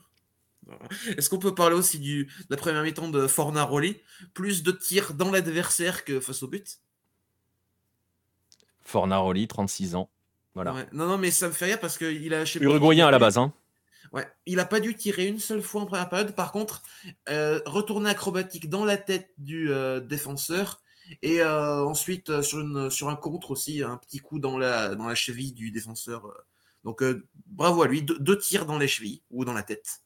Est-ce 1.17 1.29
qu'on 1.29 1.39
peut 1.39 1.55
parler 1.55 1.75
aussi 1.75 1.99
du, 1.99 2.25
de 2.25 2.31
la 2.49 2.57
première 2.57 2.83
mi-temps 2.83 3.09
de 3.09 3.27
Fornaroli? 3.27 3.97
Plus 4.33 4.63
de 4.63 4.71
tirs 4.71 5.13
dans 5.13 5.31
l'adversaire 5.31 6.03
que 6.05 6.19
face 6.19 6.43
au 6.43 6.47
but? 6.47 6.79
Fornaroli, 8.81 9.47
36 9.47 9.95
ans. 9.95 10.09
Voilà. 10.55 10.85
Non, 10.91 11.07
non, 11.07 11.17
mais 11.17 11.31
ça 11.31 11.47
me 11.47 11.53
fait 11.53 11.65
rire 11.65 11.79
parce 11.79 11.97
qu'il 11.97 12.33
a. 12.33 12.43
Uruguayen 12.59 13.07
à 13.07 13.11
la 13.11 13.19
base, 13.19 13.37
hein. 13.37 13.53
Ouais, 14.11 14.27
il 14.45 14.57
n'a 14.57 14.65
pas 14.65 14.79
dû 14.79 14.95
tirer 14.95 15.25
une 15.25 15.39
seule 15.39 15.63
fois 15.63 15.81
en 15.81 15.85
première 15.87 16.07
période. 16.07 16.35
Par 16.35 16.51
contre, 16.51 16.83
euh, 17.29 17.59
retourner 17.65 18.11
acrobatique 18.11 18.69
dans 18.69 18.85
la 18.85 18.97
tête 18.97 19.31
du 19.39 19.71
euh, 19.71 19.99
défenseur 19.99 20.83
et 21.23 21.41
euh, 21.41 21.83
ensuite 21.83 22.41
sur, 22.43 22.59
une, 22.59 22.91
sur 22.91 23.09
un 23.09 23.15
contre 23.15 23.49
aussi, 23.49 23.81
un 23.81 23.97
petit 23.97 24.19
coup 24.19 24.37
dans 24.37 24.59
la, 24.59 24.93
dans 24.93 25.07
la 25.07 25.15
cheville 25.15 25.53
du 25.53 25.71
défenseur 25.71 26.31
donc 26.83 27.03
bravo 27.47 27.81
à 27.81 27.87
lui, 27.87 28.03
deux, 28.03 28.37
tirs 28.37 28.65
dans 28.65 28.77
les 28.77 28.87
chevilles 28.87 29.21
ou 29.29 29.45
dans 29.45 29.53
la 29.53 29.63
tête. 29.63 30.01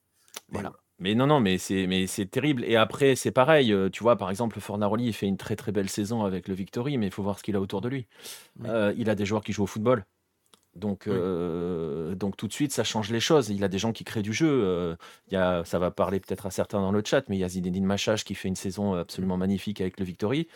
Voilà. 0.49 0.73
Mais 0.99 1.13
non, 1.13 1.27
non, 1.27 1.39
mais 1.39 1.57
c'est, 1.59 1.85
mais 1.85 2.07
c'est 2.07 2.25
terrible. 2.25 2.63
Et 2.65 2.75
après, 2.75 3.15
c'est 3.15 3.31
pareil. 3.31 3.71
Euh, 3.71 3.89
tu 3.89 4.01
vois, 4.01 4.15
par 4.15 4.31
exemple, 4.31 4.59
Fornaroli, 4.59 5.05
il 5.05 5.13
fait 5.13 5.27
une 5.27 5.37
très 5.37 5.55
très 5.55 5.71
belle 5.71 5.89
saison 5.89 6.23
avec 6.23 6.47
le 6.47 6.55
Victory, 6.55 6.97
mais 6.97 7.07
il 7.07 7.11
faut 7.11 7.21
voir 7.21 7.37
ce 7.37 7.43
qu'il 7.43 7.55
a 7.55 7.61
autour 7.61 7.81
de 7.81 7.89
lui. 7.89 8.07
Euh, 8.65 8.93
il 8.97 9.09
a 9.09 9.15
des 9.15 9.25
joueurs 9.25 9.43
qui 9.43 9.53
jouent 9.53 9.63
au 9.63 9.67
football. 9.67 10.05
Donc, 10.75 11.09
donc 11.09 12.37
tout 12.37 12.47
de 12.47 12.53
suite, 12.53 12.71
ça 12.71 12.83
change 12.83 13.09
les 13.09 13.19
choses. 13.19 13.49
Il 13.49 13.63
a 13.63 13.67
des 13.67 13.79
gens 13.79 13.91
qui 13.91 14.03
créent 14.03 14.21
du 14.21 14.31
jeu. 14.31 14.95
il 15.27 15.33
y 15.33 15.35
a, 15.35 15.63
ça 15.65 15.79
va 15.79 15.89
parler 15.89 16.19
peut-être 16.19 16.45
à 16.45 16.51
certains 16.51 16.79
dans 16.79 16.91
le 16.91 17.01
chat, 17.03 17.27
mais 17.29 17.35
il 17.35 17.39
y 17.39 17.43
a 17.43 17.49
Zinedine 17.49 17.83
Machage 17.83 18.23
qui 18.23 18.35
fait 18.35 18.47
une 18.47 18.55
saison 18.55 18.93
absolument 18.93 19.37
magnifique 19.37 19.81
avec 19.81 19.99
le 19.99 20.05
Victory, 20.05 20.47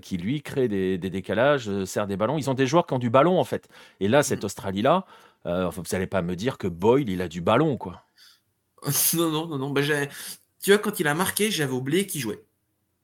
qui 0.00 0.16
lui 0.16 0.42
crée 0.42 0.66
des, 0.66 0.98
des 0.98 1.10
décalages, 1.10 1.84
sert 1.84 2.08
des 2.08 2.16
ballons. 2.16 2.38
Ils 2.38 2.50
ont 2.50 2.54
des 2.54 2.66
joueurs 2.66 2.88
qui 2.88 2.94
ont 2.94 2.98
du 2.98 3.10
ballon 3.10 3.38
en 3.38 3.44
fait. 3.44 3.68
Et 4.00 4.08
là, 4.08 4.24
cette 4.24 4.42
Australie-là, 4.42 5.06
euh, 5.46 5.68
vous 5.68 5.82
n'allez 5.92 6.06
pas 6.06 6.22
me 6.22 6.36
dire 6.36 6.58
que 6.58 6.66
Boyle, 6.68 7.08
il 7.08 7.22
a 7.22 7.28
du 7.28 7.40
ballon, 7.40 7.76
quoi. 7.76 8.02
non, 9.14 9.30
non, 9.30 9.46
non, 9.46 9.58
non. 9.58 9.70
Bah, 9.70 9.82
tu 10.62 10.70
vois, 10.70 10.78
quand 10.78 11.00
il 11.00 11.08
a 11.08 11.14
marqué, 11.14 11.50
j'avais 11.50 11.72
oublié 11.72 12.06
qu'il 12.06 12.20
jouait. 12.20 12.44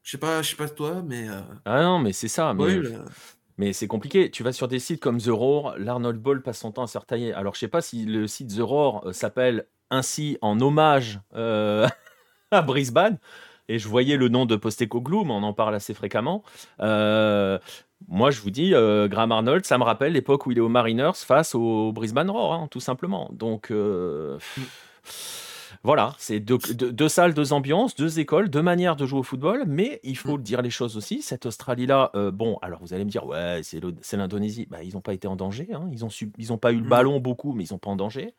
Je 0.03 0.13
sais 0.13 0.19
pas, 0.19 0.43
je 0.43 0.51
sais 0.51 0.57
pas 0.57 0.69
toi, 0.69 1.03
mais. 1.05 1.29
Euh, 1.29 1.41
ah 1.65 1.83
non, 1.83 1.99
mais 1.99 2.13
c'est 2.13 2.29
ça. 2.29 2.55
Mais, 2.55 2.65
euh, 2.65 3.05
mais 3.59 3.73
c'est 3.73 3.89
compliqué. 3.89 4.31
Tu 4.31 4.43
vas 4.43 4.53
sur 4.53 4.69
des 4.69 4.79
sites 4.79 5.01
comme 5.01 5.21
The 5.21 5.29
Roar, 5.29 5.79
l'Arnold 5.79 6.21
Ball 6.21 6.43
passe 6.43 6.61
son 6.61 6.73
temps 6.73 6.85
à 6.85 6.87
se 6.87 6.99
retailler. 6.99 7.33
Alors, 7.35 7.55
je 7.55 7.61
sais 7.61 7.69
pas 7.69 7.83
si 7.83 8.05
le 8.05 8.27
site 8.27 8.57
The 8.57 8.61
Roar 8.61 9.15
s'appelle 9.15 9.67
ainsi 9.91 10.39
en 10.41 10.61
hommage 10.61 11.21
à 11.33 12.63
Brisbane. 12.63 13.19
Et 13.69 13.79
je 13.79 13.87
voyais 13.87 14.17
le 14.17 14.29
nom 14.29 14.47
de 14.47 14.57
Postecoglou, 14.57 15.25
mais 15.25 15.33
on 15.33 15.43
en 15.43 15.53
parle 15.53 15.75
assez 15.75 15.93
fréquemment. 15.93 16.43
Euh, 16.81 17.59
moi, 18.07 18.31
je 18.31 18.41
vous 18.41 18.51
dis, 18.51 18.75
euh, 18.75 19.09
Graham 19.09 19.33
Arnold, 19.33 19.67
ça 19.67 19.77
me 19.77 19.85
rappelle 19.85 20.13
l'époque 20.13 20.47
où 20.47 20.53
il 20.53 20.59
est 20.59 20.63
aux 20.63 20.71
Mariners 20.71 21.17
face 21.17 21.55
au 21.55 21.93
Brisbane 21.93 22.31
Roar, 22.31 22.53
hein, 22.53 22.69
tout 22.71 22.81
simplement. 22.81 23.29
Donc, 23.33 23.71
euh, 23.71 24.39
voilà, 25.85 26.15
c'est 26.19 26.41
deux, 26.41 26.59
deux, 26.59 27.09
salles, 27.09 27.35
deux 27.35 27.53
ambiances, 27.53 27.95
deux 27.95 28.19
écoles, 28.19 28.51
deux 28.51 28.63
manières 28.63 28.97
de 28.97 29.07
jouer 29.07 29.21
au 29.21 29.23
football, 29.23 29.65
mais 29.67 30.01
il 30.03 30.17
faut 30.17 30.39
mm. 30.39 30.43
dire 30.43 30.63
les 30.63 30.71
choses 30.71 30.97
aussi. 30.97 31.23
Cette 31.23 31.47
Australie-là, 31.47 32.11
euh, 32.15 32.31
bon, 32.31 32.59
alors 32.63 32.81
vous 32.81 32.95
allez 32.95 33.05
me 33.05 33.11
dire, 33.11 33.27
ouais, 33.27 33.61
c'est 33.63 34.17
l'Indonésie. 34.17 34.67
Bah, 34.69 34.83
ils 34.83 34.95
n'ont 34.95 35.01
pas 35.01 35.15
été 35.15 35.29
en 35.29 35.37
danger. 35.37 35.69
Hein. 35.73 35.89
Ils 35.93 36.01
n'ont 36.01 36.09
ils 36.37 36.53
ont 36.53 36.59
pas 36.59 36.73
eu 36.73 36.79
le 36.79 36.85
mm. 36.85 36.89
ballon 36.89 37.21
beaucoup, 37.21 37.53
mais 37.53 37.65
ils 37.65 37.73
n'ont 37.73 37.79
pas 37.79 37.91
en 37.91 37.97
danger. 37.97 38.35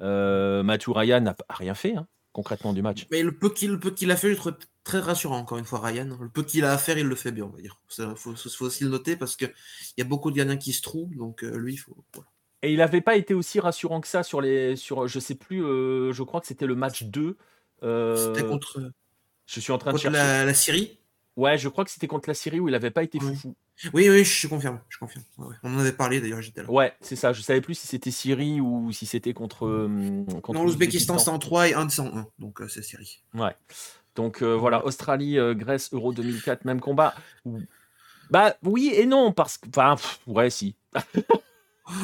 Euh, 0.00 0.62
Mathieu 0.62 0.92
Ryan 0.92 1.20
n'a 1.20 1.36
rien 1.48 1.74
fait, 1.74 1.94
hein, 1.94 2.06
concrètement, 2.32 2.72
du 2.72 2.82
match. 2.82 3.06
Mais 3.10 3.22
le 3.22 3.32
peu 3.32 3.50
qu'il 3.50 4.10
a 4.10 4.16
fait, 4.16 4.30
je 4.30 4.36
trouve 4.36 4.54
très 4.84 5.00
rassurant, 5.00 5.38
encore 5.38 5.58
une 5.58 5.64
fois, 5.64 5.80
Ryan. 5.80 6.16
Le 6.20 6.28
peu 6.28 6.42
qu'il 6.42 6.64
a 6.64 6.72
à 6.72 6.78
faire, 6.78 6.98
il 6.98 7.06
le 7.06 7.14
fait 7.14 7.32
bien, 7.32 7.44
on 7.44 7.50
va 7.56 7.60
dire. 7.60 7.80
Il 7.98 8.14
faut, 8.16 8.64
aussi 8.64 8.84
le 8.84 8.90
noter 8.90 9.16
parce 9.16 9.36
qu'il 9.36 9.52
y 9.96 10.02
a 10.02 10.04
beaucoup 10.04 10.30
de 10.30 10.36
gagnants 10.36 10.56
qui 10.56 10.72
se 10.72 10.82
trouvent, 10.82 11.14
donc 11.16 11.44
euh, 11.44 11.56
lui, 11.56 11.74
il 11.74 11.78
faut. 11.78 11.96
Et 12.62 12.72
il 12.72 12.78
n'avait 12.78 13.00
pas 13.00 13.16
été 13.16 13.34
aussi 13.34 13.58
rassurant 13.58 14.00
que 14.00 14.06
ça 14.06 14.22
sur 14.22 14.40
les. 14.40 14.76
Sur, 14.76 15.08
je 15.08 15.18
sais 15.18 15.34
plus, 15.34 15.64
euh, 15.64 16.12
je 16.12 16.22
crois 16.22 16.40
que 16.40 16.46
c'était 16.46 16.66
le 16.66 16.76
match 16.76 17.02
2. 17.02 17.36
Euh, 17.82 18.16
c'était 18.16 18.46
contre. 18.46 18.92
Je 19.46 19.60
suis 19.60 19.72
en 19.72 19.78
train 19.78 19.92
de 19.92 19.98
chercher. 19.98 20.16
La, 20.16 20.44
la, 20.44 20.54
Syrie 20.54 20.98
Ouais, 21.36 21.58
je 21.58 21.68
crois 21.68 21.84
que 21.84 21.90
c'était 21.90 22.06
contre 22.06 22.28
la 22.28 22.34
Syrie 22.34 22.60
où 22.60 22.68
il 22.68 22.72
n'avait 22.72 22.92
pas 22.92 23.02
été 23.02 23.18
oui. 23.20 23.34
fou. 23.34 23.56
Oui, 23.92 24.08
oui, 24.08 24.22
je 24.22 24.46
confirme. 24.46 24.78
Je 24.88 24.98
confirme. 24.98 25.24
On 25.64 25.74
en 25.74 25.78
avait 25.78 25.92
parlé 25.92 26.20
d'ailleurs, 26.20 26.40
j'étais 26.40 26.62
là. 26.62 26.70
Ouais, 26.70 26.92
c'est 27.00 27.16
ça. 27.16 27.32
Je 27.32 27.42
savais 27.42 27.60
plus 27.60 27.74
si 27.74 27.88
c'était 27.88 28.12
Syrie 28.12 28.60
ou 28.60 28.92
si 28.92 29.06
c'était 29.06 29.32
contre, 29.32 29.66
euh, 29.66 30.24
contre. 30.40 30.52
Non, 30.52 30.62
l'Ouzbékistan, 30.64 31.18
c'est 31.18 31.30
en 31.30 31.40
3 31.40 31.68
et 31.70 31.74
1 31.74 31.86
de 31.86 31.90
101. 31.90 32.28
Donc 32.38 32.62
c'est 32.68 32.82
Syrie. 32.82 33.24
Ouais. 33.34 33.56
Donc 34.14 34.42
voilà, 34.42 34.84
Australie, 34.84 35.36
Grèce, 35.56 35.92
Euro 35.92 36.12
2004, 36.12 36.64
même 36.64 36.80
combat. 36.80 37.14
Bah 38.30 38.54
oui 38.62 38.92
et 38.94 39.06
non, 39.06 39.32
parce 39.32 39.58
que. 39.58 39.68
Enfin, 39.76 39.96
ouais, 40.28 40.48
si. 40.48 40.76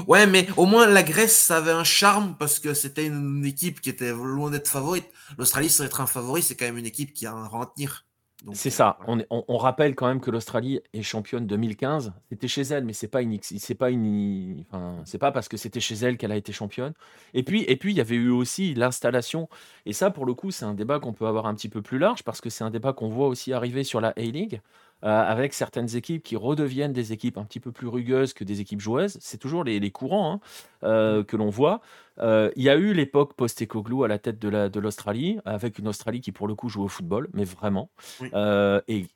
Ouais, 0.07 0.27
mais 0.27 0.49
au 0.57 0.67
moins 0.67 0.87
la 0.87 1.03
Grèce, 1.03 1.37
ça 1.37 1.59
avait 1.59 1.71
un 1.71 1.85
charme 1.85 2.37
parce 2.39 2.59
que 2.59 2.75
c'était 2.75 3.07
une 3.07 3.45
équipe 3.45 3.81
qui 3.81 3.91
était 3.91 4.11
loin 4.13 4.51
d'être 4.51 4.69
favorite. 4.69 5.07
L'Australie, 5.39 5.71
sans 5.71 5.85
être 5.85 6.01
un 6.01 6.07
favori, 6.07 6.43
c'est 6.43 6.57
quand 6.57 6.67
même 6.67 6.79
une 6.79 6.87
équipe 6.87 7.13
qui 7.13 7.27
a 7.27 7.33
un 7.33 7.47
rang 7.47 7.63
à 7.63 7.67
tenir. 7.67 8.05
C'est 8.53 8.71
ça. 8.71 8.99
On, 9.09 9.19
on, 9.31 9.57
rappelle 9.57 9.97
quand 9.97 10.07
même 10.07 10.21
que 10.21 10.31
l'Australie 10.31 10.81
est 10.93 11.03
championne 11.03 11.47
2015. 11.49 12.13
C'était 12.29 12.47
chez 12.47 12.63
elle, 12.63 12.85
mais 12.85 12.93
c'est 12.93 13.09
pas 13.09 13.21
une, 13.21 13.37
c'est 13.43 13.75
pas 13.75 13.91
une, 13.91 14.65
enfin, 14.69 15.03
c'est 15.05 15.19
pas 15.19 15.33
parce 15.33 15.49
que 15.49 15.57
c'était 15.57 15.81
chez 15.81 15.97
elle 15.97 16.17
qu'elle 16.17 16.31
a 16.31 16.37
été 16.37 16.53
championne. 16.53 16.93
Et 17.35 17.43
puis, 17.43 17.65
et 17.65 17.77
puis, 17.77 17.93
il 17.93 17.97
y 17.97 18.01
avait 18.01 18.15
eu 18.15 18.31
aussi 18.31 18.75
l'installation. 18.75 19.49
Et 19.87 19.93
ça, 19.93 20.11
pour 20.11 20.25
le 20.25 20.35
coup, 20.35 20.53
c'est 20.53 20.65
un 20.65 20.75
débat 20.75 21.01
qu'on 21.01 21.13
peut 21.13 21.27
avoir 21.27 21.47
un 21.47 21.55
petit 21.55 21.69
peu 21.69 21.83
plus 21.83 21.99
large 21.99 22.23
parce 22.23 22.41
que 22.41 22.49
c'est 22.49 22.63
un 22.63 22.71
débat 22.71 22.93
qu'on 22.93 23.09
voit 23.09 23.27
aussi 23.27 23.53
arriver 23.53 23.83
sur 23.83 24.01
la 24.01 24.11
A-League. 24.11 24.61
Euh, 25.05 25.23
avec 25.23 25.55
certaines 25.55 25.95
équipes 25.95 26.25
qui 26.25 26.35
redeviennent 26.35 26.93
des 26.93 27.13
équipes 27.13 27.39
un 27.39 27.45
petit 27.45 27.61
peu 27.61 27.71
plus 27.71 27.87
rugueuses 27.87 28.33
que 28.33 28.43
des 28.43 28.61
équipes 28.61 28.81
joueuses. 28.81 29.17
C'est 29.21 29.39
toujours 29.39 29.63
les, 29.63 29.91
courants 29.93 30.33
hein, 30.33 30.41
euh, 30.83 31.23
que 31.23 31.37
l'on 31.37 31.51
voit. 31.51 31.81
Euh, 32.19 32.51
il 32.57 32.65
y 32.65 32.69
a 32.69 32.75
eu 32.75 32.93
l'époque 32.95 33.35
post-Ecoglou 33.35 34.03
à 34.03 34.09
la 34.09 34.19
tête 34.19 34.41
de 34.41 34.81
l'Australie, 34.81 35.39
avec 35.45 35.79
une 35.79 35.87
Australie 35.87 36.21
qui 36.21 36.33
pour 36.33 36.49
le 36.49 36.57
coup 36.57 36.69
joue 36.69 36.83
au 36.83 36.89
football, 36.89 37.29
mais 37.33 37.45
vraiment. 37.45 37.91
et 38.23 39.07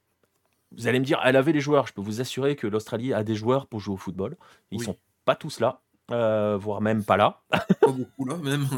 vous 0.75 0.87
allez 0.87 1.01
me 1.01 1.05
dire, 1.05 1.21
elle 1.25 1.35
avait 1.35 1.53
les 1.53 1.61
joueurs. 1.61 1.89
Je 1.89 1.93
peux 1.93 2.01
vous 2.01 2.21
assurer 2.21 2.55
que 2.55 2.69
l'Australie 2.69 3.13
a 3.13 3.25
des 3.25 3.35
joueurs 3.35 3.67
pour 3.67 3.81
jouer 3.81 3.95
au 3.95 3.99
football. 3.99 4.37
Ils 4.71 4.79
ne 4.79 4.85
sont 4.85 4.97
pas 5.25 5.35
tous 5.35 5.59
là, 5.59 5.81
voire 6.09 6.81
même 6.81 7.03
pas 7.03 7.17
là. 7.17 7.43
Pas 7.51 7.67
beaucoup 7.89 8.25
là, 8.25 8.37
même. 8.37 8.69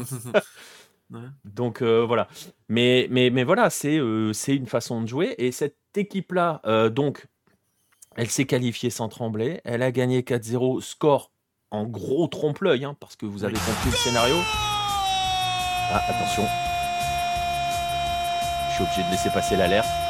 Donc 1.45 1.83
voilà. 1.83 2.27
Mais, 2.67 3.07
mais, 3.11 3.29
mais 3.29 3.43
voilà, 3.43 3.69
c'est 3.69 3.99
c'est 4.33 4.55
une 4.55 4.65
façon 4.65 5.03
de 5.03 5.07
jouer. 5.07 5.35
Et 5.37 5.51
cette 5.51 5.77
équipe-là, 5.97 6.61
euh, 6.65 6.89
donc, 6.89 7.27
elle 8.15 8.29
s'est 8.29 8.45
qualifiée 8.45 8.89
sans 8.89 9.09
trembler. 9.09 9.61
Elle 9.65 9.81
a 9.81 9.91
gagné 9.91 10.21
4-0, 10.21 10.81
score 10.81 11.31
en 11.71 11.83
gros 11.85 12.27
trompe-l'œil, 12.27 12.85
hein, 12.85 12.95
parce 12.99 13.15
que 13.15 13.25
vous 13.25 13.43
avez 13.43 13.55
compris 13.55 13.89
le 13.89 13.97
scénario. 13.97 14.35
Ah, 15.91 16.03
attention. 16.07 16.43
Je 18.69 18.75
suis 18.75 18.83
obligé 18.83 19.03
de 19.03 19.11
laisser 19.11 19.29
passer 19.29 19.55
l'alerte. 19.55 20.04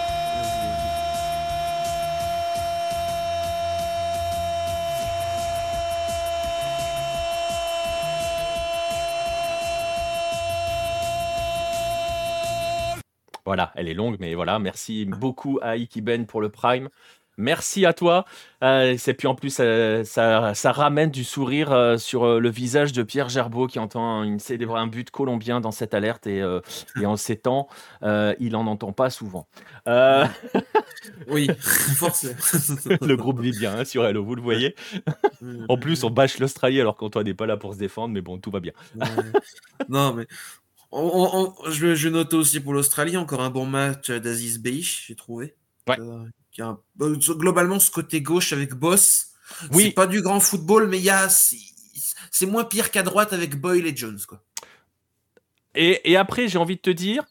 Voilà, 13.56 13.72
elle 13.76 13.88
est 13.88 13.94
longue, 13.94 14.18
mais 14.20 14.36
voilà, 14.36 14.60
merci 14.60 15.06
beaucoup 15.06 15.60
à 15.62 15.78
Ikiben 15.78 16.26
pour 16.26 16.42
le 16.42 16.50
Prime. 16.50 16.90
Merci 17.38 17.86
à 17.86 17.94
toi. 17.94 18.26
Euh, 18.64 18.98
et 19.08 19.14
puis 19.14 19.30
en 19.30 19.36
plus, 19.36 19.60
euh, 19.62 20.04
ça, 20.04 20.54
ça, 20.54 20.74
ramène 20.74 21.10
du 21.10 21.24
sourire 21.24 21.72
euh, 21.72 21.96
sur 21.96 22.42
le 22.42 22.50
visage 22.50 22.92
de 22.92 23.02
Pierre 23.02 23.30
Gerbeau 23.30 23.68
qui 23.68 23.80
entend 23.80 24.24
une, 24.24 24.40
un 24.76 24.88
but 24.88 25.10
colombien 25.10 25.62
dans 25.62 25.72
cette 25.72 25.94
alerte. 25.94 26.28
Et, 26.28 26.44
et 27.02 27.06
en 27.06 27.16
ces 27.16 27.38
temps, 27.38 27.70
il 28.02 28.52
n'en 28.52 28.68
entend 28.68 28.92
pas 28.92 29.10
souvent. 29.10 29.48
oui, 31.30 31.50
force. 31.96 32.26
le 33.02 33.16
groupe 33.16 33.40
vit 33.40 33.58
bien 33.58 33.80
hein, 33.80 33.86
sur 33.86 34.06
Hello, 34.06 34.26
vous 34.26 34.36
le 34.36 34.42
voyez. 34.42 34.76
en 35.70 35.78
plus, 35.78 36.04
on 36.04 36.10
bâche 36.10 36.40
l'Australie 36.40 36.82
alors 36.82 36.98
qu'Antoine 36.98 37.26
n'est 37.26 37.34
pas 37.34 37.46
là 37.46 37.56
pour 37.56 37.74
se 37.74 37.80
défendre, 37.80 38.14
mais 38.14 38.22
bon, 38.22 38.38
tout 38.38 38.52
va 38.52 38.60
bien. 38.60 38.74
non, 39.88 40.14
mais 40.14 40.28
je, 40.96 42.08
note 42.10 42.34
aussi 42.34 42.60
pour 42.60 42.74
l'Australie 42.74 43.18
encore 43.18 43.42
un 43.42 43.50
bon 43.50 43.66
match 43.66 44.12
d'Aziz 44.12 44.60
Beish, 44.60 45.06
j'ai 45.08 45.16
trouvé. 45.16 45.56
Euh, 45.90 46.26
bah, 46.58 47.08
globalement, 47.30 47.80
ce 47.80 47.92
côté 47.92 48.22
gauche 48.22 48.54
avec 48.54 48.74
Boss, 48.74 49.34
oui. 49.72 49.86
c'est 49.86 49.92
pas 49.92 50.08
du 50.08 50.22
grand 50.22 50.40
football, 50.40 50.88
mais 50.88 50.98
il 50.98 51.04
y 51.04 51.10
a, 51.10 51.28
c'est 51.30 52.46
moins 52.46 52.64
pire 52.64 52.92
qu'à 52.92 53.04
droite 53.04 53.34
avec 53.34 53.60
Boyle 53.60 53.86
et 53.86 53.96
Jones. 53.96 54.20
Quoi. 54.28 54.42
Et, 55.76 56.16
après, 56.16 56.48
j'ai 56.48 56.58
envie 56.58 56.78
de 56.78 56.82
te 56.82 56.90
dire, 56.90 57.24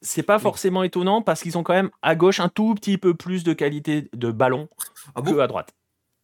c'est 0.00 0.24
pas 0.24 0.38
forcément 0.38 0.82
étonnant 0.82 1.22
parce 1.22 1.42
qu'ils 1.42 1.56
ont 1.56 1.62
quand 1.62 1.74
même 1.74 1.90
à 2.02 2.16
gauche 2.16 2.40
un 2.40 2.48
tout 2.48 2.74
petit 2.74 2.98
peu 2.98 3.14
plus 3.14 3.44
de 3.44 3.52
qualité 3.52 4.10
de 4.12 4.32
ballon 4.32 4.68
ah 5.14 5.22
que 5.22 5.38
à 5.38 5.46
droite. 5.46 5.72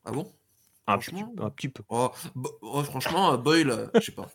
Ah 0.04 0.10
bon? 0.10 0.30
Un, 0.88 0.98
petit, 0.98 1.68
peu. 1.68 1.82
Oh, 1.90 2.10
oh, 2.62 2.82
franchement, 2.82 3.36
Boyle, 3.36 3.70
euh, 3.70 3.86
je 3.96 4.00
sais 4.00 4.12
pas. 4.12 4.30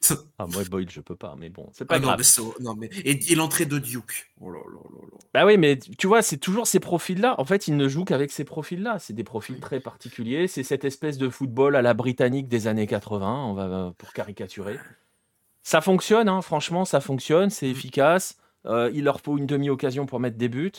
ah, 0.38 0.46
moi, 0.46 0.62
Boyd, 0.70 0.90
je 0.90 1.00
peux 1.00 1.16
pas, 1.16 1.34
mais 1.38 1.48
bon, 1.48 1.68
c'est 1.72 1.84
pas 1.84 1.96
ah 1.96 2.00
grave. 2.00 2.22
Non, 2.60 2.74
mais, 2.74 2.90
Et, 3.04 3.34
l'entrée 3.34 3.66
de 3.66 3.78
Duke. 3.78 4.32
Oh 4.40 4.52
bah 5.32 5.46
oui, 5.46 5.56
mais 5.56 5.78
tu 5.78 6.06
vois, 6.06 6.22
c'est 6.22 6.36
toujours 6.36 6.66
ces 6.66 6.80
profils-là. 6.80 7.34
En 7.38 7.44
fait, 7.44 7.68
il 7.68 7.76
ne 7.76 7.88
joue 7.88 8.04
qu'avec 8.04 8.30
ces 8.32 8.44
profils-là. 8.44 8.98
C'est 8.98 9.14
des 9.14 9.24
profils 9.24 9.58
très 9.60 9.80
particuliers. 9.80 10.48
C'est 10.48 10.62
cette 10.62 10.84
espèce 10.84 11.18
de 11.18 11.28
football 11.28 11.76
à 11.76 11.82
la 11.82 11.94
britannique 11.94 12.48
des 12.48 12.66
années 12.66 12.86
80, 12.86 13.44
on 13.46 13.54
va 13.54 13.94
pour 13.96 14.12
caricaturer. 14.12 14.78
Ça 15.62 15.80
fonctionne, 15.80 16.28
hein, 16.28 16.42
franchement, 16.42 16.84
ça 16.84 17.00
fonctionne, 17.00 17.50
c'est 17.50 17.68
mm. 17.68 17.70
efficace. 17.70 18.36
Euh, 18.66 18.90
il 18.94 19.04
leur 19.04 19.20
faut 19.20 19.38
une 19.38 19.46
demi-occasion 19.46 20.06
pour 20.06 20.20
mettre 20.20 20.36
des 20.36 20.48
buts. 20.48 20.72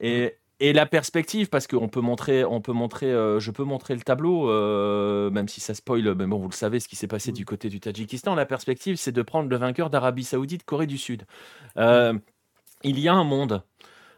Et, 0.00 0.26
mm. 0.26 0.30
Et 0.60 0.72
la 0.72 0.86
perspective, 0.86 1.48
parce 1.48 1.66
qu'on 1.66 1.88
peut 1.88 2.00
montrer, 2.00 2.44
on 2.44 2.60
peut 2.60 2.72
montrer, 2.72 3.12
euh, 3.12 3.40
je 3.40 3.50
peux 3.50 3.64
montrer 3.64 3.94
le 3.94 4.02
tableau, 4.02 4.48
euh, 4.48 5.28
même 5.30 5.48
si 5.48 5.60
ça 5.60 5.74
spoil, 5.74 6.14
mais 6.14 6.26
bon, 6.26 6.38
vous 6.38 6.48
le 6.48 6.54
savez, 6.54 6.78
ce 6.78 6.86
qui 6.86 6.94
s'est 6.94 7.08
passé 7.08 7.32
du 7.32 7.44
côté 7.44 7.68
du 7.68 7.80
Tadjikistan. 7.80 8.36
La 8.36 8.46
perspective, 8.46 8.96
c'est 8.96 9.10
de 9.10 9.22
prendre 9.22 9.48
le 9.48 9.56
vainqueur 9.56 9.90
d'Arabie 9.90 10.22
Saoudite, 10.22 10.64
Corée 10.64 10.86
du 10.86 10.96
Sud. 10.96 11.24
Euh, 11.76 12.16
il 12.84 13.00
y 13.00 13.08
a 13.08 13.14
un 13.14 13.24
monde 13.24 13.62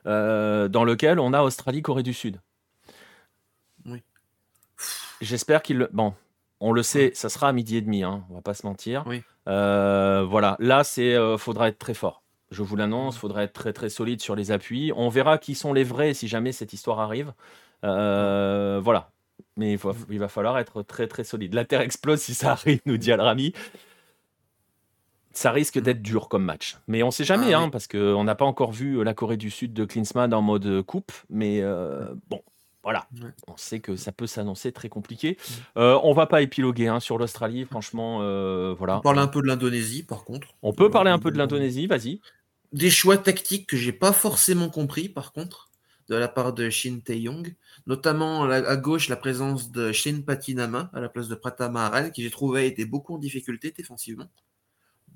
dans 0.05 0.85
lequel 0.85 1.19
on 1.19 1.33
a 1.33 1.43
Australie, 1.43 1.83
Corée 1.83 2.05
du 2.05 2.13
Sud. 2.13 2.41
Oui. 3.87 4.03
J'espère 5.21 5.63
qu'il. 5.63 5.89
Bon, 5.93 6.15
on 6.61 6.71
le 6.71 6.85
sait, 6.85 7.11
ça 7.15 7.29
sera 7.29 7.49
à 7.49 7.53
midi 7.53 7.77
et 7.77 7.81
demi, 7.81 8.05
hein, 8.05 8.25
on 8.31 8.35
va 8.35 8.41
pas 8.43 8.55
se 8.55 8.67
mentir. 8.67 9.05
Oui. 9.07 9.23
voilà, 9.47 10.57
là, 10.61 10.85
c'est, 10.85 11.17
faudra 11.39 11.69
être 11.69 11.79
très 11.79 11.95
fort. 11.95 12.23
Je 12.51 12.63
vous 12.63 12.77
l'annonce, 12.77 13.17
il 13.17 13.19
faudra 13.19 13.43
être 13.43 13.53
très 13.53 13.73
très 13.73 13.89
solide 13.89 14.21
sur 14.21 14.37
les 14.37 14.53
appuis. 14.53 14.93
On 14.95 15.09
verra 15.09 15.39
qui 15.39 15.55
sont 15.55 15.73
les 15.73 15.85
vrais 15.85 16.15
si 16.15 16.29
jamais 16.29 16.53
cette 16.53 16.73
histoire 16.73 17.01
arrive. 17.01 17.33
Euh, 17.85 18.81
voilà. 18.83 19.11
Mais 19.57 19.77
il, 20.11 20.19
va 20.19 20.29
falloir 20.29 20.59
être 20.59 20.83
très 20.83 21.09
très 21.09 21.25
solide. 21.25 21.55
La 21.55 21.65
Terre 21.65 21.81
explose 21.81 22.21
si 22.21 22.35
ça 22.35 22.53
arrive, 22.53 22.81
nous 22.87 22.99
dit 22.99 23.11
Alrami. 23.11 23.53
Ça 25.33 25.51
risque 25.51 25.79
d'être 25.79 26.03
dur 26.03 26.29
comme 26.29 26.45
match. 26.45 26.79
Mais 26.89 27.03
on 27.03 27.07
ne 27.07 27.11
sait 27.11 27.25
jamais, 27.25 27.53
ah 27.53 27.61
hein, 27.61 27.69
parce 27.69 27.87
qu'on 27.87 28.25
n'a 28.25 28.35
pas 28.35 28.45
encore 28.45 28.73
vu 28.73 29.03
la 29.03 29.13
Corée 29.13 29.37
du 29.37 29.51
Sud 29.51 29.75
de 29.75 29.85
Klinsmann 29.85 30.33
en 30.33 30.41
mode 30.41 30.83
coupe. 30.83 31.13
Mais 31.29 31.61
euh, 31.61 32.07
bon, 32.29 32.43
voilà, 32.83 33.07
on 33.47 33.57
sait 33.57 33.81
que 33.81 33.97
ça 33.97 34.13
peut 34.13 34.27
s'annoncer 34.27 34.73
très 34.73 34.89
compliqué. 34.89 35.37
Euh, 35.77 35.99
on 36.03 36.15
va 36.15 36.27
pas 36.27 36.41
épiloguer 36.41 36.89
hein, 36.89 37.01
sur 37.01 37.19
l'Australie, 37.19 37.65
franchement, 37.65 38.19
voilà. 38.75 38.99
On 38.99 39.03
parle 39.03 39.19
un 39.19 39.27
peu 39.27 39.43
de 39.43 39.47
l'Indonésie, 39.47 40.03
par 40.03 40.25
contre. 40.25 40.49
On 40.63 40.73
peut 40.73 40.91
parler 40.91 41.11
un 41.11 41.19
peu 41.19 41.31
de 41.31 41.37
l'Indonésie, 41.39 41.87
vas-y 41.87 42.21
des 42.73 42.91
choix 42.91 43.19
tactiques 43.19 43.69
que 43.69 43.77
j'ai 43.77 43.93
pas 43.93 44.13
forcément 44.13 44.69
compris, 44.69 45.09
par 45.09 45.33
contre, 45.33 45.71
de 46.09 46.15
la 46.15 46.29
part 46.29 46.53
de 46.53 46.71
Shin 46.71 47.01
Tae-yong, 47.05 47.55
notamment 47.87 48.45
à 48.45 48.77
gauche 48.77 49.09
la 49.09 49.17
présence 49.17 49.71
de 49.73 49.93
Shin 49.93 50.23
Patinama 50.25 50.91
à 50.93 51.01
la 51.01 51.09
place 51.09 51.29
de 51.29 51.35
Pratama 51.35 51.87
Aral, 51.87 52.13
qui 52.13 52.23
j'ai 52.23 52.31
trouvé 52.31 52.67
été 52.67 52.85
beaucoup 52.85 53.15
en 53.15 53.19
difficulté 53.19 53.73
défensivement. 53.77 54.29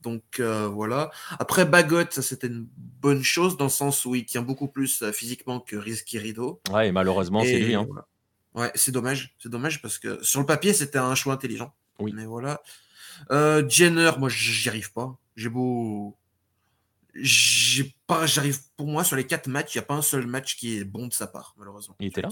Donc 0.03 0.41
euh, 0.41 0.67
voilà. 0.67 1.11
Après 1.39 1.65
Bagot, 1.65 2.11
ça 2.11 2.23
c'était 2.23 2.47
une 2.47 2.67
bonne 2.77 3.23
chose 3.23 3.57
dans 3.57 3.67
le 3.67 3.71
sens 3.71 4.05
où 4.05 4.15
il 4.15 4.25
tient 4.25 4.43
beaucoup 4.43 4.69
plus 4.69 5.03
euh, 5.03 5.13
physiquement 5.13 5.61
que 5.61 5.77
Rizky 5.77 6.19
Rido. 6.19 6.61
Ouais, 6.71 6.89
et 6.89 6.93
malheureusement 6.93 7.43
c'est 7.45 7.59
lui. 7.59 7.75
Hein. 7.75 7.87
Ouais, 8.55 8.73
c'est 8.75 8.93
dommage. 8.93 9.37
C'est 9.39 9.51
dommage 9.51 9.83
parce 9.83 9.99
que 9.99 10.23
sur 10.23 10.41
le 10.41 10.47
papier 10.47 10.73
c'était 10.73 10.99
un 10.99 11.15
choix 11.15 11.35
intelligent. 11.35 11.73
Oui. 11.99 12.13
Mais 12.15 12.25
voilà. 12.25 12.63
Euh, 13.31 13.69
Jenner, 13.69 14.13
moi 14.19 14.31
j'y 14.31 14.69
arrive 14.69 14.93
pas. 14.93 15.19
J'ai 15.37 15.51
beau 15.51 16.17
j'ai 17.15 17.95
pas, 18.07 18.27
j'arrive 18.27 18.59
pour 18.77 18.87
moi 18.87 19.05
sur 19.05 19.17
les 19.17 19.25
quatre 19.25 19.49
matchs, 19.49 19.75
il 19.75 19.79
n'y 19.79 19.83
a 19.83 19.87
pas 19.87 19.95
un 19.95 20.03
seul 20.03 20.27
match 20.27 20.57
qui 20.57 20.79
est 20.79 20.85
bon 20.85 21.07
de 21.07 21.13
sa 21.13 21.27
part, 21.27 21.55
malheureusement. 21.59 21.97
Il 22.01 22.09
était 22.09 22.23
là 22.23 22.29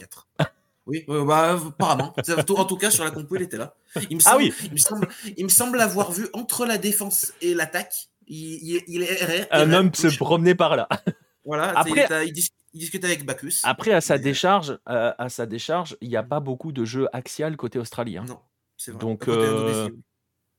Oui, 0.87 1.05
bah, 1.07 1.59
apparemment. 1.67 2.15
En 2.57 2.65
tout 2.65 2.77
cas, 2.77 2.91
sur 2.91 3.05
la 3.05 3.11
compo, 3.11 3.37
il 3.37 3.43
était 3.43 3.59
là. 3.59 3.75
Il 4.11 4.17
me, 4.17 4.23
ah 4.25 4.31
semble, 4.31 4.45
il, 4.45 4.73
me 4.73 4.77
semble, 4.79 5.09
il 5.37 5.45
me 5.45 5.51
semble 5.51 5.81
avoir 5.81 6.13
vu 6.13 6.29
entre 6.33 6.65
la 6.65 6.79
défense 6.79 7.33
et 7.43 7.55
l'attaque. 7.55 8.09
Il, 8.27 8.83
il, 8.87 9.03
est 9.03 9.49
Un 9.51 9.73
homme 9.73 9.93
se 9.95 10.09
promenait 10.17 10.55
par 10.55 10.77
là. 10.77 10.89
Voilà, 11.45 11.73
Après, 11.79 12.27
il, 12.27 12.33
discute 12.75 13.05
avec 13.05 13.25
Bacchus. 13.25 13.61
Après, 13.63 13.93
à 13.93 14.03
sa 14.03 14.19
décharge, 14.19 14.79
euh, 14.89 15.13
à 15.17 15.29
sa 15.31 15.47
décharge, 15.47 15.97
il 16.03 16.11
n'y 16.11 16.17
a 16.17 16.23
pas 16.23 16.41
beaucoup 16.41 16.73
de 16.73 16.85
jeux 16.85 17.09
axial 17.15 17.57
côté 17.57 17.79
australien. 17.79 18.25
Non, 18.27 18.41
c'est 18.77 18.91
vrai. 18.91 19.01
Donc, 19.01 19.29
euh, 19.29 19.89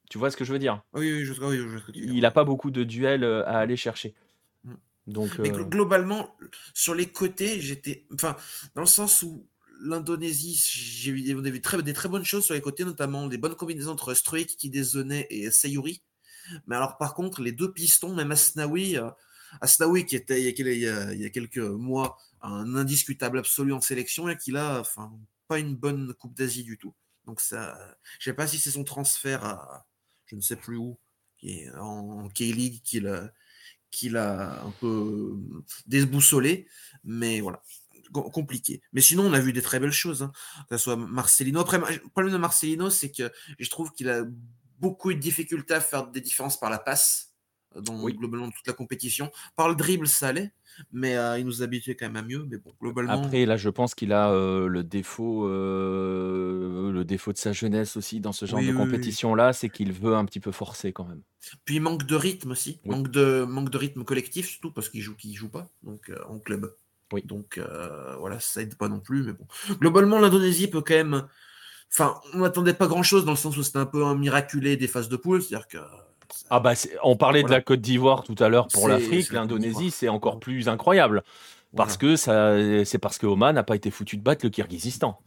tu 0.09 0.17
vois 0.17 0.31
ce 0.31 0.37
que 0.37 0.43
je 0.43 0.51
veux 0.51 0.59
dire? 0.59 0.81
Oui, 0.93 1.11
oui, 1.11 1.25
je, 1.25 1.33
oui, 1.41 1.57
je, 1.57 1.91
Il 1.93 2.21
n'a 2.21 2.31
pas 2.31 2.43
beaucoup 2.43 2.71
de 2.71 2.83
duels 2.83 3.23
euh, 3.23 3.45
à 3.45 3.59
aller 3.59 3.77
chercher. 3.77 4.15
Mm. 4.63 4.73
Donc, 5.07 5.39
Mais 5.39 5.51
globalement, 5.51 6.35
sur 6.73 6.95
les 6.95 7.07
côtés, 7.07 7.61
j'étais. 7.61 8.05
Enfin, 8.13 8.35
dans 8.75 8.81
le 8.81 8.87
sens 8.87 9.23
où 9.23 9.47
l'Indonésie, 9.81 10.59
j'ai 10.61 11.11
vu, 11.11 11.41
des 11.41 11.61
très, 11.61 11.81
des 11.81 11.93
très 11.93 12.09
bonnes 12.09 12.25
choses 12.25 12.43
sur 12.43 12.53
les 12.53 12.61
côtés, 12.61 12.83
notamment 12.83 13.27
des 13.27 13.37
bonnes 13.37 13.55
combinaisons 13.55 13.91
entre 13.91 14.13
Struik, 14.13 14.57
Kidezone 14.57 15.23
et 15.29 15.51
Sayuri. 15.51 16.01
Mais 16.67 16.75
alors, 16.75 16.97
par 16.97 17.13
contre, 17.13 17.41
les 17.41 17.51
deux 17.51 17.71
pistons, 17.71 18.13
même 18.13 18.31
Asnawi, 18.31 18.97
Asnaoui, 19.61 20.05
qui 20.05 20.15
était 20.15 20.41
il 20.41 20.77
y, 20.77 21.25
a, 21.25 21.29
quelques 21.29 21.57
mois 21.57 22.17
un 22.41 22.75
indiscutable 22.75 23.39
absolu 23.39 23.73
en 23.73 23.81
sélection, 23.81 24.27
et 24.27 24.37
qui 24.37 24.55
a 24.55 24.79
enfin, 24.79 25.11
pas 25.47 25.59
une 25.59 25.75
bonne 25.75 26.13
Coupe 26.13 26.35
d'Asie 26.35 26.63
du 26.63 26.77
tout. 26.77 26.93
Donc 27.25 27.41
ça, 27.41 27.77
je 28.19 28.25
sais 28.25 28.33
pas 28.33 28.47
si 28.47 28.57
c'est 28.57 28.71
son 28.71 28.83
transfert 28.83 29.45
à 29.45 29.85
je 30.29 30.35
ne 30.35 30.41
sais 30.41 30.55
plus 30.55 30.77
où, 30.77 30.97
qui 31.37 31.59
est 31.59 31.71
en 31.75 32.29
K-League 32.29 32.81
qui 32.83 32.99
l'a, 34.09 34.63
un 34.63 34.71
peu 34.79 35.35
désboussolé, 35.87 36.67
mais 37.03 37.41
voilà, 37.41 37.61
compliqué. 38.11 38.81
Mais 38.93 39.01
sinon, 39.01 39.25
on 39.25 39.33
a 39.33 39.39
vu 39.39 39.53
des 39.53 39.61
très 39.61 39.79
belles 39.79 39.91
choses, 39.91 40.23
hein. 40.23 40.31
que 40.69 40.77
ce 40.77 40.83
soit 40.83 40.95
Marcelino. 40.95 41.59
Après, 41.59 41.77
le 41.77 42.09
problème 42.09 42.33
de 42.33 42.37
Marcelino, 42.37 42.89
c'est 42.89 43.11
que 43.11 43.31
je 43.57 43.69
trouve 43.69 43.91
qu'il 43.91 44.09
a 44.09 44.23
beaucoup 44.79 45.11
de 45.13 45.19
difficultés 45.19 45.73
à 45.73 45.81
faire 45.81 46.07
des 46.07 46.21
différences 46.21 46.59
par 46.59 46.69
la 46.69 46.79
passe 46.79 47.28
dans 47.75 48.03
globalement 48.09 48.49
toute 48.49 48.67
la 48.67 48.73
compétition. 48.73 49.31
Par 49.55 49.69
le 49.69 49.75
dribble, 49.75 50.07
ça 50.07 50.29
allait, 50.29 50.51
mais 50.91 51.15
euh, 51.15 51.37
il 51.37 51.45
nous 51.45 51.61
habituait 51.61 51.95
quand 51.95 52.07
même 52.07 52.15
à 52.15 52.21
mieux. 52.21 52.45
Mais 52.49 52.57
bon, 52.57 52.73
globalement. 52.81 53.23
Après, 53.23 53.45
là, 53.45 53.57
je 53.57 53.69
pense 53.69 53.95
qu'il 53.95 54.13
a 54.13 54.31
euh, 54.31 54.67
le 54.67 54.83
défaut, 54.83 55.47
euh, 55.47 56.91
le 56.91 57.05
défaut 57.05 57.33
de 57.33 57.37
sa 57.37 57.53
jeunesse 57.53 57.97
aussi 57.97 58.19
dans 58.19 58.31
ce 58.31 58.45
genre 58.45 58.61
de 58.61 58.71
compétition-là, 58.71 59.53
c'est 59.53 59.69
qu'il 59.69 59.93
veut 59.93 60.15
un 60.15 60.25
petit 60.25 60.39
peu 60.39 60.51
forcer 60.51 60.93
quand 60.93 61.05
même. 61.05 61.21
Puis 61.65 61.75
il 61.75 61.81
manque 61.81 62.05
de 62.05 62.15
rythme 62.15 62.51
aussi, 62.51 62.79
manque 62.85 63.09
de 63.09 63.45
manque 63.47 63.69
de 63.69 63.77
rythme 63.77 64.03
collectif 64.03 64.47
surtout 64.47 64.71
parce 64.71 64.89
qu'il 64.89 65.01
joue 65.01 65.15
qu'il 65.15 65.35
joue 65.35 65.49
pas 65.49 65.69
donc 65.83 66.11
en 66.27 66.39
club. 66.39 66.75
Oui. 67.13 67.23
Donc 67.23 67.59
voilà, 68.19 68.39
ça 68.39 68.61
aide 68.61 68.75
pas 68.75 68.89
non 68.89 68.99
plus, 68.99 69.23
mais 69.23 69.33
bon. 69.33 69.47
Globalement, 69.79 70.19
l'Indonésie 70.19 70.67
peut 70.67 70.81
quand 70.81 70.95
même. 70.95 71.27
Enfin, 71.91 72.19
on 72.33 72.39
n'attendait 72.39 72.75
pas 72.75 72.85
grand-chose 72.85 73.25
dans 73.25 73.31
le 73.31 73.37
sens 73.37 73.57
où 73.57 73.63
c'était 73.63 73.79
un 73.79 73.87
peu 73.87 74.05
un 74.05 74.13
miraculé 74.13 74.77
des 74.77 74.87
phases 74.87 75.09
de 75.09 75.15
poule, 75.15 75.41
c'est-à-dire 75.41 75.67
que 75.67 75.77
ah 76.49 76.59
bah 76.59 76.73
on 77.03 77.15
parlait 77.15 77.43
de 77.43 77.49
la 77.49 77.61
Côte 77.61 77.81
d'Ivoire 77.81 78.23
tout 78.23 78.35
à 78.39 78.49
l'heure 78.49 78.67
pour 78.67 78.87
l'Afrique, 78.87 79.31
l'Indonésie 79.31 79.91
c'est 79.91 80.09
encore 80.09 80.39
plus 80.39 80.69
incroyable. 80.69 81.23
Parce 81.75 81.97
que 81.97 82.15
ça, 82.15 82.55
c'est 82.83 82.97
parce 82.97 83.17
que 83.19 83.27
Oman 83.27 83.53
n'a 83.53 83.63
pas 83.63 83.75
été 83.75 83.91
foutu 83.91 84.17
de 84.17 84.23
battre 84.23 84.43
le 84.43 84.49
Kyrgyzstan. 84.49 85.19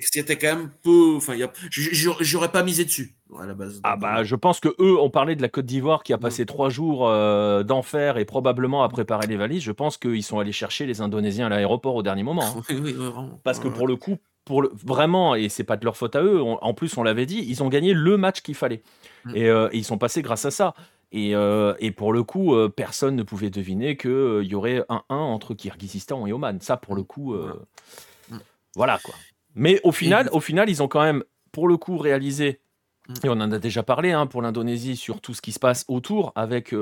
C'était 0.00 0.38
quand 0.38 0.56
même 0.56 0.70
peu. 0.82 1.16
Enfin, 1.16 1.34
j'aurais 1.70 2.50
pas 2.50 2.62
misé 2.62 2.84
dessus 2.84 3.14
à 3.38 3.44
la 3.44 3.54
base. 3.54 3.80
Ah 3.84 3.96
bah, 3.96 4.24
je 4.24 4.34
pense 4.34 4.58
que 4.60 4.68
eux, 4.78 4.98
on 4.98 5.10
parlait 5.10 5.36
de 5.36 5.42
la 5.42 5.48
Côte 5.48 5.66
d'Ivoire 5.66 6.02
qui 6.02 6.12
a 6.12 6.18
passé 6.18 6.46
trois 6.46 6.70
jours 6.70 7.08
euh, 7.08 7.62
d'enfer 7.62 8.16
et 8.16 8.24
probablement 8.24 8.82
à 8.82 8.88
préparer 8.88 9.26
les 9.26 9.36
valises. 9.36 9.62
Je 9.62 9.72
pense 9.72 9.98
qu'ils 9.98 10.22
sont 10.22 10.38
allés 10.38 10.52
chercher 10.52 10.86
les 10.86 11.02
Indonésiens 11.02 11.46
à 11.46 11.48
l'aéroport 11.50 11.94
au 11.94 12.02
dernier 12.02 12.22
moment. 12.22 12.44
Hein. 12.44 12.62
Oui, 12.70 12.80
oui, 12.82 12.92
vraiment. 12.92 13.40
Parce 13.44 13.58
que 13.58 13.68
pour 13.68 13.86
le 13.86 13.96
coup, 13.96 14.18
pour 14.48 14.62
le, 14.62 14.70
vraiment, 14.72 15.34
et 15.34 15.50
c'est 15.50 15.62
pas 15.62 15.76
de 15.76 15.84
leur 15.84 15.94
faute 15.94 16.16
à 16.16 16.22
eux. 16.22 16.40
en 16.42 16.72
plus, 16.72 16.96
on 16.96 17.02
l'avait 17.02 17.26
dit, 17.26 17.44
ils 17.46 17.62
ont 17.62 17.68
gagné 17.68 17.92
le 17.92 18.16
match 18.16 18.40
qu'il 18.40 18.54
fallait. 18.54 18.82
Mm. 19.26 19.34
Euh, 19.36 19.68
et, 19.72 19.76
ils 19.76 19.84
sont 19.84 19.98
passés 19.98 20.22
grâce 20.22 20.46
à 20.46 20.50
ça. 20.50 20.72
Et, 21.12 21.34
euh, 21.34 21.74
et 21.80 21.90
pour 21.90 22.14
le 22.14 22.22
coup, 22.22 22.54
euh, 22.54 22.70
personne 22.70 23.14
ne 23.14 23.22
pouvait 23.22 23.50
deviner 23.50 23.98
qu'il 23.98 24.44
y 24.44 24.54
aurait 24.54 24.86
un 24.88 25.02
1 25.10 25.16
entre 25.16 25.52
Kyrgyzstan 25.52 26.26
et 26.26 26.32
Oman. 26.32 26.62
Ça, 26.62 26.78
pour 26.78 26.96
le 26.96 27.02
coup, 27.02 27.34
mm. 27.34 28.38
voilà 28.74 28.98
quoi. 29.04 29.14
Mais 29.54 29.82
au 29.84 29.92
final, 29.92 30.30
au 30.32 30.40
final, 30.40 30.70
ils 30.70 30.82
ont 30.82 30.88
quand 30.88 31.02
même, 31.02 31.24
pour 31.52 31.68
le 31.68 31.76
coup, 31.76 31.98
réalisé, 31.98 32.60
mm. 33.08 33.14
et 33.24 33.28
on 33.28 33.32
en 33.32 33.52
a 33.52 33.58
déjà 33.58 33.82
parlé 33.82 34.12
hein, 34.12 34.26
pour 34.26 34.40
l'Indonésie, 34.40 34.96
sur 34.96 35.20
tout 35.20 35.34
ce 35.34 35.42
qui 35.42 35.52
se 35.52 35.58
passe 35.58 35.84
autour, 35.88 36.32
avec, 36.36 36.74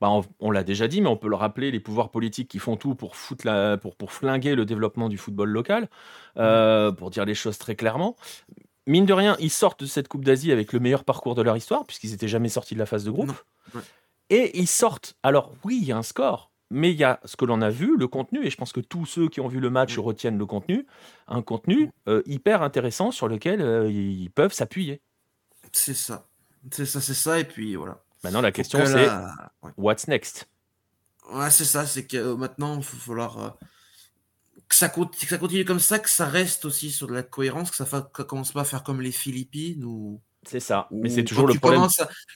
bah, 0.00 0.10
on, 0.40 0.50
l'a 0.50 0.64
déjà 0.64 0.88
dit, 0.88 1.00
mais 1.00 1.08
on 1.08 1.16
peut 1.16 1.28
le 1.28 1.36
rappeler, 1.36 1.70
les 1.70 1.80
pouvoirs 1.80 2.10
politiques 2.10 2.48
qui 2.48 2.58
font 2.58 2.76
tout 2.76 2.94
pour, 2.94 3.16
foutre 3.16 3.46
la, 3.46 3.76
pour, 3.76 3.96
pour 3.96 4.12
flinguer 4.12 4.54
le 4.54 4.64
développement 4.64 5.08
du 5.08 5.18
football 5.18 5.50
local, 5.50 5.88
pour 6.34 7.10
dire 7.10 7.24
les 7.24 7.34
choses 7.34 7.58
très 7.58 7.74
clairement 7.74 8.16
mine 8.88 9.06
de 9.06 9.12
rien, 9.12 9.36
ils 9.38 9.50
sortent 9.50 9.82
de 9.82 9.86
cette 9.86 10.08
Coupe 10.08 10.24
d'Asie 10.24 10.50
avec 10.50 10.72
le 10.72 10.80
meilleur 10.80 11.04
parcours 11.04 11.34
de 11.34 11.42
leur 11.42 11.56
histoire, 11.56 11.84
puisqu'ils 11.86 12.10
n'étaient 12.10 12.28
jamais 12.28 12.48
sortis 12.48 12.74
de 12.74 12.80
la 12.80 12.86
phase 12.86 13.04
de 13.04 13.10
groupe. 13.10 13.32
Et 14.30 14.58
ils 14.58 14.66
sortent. 14.66 15.14
Alors, 15.22 15.54
oui, 15.64 15.78
il 15.80 15.86
y 15.86 15.92
a 15.92 15.96
un 15.96 16.02
score, 16.02 16.50
mais 16.70 16.90
il 16.90 16.98
y 16.98 17.04
a 17.04 17.20
ce 17.24 17.36
que 17.36 17.44
l'on 17.44 17.62
a 17.62 17.70
vu, 17.70 17.96
le 17.96 18.08
contenu, 18.08 18.44
et 18.44 18.50
je 18.50 18.56
pense 18.56 18.72
que 18.72 18.80
tous 18.80 19.06
ceux 19.06 19.28
qui 19.28 19.40
ont 19.40 19.48
vu 19.48 19.60
le 19.60 19.70
match 19.70 19.96
retiennent 19.98 20.38
le 20.38 20.46
contenu. 20.46 20.86
Un 21.28 21.42
contenu 21.42 21.90
euh, 22.08 22.22
hyper 22.26 22.62
intéressant 22.62 23.10
sur 23.10 23.28
lequel 23.28 23.60
euh, 23.60 23.90
ils 23.90 24.30
peuvent 24.30 24.52
s'appuyer. 24.52 25.00
C'est 25.72 25.94
ça. 25.94 26.26
C'est 26.70 26.86
ça, 26.86 27.00
c'est 27.00 27.14
ça, 27.14 27.38
et 27.38 27.44
puis 27.44 27.76
voilà. 27.76 28.02
Maintenant, 28.24 28.40
la 28.40 28.52
question, 28.52 28.84
c'est 28.84 29.08
what's 29.76 30.08
next? 30.08 30.48
Ouais, 31.30 31.50
c'est 31.50 31.64
ça, 31.64 31.86
c'est 31.86 32.06
que 32.06 32.16
euh, 32.16 32.36
maintenant, 32.36 32.76
il 32.76 32.84
va 32.84 32.98
falloir 32.98 33.58
que 34.68 34.74
ça, 34.74 34.88
continue 34.88 35.64
comme 35.64 35.80
ça, 35.80 35.98
que 35.98 36.10
ça 36.10 36.26
reste 36.26 36.64
aussi 36.64 36.90
sur 36.90 37.06
de 37.06 37.14
la 37.14 37.22
cohérence, 37.22 37.70
que 37.70 37.76
ça 37.76 37.84
ne 38.18 38.22
commence 38.24 38.52
pas 38.52 38.60
à 38.62 38.64
faire 38.64 38.82
comme 38.82 39.00
les 39.00 39.12
Philippines 39.12 39.84
ou. 39.84 40.20
C'est 40.44 40.60
ça, 40.60 40.88
mais 40.90 41.10
c'est 41.10 41.24
toujours 41.24 41.46
le 41.46 41.54
problème. 41.54 41.86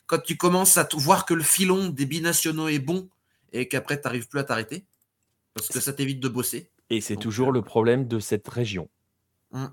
quand 0.06 0.18
tu 0.18 0.36
commences 0.36 0.76
à 0.76 0.86
voir 0.94 1.24
que 1.24 1.34
le 1.34 1.42
filon 1.42 1.88
des 1.88 2.04
binationaux 2.04 2.68
est 2.68 2.80
bon 2.80 3.08
et 3.52 3.68
qu'après 3.68 3.98
tu 3.98 4.06
n'arrives 4.06 4.28
plus 4.28 4.40
à 4.40 4.44
t'arrêter, 4.44 4.86
parce 5.54 5.68
que 5.68 5.80
ça 5.80 5.92
t'évite 5.92 6.20
de 6.20 6.28
bosser. 6.28 6.70
Et 6.90 7.00
c'est 7.00 7.16
toujours 7.16 7.50
euh, 7.50 7.52
le 7.52 7.62
problème 7.62 8.08
de 8.08 8.18
cette 8.18 8.48
région. 8.48 8.88
Hum. 9.52 9.72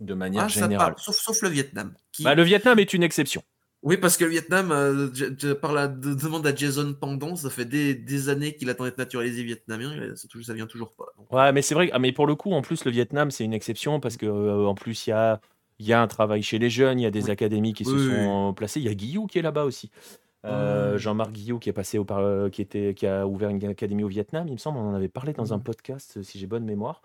De 0.00 0.14
manière 0.14 0.44
ah, 0.44 0.48
générale. 0.48 0.94
sauf, 0.98 1.40
le 1.42 1.48
Vietnam. 1.48 1.94
Bah, 2.20 2.34
le 2.34 2.42
Vietnam 2.42 2.78
est 2.78 2.92
une 2.92 3.02
exception. 3.02 3.42
Oui, 3.82 3.96
parce 3.96 4.16
que 4.16 4.24
le 4.24 4.30
Vietnam, 4.30 4.70
euh, 4.70 5.54
par 5.60 5.72
la 5.72 5.88
demande 5.88 6.46
à 6.46 6.54
Jason 6.54 6.94
Pendant, 6.98 7.34
ça 7.34 7.50
fait 7.50 7.64
des, 7.64 8.28
années 8.28 8.54
qu'il 8.54 8.70
attend 8.70 8.84
d'être 8.84 8.98
naturalisé 8.98 9.42
vietnamien, 9.42 10.14
ça, 10.14 10.28
ça 10.40 10.54
vient 10.54 10.66
toujours 10.66 10.92
pas. 10.92 11.06
Ouais, 11.32 11.52
mais 11.52 11.62
c'est 11.62 11.74
vrai, 11.74 11.90
ah, 11.92 11.98
mais 11.98 12.12
pour 12.12 12.26
le 12.26 12.36
coup, 12.36 12.52
en 12.52 12.62
plus, 12.62 12.84
le 12.84 12.92
Vietnam, 12.92 13.32
c'est 13.32 13.44
une 13.44 13.52
exception 13.52 13.98
parce 13.98 14.16
que 14.16 14.26
euh, 14.26 14.66
en 14.66 14.76
plus, 14.76 15.08
il 15.08 15.10
y 15.10 15.12
a, 15.12 15.40
y 15.80 15.92
a 15.92 16.00
un 16.00 16.06
travail 16.06 16.42
chez 16.42 16.60
les 16.60 16.70
jeunes, 16.70 17.00
il 17.00 17.02
y 17.02 17.06
a 17.06 17.10
des 17.10 17.28
académies 17.28 17.72
qui 17.72 17.84
se 17.84 17.98
sont 17.98 18.54
placées. 18.54 18.78
Il 18.78 18.86
y 18.86 18.88
a 18.88 18.94
Guillou 18.94 19.26
qui 19.26 19.40
est 19.40 19.42
là-bas 19.42 19.64
aussi. 19.64 19.90
Euh, 20.44 20.98
Jean-Marc 20.98 21.32
Guillou 21.32 21.58
qui 21.58 21.68
est 21.68 21.72
passé 21.72 21.98
au 21.98 22.04
qui 22.50 22.62
était 22.62 22.94
qui 22.94 23.06
a 23.06 23.26
ouvert 23.28 23.48
une 23.48 23.64
académie 23.64 24.02
au 24.02 24.08
Vietnam, 24.08 24.48
il 24.48 24.54
me 24.54 24.58
semble, 24.58 24.78
on 24.78 24.90
en 24.90 24.94
avait 24.94 25.08
parlé 25.08 25.32
dans 25.32 25.54
un 25.54 25.60
podcast 25.60 26.20
si 26.22 26.38
j'ai 26.38 26.46
bonne 26.46 26.64
mémoire. 26.64 27.02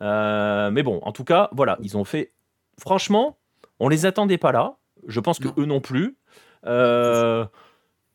mais 0.00 0.82
bon, 0.82 1.00
en 1.02 1.12
tout 1.12 1.24
cas, 1.24 1.48
voilà, 1.52 1.78
ils 1.82 1.96
ont 1.96 2.04
fait. 2.04 2.32
Franchement, 2.78 3.38
on 3.80 3.88
les 3.88 4.04
attendait 4.04 4.38
pas 4.38 4.52
là. 4.52 4.76
Je 5.06 5.20
pense 5.20 5.38
que 5.38 5.48
eux 5.58 5.66
non 5.66 5.80
plus. 5.80 6.16
Euh, 6.66 7.44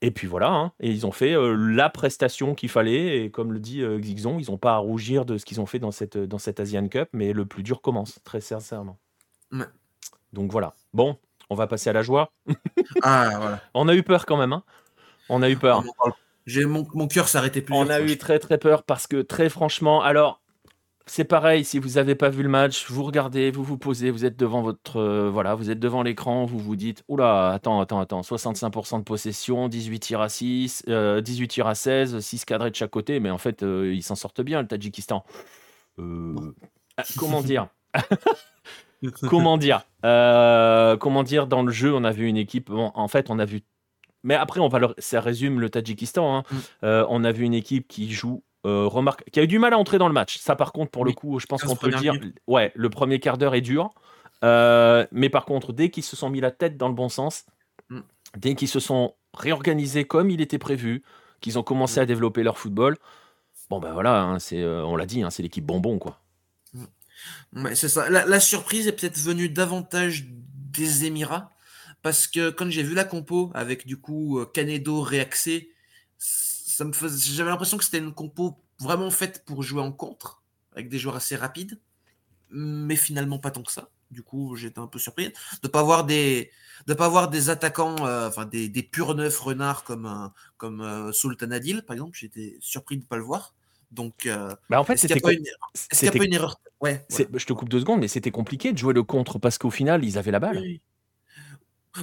et 0.01 0.11
puis 0.11 0.27
voilà, 0.27 0.49
hein. 0.49 0.73
et 0.81 0.91
ils 0.91 1.07
ont 1.07 1.13
fait 1.13 1.33
euh, 1.33 1.55
la 1.55 1.89
prestation 1.89 2.55
qu'il 2.55 2.69
fallait. 2.69 3.23
Et 3.23 3.31
comme 3.31 3.53
le 3.53 3.59
dit 3.59 3.81
euh, 3.81 3.99
Xixon, 3.99 4.37
ils 4.37 4.51
n'ont 4.51 4.57
pas 4.57 4.73
à 4.73 4.77
rougir 4.77 5.25
de 5.25 5.37
ce 5.37 5.45
qu'ils 5.45 5.61
ont 5.61 5.65
fait 5.65 5.79
dans 5.79 5.91
cette, 5.91 6.17
dans 6.17 6.39
cette 6.39 6.59
Asian 6.59 6.87
Cup, 6.89 7.07
mais 7.13 7.31
le 7.31 7.45
plus 7.45 7.63
dur 7.63 7.81
commence, 7.81 8.19
très 8.25 8.41
sincèrement. 8.41 8.97
Donc 10.33 10.51
voilà. 10.51 10.73
Bon, 10.93 11.17
on 11.49 11.55
va 11.55 11.67
passer 11.67 11.89
à 11.89 11.93
la 11.93 12.01
joie. 12.01 12.33
ah, 13.01 13.29
voilà. 13.37 13.61
On 13.73 13.87
a 13.87 13.95
eu 13.95 14.03
peur 14.03 14.25
quand 14.25 14.37
même. 14.37 14.51
Hein. 14.51 14.63
on 15.29 15.41
a 15.41 15.49
eu 15.49 15.55
peur. 15.55 15.83
J'ai 16.45 16.65
mon, 16.65 16.85
mon 16.93 17.07
cœur 17.07 17.29
s'arrêtait 17.29 17.61
plus. 17.61 17.73
On 17.73 17.89
a 17.89 18.01
eu 18.01 18.17
très 18.17 18.39
très 18.39 18.57
peur 18.57 18.83
parce 18.83 19.07
que 19.07 19.21
très 19.21 19.47
franchement, 19.47 20.01
alors 20.01 20.41
c'est 21.05 21.25
pareil, 21.25 21.65
si 21.65 21.79
vous 21.79 21.89
n'avez 21.95 22.15
pas 22.15 22.29
vu 22.29 22.43
le 22.43 22.49
match, 22.49 22.89
vous 22.89 23.03
regardez, 23.03 23.51
vous 23.51 23.63
vous 23.63 23.77
posez, 23.77 24.09
vous 24.09 24.23
êtes 24.23 24.37
devant 24.37 24.61
votre 24.61 24.97
euh, 24.97 25.29
voilà, 25.29 25.53
vous 25.53 25.69
êtes 25.69 25.79
devant 25.79 26.01
l'écran, 26.01 26.45
vous 26.45 26.59
vous 26.59 26.77
dites 26.77 27.03
oula, 27.09 27.49
attends, 27.49 27.81
attends, 27.81 27.99
attends, 27.99 28.21
65% 28.21 28.99
de 28.99 29.03
possession, 29.03 29.67
18 29.67 29.99
tirs 29.99 30.21
à 30.21 30.29
6, 30.29 30.85
18 30.85 30.91
euh, 30.93 31.47
tirs 31.47 31.67
à 31.67 31.75
16, 31.75 32.19
6 32.19 32.45
cadrés 32.45 32.71
de 32.71 32.75
chaque 32.75 32.91
côté, 32.91 33.19
mais 33.19 33.29
en 33.29 33.37
fait, 33.37 33.63
euh, 33.63 33.93
ils 33.93 34.03
s'en 34.03 34.15
sortent 34.15 34.41
bien 34.41 34.61
le 34.61 34.67
Tadjikistan. 34.67 35.25
Ah, 35.99 37.03
comment 37.17 37.41
dire? 37.41 37.67
Comment 39.29 39.57
dire? 39.57 39.85
Comment 40.01 41.23
dire 41.23 41.47
dans 41.47 41.63
le 41.63 41.71
jeu, 41.71 41.93
on 41.93 42.05
a 42.05 42.11
vu 42.11 42.27
une 42.27 42.37
équipe 42.37 42.69
en 42.71 43.07
fait, 43.09 43.29
on 43.29 43.39
a 43.39 43.45
vu 43.45 43.61
mais 44.25 44.35
après, 44.35 44.61
on 44.61 44.69
va 44.69 44.79
ça 44.99 45.19
résume 45.19 45.59
le 45.59 45.69
Tadjikistan. 45.69 46.37
Hein. 46.37 46.43
Mm. 46.81 47.05
on 47.09 47.23
a 47.25 47.31
vu 47.33 47.43
une 47.43 47.53
équipe 47.53 47.89
qui 47.89 48.09
joue 48.09 48.41
euh, 48.65 48.87
remarque, 48.87 49.29
qui 49.29 49.41
a 49.41 49.43
eu 49.43 49.47
du 49.47 49.59
mal 49.59 49.73
à 49.73 49.77
entrer 49.77 49.97
dans 49.97 50.07
le 50.07 50.13
match. 50.13 50.37
Ça, 50.37 50.55
par 50.55 50.71
contre, 50.71 50.89
pour 50.89 51.03
le 51.03 51.11
coup, 51.11 51.37
je 51.39 51.45
pense 51.45 51.63
qu'on 51.63 51.75
peut 51.75 51.89
le 51.89 51.97
dire. 51.97 52.13
Ouais, 52.47 52.71
le 52.75 52.89
premier 52.89 53.19
quart 53.19 53.37
d'heure 53.37 53.55
est 53.55 53.61
dur. 53.61 53.93
Euh, 54.43 55.05
mais 55.11 55.29
par 55.29 55.45
contre, 55.45 55.73
dès 55.73 55.89
qu'ils 55.89 56.03
se 56.03 56.15
sont 56.15 56.29
mis 56.29 56.39
la 56.39 56.51
tête 56.51 56.77
dans 56.77 56.87
le 56.87 56.93
bon 56.93 57.09
sens, 57.09 57.45
mm. 57.89 57.99
dès 58.37 58.55
qu'ils 58.55 58.69
se 58.69 58.79
sont 58.79 59.15
réorganisés 59.33 60.05
comme 60.05 60.29
il 60.29 60.39
était 60.39 60.57
prévu, 60.57 61.03
qu'ils 61.41 61.59
ont 61.59 61.63
commencé 61.63 61.99
à 61.99 62.05
développer 62.05 62.41
leur 62.43 62.57
football. 62.57 62.97
Bon, 63.69 63.79
ben 63.79 63.91
voilà, 63.91 64.21
hein, 64.21 64.39
c'est, 64.39 64.63
on 64.63 64.95
l'a 64.95 65.05
dit, 65.05 65.23
hein, 65.23 65.29
c'est 65.29 65.43
l'équipe 65.43 65.65
bonbon, 65.65 65.99
quoi. 65.99 66.21
c'est 67.73 67.89
ça. 67.89 68.09
La, 68.09 68.39
surprise 68.39 68.87
est 68.87 68.93
peut-être 68.93 69.17
venue 69.17 69.49
davantage 69.49 70.25
des 70.25 71.05
Émirats, 71.05 71.51
parce 72.01 72.27
que 72.27 72.49
quand 72.49 72.69
j'ai 72.69 72.83
vu 72.83 72.95
la 72.95 73.03
compo 73.03 73.51
avec 73.53 73.85
du 73.85 73.97
coup 73.97 74.39
Canedo 74.53 75.01
réaxé, 75.01 75.72
ça 76.73 76.85
me 76.85 76.91
j'avais 76.93 77.49
l'impression 77.49 77.77
que 77.77 77.83
c'était 77.83 77.99
une 77.99 78.13
compo 78.13 78.57
vraiment 78.79 79.11
faite 79.11 79.43
pour 79.45 79.61
jouer 79.61 79.81
en 79.81 79.91
contre, 79.91 80.41
avec 80.73 80.89
des 80.89 80.97
joueurs 80.97 81.15
assez 81.15 81.35
rapides, 81.35 81.79
mais 82.49 82.95
finalement 82.95 83.39
pas 83.39 83.51
tant 83.51 83.63
que 83.63 83.71
ça. 83.71 83.89
Du 84.09 84.23
coup, 84.23 84.55
j'étais 84.55 84.79
un 84.79 84.87
peu 84.87 84.99
surpris 84.99 85.33
de 85.61 85.67
pas 85.67 85.79
avoir 85.79 86.05
des 86.05 86.51
de 86.87 86.93
pas 86.93 87.05
avoir 87.05 87.29
des 87.29 87.49
attaquants, 87.49 87.95
euh, 88.05 88.27
enfin 88.27 88.45
des, 88.45 88.69
des 88.69 88.83
purs 88.83 89.15
neufs 89.15 89.39
renards 89.39 89.83
comme 89.83 90.05
euh, 90.05 90.27
comme 90.57 90.81
euh, 90.81 91.11
Sultan 91.11 91.51
Adil, 91.51 91.83
par 91.83 91.93
exemple. 91.95 92.17
J'étais 92.17 92.57
surpris 92.59 92.97
de 92.97 93.05
pas 93.05 93.17
le 93.17 93.23
voir. 93.23 93.53
Donc, 93.91 94.27
bah 94.71 94.81
en 94.81 94.83
fait, 94.83 94.97
c'était 94.97 95.19
pas, 95.19 95.33
une... 95.33 95.45
erreur? 96.33 96.59
Ouais, 96.81 97.05
Je 97.11 97.45
te 97.45 97.53
coupe 97.53 97.69
deux 97.69 97.79
secondes, 97.79 97.99
mais 97.99 98.07
c'était 98.07 98.31
compliqué 98.31 98.73
de 98.73 98.77
jouer 98.79 98.95
le 98.95 99.03
contre 99.03 99.37
parce 99.37 99.59
qu'au 99.59 99.69
final, 99.69 100.03
ils 100.03 100.17
avaient 100.17 100.31
la 100.31 100.39
balle. 100.39 100.57
Oui. 100.57 100.81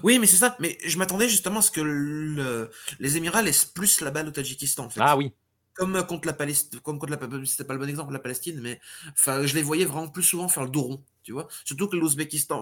Mais 0.04 0.26
c'est 0.26 0.36
ça. 0.36 0.56
Mais 0.60 0.78
je 0.84 0.98
m'attendais 0.98 1.28
justement 1.28 1.60
à 1.60 1.62
ce 1.62 1.70
que 1.70 2.68
les 2.98 3.16
Émirats 3.16 3.42
laissent 3.42 3.64
plus 3.64 4.00
la 4.00 4.10
balle 4.10 4.28
au 4.28 4.30
Tadjikistan. 4.30 4.84
En 4.84 4.90
fait. 4.90 5.00
Ah 5.02 5.16
oui. 5.16 5.32
Comme 5.74 6.04
contre 6.06 6.26
la 6.26 6.34
Palestine, 6.34 6.80
comme 6.80 6.98
contre 6.98 7.12
la 7.12 7.46
c'était 7.46 7.64
pas 7.64 7.72
le 7.72 7.78
bon 7.78 7.88
exemple, 7.88 8.12
la 8.12 8.18
Palestine, 8.18 8.60
mais 8.60 8.80
enfin, 9.12 9.46
je 9.46 9.54
les 9.54 9.62
voyais 9.62 9.86
vraiment 9.86 10.08
plus 10.08 10.24
souvent 10.24 10.48
faire 10.48 10.64
le 10.64 10.68
dos 10.68 10.82
rond, 10.82 11.04
tu 11.22 11.32
vois. 11.32 11.48
Surtout 11.64 11.88
que 11.88 11.96
l'Ouzbékistan, 11.96 12.60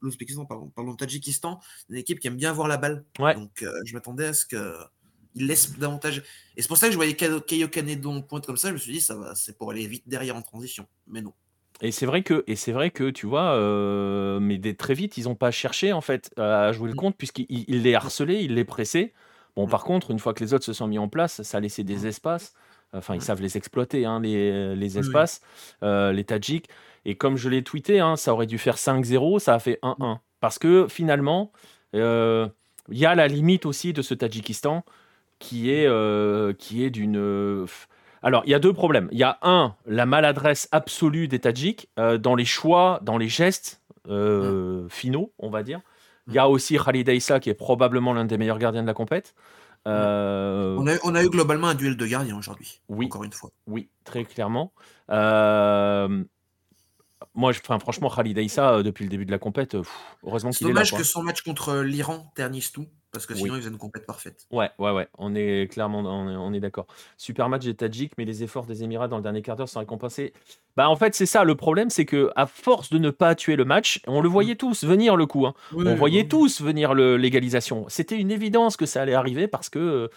l'Ouzbékistan, 0.00 0.44
pardon, 0.44 0.68
pardon, 0.68 0.92
le 0.92 0.96
Tadjikistan, 0.96 1.58
une 1.88 1.96
équipe 1.96 2.20
qui 2.20 2.28
aime 2.28 2.36
bien 2.36 2.50
avoir 2.50 2.68
la 2.68 2.76
balle. 2.76 3.04
Donc, 3.18 3.62
euh, 3.62 3.72
je 3.84 3.94
m'attendais 3.94 4.26
à 4.26 4.34
ce 4.34 4.46
que 4.46 4.76
il 5.34 5.46
laisse 5.46 5.76
davantage. 5.78 6.22
Et 6.56 6.62
c'est 6.62 6.68
pour 6.68 6.76
ça 6.76 6.86
que 6.86 6.92
je 6.92 6.96
voyais 6.96 7.14
Kayo 7.14 7.68
Kanedon 7.68 8.22
pointe 8.22 8.46
comme 8.46 8.56
ça. 8.56 8.68
Je 8.68 8.74
me 8.74 8.78
suis 8.78 8.92
dit, 8.92 9.00
ça 9.00 9.16
va, 9.16 9.34
c'est 9.34 9.58
pour 9.58 9.70
aller 9.70 9.86
vite 9.86 10.04
derrière 10.06 10.36
en 10.36 10.42
transition. 10.42 10.86
Mais 11.06 11.22
non. 11.22 11.32
Et 11.82 11.90
c'est 11.90 12.06
vrai 12.06 12.22
que, 12.22 12.44
et 12.46 12.56
c'est 12.56 12.72
vrai 12.72 12.90
que 12.90 13.10
tu 13.10 13.26
vois, 13.26 13.52
euh, 13.54 14.38
mais 14.40 14.58
très 14.74 14.94
vite, 14.94 15.18
ils 15.18 15.24
n'ont 15.24 15.34
pas 15.34 15.50
cherché 15.50 15.92
en 15.92 16.00
fait 16.00 16.30
à 16.38 16.72
jouer 16.72 16.88
le 16.88 16.94
mm. 16.94 16.98
compte 16.98 17.16
puisqu'il 17.16 17.82
les 17.82 17.94
harcelait, 17.94 18.44
il 18.44 18.54
les 18.54 18.64
pressait. 18.64 19.12
Bon, 19.56 19.66
par 19.66 19.84
contre, 19.84 20.10
une 20.10 20.18
fois 20.18 20.34
que 20.34 20.42
les 20.42 20.54
autres 20.54 20.64
se 20.64 20.72
sont 20.72 20.86
mis 20.86 20.98
en 20.98 21.08
place, 21.08 21.42
ça 21.42 21.58
a 21.58 21.60
laissé 21.60 21.84
des 21.84 22.06
espaces. 22.06 22.54
Enfin, 22.92 23.16
ils 23.16 23.22
savent 23.22 23.42
les 23.42 23.56
exploiter, 23.56 24.04
hein, 24.04 24.20
les, 24.20 24.98
espaces, 24.98 25.40
euh, 25.82 26.12
les 26.12 26.22
Tadjiks. 26.22 26.68
Et 27.04 27.16
comme 27.16 27.36
je 27.36 27.48
l'ai 27.48 27.62
tweeté, 27.62 27.98
hein, 27.98 28.14
ça 28.14 28.32
aurait 28.32 28.46
dû 28.46 28.56
faire 28.56 28.76
5-0, 28.76 29.40
ça 29.40 29.54
a 29.54 29.58
fait 29.58 29.80
1-1. 29.82 30.18
Parce 30.38 30.60
que 30.60 30.86
finalement, 30.88 31.50
euh, 31.96 32.48
il 32.88 32.98
y 32.98 33.06
a 33.06 33.16
la 33.16 33.26
limite 33.26 33.66
aussi 33.66 33.92
de 33.92 34.00
ce 34.00 34.14
Tadjikistan 34.14 34.84
qui 35.40 35.70
est, 35.70 35.88
qui 36.56 36.84
est 36.84 36.90
d'une. 36.90 37.66
Alors, 38.24 38.42
il 38.46 38.50
y 38.50 38.54
a 38.54 38.58
deux 38.58 38.72
problèmes. 38.72 39.08
Il 39.12 39.18
y 39.18 39.22
a 39.22 39.38
un, 39.42 39.74
la 39.86 40.06
maladresse 40.06 40.68
absolue 40.72 41.28
des 41.28 41.38
Tadjiks 41.38 41.88
dans 41.96 42.34
les 42.34 42.44
choix, 42.44 42.98
dans 43.02 43.18
les 43.18 43.28
gestes 43.28 43.82
finaux, 44.88 45.32
on 45.38 45.50
va 45.50 45.62
dire. 45.62 45.80
Il 46.28 46.34
y 46.34 46.38
a 46.38 46.48
aussi 46.48 46.78
Khalid 46.78 47.08
Aissa 47.08 47.38
qui 47.38 47.50
est 47.50 47.54
probablement 47.54 48.12
l'un 48.12 48.24
des 48.24 48.38
meilleurs 48.38 48.58
gardiens 48.58 48.82
de 48.82 48.86
la 48.86 48.94
compète. 48.94 49.34
Euh, 49.86 50.76
on, 50.78 51.14
a, 51.14 51.22
eu 51.22 51.28
globalement 51.28 51.68
un 51.68 51.74
duel 51.74 51.96
de 51.96 52.06
gardiens 52.06 52.38
aujourd'hui. 52.38 52.80
Oui. 52.88 53.06
Encore 53.06 53.24
une 53.24 53.32
fois. 53.32 53.50
Oui, 53.66 53.90
très 54.04 54.24
clairement. 54.24 54.72
Euh, 55.10 56.24
moi, 57.34 57.50
enfin, 57.50 57.78
franchement, 57.78 58.08
Khalid 58.08 58.38
Aissa, 58.38 58.76
euh, 58.76 58.82
depuis 58.82 59.04
le 59.04 59.10
début 59.10 59.26
de 59.26 59.30
la 59.30 59.38
compète, 59.38 59.76
heureusement 60.24 60.50
qu'il 60.50 60.68
est 60.68 60.72
là. 60.72 60.84
C'est 60.84 60.90
dommage 60.90 60.98
que 60.98 61.04
son 61.04 61.22
match 61.22 61.42
contre 61.42 61.82
l'Iran 61.82 62.32
ternisse 62.34 62.72
tout. 62.72 62.86
Parce 63.14 63.26
que 63.26 63.34
sinon, 63.34 63.54
ils 63.54 63.60
faisaient 63.60 63.70
une 63.70 63.78
compète 63.78 64.06
parfaite. 64.06 64.46
Ouais, 64.50 64.70
ouais, 64.78 64.90
ouais. 64.90 65.08
On 65.18 65.36
est 65.36 65.70
clairement 65.72 66.00
on 66.00 66.52
est, 66.52 66.60
d'accord. 66.60 66.86
Super 67.16 67.48
match 67.48 67.64
des 67.64 67.74
Tadjiks, 67.74 68.12
mais 68.18 68.24
les 68.24 68.42
efforts 68.42 68.66
des 68.66 68.82
Émirats 68.82 69.06
dans 69.06 69.18
le 69.18 69.22
dernier 69.22 69.40
quart 69.40 69.54
d'heure 69.54 69.68
sont 69.68 69.78
récompensés. 69.78 70.32
Bah, 70.76 70.90
en 70.90 70.96
fait, 70.96 71.14
c'est 71.14 71.24
ça. 71.24 71.44
Le 71.44 71.54
problème, 71.54 71.90
c'est 71.90 72.06
que 72.06 72.32
à 72.34 72.46
force 72.46 72.90
de 72.90 72.98
ne 72.98 73.10
pas 73.10 73.36
tuer 73.36 73.54
le 73.54 73.64
match, 73.64 74.02
on 74.08 74.20
le 74.20 74.28
voyait 74.28 74.56
tous 74.56 74.84
venir 74.84 75.16
le 75.16 75.26
coup. 75.26 75.46
Hein. 75.46 75.54
on 75.72 75.94
voyait 75.94 76.26
tous 76.26 76.60
venir 76.60 76.92
l'égalisation. 76.94 77.86
C'était 77.88 78.18
une 78.18 78.32
évidence 78.32 78.76
que 78.76 78.84
ça 78.84 79.02
allait 79.02 79.14
arriver 79.14 79.46
parce 79.46 79.68
que 79.68 80.10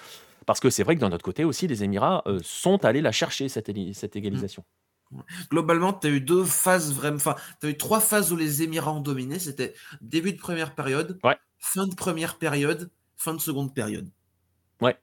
parce 0.48 0.60
que 0.60 0.69
c'est 0.72 0.84
vrai 0.84 0.95
que 0.95 1.02
d'un 1.02 1.11
autre 1.11 1.26
côté 1.26 1.44
aussi, 1.44 1.68
les 1.68 1.84
Émirats 1.84 2.24
euh, 2.26 2.40
sont 2.41 2.84
allés 2.86 3.02
la 3.02 3.11
chercher 3.11 3.49
cette, 3.49 3.69
cette 3.94 4.15
égalisation. 4.15 4.64
Globalement, 5.49 5.94
tu 5.94 6.07
as 6.07 6.10
eu 6.10 6.22
deux 6.22 6.44
phases 6.44 6.94
vraiment. 6.94 7.18
Enfin, 7.18 7.36
tu 7.60 7.68
as 7.68 7.69
eu 7.69 7.78
trois 7.78 7.99
phases 7.99 8.32
où 8.32 8.36
les 8.36 8.64
Émirats 8.64 8.94
ont 8.94 9.02
dominé. 9.02 9.40
C'était 9.40 9.74
début 10.02 10.34
de 10.34 10.38
première 10.38 10.74
période, 10.74 11.19
fin 11.60 11.88
de 11.88 11.96
première 11.96 12.38
période, 12.38 12.90
fin 13.16 13.34
de 13.34 13.40
seconde 13.40 13.74
période. 13.74 14.10
Ouais. 14.82 14.98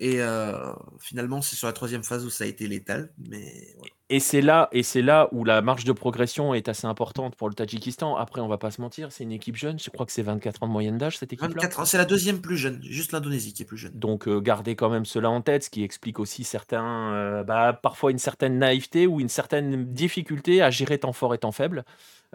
Et 0.00 0.22
euh, 0.22 0.72
finalement, 0.98 1.42
c'est 1.42 1.56
sur 1.56 1.66
la 1.66 1.74
troisième 1.74 2.02
phase 2.02 2.24
où 2.24 2.30
ça 2.30 2.44
a 2.44 2.46
été 2.46 2.66
létal. 2.66 3.12
Mais 3.28 3.76
Et 4.08 4.18
c'est 4.18 4.40
là, 4.40 4.70
et 4.72 4.82
c'est 4.82 5.02
là 5.02 5.28
où 5.30 5.44
la 5.44 5.60
marge 5.60 5.84
de 5.84 5.92
progression 5.92 6.54
est 6.54 6.70
assez 6.70 6.86
importante 6.86 7.36
pour 7.36 7.50
le 7.50 7.54
Tadjikistan. 7.54 8.16
Après, 8.16 8.40
on 8.40 8.48
va 8.48 8.56
pas 8.56 8.70
se 8.70 8.80
mentir, 8.80 9.12
c'est 9.12 9.24
une 9.24 9.32
équipe 9.32 9.56
jeune. 9.56 9.78
Je 9.78 9.90
crois 9.90 10.06
que 10.06 10.12
c'est 10.12 10.22
24 10.22 10.62
ans 10.62 10.68
de 10.68 10.72
moyenne 10.72 10.96
d'âge 10.96 11.18
cette 11.18 11.34
équipe. 11.34 11.52
24 11.52 11.80
ans, 11.80 11.84
c'est 11.84 11.98
la 11.98 12.06
deuxième 12.06 12.40
plus 12.40 12.56
jeune, 12.56 12.80
juste 12.82 13.12
l'Indonésie 13.12 13.52
qui 13.52 13.62
est 13.62 13.66
plus 13.66 13.76
jeune. 13.76 13.92
Donc, 13.92 14.26
euh, 14.26 14.40
gardez 14.40 14.74
quand 14.74 14.88
même 14.88 15.04
cela 15.04 15.28
en 15.28 15.42
tête, 15.42 15.64
ce 15.64 15.70
qui 15.70 15.84
explique 15.84 16.18
aussi 16.18 16.44
certains, 16.44 17.12
euh, 17.12 17.44
bah, 17.44 17.74
parfois 17.74 18.10
une 18.10 18.18
certaine 18.18 18.58
naïveté 18.58 19.06
ou 19.06 19.20
une 19.20 19.28
certaine 19.28 19.92
difficulté 19.92 20.62
à 20.62 20.70
gérer 20.70 20.96
temps 20.96 21.12
fort 21.12 21.34
et 21.34 21.38
temps 21.38 21.52
faible. 21.52 21.84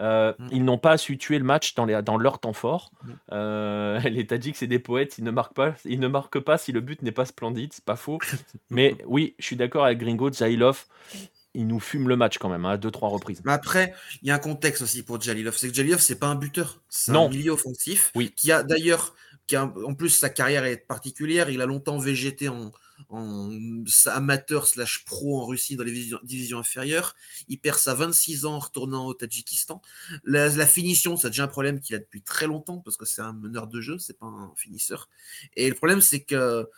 Euh, 0.00 0.32
mm. 0.38 0.48
Ils 0.52 0.64
n'ont 0.64 0.78
pas 0.78 0.98
su 0.98 1.18
tuer 1.18 1.38
le 1.38 1.44
match 1.44 1.74
dans, 1.74 1.84
les, 1.84 2.00
dans 2.02 2.16
leur 2.16 2.38
temps 2.38 2.52
fort. 2.52 2.90
Mm. 3.02 3.10
Euh, 3.32 3.98
les 4.08 4.26
Tadjiks, 4.26 4.56
c'est 4.56 4.66
des 4.66 4.78
poètes, 4.78 5.18
ils 5.18 5.24
ne, 5.24 5.30
marquent 5.30 5.54
pas, 5.54 5.74
ils 5.84 6.00
ne 6.00 6.08
marquent 6.08 6.40
pas 6.40 6.58
si 6.58 6.72
le 6.72 6.80
but 6.80 7.02
n'est 7.02 7.12
pas 7.12 7.24
splendide, 7.24 7.72
c'est 7.72 7.84
pas 7.84 7.96
faux. 7.96 8.18
Mais 8.70 8.96
oui, 9.06 9.34
je 9.38 9.44
suis 9.44 9.56
d'accord 9.56 9.84
avec 9.84 9.98
Gringo, 9.98 10.30
Jailov, 10.30 10.86
il 11.56 11.66
nous 11.66 11.80
fume 11.80 12.08
le 12.08 12.16
match 12.16 12.38
quand 12.38 12.50
même, 12.50 12.66
à 12.66 12.70
hein, 12.70 12.76
deux, 12.76 12.90
trois 12.90 13.08
reprises. 13.08 13.40
Mais 13.44 13.52
après, 13.52 13.94
il 14.22 14.28
y 14.28 14.30
a 14.30 14.34
un 14.34 14.38
contexte 14.38 14.82
aussi 14.82 15.02
pour 15.02 15.20
Jalilov. 15.20 15.56
C'est 15.56 15.68
que 15.68 15.74
Jalilov, 15.74 16.00
c'est 16.00 16.18
pas 16.18 16.26
un 16.26 16.34
buteur, 16.34 16.82
c'est 16.88 17.12
un 17.12 17.28
milieu 17.28 17.52
offensif. 17.52 18.12
Oui. 18.14 18.32
Qui 18.36 18.52
a 18.52 18.62
d'ailleurs, 18.62 19.14
en 19.54 19.94
plus, 19.94 20.10
sa 20.10 20.28
carrière 20.28 20.64
est 20.64 20.76
particulière. 20.76 21.48
Il 21.48 21.62
a 21.62 21.66
longtemps 21.66 21.98
végété 21.98 22.50
en, 22.50 22.72
en 23.08 23.50
amateur 24.06 24.66
slash 24.66 25.04
pro 25.04 25.40
en 25.40 25.46
Russie 25.46 25.76
dans 25.76 25.84
les 25.84 26.10
divisions, 26.22 26.58
inférieures. 26.58 27.14
Il 27.48 27.58
perd 27.58 27.78
sa 27.78 27.94
26 27.94 28.46
ans 28.46 28.54
en 28.54 28.58
retournant 28.58 29.06
au 29.06 29.14
Tadjikistan. 29.14 29.82
La, 30.24 30.66
finition, 30.66 31.16
c'est 31.16 31.28
déjà 31.28 31.44
un 31.44 31.48
problème 31.48 31.80
qu'il 31.80 31.94
a 31.96 31.98
depuis 31.98 32.22
très 32.22 32.46
longtemps 32.46 32.78
parce 32.78 32.96
que 32.96 33.04
c'est 33.04 33.22
un 33.22 33.32
meneur 33.32 33.66
de 33.66 33.80
jeu, 33.80 33.98
c'est 33.98 34.18
pas 34.18 34.26
un 34.26 34.52
finisseur. 34.56 35.08
Et 35.54 35.68
le 35.68 35.74
problème, 35.74 36.00
c'est 36.00 36.22
que 36.22 36.68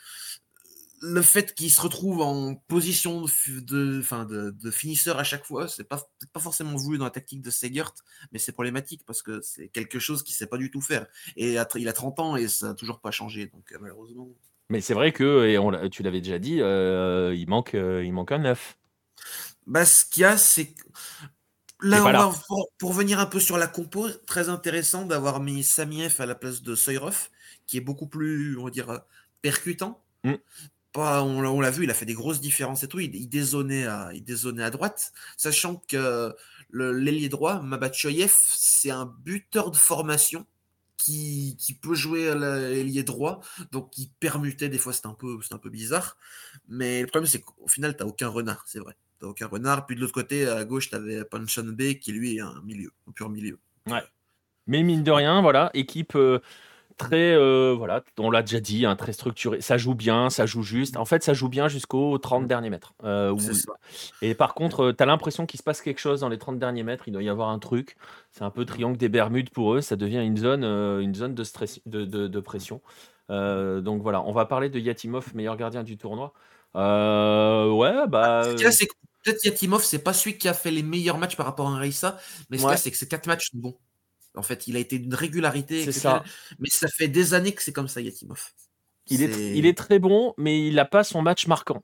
le 1.01 1.23
fait 1.23 1.55
qu'il 1.55 1.71
se 1.71 1.81
retrouve 1.81 2.21
en 2.21 2.55
position 2.55 3.25
de, 3.49 4.03
fin 4.03 4.25
de, 4.25 4.51
de, 4.51 4.71
finisseur 4.71 5.19
à 5.19 5.25
chaque 5.25 5.45
fois, 5.45 5.69
c'est 5.69 5.85
pas, 5.85 6.11
pas 6.33 6.41
forcément 6.41 6.77
voulu 6.77 6.99
dans 6.99 7.05
la 7.05 7.11
tactique 7.11 7.43
de 7.43 7.51
Segert, 7.51 7.95
mais 8.33 8.39
c'est 8.39 8.53
problématique 8.53 9.03
parce 9.07 9.23
que 9.23 9.41
c'est 9.41 9.69
quelque 9.69 9.99
chose 9.99 10.23
qu'il 10.23 10.35
sait 10.35 10.47
pas 10.47 10.59
du 10.59 10.71
tout 10.71 10.81
faire. 10.81 11.07
Et 11.37 11.57
il 11.77 11.89
a 11.89 11.93
30 11.93 12.19
ans 12.21 12.37
et 12.37 12.49
ça 12.49 12.69
n'a 12.69 12.75
toujours 12.75 13.01
pas 13.01 13.11
changé, 13.11 13.47
donc 13.47 13.73
euh, 13.73 13.79
malheureusement. 13.81 14.29
Mais 14.71 14.81
c'est 14.81 14.95
vrai 14.95 15.13
que, 15.13 15.47
et 15.47 15.59
on, 15.59 15.89
tu 15.89 16.03
l'avais 16.03 16.21
déjà 16.21 16.39
dit, 16.39 16.61
euh, 16.61 17.35
il, 17.35 17.49
manque, 17.49 17.75
euh, 17.75 18.05
il 18.05 18.13
manque 18.13 18.33
un 18.33 18.39
neuf. 18.39 18.77
Bah, 19.67 19.85
ce 19.85 20.05
qu'il 20.05 20.23
y 20.23 20.25
a, 20.25 20.37
c'est 20.37 20.75
Là, 21.81 22.33
pour, 22.79 22.93
venir 22.93 23.21
un 23.21 23.27
peu 23.27 23.39
sur 23.39 23.57
la 23.57 23.69
compo, 23.69 24.09
très 24.27 24.49
intéressant 24.49 25.05
d'avoir 25.07 25.39
mis 25.39 25.63
Samiev 25.63 26.17
à 26.19 26.27
la 26.27 26.35
place 26.35 26.61
de 26.61 26.75
Soyrov, 26.75 27.29
qui 27.67 27.77
est 27.77 27.81
beaucoup 27.81 28.09
plus, 28.09 28.59
on 28.59 28.65
va 28.65 28.71
dire, 28.71 29.01
percutant. 29.43 30.03
Mm. 30.25 30.35
Pas, 30.91 31.23
on, 31.23 31.61
l'a 31.61 31.71
vu, 31.71 31.85
il 31.85 31.91
a 31.91 31.95
fait 31.95 32.05
des 32.05 32.15
grosses 32.15 32.41
différences 32.41 32.83
et 32.83 32.89
tout. 32.89 32.99
Il, 32.99 33.15
il, 33.15 33.29
dézonnait, 33.29 33.87
à, 33.87 34.11
il 34.13 34.25
dézonnait 34.25 34.65
à 34.65 34.71
droite, 34.71 35.13
sachant 35.37 35.77
que 35.87 36.35
l'ailier 36.73 37.29
droit, 37.29 37.63
Mabatchoyev, 37.63 38.35
c'est 38.35 38.91
un 38.91 39.07
buteur 39.07 39.71
de 39.71 39.77
formation 39.77 40.47
qui, 40.99 41.79
peut 41.81 41.95
jouer 41.95 42.29
à 42.29 42.35
l'ailier 42.35 43.05
droit, 43.05 43.41
donc 43.73 43.91
qui 43.91 44.11
permutait, 44.21 44.69
des 44.69 44.79
fois 44.79 44.93
c'est 44.93 45.07
un, 45.07 45.15
peu, 45.15 45.39
un 45.51 45.59
peu 45.59 45.71
bizarre. 45.71 46.17
Mais 46.69 47.01
le 47.01 47.07
problème, 47.07 47.27
c'est 47.27 47.41
qu'au 47.41 47.69
final, 47.69 47.97
tu 47.97 48.03
n'as 48.03 48.09
aucun 48.09 48.29
renard, 48.29 48.65
c'est 48.67 48.81
vrai. 48.81 48.97
Tu 49.21 49.25
aucun 49.25 49.47
renard. 49.47 49.87
Puis 49.87 49.97
de 49.97 50.01
l'autre 50.01 50.13
côté, 50.13 50.47
à 50.47 50.65
gauche, 50.65 50.91
tu 50.91 50.97
avais 50.97 51.25
Panchan 51.25 51.65
B 51.65 51.95
qui 51.95 52.13
lui 52.13 52.37
est 52.37 52.41
un 52.41 52.61
milieu, 52.65 52.91
un 53.09 53.13
pur 53.13 53.31
milieu. 53.31 53.59
Ouais. 53.87 54.03
Mais 54.67 54.83
mine 54.83 55.03
de 55.03 55.11
rien, 55.11 55.41
voilà, 55.41 55.71
équipe. 55.73 56.15
Euh, 56.15 56.41
très, 56.99 57.33
euh, 57.33 57.75
voilà, 57.77 58.03
on 58.19 58.31
l'a 58.31 58.43
déjà 58.43 58.61
dit, 58.61 58.85
hein, 58.85 58.97
très 58.97 59.13
structuré. 59.13 59.61
Ça 59.63 59.79
joue 59.79 59.95
bien, 59.95 60.29
ça 60.29 60.45
joue 60.45 60.63
juste. 60.63 60.97
En 60.97 61.05
fait, 61.05 61.23
ça 61.23 61.33
joue 61.33 61.49
bien 61.49 61.69
jusqu'aux 61.69 62.19
30 62.19 62.47
derniers 62.47 62.69
mètres. 62.69 62.93
Euh, 63.05 63.35
et 64.21 64.35
par 64.35 64.55
contre, 64.55 64.87
euh, 64.87 64.93
tu 64.93 65.03
as 65.03 65.07
l'impression 65.07 65.47
qu'il 65.47 65.59
se 65.59 65.63
passe 65.63 65.81
quelque 65.81 66.01
chose 66.01 66.21
dans 66.21 66.29
les 66.29 66.39
30 66.39 66.59
derniers 66.59 66.83
mètres. 66.83 67.05
Il 67.07 67.13
doit 67.13 67.23
y 67.23 67.29
avoir 67.31 67.49
un 67.49 67.59
truc. 67.59 67.97
C'est 68.33 68.43
un 68.43 68.51
peu 68.51 68.67
triangle 68.67 68.99
des 68.99 69.09
Bermudes 69.09 69.51
pour 69.51 69.75
eux. 69.75 69.81
Ça 69.81 69.97
devient 69.97 70.23
une 70.23 70.37
zone, 70.37 70.65
une 70.65 71.15
zone 71.15 71.35
de, 71.35 71.45
stress, 71.45 71.81
de, 71.87 72.05
de, 72.05 72.41
pression. 72.41 72.83
donc 73.31 74.03
voilà, 74.03 74.23
on 74.23 74.33
va 74.33 74.45
parler 74.45 74.69
de 74.69 74.79
Yatimov, 74.79 75.35
meilleur 75.35 75.57
gardien 75.57 75.85
du 75.85 75.97
tournoi. 75.97 76.35
ouais, 76.75 78.07
bah. 78.09 78.43
Peut-être 79.25 79.45
Yatimov, 79.45 79.83
c'est 79.83 79.99
pas 79.99 80.13
celui 80.13 80.39
qui 80.39 80.49
a 80.49 80.55
fait 80.55 80.71
les 80.71 80.83
meilleurs 80.83 81.19
matchs 81.19 81.37
par 81.37 81.47
rapport 81.47 81.69
à 81.69 81.77
Reissa, 81.77 82.19
mais 82.51 82.59
ce 82.59 82.67
c'est 82.77 82.91
que 82.91 82.97
ces 82.97 83.09
quatre 83.09 83.27
matchs 83.27 83.51
sont 83.51 83.59
bons. 83.59 83.77
En 84.39 84.43
fait, 84.43 84.67
il 84.69 84.77
a 84.77 84.79
été 84.79 84.99
d'une 84.99 85.15
régularité. 85.15 85.85
C'est 85.85 85.93
ça. 85.93 86.23
Mais 86.59 86.69
ça 86.71 86.89
fait 86.89 87.09
des 87.09 87.35
années 87.35 87.53
que 87.53 87.63
c'est 87.63 87.73
comme 87.73 87.89
ça, 87.89 88.01
Yatimov. 88.01 88.53
Il 89.11 89.23
est, 89.23 89.57
il 89.57 89.67
est 89.67 89.77
très 89.77 89.99
bon, 89.99 90.35
mais 90.37 90.67
il 90.67 90.75
n'a 90.75 90.85
pas 90.85 91.03
son 91.03 91.23
match 91.23 91.47
marquant. 91.47 91.83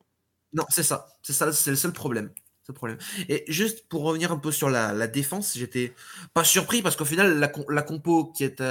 Non, 0.52 0.64
c'est 0.68 0.82
ça. 0.82 1.06
C'est 1.22 1.32
ça, 1.32 1.52
c'est 1.52 1.70
le 1.70 1.76
seul 1.76 1.92
problème. 1.92 2.30
Ce 2.66 2.72
problème. 2.72 2.96
Et 3.28 3.44
juste 3.46 3.86
pour 3.88 4.04
revenir 4.04 4.32
un 4.32 4.38
peu 4.38 4.50
sur 4.50 4.70
la, 4.70 5.06
défense, 5.06 5.52
j'étais 5.54 5.92
pas 6.32 6.44
surpris 6.44 6.80
parce 6.80 6.96
qu'au 6.96 7.04
final, 7.04 7.38
la, 7.38 7.52
la, 7.68 7.82
compo 7.82 8.32
qui 8.32 8.42
est 8.42 8.62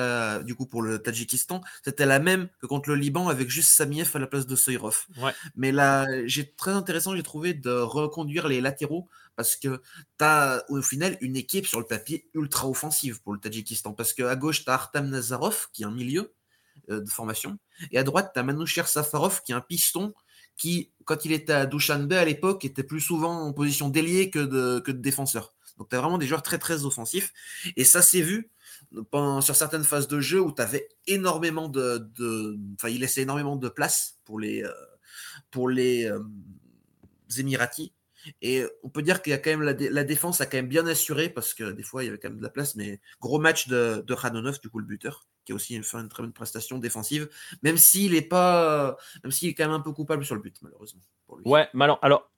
du 0.43 0.55
coup 0.55 0.65
pour 0.65 0.81
le 0.81 0.97
Tadjikistan, 0.97 1.61
c'était 1.84 2.07
la 2.07 2.18
même 2.18 2.49
que 2.60 2.65
contre 2.65 2.89
le 2.89 2.95
Liban 2.95 3.27
avec 3.27 3.51
juste 3.51 3.69
Samiev 3.69 4.10
à 4.15 4.18
la 4.18 4.26
place 4.26 4.47
de 4.47 4.55
Soyrov. 4.55 5.05
Mais 5.55 5.72
là, 5.72 6.07
j'ai 6.26 6.51
très 6.55 6.72
intéressant, 6.72 7.15
j'ai 7.15 7.22
trouvé 7.22 7.53
de 7.53 7.69
reconduire 7.69 8.47
les 8.47 8.61
latéraux 8.61 9.10
parce 9.35 9.55
que 9.55 9.81
tu 10.18 10.23
as 10.23 10.64
au 10.69 10.81
final 10.81 11.18
une 11.22 11.35
équipe 11.35 11.68
sur 11.68 11.80
le 11.80 11.85
papier 11.85 12.30
ultra 12.34 12.68
offensive 12.68 13.22
pour 13.22 13.34
le 13.34 13.39
Tadjikistan. 13.39 13.93
Parce 13.93 14.14
qu'à 14.14 14.35
gauche, 14.35 14.64
tu 14.64 14.69
as 14.69 14.73
Artam 14.73 15.10
Nazarov 15.10 15.68
qui 15.72 15.84
est 15.84 15.85
un 15.85 15.91
milieu 15.91 16.34
euh, 16.89 17.01
de 17.01 17.10
formation 17.10 17.57
et 17.91 17.97
à 17.97 18.03
droite, 18.03 18.31
tu 18.34 18.39
as 18.39 18.43
Manoucher 18.43 18.84
Safarov 18.85 19.41
qui 19.43 19.51
est 19.51 19.55
un 19.55 19.61
piston 19.61 20.14
qui, 20.57 20.91
quand 21.05 21.26
il 21.26 21.31
était 21.31 21.53
à 21.53 21.65
Dushanbe 21.65 22.14
à 22.14 22.26
l'époque, 22.26 22.64
était 22.65 22.84
plus 22.84 23.01
souvent 23.01 23.41
en 23.41 23.53
position 23.53 23.89
d'ailier 23.89 24.30
que 24.30 24.39
de, 24.39 24.80
que 24.80 24.91
défenseur. 24.91 25.53
Donc 25.77 25.89
tu 25.89 25.95
as 25.95 25.99
vraiment 25.99 26.18
des 26.18 26.27
joueurs 26.27 26.43
très 26.43 26.60
très 26.60 26.85
offensifs. 26.85 27.34
Et 27.76 27.84
ça 27.84 28.01
s'est 28.01 28.22
vu 28.22 28.51
sur 29.41 29.55
certaines 29.55 29.84
phases 29.84 30.07
de 30.07 30.19
jeu 30.19 30.39
où 30.39 30.51
tu 30.51 30.61
avais 30.61 30.89
énormément 31.07 31.69
de, 31.69 32.10
Enfin, 32.76 32.89
il 32.89 33.01
laissait 33.01 33.23
énormément 33.23 33.55
de 33.55 33.69
place 33.69 34.19
pour 34.26 34.39
les, 34.39 34.64
euh, 34.64 34.72
pour 35.51 35.69
les 35.69 36.05
euh, 36.05 36.19
Émiratis. 37.38 37.91
Et 38.41 38.66
on 38.84 38.90
peut 38.90 39.02
dire 39.02 39.22
qu'il 39.22 39.32
y 39.32 39.34
a 39.34 39.38
quand 39.38 39.50
même 39.50 39.62
la, 39.62 40.04
défense 40.04 40.41
a 40.41 40.45
quand 40.45 40.58
même 40.58 40.68
bien 40.68 40.86
assuré 40.88 41.30
parce 41.30 41.54
que 41.54 41.72
des 41.72 41.84
fois 41.84 42.04
il 42.04 42.08
y 42.08 42.10
avait 42.10 42.18
quand 42.18 42.30
même 42.30 42.38
de 42.38 42.44
la 42.44 42.50
place, 42.50 42.76
mais 42.76 43.00
gros 43.20 43.40
match 43.40 43.68
de, 43.68 44.04
de 44.06 44.62
du 44.62 44.70
coup 44.70 44.80
le 44.80 44.86
buteur, 44.86 45.26
qui 45.45 45.52
a 45.52 45.56
aussi 45.56 45.82
fait 45.82 45.98
une 45.98 46.10
très 46.10 46.24
bonne 46.24 46.34
prestation 46.34 46.78
défensive, 46.78 47.30
même 47.62 47.78
s'il 47.78 48.16
est 48.16 48.22
pas, 48.22 48.98
même 49.24 49.32
s'il 49.32 49.50
est 49.50 49.54
quand 49.54 49.66
même 49.66 49.74
un 49.74 49.80
peu 49.80 49.91
coupable 49.91 50.26
sur 50.26 50.36
le 50.36 50.41
but 50.41 50.56
malheureusement. 50.62 51.02
Ouais, 51.45 51.68
mais 51.74 51.86
alors, 51.86 52.32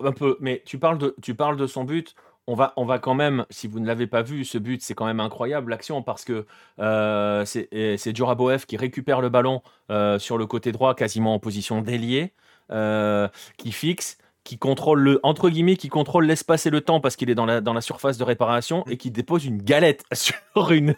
un 0.00 0.12
peu, 0.12 0.36
mais 0.40 0.62
tu 0.64 0.78
parles 0.78 0.98
de, 0.98 1.14
tu 1.22 1.34
parles 1.34 1.56
de 1.56 1.66
son 1.66 1.84
but. 1.84 2.14
On 2.50 2.54
va, 2.54 2.72
on 2.78 2.86
va 2.86 2.98
quand 2.98 3.12
même, 3.12 3.44
si 3.50 3.68
vous 3.68 3.78
ne 3.78 3.86
l'avez 3.86 4.06
pas 4.06 4.22
vu, 4.22 4.42
ce 4.46 4.56
but, 4.56 4.80
c'est 4.80 4.94
quand 4.94 5.04
même 5.04 5.20
incroyable 5.20 5.70
l'action 5.70 6.02
parce 6.02 6.24
que 6.24 6.46
euh, 6.78 7.44
c'est 7.44 8.16
Djuraboev 8.16 8.64
qui 8.64 8.78
récupère 8.78 9.20
le 9.20 9.28
ballon 9.28 9.60
euh, 9.90 10.18
sur 10.18 10.38
le 10.38 10.46
côté 10.46 10.72
droit, 10.72 10.94
quasiment 10.94 11.34
en 11.34 11.38
position 11.38 11.82
d'ailier, 11.82 12.32
euh, 12.70 13.28
qui 13.58 13.70
fixe 13.70 14.16
qui 14.44 14.58
contrôle 14.58 15.00
le 15.00 15.20
entre 15.22 15.50
guillemets 15.50 15.76
qui 15.76 15.88
contrôle 15.88 16.24
l'espace 16.24 16.66
et 16.66 16.70
le 16.70 16.80
temps 16.80 17.00
parce 17.00 17.16
qu'il 17.16 17.28
est 17.30 17.34
dans 17.34 17.46
la, 17.46 17.60
dans 17.60 17.74
la 17.74 17.80
surface 17.80 18.16
de 18.18 18.24
réparation 18.24 18.84
et 18.86 18.96
qui 18.96 19.10
dépose 19.10 19.44
une 19.44 19.62
galette 19.62 20.04
sur 20.12 20.72
une, 20.72 20.94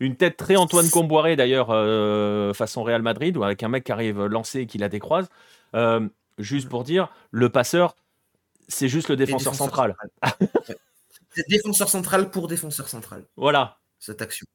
une 0.00 0.16
tête 0.16 0.36
très 0.36 0.56
Antoine 0.56 0.88
Comboiré 0.90 1.36
d'ailleurs 1.36 1.68
euh, 1.70 2.52
façon 2.54 2.82
Real 2.82 3.02
Madrid 3.02 3.36
ou 3.36 3.44
avec 3.44 3.62
un 3.62 3.68
mec 3.68 3.84
qui 3.84 3.92
arrive 3.92 4.24
lancé 4.24 4.60
et 4.60 4.66
qui 4.66 4.78
la 4.78 4.88
décroise. 4.88 5.28
Euh, 5.74 6.08
juste 6.38 6.68
pour 6.68 6.84
dire 6.84 7.08
le 7.30 7.50
passeur 7.50 7.94
c'est 8.68 8.88
juste 8.88 9.08
le 9.08 9.16
défenseur 9.16 9.54
central. 9.54 9.96
c'est 11.30 11.48
défenseur 11.48 11.88
central 11.88 12.30
pour 12.30 12.48
défenseur 12.48 12.88
central. 12.88 13.24
Voilà. 13.36 13.78
Cette 13.98 14.22
action. 14.22 14.46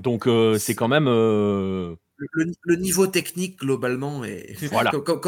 Donc 0.00 0.26
euh, 0.26 0.58
c'est 0.58 0.74
quand 0.74 0.88
même 0.88 1.06
le, 2.18 2.76
niveau 2.76 3.06
technique 3.06 3.58
globalement 3.60 4.24
est 4.24 4.56
voilà. 4.70 4.90
comme, 4.90 5.20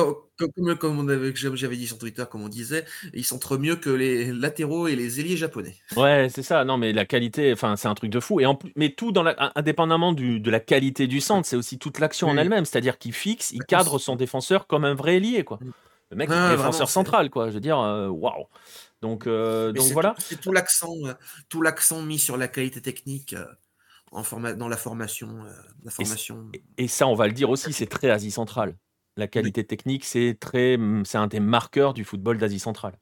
comme, 0.78 1.34
j'avais 1.34 1.76
dit 1.76 1.86
sur 1.86 1.98
Twitter, 1.98 2.24
comme 2.30 2.42
on 2.42 2.48
disait, 2.48 2.84
ils 3.12 3.24
sont 3.24 3.38
trop 3.38 3.58
mieux 3.58 3.76
que 3.76 3.90
les 3.90 4.32
latéraux 4.32 4.88
et 4.88 4.96
les 4.96 5.20
ailiers 5.20 5.36
japonais. 5.36 5.76
Ouais, 5.96 6.28
c'est 6.30 6.42
ça. 6.42 6.64
Non, 6.64 6.78
mais 6.78 6.92
la 6.92 7.04
qualité, 7.04 7.52
enfin, 7.52 7.76
c'est 7.76 7.88
un 7.88 7.94
truc 7.94 8.10
de 8.10 8.20
fou. 8.20 8.40
Et 8.40 8.46
en, 8.46 8.58
mais 8.76 8.90
tout 8.90 9.12
dans 9.12 9.22
la, 9.22 9.52
indépendamment 9.54 10.12
du, 10.12 10.40
de 10.40 10.50
la 10.50 10.60
qualité 10.60 11.06
du 11.06 11.20
centre, 11.20 11.46
c'est 11.46 11.56
aussi 11.56 11.78
toute 11.78 11.98
l'action 11.98 12.28
en 12.28 12.36
elle-même. 12.36 12.64
C'est-à-dire 12.64 12.98
qu'il 12.98 13.12
fixe, 13.12 13.52
il 13.52 13.64
cadre 13.64 13.98
son 13.98 14.16
défenseur 14.16 14.66
comme 14.66 14.84
un 14.84 14.94
vrai 14.94 15.16
ailier, 15.16 15.44
quoi. 15.44 15.58
Mm. 15.60 15.72
Le 16.10 16.16
mec, 16.16 16.30
est 16.30 16.56
défenseur 16.56 16.88
central, 16.88 17.28
quoi. 17.28 17.48
Je 17.48 17.54
veux 17.54 17.60
dire, 17.60 17.78
euh, 17.78 18.08
waouh. 18.08 18.46
Donc, 19.02 19.26
euh, 19.26 19.72
donc 19.72 19.92
voilà. 19.92 20.14
C'est 20.18 20.40
tout 20.40 20.52
l'accent, 20.52 20.94
euh, 21.04 21.12
tout 21.48 21.60
l'accent 21.62 22.02
mis 22.02 22.18
sur 22.18 22.36
la 22.36 22.48
qualité 22.48 22.80
technique 22.80 23.34
dans 24.12 24.68
la 24.68 24.76
formation. 24.76 25.44
Euh, 25.44 25.50
la 25.84 25.90
formation. 25.90 26.50
Et, 26.76 26.88
ça, 26.88 27.06
on 27.06 27.14
va 27.14 27.26
le 27.26 27.32
dire 27.32 27.50
aussi, 27.50 27.72
c'est 27.72 27.86
très 27.86 28.10
Asie 28.10 28.30
centrale. 28.30 28.76
La 29.16 29.26
qualité 29.26 29.64
technique, 29.64 30.04
c'est 30.04 30.36
très, 30.38 30.76
mm, 30.76 31.04
c'est 31.04 31.18
un 31.18 31.26
des 31.26 31.40
marqueurs 31.40 31.94
du 31.94 32.04
football 32.04 32.38
d'Asie 32.38 32.60
centrale. 32.60 32.98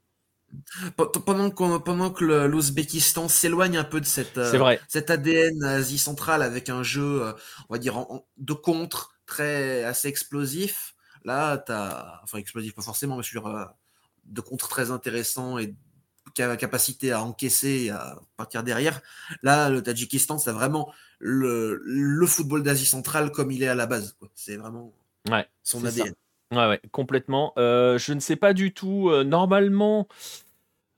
Pendant 0.97 1.51
que, 1.51 1.79
pendant 1.79 2.11
que 2.11 2.25
l'Ouzbékistan 2.25 3.29
s'éloigne 3.29 3.77
un 3.77 3.85
peu 3.85 4.01
de 4.01 4.07
cette, 4.07 4.39
euh, 4.39 4.57
vrai. 4.57 4.81
cet 4.89 5.11
ADN 5.11 5.63
Asie 5.65 5.99
centrale 5.99 6.41
avec 6.41 6.71
un 6.71 6.83
jeu, 6.83 7.23
euh, 7.23 7.33
on 7.69 7.75
va 7.75 7.79
dire, 7.79 8.07
de 8.39 8.53
contre 8.53 9.19
très 9.27 9.83
assez 9.85 10.09
explosif, 10.09 10.95
là, 11.25 11.59
tu 11.59 11.73
as, 11.73 12.21
enfin 12.23 12.39
explosif 12.39 12.75
pas 12.75 12.83
forcément, 12.83 13.17
mais 13.17 13.25
sur 13.25 13.53
de 14.25 14.41
contre 14.41 14.69
très 14.69 14.91
intéressant 14.91 15.59
et 15.59 15.75
capacité 16.35 17.13
à 17.13 17.23
encaisser 17.23 17.85
et 17.87 17.91
à 17.91 18.19
partir 18.37 18.63
derrière. 18.63 19.01
Là, 19.43 19.71
le 19.71 19.83
Tadjikistan, 19.83 20.39
c'est 20.39 20.53
vraiment 20.53 20.93
le, 21.19 21.81
le 21.85 22.27
football 22.27 22.63
d'Asie 22.63 22.87
centrale 22.87 23.31
comme 23.33 23.51
il 23.51 23.63
est 23.63 23.69
à 23.69 23.75
la 23.75 23.87
base. 23.87 24.17
C'est 24.35 24.57
vraiment 24.57 24.93
ouais, 25.31 25.47
son 25.63 25.85
ADN. 25.85 26.15
Ouais, 26.53 26.69
ouais, 26.69 26.81
complètement. 26.93 27.53
Euh, 27.59 27.99
je 27.99 28.13
ne 28.13 28.21
sais 28.21 28.37
pas 28.37 28.53
du 28.53 28.73
tout. 28.73 29.11
Euh, 29.11 29.25
normalement, 29.25 30.07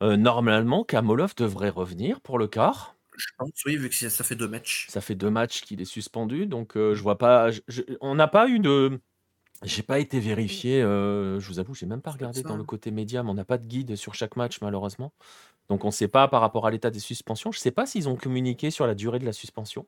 euh, 0.02 0.16
normalement, 0.16 0.84
Kamolov 0.84 1.34
devrait 1.36 1.70
revenir 1.70 2.20
pour 2.20 2.38
le 2.38 2.48
quart. 2.48 2.96
Je 3.16 3.26
pense, 3.36 3.50
oui, 3.66 3.76
vu 3.76 3.88
que 3.88 3.94
ça 3.94 4.24
fait 4.24 4.36
deux 4.36 4.46
matchs. 4.46 4.86
Ça 4.88 5.00
fait 5.00 5.14
deux 5.14 5.30
matchs 5.30 5.62
qu'il 5.62 5.80
est 5.80 5.86
suspendu, 5.86 6.46
donc 6.46 6.74
je 6.76 7.02
vois 7.02 7.18
pas. 7.18 7.50
on 8.00 8.14
n'a 8.14 8.28
pas 8.28 8.48
eu 8.48 8.60
de 8.60 9.00
j'ai 9.62 9.82
pas 9.82 9.98
été 9.98 10.20
vérifié, 10.20 10.80
je 10.82 11.46
vous 11.46 11.58
avoue, 11.58 11.74
j'ai 11.74 11.86
même 11.86 12.00
pas 12.00 12.12
regardé 12.12 12.42
dans 12.42 12.56
le 12.56 12.64
côté 12.64 12.90
média, 12.90 13.22
mais 13.22 13.30
on 13.30 13.34
n'a 13.34 13.44
pas 13.44 13.58
de 13.58 13.66
guide 13.66 13.96
sur 13.96 14.14
chaque 14.14 14.36
match 14.36 14.60
malheureusement. 14.60 15.12
Donc 15.68 15.84
on 15.84 15.88
ne 15.88 15.92
sait 15.92 16.08
pas 16.08 16.28
par 16.28 16.40
rapport 16.40 16.66
à 16.66 16.70
l'état 16.70 16.90
des 16.90 17.00
suspensions. 17.00 17.52
Je 17.52 17.58
sais 17.58 17.70
pas 17.70 17.86
s'ils 17.86 18.08
ont 18.08 18.16
communiqué 18.16 18.70
sur 18.70 18.86
la 18.86 18.94
durée 18.94 19.18
de 19.18 19.24
la 19.26 19.32
suspension. 19.32 19.86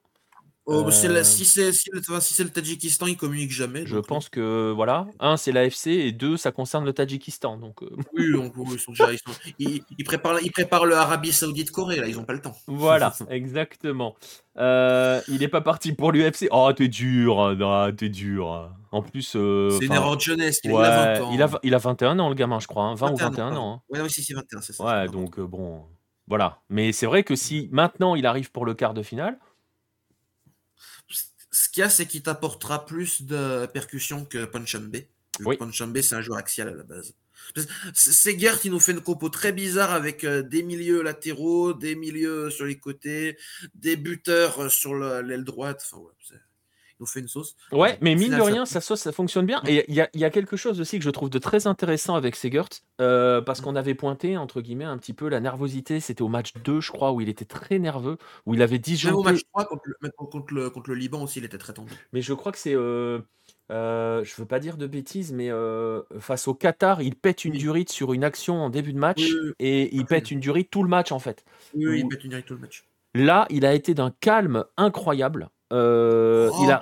Oh, 0.66 0.84
euh, 0.86 0.90
si 1.24 1.44
c'est 1.46 1.72
si 1.72 1.90
le, 1.90 2.50
Tadjikistan, 2.50 3.06
ils 3.06 3.16
communiquent 3.16 3.50
jamais. 3.50 3.86
Je 3.86 3.96
pense 3.96 4.28
que 4.28 4.70
voilà, 4.70 5.06
un 5.18 5.36
c'est 5.36 5.52
l'AFC 5.52 5.88
et 5.88 6.12
deux 6.12 6.36
ça 6.36 6.52
concerne 6.52 6.84
le 6.84 6.92
Tadjikistan. 6.92 7.56
Donc 7.56 7.82
euh. 7.82 7.88
Oui, 8.12 8.26
ils, 8.26 8.78
sont 8.78 8.92
déjà, 8.92 9.08
ils, 9.58 10.04
préparent, 10.04 10.40
ils 10.42 10.52
préparent 10.52 10.84
le 10.84 10.94
Arabie 10.94 11.32
Saoudite 11.32 11.70
Corée 11.70 11.96
là, 11.96 12.06
ils 12.06 12.18
ont 12.18 12.24
pas 12.24 12.34
le 12.34 12.42
temps. 12.42 12.54
Voilà, 12.66 13.12
exactement. 13.30 14.14
Euh, 14.58 15.20
il 15.28 15.38
n'est 15.38 15.48
pas 15.48 15.62
parti 15.62 15.92
pour 15.92 16.12
l'UFC. 16.12 16.48
Oh, 16.50 16.70
t'es 16.76 16.88
dur, 16.88 17.40
hein, 17.40 17.92
t'es 17.96 18.10
dur. 18.10 18.70
En 18.92 19.02
plus, 19.02 19.22
c'est 19.22 19.86
une 19.86 19.92
erreur 19.92 20.16
de 20.16 20.20
jeunesse. 20.20 20.60
Il, 20.62 20.72
a 20.72 21.18
20 21.18 21.24
ans. 21.24 21.30
Il, 21.32 21.42
a, 21.42 21.50
il 21.62 21.74
a 21.74 21.78
21 21.78 22.18
ans, 22.18 22.28
le 22.28 22.34
gamin, 22.34 22.60
je 22.60 22.66
crois. 22.66 22.94
20 22.94 23.06
hein. 23.06 23.12
ou 23.12 23.16
21 23.16 23.56
ans. 23.56 23.72
Hein. 23.72 23.82
Ouais, 23.88 24.00
oui, 24.02 24.10
c'est 24.10 24.34
21, 24.34 24.60
c'est 24.60 24.72
ça. 24.74 24.84
Ouais, 24.84 25.08
donc 25.08 25.40
bon, 25.40 25.84
voilà. 26.28 26.60
Mais 26.68 26.92
c'est 26.92 27.06
vrai 27.06 27.24
que 27.24 27.34
si 27.34 27.68
maintenant 27.72 28.14
il 28.14 28.26
arrive 28.26 28.52
pour 28.52 28.66
le 28.66 28.74
quart 28.74 28.94
de 28.94 29.02
finale, 29.02 29.38
ce 31.50 31.68
qu'il 31.68 31.80
y 31.80 31.84
a, 31.84 31.90
c'est 31.90 32.06
qu'il 32.06 32.22
t'apportera 32.22 32.86
plus 32.86 33.22
de 33.22 33.66
percussion 33.66 34.24
que 34.24 34.44
Ponchambe. 34.44 34.96
Oui. 35.40 35.56
Ponchambe, 35.56 36.00
c'est 36.00 36.14
un 36.14 36.22
joueur 36.22 36.38
axial 36.38 36.68
à 36.68 36.74
la 36.74 36.82
base. 36.82 37.14
C'est 37.94 38.38
Gert 38.38 38.60
qui 38.60 38.70
nous 38.70 38.80
fait 38.80 38.92
une 38.92 39.00
compo 39.00 39.28
très 39.28 39.52
bizarre 39.52 39.92
avec 39.92 40.24
euh, 40.24 40.42
des 40.42 40.62
milieux 40.62 41.02
latéraux, 41.02 41.72
des 41.72 41.94
milieux 41.94 42.50
sur 42.50 42.66
les 42.66 42.78
côtés, 42.78 43.38
des 43.74 43.96
buteurs 43.96 44.60
euh, 44.60 44.68
sur 44.68 44.94
l'aile 44.94 45.44
droite. 45.44 45.82
Enfin, 45.84 46.02
ouais, 46.02 46.38
nous 47.00 47.06
fait 47.06 47.20
une 47.20 47.28
sauce. 47.28 47.56
Ouais, 47.72 47.98
mais 48.00 48.14
mine 48.14 48.36
de 48.36 48.40
rien, 48.40 48.66
sa 48.66 48.80
sauce, 48.80 49.00
ça 49.00 49.12
fonctionne 49.12 49.46
bien. 49.46 49.60
Et 49.66 49.84
il 49.88 49.94
y, 49.94 50.24
a 50.24 50.30
quelque 50.30 50.56
chose 50.56 50.80
aussi 50.80 50.98
que 50.98 51.04
je 51.04 51.10
trouve 51.10 51.30
de 51.30 51.38
très 51.38 51.66
intéressant 51.66 52.14
avec 52.14 52.36
Segert, 52.36 52.68
euh, 53.00 53.40
parce 53.40 53.60
qu'on 53.60 53.74
avait 53.74 53.94
pointé, 53.94 54.36
entre 54.36 54.60
guillemets, 54.60 54.84
un 54.84 54.98
petit 54.98 55.14
peu 55.14 55.28
la 55.28 55.40
nervosité. 55.40 56.00
C'était 56.00 56.22
au 56.22 56.28
match 56.28 56.52
2, 56.64 56.80
je 56.80 56.92
crois, 56.92 57.12
où 57.12 57.20
il 57.20 57.28
était 57.28 57.44
très 57.44 57.78
nerveux, 57.78 58.18
où 58.46 58.54
il 58.54 58.62
avait 58.62 58.78
disjoncté... 58.78 59.16
Même 59.16 59.20
au 59.20 59.32
match 59.32 59.40
3, 59.52 59.64
contre 59.66 59.82
le, 60.50 60.70
contre, 60.70 60.90
le, 60.90 60.94
Liban 60.94 61.22
aussi, 61.22 61.38
il 61.38 61.44
était 61.44 61.58
très 61.58 61.72
tendu. 61.72 61.92
Mais 62.12 62.22
je 62.22 62.34
crois 62.34 62.52
que 62.52 62.58
c'est... 62.58 62.74
Euh, 62.74 63.20
euh, 63.70 64.24
je 64.24 64.34
veux 64.36 64.46
pas 64.46 64.58
dire 64.58 64.76
de 64.76 64.86
bêtises, 64.86 65.32
mais 65.32 65.50
euh, 65.50 66.02
face 66.18 66.48
au 66.48 66.54
Qatar, 66.54 67.02
il 67.02 67.14
pète 67.14 67.44
une 67.44 67.52
durite 67.52 67.90
sur 67.90 68.12
une 68.12 68.24
action 68.24 68.60
en 68.60 68.70
début 68.70 68.92
de 68.92 68.98
match 68.98 69.22
et 69.60 69.94
il 69.94 70.06
pète 70.06 70.30
une 70.30 70.40
durite 70.40 70.70
tout 70.70 70.82
le 70.82 70.88
match 70.88 71.12
en 71.12 71.20
fait. 71.20 71.44
Oui, 71.74 72.00
il 72.00 72.08
pète 72.08 72.24
une 72.24 72.30
durite 72.30 72.46
tout 72.46 72.54
le 72.54 72.60
match. 72.60 72.84
Là, 73.14 73.46
il 73.50 73.64
a 73.64 73.74
été 73.74 73.94
d'un 73.94 74.12
calme 74.20 74.64
incroyable. 74.76 75.50
Euh, 75.72 76.50
il 76.62 76.70
a. 76.70 76.80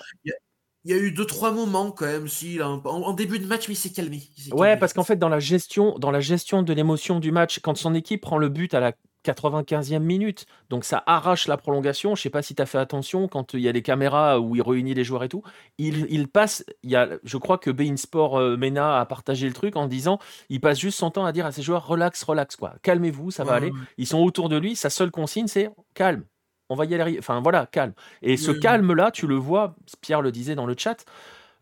Il 0.84 0.92
y 0.92 0.94
a 0.94 1.02
eu 1.02 1.10
deux 1.10 1.26
trois 1.26 1.50
moments 1.50 1.90
quand 1.90 2.06
même 2.06 2.28
si 2.28 2.62
en, 2.62 3.12
début 3.12 3.38
de 3.38 3.46
match 3.46 3.68
mais 3.68 3.74
il 3.74 3.76
s'est 3.76 3.90
calmé. 3.90 4.22
ouais 4.52 4.76
parce 4.76 4.92
qu'en 4.92 5.02
fait 5.02 5.16
dans 5.16 5.28
la 5.28 5.40
gestion 5.40 5.98
dans 5.98 6.10
la 6.10 6.20
gestion 6.20 6.62
de 6.62 6.72
l'émotion 6.72 7.20
du 7.20 7.32
match 7.32 7.58
quand 7.58 7.76
son 7.76 7.94
équipe 7.94 8.22
prend 8.22 8.38
le 8.38 8.48
but 8.48 8.72
à 8.74 8.80
la 8.80 8.92
95e 9.26 9.98
minute 9.98 10.46
donc 10.70 10.84
ça 10.84 11.02
arrache 11.04 11.48
la 11.48 11.56
prolongation. 11.56 12.14
Je 12.14 12.22
sais 12.22 12.30
pas 12.30 12.42
si 12.42 12.54
tu 12.54 12.62
as 12.62 12.66
fait 12.66 12.78
attention 12.78 13.28
quand 13.28 13.54
il 13.54 13.60
y 13.60 13.68
a 13.68 13.72
les 13.72 13.82
caméras 13.82 14.38
où 14.40 14.54
il 14.54 14.62
réunit 14.62 14.94
les 14.94 15.04
joueurs 15.04 15.24
et 15.24 15.28
tout. 15.28 15.42
Il, 15.76 16.06
il 16.10 16.28
passe 16.28 16.64
il 16.82 16.90
y 16.90 16.96
a 16.96 17.08
je 17.24 17.36
crois 17.36 17.58
que 17.58 17.70
Bein 17.70 17.96
Sport 17.96 18.38
euh, 18.38 18.56
Mena 18.56 19.00
a 19.00 19.04
partagé 19.04 19.46
le 19.46 19.52
truc 19.52 19.76
en 19.76 19.88
disant 19.88 20.18
il 20.48 20.60
passe 20.60 20.78
juste 20.78 20.98
son 20.98 21.10
temps 21.10 21.26
à 21.26 21.32
dire 21.32 21.44
à 21.44 21.52
ses 21.52 21.60
joueurs 21.60 21.86
relax 21.86 22.22
relax 22.22 22.56
quoi. 22.56 22.76
Calmez-vous 22.82 23.30
ça 23.30 23.44
va 23.44 23.54
aller. 23.54 23.72
ils 23.98 24.06
sont 24.06 24.20
autour 24.20 24.48
de 24.48 24.56
lui. 24.56 24.76
Sa 24.76 24.90
seule 24.90 25.10
consigne 25.10 25.48
c'est 25.48 25.68
calme 25.92 26.24
on 26.68 26.74
va 26.74 26.84
y 26.84 26.94
aller. 26.94 27.18
Enfin 27.18 27.40
voilà, 27.40 27.66
calme. 27.66 27.94
Et 28.22 28.36
ce 28.36 28.50
calme-là, 28.50 29.10
tu 29.10 29.26
le 29.26 29.36
vois, 29.36 29.76
Pierre 30.00 30.22
le 30.22 30.32
disait 30.32 30.54
dans 30.54 30.66
le 30.66 30.74
chat, 30.76 31.04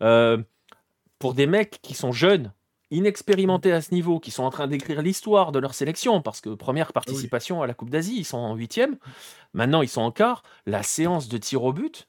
euh, 0.03 0.39
pour 1.19 1.35
des 1.35 1.47
mecs 1.47 1.81
qui 1.83 1.95
sont 1.95 2.13
jeunes, 2.13 2.53
inexpérimentés 2.91 3.73
à 3.73 3.81
ce 3.81 3.93
niveau, 3.93 4.21
qui 4.21 4.31
sont 4.31 4.45
en 4.45 4.51
train 4.51 4.67
d'écrire 4.67 5.03
l'histoire 5.03 5.53
de 5.53 5.59
leur 5.59 5.75
sélection, 5.75 6.23
parce 6.23 6.41
que 6.41 6.51
première 6.51 6.93
participation 6.93 7.63
à 7.63 7.67
la 7.67 7.75
Coupe 7.75 7.91
d'Asie, 7.91 8.17
ils 8.17 8.25
sont 8.25 8.39
en 8.39 8.55
huitième, 8.55 8.97
maintenant 9.55 9.83
ils 9.83 9.89
sont 9.89 10.03
en 10.03 10.13
quart, 10.13 10.43
la 10.67 10.83
séance 10.83 11.29
de 11.29 11.39
tir 11.39 11.65
au 11.65 11.73
but, 11.73 12.09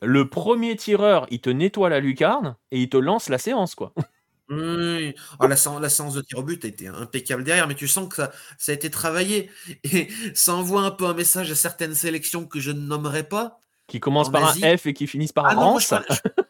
le 0.00 0.28
premier 0.28 0.76
tireur, 0.76 1.26
il 1.30 1.40
te 1.40 1.50
nettoie 1.50 1.88
la 1.88 2.00
lucarne 2.00 2.56
et 2.70 2.80
il 2.80 2.88
te 2.88 2.96
lance 2.96 3.28
la 3.28 3.38
séance, 3.38 3.74
quoi. 3.74 3.92
Oui, 4.52 5.14
oh, 5.40 5.46
la, 5.46 5.56
séance, 5.56 6.14
de 6.14 6.20
tir 6.20 6.38
au 6.38 6.42
but 6.42 6.64
a 6.64 6.68
été 6.68 6.88
impeccable 6.88 7.44
derrière, 7.44 7.66
mais 7.66 7.74
tu 7.74 7.88
sens 7.88 8.08
que 8.08 8.16
ça, 8.16 8.32
ça 8.58 8.72
a 8.72 8.74
été 8.74 8.90
travaillé. 8.90 9.50
Et 9.84 10.08
ça 10.34 10.54
envoie 10.54 10.82
un 10.82 10.90
peu 10.90 11.06
un 11.06 11.14
message 11.14 11.50
à 11.50 11.54
certaines 11.54 11.94
sélections 11.94 12.46
que 12.46 12.60
je 12.60 12.70
ne 12.70 12.80
nommerai 12.80 13.24
pas. 13.24 13.60
Qui 13.86 14.00
commencent 14.00 14.30
par 14.30 14.44
un 14.44 14.76
F 14.76 14.86
et 14.86 14.94
qui 14.94 15.06
finissent 15.06 15.32
par 15.32 15.46
un 15.46 15.56
ah 15.58 16.02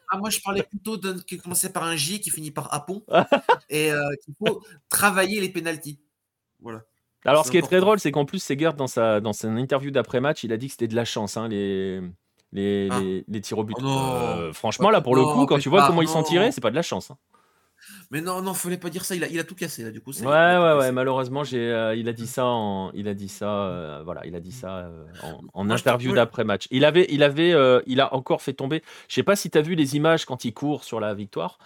ah, 0.09 0.17
moi, 0.17 0.29
je 0.29 0.39
parlais 0.39 0.63
plutôt 0.63 0.97
d'un 0.97 1.19
qui 1.19 1.37
commençait 1.39 1.71
par 1.71 1.83
un 1.83 1.95
J 1.95 2.21
qui 2.21 2.29
finit 2.29 2.51
par 2.51 2.73
Apon. 2.73 3.03
et 3.69 3.91
euh, 3.91 4.01
qu'il 4.23 4.35
faut 4.35 4.63
travailler 4.87 5.41
les 5.41 5.49
pénalties. 5.49 5.99
Voilà. 6.61 6.83
Alors, 7.25 7.45
ce 7.45 7.51
qui 7.51 7.57
est 7.57 7.61
très 7.61 7.79
drôle, 7.79 7.99
c'est 7.99 8.11
qu'en 8.11 8.25
plus, 8.25 8.41
Segert, 8.41 8.73
dans, 8.73 8.87
sa, 8.87 9.19
dans 9.19 9.33
son 9.33 9.57
interview 9.57 9.91
d'après-match, 9.91 10.43
il 10.43 10.53
a 10.53 10.57
dit 10.57 10.67
que 10.67 10.73
c'était 10.73 10.87
de 10.87 10.95
la 10.95 11.05
chance, 11.05 11.37
hein, 11.37 11.47
les, 11.47 12.01
les, 12.51 12.89
ah. 12.91 12.99
les, 13.27 13.41
tirs 13.41 13.57
au 13.57 13.63
but. 13.63 13.75
Oh 13.81 13.87
euh, 13.87 14.53
franchement, 14.53 14.89
là, 14.89 15.01
pour 15.01 15.15
le 15.15 15.23
coup, 15.23 15.45
quand 15.45 15.59
tu 15.59 15.69
vois 15.69 15.87
comment 15.87 16.01
ils 16.01 16.07
sont 16.07 16.23
tirés, 16.23 16.51
c'est 16.51 16.61
pas 16.61 16.71
de 16.71 16.75
la 16.75 16.81
chance. 16.81 17.11
Hein. 17.11 17.17
Mais 18.11 18.21
non, 18.21 18.41
non, 18.41 18.53
fallait 18.53 18.77
pas 18.77 18.89
dire 18.89 19.05
ça. 19.05 19.15
Il 19.15 19.23
a, 19.23 19.27
il 19.27 19.39
a 19.39 19.43
tout 19.43 19.55
cassé 19.55 19.83
là, 19.83 19.91
du 19.91 20.01
coup. 20.01 20.11
Ouais, 20.11 20.25
ouais, 20.25 20.73
ouais. 20.77 20.91
Malheureusement, 20.91 21.43
j'ai, 21.43 21.71
euh, 21.71 21.95
il 21.95 22.07
a 22.09 22.13
dit 22.13 22.27
ça 22.27 22.45
en, 22.45 22.91
il 22.93 23.07
a 23.07 23.13
dit 23.13 23.29
ça, 23.29 23.49
euh, 23.49 24.01
voilà, 24.03 24.25
il 24.25 24.35
a 24.35 24.39
dit 24.39 24.51
ça 24.51 24.77
euh, 24.77 25.05
en, 25.53 25.69
interview 25.69 26.13
d'après 26.13 26.43
match. 26.43 26.67
Il 26.71 26.85
avait, 26.85 27.07
il 27.09 27.23
avait, 27.23 27.53
il 27.87 28.01
a 28.01 28.13
encore 28.13 28.41
fait 28.41 28.53
tomber. 28.53 28.83
Je 29.07 29.15
sais 29.15 29.23
pas 29.23 29.35
si 29.35 29.49
tu 29.49 29.57
as 29.57 29.61
vu 29.61 29.75
les 29.75 29.95
images 29.95 30.25
quand 30.25 30.45
il 30.45 30.53
court 30.53 30.83
sur 30.83 30.99
la 30.99 31.13
victoire. 31.13 31.57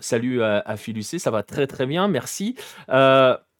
salut 0.00 0.42
à, 0.42 0.60
à 0.60 0.76
Filucé, 0.76 1.18
ça 1.18 1.30
va 1.30 1.42
très 1.42 1.66
très 1.66 1.86
bien, 1.86 2.08
merci. 2.08 2.54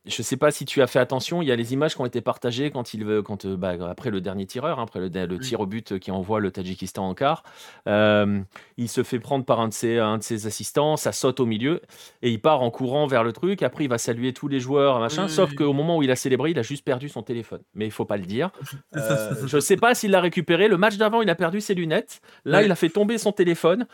Je 0.04 0.20
ne 0.20 0.24
sais 0.24 0.36
pas 0.36 0.50
si 0.50 0.64
tu 0.64 0.80
as 0.80 0.86
fait 0.86 0.98
attention, 0.98 1.42
il 1.42 1.48
y 1.48 1.52
a 1.52 1.56
les 1.56 1.72
images 1.74 1.94
qui 1.94 2.00
ont 2.00 2.06
été 2.06 2.20
partagées 2.20 2.70
quand 2.70 2.94
il, 2.94 3.22
quand, 3.22 3.44
euh, 3.44 3.56
bah, 3.56 3.74
après 3.88 4.10
le 4.10 4.20
dernier 4.20 4.46
tireur, 4.46 4.78
hein, 4.78 4.84
après 4.84 5.00
le, 5.00 5.38
tir 5.38 5.60
au 5.60 5.66
but 5.66 5.98
qui 5.98 6.10
envoie 6.10 6.40
le 6.40 6.50
Tadjikistan 6.50 7.06
en 7.06 7.14
quart. 7.14 7.42
Euh, 7.86 8.40
il 8.78 8.88
se 8.88 9.02
fait 9.02 9.18
prendre 9.18 9.44
par 9.44 9.60
un 9.60 9.68
de, 9.68 9.74
ses, 9.74 9.98
un 9.98 10.18
de 10.18 10.22
ses 10.22 10.46
assistants, 10.46 10.96
ça 10.96 11.12
saute 11.12 11.40
au 11.40 11.46
milieu 11.46 11.82
et 12.22 12.30
il 12.30 12.40
part 12.40 12.62
en 12.62 12.70
courant 12.70 13.06
vers 13.06 13.22
le 13.22 13.32
truc. 13.32 13.62
Après, 13.62 13.84
il 13.84 13.90
va 13.90 13.98
saluer 13.98 14.32
tous 14.32 14.48
les 14.48 14.60
joueurs, 14.60 14.98
machin. 15.00 15.28
Sauf 15.28 15.54
qu'au 15.54 15.72
moment 15.72 15.98
où 15.98 16.02
il 16.02 16.10
a 16.10 16.16
célébré, 16.16 16.52
il 16.52 16.58
a 16.58 16.62
juste 16.62 16.84
perdu 16.84 17.08
son 17.08 17.22
téléphone. 17.22 17.60
Mais 17.74 17.84
il 17.84 17.92
faut 17.92 18.06
pas 18.06 18.16
le 18.16 18.24
dire. 18.24 18.50
Euh, 18.96 19.46
je 19.46 19.56
ne 19.56 19.60
sais 19.60 19.76
pas 19.76 19.94
s'il 19.94 20.10
l'a 20.10 20.20
récupéré. 20.20 20.66
Le 20.66 20.76
match 20.76 20.96
d'avant, 20.96 21.20
il 21.20 21.30
a 21.30 21.34
perdu 21.34 21.60
ses 21.60 21.74
lunettes. 21.74 22.20
Là, 22.44 22.62
il 22.62 22.72
a 22.72 22.74
fait 22.74 22.88
tomber 22.88 23.18
son 23.18 23.32
téléphone. 23.32 23.86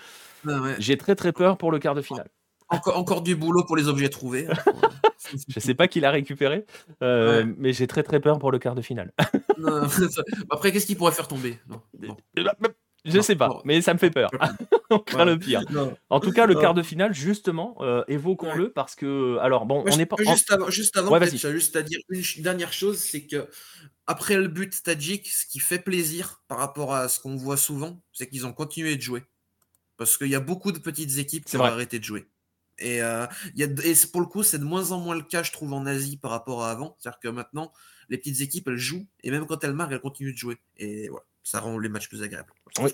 J'ai 0.78 0.96
très 0.96 1.14
très 1.14 1.32
peur 1.32 1.56
pour 1.56 1.70
le 1.70 1.78
quart 1.78 1.94
de 1.94 2.02
finale. 2.02 2.28
Encore, 2.68 2.96
encore 2.96 3.22
du 3.22 3.36
boulot 3.36 3.64
pour 3.64 3.76
les 3.76 3.88
objets 3.88 4.08
trouvés. 4.08 4.46
Hein, 4.48 4.54
je 5.48 5.60
sais 5.60 5.74
pas 5.74 5.88
qui 5.88 6.00
l'a 6.00 6.10
récupéré, 6.10 6.64
euh, 7.02 7.44
mais 7.58 7.72
j'ai 7.72 7.86
très 7.86 8.02
très 8.02 8.20
peur 8.20 8.38
pour 8.38 8.50
le 8.50 8.58
quart 8.58 8.74
de 8.74 8.82
finale. 8.82 9.12
Après, 10.50 10.72
qu'est-ce 10.72 10.86
qu'il 10.86 10.96
pourrait 10.96 11.12
faire 11.12 11.28
tomber? 11.28 11.58
Je 13.04 13.20
sais 13.20 13.36
pas, 13.36 13.60
mais 13.64 13.82
ça 13.82 13.92
me 13.92 13.98
fait 13.98 14.10
peur. 14.10 14.30
on 14.90 14.98
craint 14.98 15.26
le 15.26 15.38
pire. 15.38 15.62
En 16.08 16.20
tout 16.20 16.32
cas, 16.32 16.46
le 16.46 16.54
quart 16.54 16.74
de 16.74 16.82
finale, 16.82 17.12
justement, 17.14 17.76
euh, 17.80 18.02
évoquons-le 18.08 18.72
parce 18.72 18.94
que, 18.94 19.36
alors 19.38 19.66
bon, 19.66 19.84
on 19.86 19.96
n'est 19.96 20.06
pas. 20.06 20.16
Juste 20.18 20.50
avant, 20.50 20.70
juste 20.70 20.96
avant 20.96 21.20
juste 21.52 21.76
à 21.76 21.82
dire 21.82 21.98
une 22.08 22.42
dernière 22.42 22.72
chose, 22.72 22.98
c'est 22.98 23.26
que 23.26 23.46
après 24.06 24.36
le 24.36 24.48
but 24.48 24.82
Tadjik, 24.82 25.28
ce 25.28 25.46
qui 25.46 25.58
fait 25.58 25.78
plaisir 25.78 26.42
par 26.48 26.58
rapport 26.58 26.94
à 26.94 27.08
ce 27.08 27.20
qu'on 27.20 27.36
voit 27.36 27.56
souvent, 27.56 28.02
c'est 28.12 28.28
qu'ils 28.28 28.46
ont 28.46 28.52
continué 28.52 28.96
de 28.96 29.02
jouer. 29.02 29.22
Parce 29.96 30.18
qu'il 30.18 30.28
y 30.28 30.34
a 30.34 30.40
beaucoup 30.40 30.72
de 30.72 30.78
petites 30.78 31.18
équipes 31.18 31.44
qui 31.44 31.56
ont 31.56 31.62
arrêté 31.62 31.98
de 31.98 32.04
jouer. 32.04 32.26
Et, 32.78 33.02
euh, 33.02 33.26
y 33.54 33.62
a, 33.62 33.66
et 33.66 33.94
pour 34.10 34.20
le 34.20 34.26
coup, 34.26 34.42
c'est 34.42 34.58
de 34.58 34.64
moins 34.64 34.92
en 34.92 34.98
moins 34.98 35.14
le 35.14 35.22
cas, 35.22 35.42
je 35.42 35.52
trouve, 35.52 35.72
en 35.72 35.86
Asie 35.86 36.16
par 36.16 36.30
rapport 36.30 36.64
à 36.64 36.70
avant. 36.70 36.96
C'est-à-dire 36.98 37.20
que 37.20 37.28
maintenant, 37.28 37.72
les 38.08 38.18
petites 38.18 38.40
équipes, 38.40 38.68
elles 38.68 38.76
jouent, 38.76 39.06
et 39.22 39.30
même 39.30 39.46
quand 39.46 39.62
elles 39.64 39.74
marquent, 39.74 39.92
elles 39.92 40.00
continuent 40.00 40.32
de 40.32 40.38
jouer. 40.38 40.58
Et 40.76 41.08
voilà, 41.08 41.24
ça 41.42 41.60
rend 41.60 41.78
les 41.78 41.88
matchs 41.88 42.08
plus 42.08 42.22
agréables. 42.22 42.52
Oui, 42.78 42.90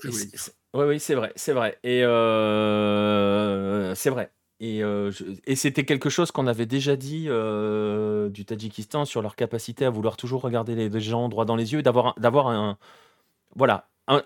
oui, 0.75 1.01
c'est 1.01 1.15
vrai, 1.15 1.33
c'est 1.37 1.53
vrai. 1.53 1.79
Et 1.83 2.05
euh, 2.05 3.95
c'est 3.95 4.11
vrai. 4.11 4.31
Et, 4.61 4.83
euh, 4.85 5.11
et 5.47 5.57
c'était 5.57 5.85
quelque 5.85 6.11
chose 6.11 6.33
qu'on 6.33 6.47
avait 6.47 6.67
déjà 6.67 6.95
dit 6.95 7.27
euh, 7.29 8.29
du 8.29 8.45
Tadjikistan 8.45 9.07
sur 9.07 9.23
leur 9.23 9.35
capacité 9.35 9.87
à 9.87 9.91
vouloir 9.91 10.19
toujours 10.19 10.43
regarder 10.43 10.75
les, 10.75 11.01
gens 11.01 11.31
droit 11.31 11.47
dans 11.47 11.57
les 11.57 11.73
yeux, 11.73 11.83
d'avoir, 11.83 12.15
d'avoir 12.19 12.49
un, 12.49 12.77
voilà, 13.57 13.89
un, 14.07 14.23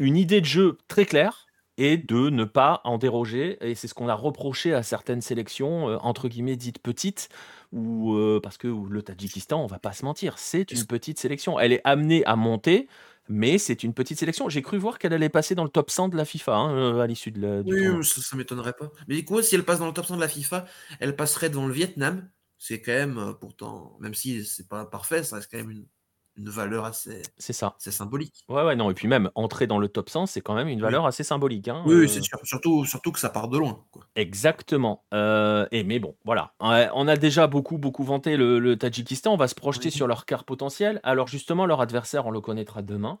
une 0.00 0.16
idée 0.16 0.40
de 0.40 0.46
jeu 0.46 0.78
très 0.88 1.06
claire 1.06 1.43
et 1.76 1.96
de 1.96 2.30
ne 2.30 2.44
pas 2.44 2.80
en 2.84 2.98
déroger. 2.98 3.58
Et 3.60 3.74
c'est 3.74 3.88
ce 3.88 3.94
qu'on 3.94 4.08
a 4.08 4.14
reproché 4.14 4.74
à 4.74 4.82
certaines 4.82 5.20
sélections, 5.20 5.88
euh, 5.88 5.96
entre 6.00 6.28
guillemets, 6.28 6.56
dites 6.56 6.78
petites, 6.78 7.28
ou 7.72 8.14
euh, 8.14 8.40
parce 8.42 8.56
que 8.56 8.68
le 8.68 9.02
Tadjikistan, 9.02 9.62
on 9.62 9.66
va 9.66 9.78
pas 9.78 9.92
se 9.92 10.04
mentir, 10.04 10.38
c'est 10.38 10.70
une 10.70 10.84
petite 10.84 11.18
sélection. 11.18 11.58
Elle 11.58 11.72
est 11.72 11.80
amenée 11.84 12.24
à 12.24 12.36
monter, 12.36 12.88
mais 13.28 13.58
c'est 13.58 13.82
une 13.82 13.94
petite 13.94 14.18
sélection. 14.18 14.48
J'ai 14.48 14.62
cru 14.62 14.78
voir 14.78 14.98
qu'elle 14.98 15.12
allait 15.12 15.28
passer 15.28 15.54
dans 15.54 15.64
le 15.64 15.70
top 15.70 15.90
100 15.90 16.08
de 16.08 16.16
la 16.16 16.24
FIFA 16.24 16.54
hein, 16.54 16.76
euh, 16.76 17.00
à 17.00 17.06
l'issue 17.06 17.32
de 17.32 17.40
la. 17.40 17.60
oui, 17.62 18.04
ça, 18.04 18.20
ne 18.34 18.38
m'étonnerait 18.38 18.74
pas. 18.74 18.90
Mais 19.08 19.16
du 19.16 19.24
coup, 19.24 19.40
si 19.42 19.54
elle 19.54 19.64
passe 19.64 19.78
dans 19.78 19.86
le 19.86 19.92
top 19.92 20.06
100 20.06 20.16
de 20.16 20.20
la 20.20 20.28
FIFA, 20.28 20.66
elle 21.00 21.16
passerait 21.16 21.50
devant 21.50 21.66
le 21.66 21.72
Vietnam. 21.72 22.28
C'est 22.56 22.80
quand 22.80 22.92
même, 22.92 23.34
pourtant, 23.40 23.96
même 24.00 24.14
si 24.14 24.44
c'est 24.44 24.68
pas 24.68 24.86
parfait, 24.86 25.22
ça 25.22 25.36
reste 25.36 25.50
quand 25.50 25.58
même 25.58 25.70
une, 25.70 25.86
une 26.36 26.48
valeur 26.48 26.84
assez. 26.84 27.22
C'est 27.38 27.52
ça. 27.52 27.74
C'est 27.78 27.92
symbolique. 27.92 28.44
Ouais, 28.48 28.64
ouais, 28.64 28.74
non. 28.74 28.90
Et 28.90 28.94
puis 28.94 29.08
même 29.08 29.30
entrer 29.34 29.66
dans 29.66 29.78
le 29.78 29.88
top 29.88 30.10
100, 30.10 30.26
c'est 30.26 30.40
quand 30.40 30.54
même 30.54 30.68
une 30.68 30.80
valeur 30.80 31.06
assez 31.06 31.22
symbolique. 31.22 31.68
Hein, 31.68 31.82
oui, 31.86 32.08
c'est 32.08 32.18
euh. 32.18 32.22
sûr. 32.22 32.38
Surtout, 32.42 32.84
surtout 32.84 33.12
que 33.12 33.20
ça 33.20 33.30
part 33.30 33.48
de 33.48 33.58
loin. 33.58 33.84
Exactement. 34.16 35.04
Euh, 35.14 35.66
et 35.70 35.84
mais 35.84 35.98
bon, 35.98 36.16
voilà. 36.24 36.54
On 36.60 37.08
a 37.08 37.16
déjà 37.16 37.46
beaucoup, 37.46 37.78
beaucoup 37.78 38.04
vanté 38.04 38.36
le, 38.36 38.76
Tadjikistan. 38.76 39.32
On 39.32 39.36
va 39.36 39.48
se 39.48 39.54
projeter 39.54 39.90
sur 39.90 40.06
leur 40.06 40.26
quart 40.26 40.44
potentiel. 40.44 41.00
Alors 41.02 41.28
justement, 41.28 41.66
leur 41.66 41.80
adversaire, 41.80 42.26
on 42.26 42.30
le 42.30 42.40
connaîtra 42.40 42.82
demain. 42.82 43.18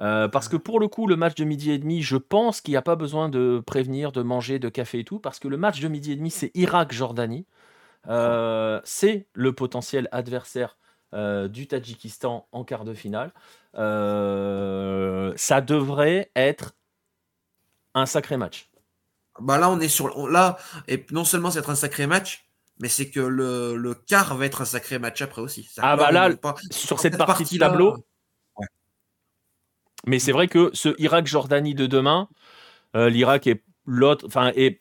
Euh, 0.00 0.26
parce 0.26 0.48
que 0.48 0.56
pour 0.56 0.80
le 0.80 0.88
coup, 0.88 1.06
le 1.06 1.16
match 1.16 1.34
de 1.36 1.44
midi 1.44 1.70
et 1.70 1.78
demi, 1.78 2.02
je 2.02 2.16
pense 2.16 2.60
qu'il 2.60 2.72
n'y 2.72 2.76
a 2.76 2.82
pas 2.82 2.96
besoin 2.96 3.28
de 3.28 3.62
prévenir, 3.64 4.10
de 4.10 4.22
manger, 4.22 4.58
de 4.58 4.68
café 4.68 5.00
et 5.00 5.04
tout, 5.04 5.20
parce 5.20 5.38
que 5.38 5.46
le 5.46 5.56
match 5.56 5.80
de 5.80 5.88
midi 5.88 6.12
et 6.12 6.16
demi, 6.16 6.30
c'est 6.30 6.50
Irak-Jordanie. 6.54 7.46
c'est 8.06 9.26
le 9.34 9.52
potentiel 9.52 10.08
adversaire 10.12 10.76
euh, 11.12 11.48
du 11.48 11.66
Tadjikistan 11.66 12.48
en 12.52 12.64
quart 12.64 12.84
de 12.84 12.94
finale. 12.94 13.32
Euh, 13.76 15.32
ça 15.36 15.60
devrait 15.60 16.30
être 16.34 16.74
un 17.94 18.06
sacré 18.06 18.36
match. 18.36 18.70
Bah 19.40 19.58
là, 19.58 19.70
on 19.70 19.80
est 19.80 19.88
sur. 19.88 20.28
Là, 20.28 20.58
et 20.88 21.04
non 21.10 21.24
seulement 21.24 21.50
c'est 21.50 21.68
un 21.68 21.74
sacré 21.74 22.06
match, 22.06 22.46
mais 22.80 22.88
c'est 22.88 23.10
que 23.10 23.20
le, 23.20 23.76
le, 23.76 23.94
quart 23.94 24.36
va 24.36 24.46
être 24.46 24.62
un 24.62 24.64
sacré 24.64 24.98
match 24.98 25.22
après 25.22 25.42
aussi. 25.42 25.68
Ah 25.78 25.96
bah 25.96 26.12
là, 26.12 26.30
sur 26.70 27.00
cette 27.00 27.16
partie, 27.18 27.44
de 27.44 27.58
tableau. 27.58 28.04
Mais 30.06 30.18
c'est 30.18 30.32
vrai 30.32 30.48
que 30.48 30.70
ce 30.74 30.94
Irak-Jordanie 30.98 31.74
de 31.74 31.86
demain, 31.86 32.28
euh, 32.94 33.08
l'Irak 33.08 33.46
est 33.46 33.62
l'autre, 33.86 34.26
enfin 34.26 34.52
est 34.54 34.80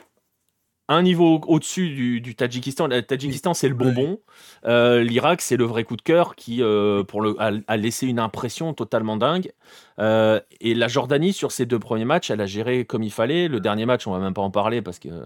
un 0.89 1.01
niveau 1.01 1.39
au-dessus 1.47 2.19
du, 2.19 2.35
Tadjikistan. 2.35 2.88
Le 2.88 3.01
Tadjikistan, 3.01 3.53
c'est 3.53 3.69
le 3.69 3.76
bonbon. 3.76 4.19
Euh, 4.65 5.01
L'Irak, 5.01 5.41
c'est 5.41 5.57
le 5.57 5.64
vrai 5.65 5.84
coup 5.84 5.95
de 5.95 6.01
cœur 6.01 6.35
qui 6.35 6.61
euh, 6.61 7.03
pour 7.03 7.22
le, 7.22 7.35
a, 7.39 7.77
laissé 7.77 8.07
une 8.07 8.19
impression 8.19 8.73
totalement 8.73 9.18
dingue. 9.18 9.51
Euh, 9.99 10.39
et 10.60 10.73
la 10.73 10.88
Jordanie, 10.88 11.34
sur 11.34 11.51
ses 11.51 11.65
deux 11.65 11.80
premiers 11.80 12.05
matchs, 12.05 12.31
elle 12.31 12.41
a 12.41 12.45
géré 12.45 12.85
comme 12.85 13.03
il 13.03 13.11
fallait. 13.11 13.47
Le 13.47 13.60
dernier 13.60 13.85
match, 13.85 14.07
on 14.07 14.11
va 14.11 14.19
même 14.19 14.34
pas 14.34 14.41
en 14.41 14.51
parler 14.51 14.81
parce 14.81 14.99
que. 14.99 15.10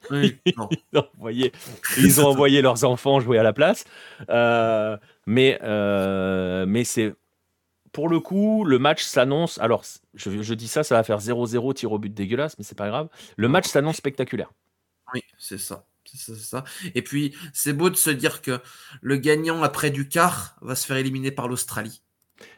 ils, 0.10 0.34
ont 0.56 0.68
envoyé, 1.14 1.52
ils, 1.98 2.20
ont 2.20 2.26
envoyé, 2.26 2.62
leurs 2.62 2.84
enfants 2.84 3.20
jouer 3.20 3.38
à 3.38 3.42
la 3.42 3.52
place. 3.52 3.84
mais 5.26 5.58
mais 6.66 6.84
c'est 6.84 7.14
pour 7.94 8.08
le 8.08 8.20
coup, 8.20 8.64
le 8.64 8.78
match 8.78 9.04
s'annonce. 9.04 9.58
Alors, 9.58 9.84
je, 10.14 10.54
dis 10.54 10.68
ça, 10.68 10.82
ça 10.82 10.96
va 10.96 11.04
faire 11.04 11.20
0-0, 11.20 11.74
tir 11.74 11.92
au 11.92 11.98
but 11.98 12.12
dégueulasse, 12.12 12.58
mais 12.58 12.64
c'est 12.64 12.76
pas 12.76 12.88
grave. 12.88 13.08
Le 13.36 13.48
match 13.48 13.66
s'annonce 13.66 13.96
spectaculaire. 13.96 14.52
Oui, 15.14 15.22
c'est 15.38 15.58
ça. 15.58 15.86
C'est 16.04 16.36
ça, 16.36 16.64
Et 16.94 17.02
puis, 17.02 17.34
c'est 17.54 17.72
beau 17.72 17.88
de 17.88 17.96
se 17.96 18.10
dire 18.10 18.42
que 18.42 18.60
le 19.00 19.16
gagnant 19.16 19.62
après 19.62 19.90
du 19.90 20.06
quart 20.06 20.54
va 20.60 20.74
se 20.74 20.86
faire 20.86 20.98
éliminer 20.98 21.30
par 21.30 21.48
l'Australie. 21.48 22.02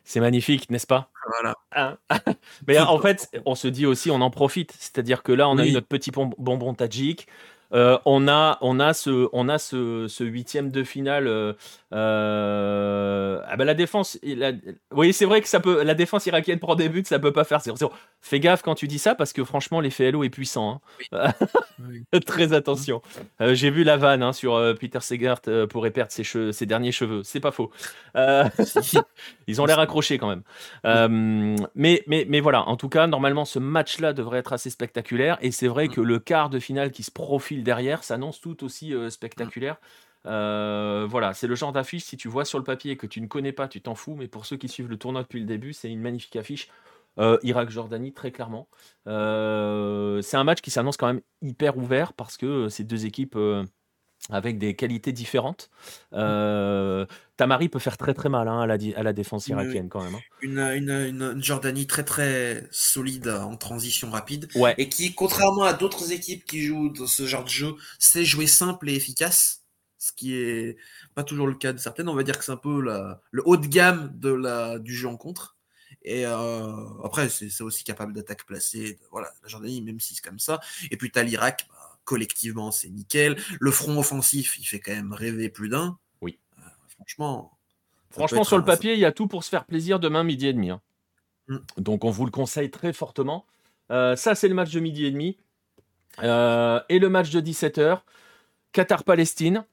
C'est 0.05 0.21
magnifique, 0.21 0.69
n'est-ce 0.69 0.87
pas? 0.87 1.11
Voilà. 1.29 1.55
Hein? 1.73 1.97
Mais 2.67 2.79
en 2.79 2.99
fait, 2.99 3.31
on 3.45 3.55
se 3.55 3.69
dit 3.69 3.87
aussi, 3.87 4.11
on 4.11 4.21
en 4.21 4.31
profite. 4.31 4.75
C'est-à-dire 4.79 5.23
que 5.23 5.33
là, 5.33 5.49
on 5.49 5.59
a 5.59 5.67
eu 5.67 5.73
notre 5.73 5.87
petit 5.87 6.11
bonbon 6.11 6.75
tadjik. 6.75 7.29
Euh, 7.73 7.99
on 8.05 8.29
a, 8.29 8.59
on 8.61 8.81
a 8.81 8.95
ce, 8.95 9.29
on 9.33 9.49
a 9.49 9.59
ce, 9.59 10.25
huitième 10.25 10.71
de 10.71 10.85
finale. 10.85 11.27
Euh, 11.27 11.53
euh, 11.93 13.41
ah 13.47 13.57
ben 13.57 13.65
la 13.65 13.75
défense, 13.75 14.19
oui 14.93 15.13
c'est 15.13 15.25
vrai 15.25 15.41
que 15.41 15.49
ça 15.49 15.61
peut, 15.61 15.83
la 15.85 15.95
défense 15.95 16.27
irakienne 16.27 16.59
prend 16.59 16.75
des 16.75 16.89
buts, 16.89 17.05
ça 17.07 17.19
peut 17.19 17.33
pas 17.33 17.45
faire. 17.45 17.61
Fais 18.21 18.41
gaffe 18.41 18.63
quand 18.63 18.75
tu 18.75 18.89
dis 18.89 18.99
ça 18.99 19.15
parce 19.15 19.33
que 19.33 19.45
franchement 19.45 19.81
l'effet 19.81 20.07
Hello 20.07 20.25
est 20.25 20.31
puissant. 20.31 20.81
Hein. 21.13 21.33
Très 22.27 22.53
attention. 22.53 23.03
J'ai 23.41 23.71
vu 23.71 23.85
la 23.85 23.97
vanne 23.97 24.23
hein, 24.23 24.33
sur 24.33 24.61
Peter 24.81 25.01
Segert 25.01 25.41
pourrait 25.71 25.91
perdre 25.91 26.13
ses, 26.13 26.25
cheveux, 26.25 26.53
ses 26.53 26.67
derniers 26.67 26.93
cheveux. 26.93 27.23
C'est 27.23 27.41
pas 27.41 27.53
faux. 27.53 27.71
ils 29.47 29.61
ont 29.61 29.67
l'air 29.67 29.79
accrochés 29.79 30.19
quand 30.19 30.29
même. 30.29 31.59
mais, 31.75 32.03
mais, 32.07 32.27
mais 32.29 32.41
voilà. 32.41 32.69
En 32.69 32.77
tout 32.77 32.89
cas, 32.89 33.07
normalement 33.07 33.45
ce 33.45 33.59
match-là 33.59 34.13
devrait 34.13 34.41
être 34.41 34.53
assez 34.53 34.71
spectaculaire 34.71 35.39
et 35.41 35.53
c'est 35.53 35.69
vrai 35.69 35.87
mm. 35.87 35.91
que 35.91 36.01
le 36.01 36.19
quart 36.19 36.51
de 36.51 36.59
finale 36.59 36.91
qui 36.91 37.03
se 37.03 37.11
profile 37.11 37.56
derrière 37.63 38.05
s'annonce 38.05 38.41
tout 38.41 38.65
aussi 38.65 38.95
euh, 38.95 39.11
spectaculaire. 39.11 39.77
Euh, 40.27 41.07
voilà, 41.09 41.35
c'est 41.35 41.47
le 41.47 41.55
genre 41.55 41.73
d'affiche, 41.73 42.05
si 42.05 42.17
tu 42.17 42.29
vois 42.29 42.45
sur 42.45 42.59
le 42.59 42.65
papier 42.65 42.97
que 42.97 43.07
tu 43.07 43.21
ne 43.21 43.27
connais 43.27 43.53
pas, 43.53 43.69
tu 43.69 43.81
t'en 43.81 43.95
fous, 43.95 44.17
mais 44.17 44.27
pour 44.27 44.45
ceux 44.45 44.57
qui 44.57 44.69
suivent 44.69 44.89
le 44.89 44.97
tournoi 44.97 45.23
depuis 45.23 45.41
le 45.41 45.47
début, 45.47 45.73
c'est 45.73 45.91
une 45.91 46.01
magnifique 46.01 46.37
affiche. 46.37 46.69
Euh, 47.19 47.39
Irak-Jordanie, 47.43 48.13
très 48.13 48.31
clairement. 48.33 48.69
c'est 49.07 50.37
un 50.37 50.45
match 50.45 50.61
qui 50.61 50.71
s'annonce 50.71 50.97
quand 50.97 51.07
même 51.07 51.23
hyper 51.43 51.79
ouvert 51.79 52.13
parce 52.13 52.37
que 52.37 52.69
ces 52.69 52.85
deux 52.85 53.07
équipes 53.07 53.39
avec 54.31 54.59
des 54.59 54.75
qualités 54.75 55.13
différentes. 55.13 55.71
Euh, 56.13 57.07
Tamari 57.37 57.69
peut 57.69 57.79
faire 57.79 57.97
très 57.97 58.15
très 58.15 58.29
mal 58.29 58.49
hein, 58.49 58.61
à, 58.61 58.67
la, 58.67 58.77
à, 58.97 59.03
la, 59.03 59.13
défense 59.13 59.47
irakienne 59.49 59.89
quand 59.89 60.03
même. 60.03 60.15
Hein. 60.15 60.21
Une, 60.43 60.59
une, 60.59 61.43
Jordanie 61.43 61.87
très 61.87 62.05
très 62.05 62.67
solide 62.71 63.29
en 63.29 63.57
transition 63.57 64.11
rapide 64.11 64.49
et 64.79 64.89
qui, 64.89 65.15
contrairement 65.15 65.65
à 65.65 65.75
d'autres 65.75 66.13
équipes 66.13 66.45
qui 66.45 66.63
jouent 66.63 66.91
dans 66.91 67.07
ce 67.07 67.27
genre 67.27 67.45
de 67.45 67.49
jeu, 67.49 67.75
sait 67.99 68.25
jouer 68.25 68.47
simple 68.47 68.89
et 68.89 68.95
efficace, 68.95 69.63
ce 69.99 70.13
qui 70.13 70.35
est 70.35 70.77
pas 71.15 71.23
toujours 71.23 71.47
le 71.47 71.55
cas 71.55 71.73
de 71.73 71.79
certaines. 71.79 72.09
On 72.09 72.15
va 72.15 72.23
dire 72.23 72.39
que 72.39 72.45
c'est 72.45 72.53
un 72.53 72.57
peu 72.57 72.81
la, 72.81 73.21
le 73.31 73.43
haut 73.47 73.57
de 73.57 73.67
gamme 73.67 74.13
de 74.15 74.31
la, 74.31 74.79
du 74.79 74.95
jeu 74.95 75.09
en 75.09 75.17
contre. 75.17 75.57
Et 76.07 76.25
euh, 76.25 76.73
après, 77.05 77.29
c'est 77.29 77.63
aussi 77.63 77.83
capable 77.83 78.13
d'attaque 78.13 78.47
placée. 78.47 78.99
Voilà, 79.11 79.33
la 79.43 79.49
Jordanie, 79.49 79.83
même 79.83 79.99
si 79.99 80.15
c'est 80.15 80.25
comme 80.25 80.39
ça. 80.39 80.61
Et 80.93 80.97
puis, 80.97 81.11
tu 81.11 81.19
as 81.19 81.25
l'Irak, 81.25 81.67
bah, 81.69 81.76
collectivement, 82.07 82.71
c'est 82.71 82.89
nickel. 82.89 83.37
Le 83.61 83.71
front 83.71 83.99
offensif, 83.99 84.59
il 84.59 84.65
fait 84.65 84.81
quand 84.81 84.95
même 84.95 85.13
rêver 85.13 85.51
plus 85.51 85.69
d'un. 85.69 85.99
Oui. 86.23 86.39
Euh, 86.59 86.63
franchement. 86.89 87.53
Franchement, 88.09 88.45
sur 88.45 88.57
le 88.57 88.65
papier, 88.65 88.95
il 88.95 88.99
y 88.99 89.05
a 89.05 89.13
tout 89.13 89.27
pour 89.27 89.45
se 89.45 89.51
faire 89.51 89.67
plaisir 89.67 90.01
demain 90.01 90.25
midi 90.25 90.47
et 90.47 90.55
demi. 90.55 90.71
Hein. 90.71 90.81
Mm. 91.49 91.59
Donc, 91.77 92.05
on 92.07 92.11
vous 92.11 92.25
le 92.25 92.31
conseille 92.31 92.71
très 92.71 92.95
fortement. 92.95 93.45
Euh, 93.91 94.17
ça, 94.17 94.35
c'est 94.35 94.49
le 94.49 94.55
match 94.55 94.73
de 94.73 94.81
midi 94.81 95.05
et 95.05 95.11
demi. 95.11 95.37
Euh, 96.23 96.81
et 96.89 96.99
le 96.99 97.11
match 97.11 97.29
de 97.31 97.41
17h, 97.43 98.01
Qatar-Palestine. 98.73 99.67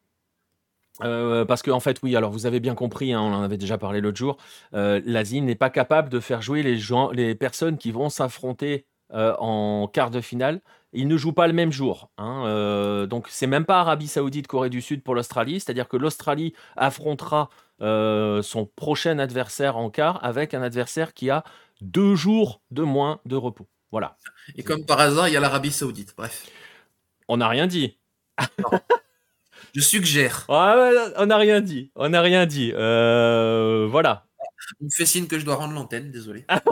parce 0.99 1.61
que 1.61 1.71
en 1.71 1.79
fait, 1.79 1.99
oui, 2.03 2.17
alors 2.17 2.31
vous 2.31 2.45
avez 2.45 2.59
bien 2.59 2.75
compris, 2.75 3.13
hein, 3.13 3.21
on 3.21 3.33
en 3.33 3.43
avait 3.43 3.57
déjà 3.57 3.77
parlé 3.77 4.01
l'autre 4.01 4.17
jour, 4.17 4.37
l'Asie 4.73 5.41
n'est 5.41 5.55
pas 5.55 5.69
capable 5.69 6.09
de 6.09 6.19
faire 6.19 6.41
jouer 6.41 6.63
les, 6.63 6.77
gens, 6.77 7.11
les 7.11 7.33
personnes 7.33 7.77
qui 7.77 7.91
vont 7.91 8.09
s'affronter 8.09 8.85
en 9.09 9.89
quart 9.91 10.11
de 10.11 10.19
finale 10.19 10.61
ils 10.93 11.07
ne 11.07 11.17
jouent 11.17 11.33
pas 11.33 11.47
le 11.47 11.53
même 11.53 11.71
jour. 11.71 12.09
Hein, 12.17 12.43
euh, 12.45 13.05
donc 13.05 13.27
c'est 13.29 13.47
même 13.47 13.65
pas 13.65 13.79
Arabie 13.79 14.07
Saoudite, 14.07 14.47
Corée 14.47 14.69
du 14.69 14.81
Sud 14.81 15.03
pour 15.03 15.15
l'Australie. 15.15 15.59
C'est-à-dire 15.59 15.87
que 15.87 15.97
l'Australie 15.97 16.53
affrontera 16.75 17.49
euh, 17.81 18.41
son 18.41 18.65
prochain 18.65 19.19
adversaire 19.19 19.77
en 19.77 19.89
quart 19.89 20.23
avec 20.23 20.53
un 20.53 20.61
adversaire 20.61 21.13
qui 21.13 21.29
a 21.29 21.43
deux 21.81 22.15
jours 22.15 22.61
de 22.71 22.83
moins 22.83 23.19
de 23.25 23.35
repos. 23.35 23.67
Voilà. 23.91 24.17
Et 24.55 24.63
comme 24.63 24.85
par 24.85 24.99
hasard, 24.99 25.27
il 25.27 25.33
y 25.33 25.37
a 25.37 25.39
l'Arabie 25.39 25.71
Saoudite. 25.71 26.13
Bref. 26.17 26.45
On 27.27 27.37
n'a 27.37 27.47
rien 27.47 27.67
dit. 27.67 27.97
Je 29.75 29.81
suggère. 29.81 30.45
on 30.49 31.25
n'a 31.25 31.37
rien 31.37 31.61
dit. 31.61 31.91
On 31.95 32.09
n'a 32.09 32.21
rien 32.21 32.45
dit. 32.45 32.71
Euh, 32.75 33.87
voilà. 33.89 34.25
On 34.81 34.85
me 34.85 34.89
fait 34.89 35.05
signe 35.05 35.27
que 35.27 35.39
je 35.39 35.45
dois 35.45 35.55
rendre 35.55 35.73
l'antenne, 35.73 36.11
désolé. 36.11 36.45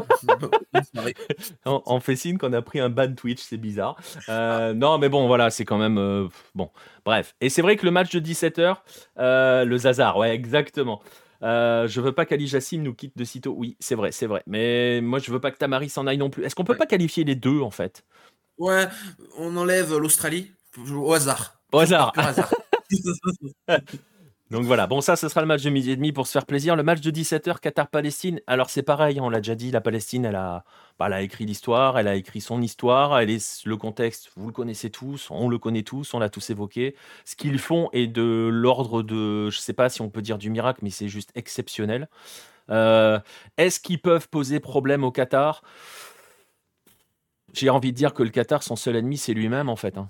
on, 1.65 1.99
fait 1.99 2.15
signe 2.15 2.37
qu'on 2.37 2.53
a 2.53 2.61
pris 2.61 2.79
un 2.79 2.89
ban 2.89 3.13
Twitch, 3.13 3.41
c'est 3.41 3.57
bizarre. 3.57 3.97
Euh, 4.29 4.73
non, 4.73 4.97
mais 4.97 5.09
bon, 5.09 5.27
voilà, 5.27 5.49
c'est 5.49 5.65
quand 5.65 5.77
même. 5.77 5.97
Euh, 5.97 6.27
bon, 6.55 6.69
bref. 7.05 7.35
Et 7.41 7.49
c'est 7.49 7.61
vrai 7.61 7.75
que 7.75 7.85
le 7.85 7.91
match 7.91 8.11
de 8.11 8.19
17h, 8.19 8.77
euh, 9.19 9.65
le 9.65 9.77
Zazar, 9.77 10.17
ouais, 10.17 10.33
exactement. 10.33 11.01
je 11.41 12.01
veux 12.01 12.13
pas 12.13 12.25
qu'Ali 12.25 12.47
Jassim 12.47 12.81
nous 12.81 12.93
quitte 12.93 13.17
de 13.17 13.23
sitôt. 13.23 13.53
Oui, 13.57 13.77
c'est 13.79 13.95
vrai, 13.95 14.11
c'est 14.11 14.27
vrai. 14.27 14.43
Mais 14.47 15.01
moi, 15.01 15.19
je 15.19 15.31
veux 15.31 15.39
pas 15.39 15.51
que 15.51 15.57
Tamari 15.57 15.89
s'en 15.89 16.07
aille 16.07 16.17
non 16.17 16.29
plus. 16.29 16.43
Est-ce 16.43 16.55
qu'on 16.55 16.63
peut 16.63 16.77
pas 16.77 16.85
qualifier 16.85 17.23
les 17.23 17.35
deux, 17.35 17.61
en 17.61 17.71
fait? 17.71 18.03
Ouais, 18.57 18.87
on 19.37 19.55
enlève 19.57 19.97
l'Australie 19.97 20.51
au 20.77 21.13
hasard. 21.13 21.61
Au 21.71 21.79
hasard. 21.79 22.13
Au 22.15 22.21
hasard. 22.21 22.53
Donc 24.51 24.65
voilà, 24.65 24.85
bon 24.85 24.99
ça 24.99 25.15
ce 25.15 25.29
sera 25.29 25.39
le 25.39 25.47
match 25.47 25.63
de 25.63 25.69
midi 25.69 25.91
et 25.91 25.95
demi 25.95 26.11
pour 26.11 26.27
se 26.27 26.33
faire 26.33 26.45
plaisir. 26.45 26.75
Le 26.75 26.83
match 26.83 26.99
de 26.99 27.09
17h 27.09 27.61
Qatar-Palestine, 27.61 28.41
alors 28.47 28.69
c'est 28.69 28.83
pareil, 28.83 29.21
on 29.21 29.29
l'a 29.29 29.37
déjà 29.39 29.55
dit, 29.55 29.71
la 29.71 29.79
Palestine 29.79 30.25
elle 30.25 30.35
a, 30.35 30.65
bah, 30.99 31.05
elle 31.07 31.13
a 31.13 31.21
écrit 31.21 31.45
l'histoire, 31.45 31.97
elle 31.97 32.09
a 32.09 32.15
écrit 32.15 32.41
son 32.41 32.61
histoire, 32.61 33.17
elle 33.17 33.29
est 33.29 33.65
le 33.65 33.77
contexte, 33.77 34.29
vous 34.35 34.47
le 34.47 34.51
connaissez 34.51 34.89
tous, 34.89 35.31
on 35.31 35.47
le 35.47 35.57
connaît 35.57 35.83
tous, 35.83 36.13
on 36.13 36.19
l'a 36.19 36.27
tous 36.27 36.49
évoqué. 36.49 36.97
Ce 37.23 37.37
qu'ils 37.37 37.59
font 37.59 37.87
est 37.93 38.07
de 38.07 38.49
l'ordre 38.51 39.03
de, 39.03 39.49
je 39.49 39.57
sais 39.57 39.71
pas 39.71 39.87
si 39.87 40.01
on 40.01 40.09
peut 40.09 40.21
dire 40.21 40.37
du 40.37 40.49
miracle, 40.49 40.81
mais 40.83 40.89
c'est 40.89 41.07
juste 41.07 41.31
exceptionnel. 41.35 42.09
Euh, 42.69 43.21
est-ce 43.55 43.79
qu'ils 43.79 44.01
peuvent 44.01 44.27
poser 44.27 44.59
problème 44.59 45.05
au 45.05 45.11
Qatar? 45.13 45.63
J'ai 47.53 47.69
envie 47.69 47.93
de 47.93 47.97
dire 47.97 48.13
que 48.13 48.23
le 48.23 48.29
Qatar, 48.29 48.63
son 48.63 48.75
seul 48.75 48.97
ennemi, 48.97 49.15
c'est 49.15 49.33
lui-même 49.33 49.69
en 49.69 49.77
fait. 49.77 49.97
Hein 49.97 50.09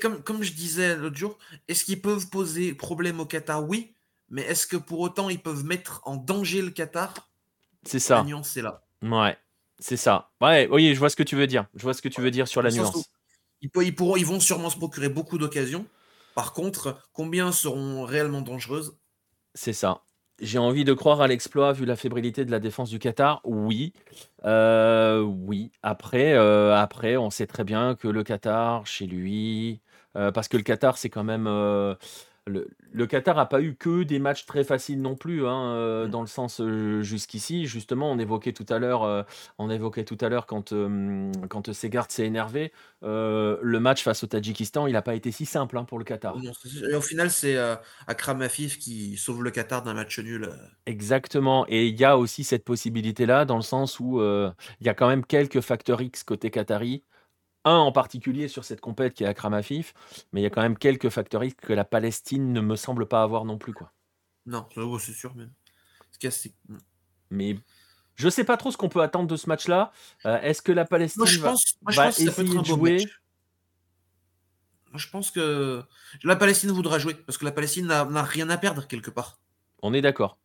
comme, 0.00 0.22
comme, 0.22 0.42
je 0.42 0.52
disais 0.52 0.96
l'autre 0.96 1.16
jour, 1.16 1.38
est-ce 1.68 1.84
qu'ils 1.84 2.00
peuvent 2.00 2.28
poser 2.28 2.74
problème 2.74 3.20
au 3.20 3.26
Qatar? 3.26 3.68
Oui, 3.68 3.94
mais 4.28 4.42
est-ce 4.42 4.66
que 4.66 4.76
pour 4.76 5.00
autant 5.00 5.28
ils 5.28 5.40
peuvent 5.40 5.64
mettre 5.64 6.00
en 6.04 6.16
danger 6.16 6.62
le 6.62 6.70
Qatar? 6.70 7.28
C'est 7.84 7.98
ça. 7.98 8.16
La 8.16 8.24
nuance, 8.24 8.50
c'est 8.50 8.62
là. 8.62 8.84
Ouais, 9.02 9.36
c'est 9.78 9.96
ça. 9.96 10.30
Ouais, 10.40 10.68
oui, 10.70 10.94
je 10.94 10.98
vois 10.98 11.10
ce 11.10 11.16
que 11.16 11.22
tu 11.22 11.36
veux 11.36 11.46
dire. 11.46 11.66
Je 11.74 11.82
vois 11.82 11.94
ce 11.94 12.02
que 12.02 12.08
tu 12.08 12.20
veux 12.20 12.30
dire 12.30 12.48
sur 12.48 12.62
la 12.62 12.70
nuance. 12.70 13.10
Ils, 13.60 13.70
ils, 13.82 13.94
pourront, 13.94 14.16
ils 14.16 14.26
vont 14.26 14.40
sûrement 14.40 14.70
se 14.70 14.76
procurer 14.76 15.08
beaucoup 15.08 15.38
d'occasions. 15.38 15.86
Par 16.34 16.52
contre, 16.52 17.00
combien 17.12 17.52
seront 17.52 18.04
réellement 18.04 18.42
dangereuses? 18.42 18.98
C'est 19.54 19.72
ça. 19.72 20.02
J'ai 20.40 20.58
envie 20.58 20.84
de 20.84 20.92
croire 20.92 21.22
à 21.22 21.26
l'exploit 21.28 21.72
vu 21.72 21.86
la 21.86 21.96
fébrilité 21.96 22.44
de 22.44 22.50
la 22.50 22.58
défense 22.58 22.90
du 22.90 22.98
Qatar. 22.98 23.40
Oui. 23.44 23.94
Euh, 24.44 25.20
oui. 25.22 25.70
Après, 25.82 26.34
euh, 26.34 26.76
après, 26.76 27.16
on 27.16 27.30
sait 27.30 27.46
très 27.46 27.64
bien 27.64 27.94
que 27.94 28.06
le 28.08 28.22
Qatar, 28.22 28.86
chez 28.86 29.06
lui, 29.06 29.80
euh, 30.16 30.30
parce 30.32 30.48
que 30.48 30.58
le 30.58 30.62
Qatar, 30.62 30.98
c'est 30.98 31.08
quand 31.08 31.24
même 31.24 31.46
le, 32.46 33.06
Qatar 33.06 33.36
n'a 33.36 33.46
pas 33.46 33.60
eu 33.60 33.74
que 33.74 34.04
des 34.04 34.18
matchs 34.18 34.46
très 34.46 34.64
faciles 34.64 35.00
non 35.00 35.16
plus, 35.16 35.46
hein, 35.46 35.72
euh, 35.72 36.06
mmh. 36.06 36.10
dans 36.10 36.20
le 36.20 36.26
sens 36.26 36.60
euh, 36.60 37.02
jusqu'ici. 37.02 37.66
Justement, 37.66 38.10
on 38.10 38.18
évoquait 38.18 38.52
tout 38.52 38.66
à 38.68 38.78
l'heure, 38.78 39.02
euh, 39.02 39.22
on 39.58 39.68
évoquait 39.68 40.04
tout 40.04 40.18
à 40.20 40.28
l'heure 40.28 40.46
quand 40.46 40.72
quand 41.48 41.72
Segard 41.72 42.10
s'est 42.10 42.26
énervé, 42.26 42.72
le 43.02 43.78
match 43.78 44.02
face 44.02 44.24
au 44.24 44.26
Tadjikistan, 44.26 44.86
il 44.86 44.92
n'a 44.92 45.02
pas 45.02 45.14
été 45.14 45.32
si 45.32 45.46
simple 45.46 45.76
hein, 45.76 45.84
pour 45.84 45.98
le 45.98 46.04
Qatar. 46.04 46.36
et 46.90 46.94
au 46.94 47.00
final, 47.00 47.30
c'est 47.30 47.56
Akram 48.06 48.42
Afif 48.42 48.78
qui 48.78 49.16
sauve 49.16 49.42
le 49.42 49.50
Qatar 49.50 49.82
d'un 49.82 49.94
match 49.94 50.18
nul. 50.18 50.50
Exactement. 50.86 51.66
Et 51.68 51.86
il 51.86 51.98
y 51.98 52.04
a 52.04 52.16
aussi 52.18 52.44
cette 52.44 52.64
possibilité-là, 52.64 53.44
dans 53.44 53.56
le 53.56 53.62
sens 53.62 54.00
où 54.00 54.20
il 54.20 54.86
y 54.86 54.88
a 54.88 54.94
quand 54.94 55.08
même 55.08 55.24
quelques 55.24 55.60
facteurs 55.60 56.00
X 56.00 56.22
côté 56.24 56.50
qatari 56.50 57.02
un 57.66 57.76
en 57.76 57.92
particulier 57.92 58.48
sur 58.48 58.64
cette 58.64 58.80
compète 58.80 59.12
qui 59.12 59.24
est 59.24 59.26
Akram 59.26 59.52
Afif, 59.52 59.92
mais 60.32 60.40
il 60.40 60.44
y 60.44 60.46
a 60.46 60.50
quand 60.50 60.62
même 60.62 60.78
quelques 60.78 61.10
facteurs 61.10 61.42
que 61.60 61.72
la 61.72 61.84
Palestine 61.84 62.52
ne 62.52 62.60
me 62.60 62.76
semble 62.76 63.06
pas 63.06 63.22
avoir 63.22 63.44
non 63.44 63.58
plus. 63.58 63.74
Quoi. 63.74 63.92
Non, 64.46 64.66
c'est 64.98 65.12
sûr. 65.12 65.34
Mais... 65.34 65.46
Hmm. 66.68 66.78
mais 67.30 67.58
je 68.14 68.28
sais 68.30 68.44
pas 68.44 68.56
trop 68.56 68.70
ce 68.70 68.78
qu'on 68.78 68.88
peut 68.88 69.02
attendre 69.02 69.26
de 69.28 69.36
ce 69.36 69.48
match-là. 69.48 69.92
Euh, 70.24 70.40
est-ce 70.40 70.62
que 70.62 70.72
la 70.72 70.86
Palestine 70.86 71.24
va, 71.82 72.08
essayer 72.08 72.30
de 72.30 72.64
jouer 72.64 73.04
je 74.94 75.10
pense 75.10 75.30
que 75.30 75.82
la 76.22 76.36
Palestine 76.36 76.70
voudra 76.70 76.98
jouer 76.98 77.14
parce 77.14 77.36
que 77.36 77.44
la 77.44 77.52
Palestine 77.52 77.86
n'a 77.86 78.22
rien 78.22 78.48
à 78.48 78.56
perdre 78.56 78.86
quelque 78.86 79.10
part. 79.10 79.38
On 79.82 79.92
est 79.92 80.00
d'accord. 80.00 80.38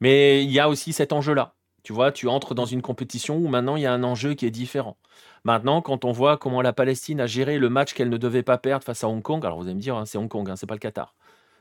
Mais 0.00 0.42
il 0.42 0.50
y 0.50 0.58
a 0.58 0.68
aussi 0.68 0.92
cet 0.92 1.12
enjeu-là. 1.12 1.54
Tu 1.82 1.92
vois, 1.92 2.12
tu 2.12 2.28
entres 2.28 2.54
dans 2.54 2.64
une 2.64 2.82
compétition 2.82 3.36
où 3.36 3.48
maintenant 3.48 3.76
il 3.76 3.82
y 3.82 3.86
a 3.86 3.92
un 3.92 4.02
enjeu 4.02 4.34
qui 4.34 4.46
est 4.46 4.50
différent. 4.50 4.96
Maintenant, 5.44 5.80
quand 5.80 6.04
on 6.04 6.12
voit 6.12 6.36
comment 6.36 6.60
la 6.60 6.72
Palestine 6.72 7.20
a 7.20 7.26
géré 7.26 7.58
le 7.58 7.70
match 7.70 7.94
qu'elle 7.94 8.10
ne 8.10 8.16
devait 8.16 8.42
pas 8.42 8.58
perdre 8.58 8.84
face 8.84 9.04
à 9.04 9.08
Hong 9.08 9.22
Kong, 9.22 9.44
alors 9.44 9.58
vous 9.58 9.64
allez 9.64 9.74
me 9.74 9.80
dire, 9.80 9.96
hein, 9.96 10.04
c'est 10.04 10.18
Hong 10.18 10.28
Kong, 10.28 10.50
hein, 10.50 10.56
c'est 10.56 10.66
pas 10.66 10.74
le 10.74 10.80
Qatar, 10.80 11.14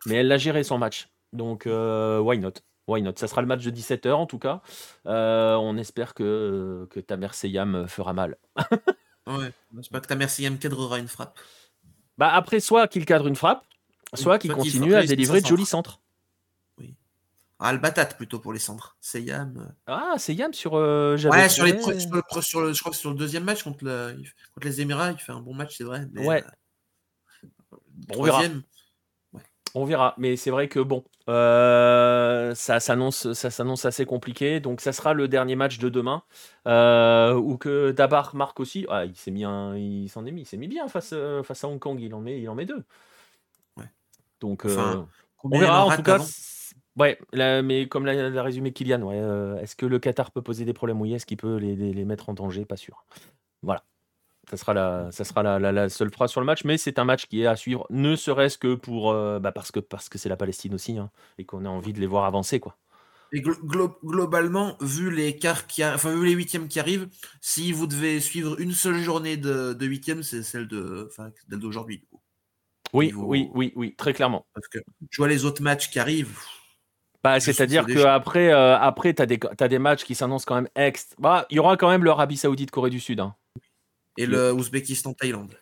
mais 0.05 0.15
elle 0.15 0.31
a 0.31 0.37
géré 0.37 0.63
son 0.63 0.77
match. 0.77 1.09
Donc, 1.33 1.67
euh, 1.67 2.19
why 2.19 2.39
not? 2.39 2.53
Why 2.87 3.01
not? 3.01 3.13
Ça 3.17 3.27
sera 3.27 3.41
le 3.41 3.47
match 3.47 3.63
de 3.63 3.71
17h 3.71 4.13
en 4.13 4.25
tout 4.25 4.39
cas. 4.39 4.61
Euh, 5.05 5.55
on 5.55 5.77
espère 5.77 6.13
que, 6.13 6.87
que 6.89 6.99
Tamer 7.01 7.33
Seyam 7.33 7.87
fera 7.87 8.13
mal. 8.13 8.37
ouais, 9.27 9.51
j'espère 9.75 10.01
que 10.01 10.07
Tamer 10.07 10.29
Seyam 10.29 10.57
cadrera 10.57 10.97
une 10.97 11.09
frappe. 11.09 11.37
Bah 12.17 12.29
après, 12.33 12.59
soit 12.59 12.87
qu'il 12.87 13.05
cadre 13.05 13.27
une 13.27 13.35
frappe, 13.35 13.63
soit 14.13 14.39
qu'il 14.39 14.51
continue 14.51 14.95
à 14.95 15.05
délivrer 15.05 15.41
de 15.41 15.45
jolis 15.45 15.65
centres. 15.65 15.99
Ah, 17.59 17.73
le 17.73 17.79
batate 17.79 18.17
plutôt 18.17 18.39
pour 18.39 18.53
les 18.53 18.59
centres. 18.59 18.97
C'est 19.01 19.21
Yam. 19.21 19.57
Euh. 19.57 19.71
Ah, 19.87 20.13
c'est 20.17 20.35
Yam 20.35 20.53
sur. 20.53 20.75
Euh, 20.75 21.17
ouais, 21.17 21.49
sur, 21.49 21.65
les, 21.65 21.81
sur, 21.81 21.91
le, 21.91 21.99
sur, 22.41 22.61
le, 22.61 22.73
je 22.73 22.79
crois 22.79 22.91
que 22.91 22.97
sur 22.97 23.09
le 23.09 23.15
deuxième 23.15 23.43
match 23.43 23.63
contre, 23.63 23.83
le, 23.83 24.15
contre 24.53 24.67
les 24.67 24.81
Émirats, 24.81 25.11
il 25.11 25.17
fait 25.17 25.31
un 25.31 25.41
bon 25.41 25.55
match, 25.55 25.75
c'est 25.77 25.83
vrai. 25.83 26.05
ouais. 26.15 26.43
Euh, 27.73 27.77
on 28.15 28.23
verra. 28.23 28.43
On 29.73 29.85
verra, 29.85 30.15
mais 30.17 30.37
c'est 30.37 30.49
vrai 30.49 30.69
que 30.69 30.79
bon, 30.79 31.03
euh, 31.29 32.55
ça 32.55 32.79
s'annonce, 32.79 33.33
ça 33.33 33.51
s'annonce 33.51 33.85
assez 33.85 34.05
compliqué. 34.05 34.59
Donc 34.59 34.81
ça 34.81 34.91
sera 34.91 35.13
le 35.13 35.27
dernier 35.27 35.55
match 35.55 35.77
de 35.77 35.89
demain, 35.89 36.23
où 36.65 37.57
que 37.57 37.91
Dabar 37.91 38.35
marque 38.35 38.59
aussi. 38.59 38.85
Ah, 38.89 39.05
il 39.05 39.15
s'est 39.15 39.31
mis, 39.31 39.41
il 39.41 40.09
s'en 40.09 40.25
est 40.25 40.31
mis, 40.31 40.41
il 40.41 40.45
s'est 40.45 40.57
mis 40.57 40.67
bien 40.67 40.87
face, 40.87 41.13
face 41.43 41.63
à 41.63 41.67
Hong 41.67 41.79
Kong. 41.79 41.99
Il 41.99 42.13
en 42.13 42.21
met, 42.21 42.39
il 42.39 42.47
en 42.49 42.55
met 42.55 42.65
deux. 42.65 42.83
Donc 44.39 44.65
on 45.43 45.59
verra. 45.59 45.85
En 45.85 45.95
tout 45.95 46.03
cas, 46.03 46.19
ouais, 46.97 47.19
mais 47.61 47.87
comme 47.87 48.05
l'a 48.05 48.43
résumé 48.43 48.73
Kylian, 48.73 49.01
ouais, 49.01 49.61
est-ce 49.61 49.75
que 49.75 49.85
le 49.85 49.99
Qatar 49.99 50.31
peut 50.31 50.41
poser 50.41 50.65
des 50.65 50.73
problèmes? 50.73 50.99
Oui, 51.01 51.13
est-ce 51.13 51.25
qu'il 51.25 51.37
peut 51.37 51.57
les, 51.57 51.75
les 51.75 52.05
mettre 52.05 52.29
en 52.29 52.33
danger? 52.33 52.65
Pas 52.65 52.77
sûr. 52.77 53.05
Voilà. 53.61 53.83
Ça 54.49 54.55
sera, 54.55 54.73
la, 54.73 55.11
ça 55.11 55.25
sera 55.25 55.59
la, 55.59 55.89
seule 55.89 56.09
phrase 56.09 56.31
sur 56.31 56.39
le 56.39 56.45
match, 56.45 56.63
mais 56.63 56.77
c'est 56.77 56.99
un 56.99 57.03
match 57.03 57.25
qui 57.25 57.41
est 57.41 57.47
à 57.47 57.57
suivre, 57.57 57.85
ne 57.89 58.15
serait-ce 58.15 58.57
que 58.57 58.75
pour 58.75 59.11
euh, 59.11 59.39
bah 59.39 59.51
parce 59.51 59.73
que 59.73 59.81
parce 59.81 60.07
que 60.07 60.17
c'est 60.17 60.29
la 60.29 60.37
Palestine 60.37 60.73
aussi, 60.73 60.97
hein, 60.97 61.11
et 61.37 61.43
qu'on 61.43 61.65
a 61.65 61.69
envie 61.69 61.91
de 61.91 61.99
les 61.99 62.07
voir 62.07 62.23
avancer, 62.23 62.61
quoi. 62.61 62.77
Et 63.33 63.41
globalement, 63.41 64.77
vu 64.79 65.11
les 65.11 65.35
quarts 65.35 65.67
qui, 65.67 65.83
enfin 65.83 66.15
vu 66.15 66.25
les 66.25 66.31
huitièmes 66.31 66.69
qui 66.69 66.79
arrivent, 66.79 67.09
si 67.41 67.73
vous 67.73 67.87
devez 67.87 68.21
suivre 68.21 68.57
une 68.61 68.71
seule 68.71 68.99
journée 68.99 69.35
de, 69.35 69.73
de 69.73 69.85
huitième, 69.85 70.23
c'est 70.23 70.43
celle 70.43 70.69
de, 70.69 71.09
enfin, 71.11 71.29
d'aujourd'hui. 71.49 72.07
Oui, 72.93 73.11
oui, 73.17 73.49
oui, 73.53 73.73
oui, 73.75 73.95
très 73.97 74.13
clairement. 74.13 74.47
Parce 74.53 74.69
que 74.69 74.79
je 75.09 75.17
vois 75.17 75.27
les 75.27 75.43
autres 75.43 75.61
matchs 75.61 75.89
qui 75.89 75.99
arrivent. 75.99 76.39
Bah, 77.27 77.39
c'est-à-dire 77.39 77.85
qu'après, 77.85 78.51
euh, 78.51 78.77
après, 78.77 79.13
tu 79.13 79.21
as 79.21 79.25
des, 79.25 79.39
as 79.59 79.67
des 79.67 79.79
matchs 79.79 80.03
qui 80.03 80.15
s'annoncent 80.15 80.45
quand 80.45 80.55
même 80.55 80.69
ex. 80.75 81.09
Bah, 81.19 81.45
il 81.49 81.57
y 81.57 81.59
aura 81.59 81.77
quand 81.77 81.89
même 81.89 82.03
l'Arabie 82.03 82.37
Saoudite, 82.37 82.71
Corée 82.71 82.89
du 82.89 82.99
Sud. 82.99 83.19
Hein 83.19 83.35
et 84.17 84.25
le 84.25 84.51
Ouzbékistan-Thaïlande. 84.51 85.53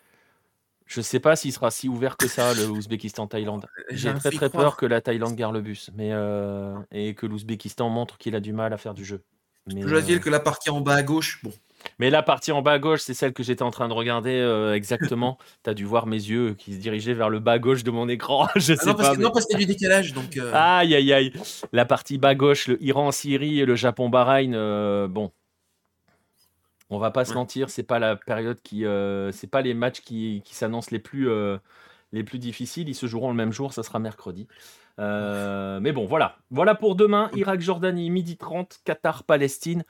Je 0.86 1.00
sais 1.00 1.20
pas 1.20 1.34
s'il 1.34 1.52
sera 1.52 1.70
si 1.70 1.88
ouvert 1.88 2.16
que 2.16 2.28
ça, 2.28 2.54
le 2.54 2.68
Ouzbékistan-Thaïlande. 2.68 3.66
J'ai 3.90 4.14
très 4.14 4.30
très 4.30 4.50
peur 4.50 4.76
que 4.76 4.86
la 4.86 5.00
Thaïlande 5.00 5.34
garde 5.34 5.54
le 5.54 5.60
bus 5.60 5.90
mais, 5.94 6.10
euh, 6.12 6.76
et 6.92 7.14
que 7.14 7.26
l'Ouzbékistan 7.26 7.88
montre 7.88 8.18
qu'il 8.18 8.34
a 8.36 8.40
du 8.40 8.52
mal 8.52 8.72
à 8.72 8.76
faire 8.76 8.94
du 8.94 9.04
jeu. 9.04 9.22
Mais, 9.66 9.82
je 9.82 9.88
dois 9.88 10.00
dire 10.00 10.20
que 10.20 10.30
la 10.30 10.38
partie 10.38 10.70
en 10.70 10.80
bas 10.80 10.94
à 10.94 11.02
gauche, 11.02 11.42
bon. 11.42 11.52
Mais 11.98 12.10
la 12.10 12.22
partie 12.22 12.52
en 12.52 12.62
bas 12.62 12.72
à 12.72 12.78
gauche, 12.78 13.00
c'est 13.00 13.14
celle 13.14 13.32
que 13.32 13.42
j'étais 13.42 13.62
en 13.62 13.70
train 13.70 13.88
de 13.88 13.92
regarder 13.92 14.30
euh, 14.30 14.74
exactement. 14.74 15.38
tu 15.64 15.70
as 15.70 15.74
dû 15.74 15.84
voir 15.84 16.06
mes 16.06 16.16
yeux 16.16 16.54
qui 16.54 16.74
se 16.74 16.78
dirigeaient 16.78 17.14
vers 17.14 17.30
le 17.30 17.38
bas 17.38 17.52
à 17.52 17.58
gauche 17.58 17.84
de 17.84 17.90
mon 17.90 18.08
écran. 18.08 18.48
je 18.56 18.72
ah 18.72 18.76
sais 18.76 18.86
non, 18.86 18.94
parce 18.94 19.08
pas. 19.08 19.16
Que, 19.16 19.20
Non, 19.20 19.30
parce 19.30 19.46
qu'il 19.46 19.54
y 19.58 19.62
a 19.62 19.66
du 19.66 19.72
décalage. 19.72 20.12
Donc, 20.12 20.36
Aïe, 20.52 20.94
aïe, 20.94 21.12
aïe. 21.12 21.32
La 21.72 21.84
partie 21.84 22.18
bas 22.18 22.34
gauche, 22.34 22.68
le 22.68 22.82
Iran, 22.82 23.12
Syrie 23.12 23.60
et 23.60 23.64
le 23.64 23.76
Japon-Bahreïn, 23.76 25.06
bon, 25.08 25.30
on 26.90 26.98
va 26.98 27.10
pas 27.10 27.24
se 27.24 27.34
mentir, 27.34 27.68
c'est 27.68 27.82
pas 27.82 27.98
la 27.98 28.16
période 28.16 28.60
qui, 28.62 28.84
euh, 28.84 29.32
c'est 29.32 29.48
pas 29.48 29.60
les 29.60 29.74
matchs 29.74 30.00
qui, 30.00 30.42
s'annoncent 30.50 30.90
les 30.92 31.00
plus 31.00 31.28
euh, 31.28 31.58
les 32.12 32.22
plus 32.22 32.38
difficiles. 32.38 32.88
Ils 32.88 32.94
se 32.94 33.06
joueront 33.06 33.30
le 33.30 33.36
même 33.36 33.52
jour, 33.52 33.72
ça 33.72 33.82
sera 33.82 33.98
mercredi. 33.98 34.46
Euh, 34.98 35.80
mais 35.80 35.92
bon, 35.92 36.06
voilà, 36.06 36.38
voilà 36.50 36.74
pour 36.74 36.94
demain. 36.94 37.30
Irak, 37.34 37.60
Jordanie, 37.60 38.08
midi 38.10 38.36
30, 38.36 38.80
Qatar, 38.84 39.24
Palestine 39.24 39.84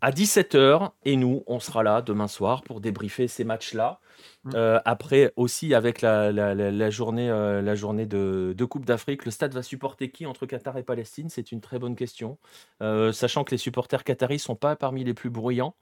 à 0.00 0.10
17h. 0.10 0.90
Et 1.04 1.16
nous, 1.16 1.42
on 1.46 1.60
sera 1.60 1.82
là 1.82 2.02
demain 2.02 2.28
soir 2.28 2.62
pour 2.62 2.80
débriefer 2.80 3.28
ces 3.28 3.44
matchs-là. 3.44 4.00
Mmh. 4.44 4.50
Euh, 4.54 4.80
après 4.84 5.32
aussi 5.36 5.74
avec 5.74 6.02
la, 6.02 6.90
journée, 6.90 7.30
euh, 7.30 7.62
la 7.62 7.74
journée 7.74 8.06
de, 8.06 8.54
Coupe 8.68 8.84
d'Afrique, 8.84 9.24
le 9.24 9.30
stade 9.30 9.54
va 9.54 9.62
supporter 9.62 10.10
qui 10.10 10.26
entre 10.26 10.46
Qatar 10.46 10.76
et 10.76 10.82
Palestine? 10.82 11.28
C'est 11.30 11.52
une 11.52 11.60
très 11.60 11.78
bonne 11.78 11.96
question. 11.96 12.38
Euh, 12.82 13.12
sachant 13.12 13.44
que 13.44 13.50
les 13.50 13.58
supporters 13.58 14.04
qataris 14.04 14.38
sont 14.38 14.56
pas 14.56 14.76
parmi 14.76 15.04
les 15.04 15.14
plus 15.14 15.30
bruyants. 15.30 15.74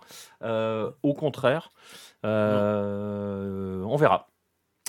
au 0.43 1.15
contraire, 1.15 1.73
on 2.25 3.97
verra. 3.97 4.29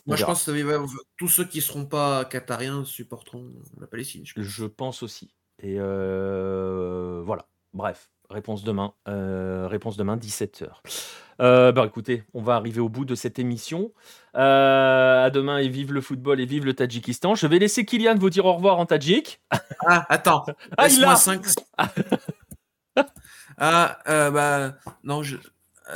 Moi, 0.06 0.15
je 0.15 0.26
pense 0.26 0.45
que 0.45 0.86
tous 1.18 1.27
ceux 1.27 1.45
qui 1.45 1.57
ne 1.57 1.64
seront 1.64 1.86
pas 1.86 2.26
qatariens 2.26 2.84
supporteront 2.86 3.52
la 3.80 3.88
Palestine. 3.88 4.23
Je 4.26 4.65
pense, 4.65 5.03
aussi. 5.03 5.34
Et 5.61 5.77
voilà. 5.77 7.45
Bref, 7.73 8.10
réponse 8.30 8.64
demain. 8.64 8.94
réponse 9.06 9.98
demain, 9.98 10.18
17h. 10.18 10.70
Euh, 11.42 11.72
bah 11.72 11.86
écoutez, 11.86 12.24
on 12.34 12.42
va 12.42 12.56
arriver 12.56 12.82
au 12.82 12.90
bout 12.90 13.06
de 13.06 13.16
cette 13.16 13.40
émission. 13.40 13.94
Euh, 14.36 15.26
à 15.26 15.30
demain 15.30 15.58
et 15.58 15.70
vive 15.70 15.94
le 15.94 16.02
football 16.02 16.40
et 16.40 16.46
vive 16.46 16.66
le 16.66 16.74
Tadjikistan. 16.74 17.36
Je 17.36 17.48
vais 17.48 17.60
laisser 17.60 17.86
Kylian 17.86 18.16
vous 18.16 18.30
dire 18.30 18.46
au 18.46 18.54
revoir 18.54 18.78
en 18.78 18.86
Tadjik. 18.86 19.42
Ah, 19.86 20.06
attends. 20.10 20.46
Ah, 20.78 20.88
Laisse-moi 20.88 21.16
5. 21.16 21.46
ah, 23.58 24.00
euh, 24.08 24.32
bah, 24.32 24.76
non, 25.04 25.24
je. 25.24 25.38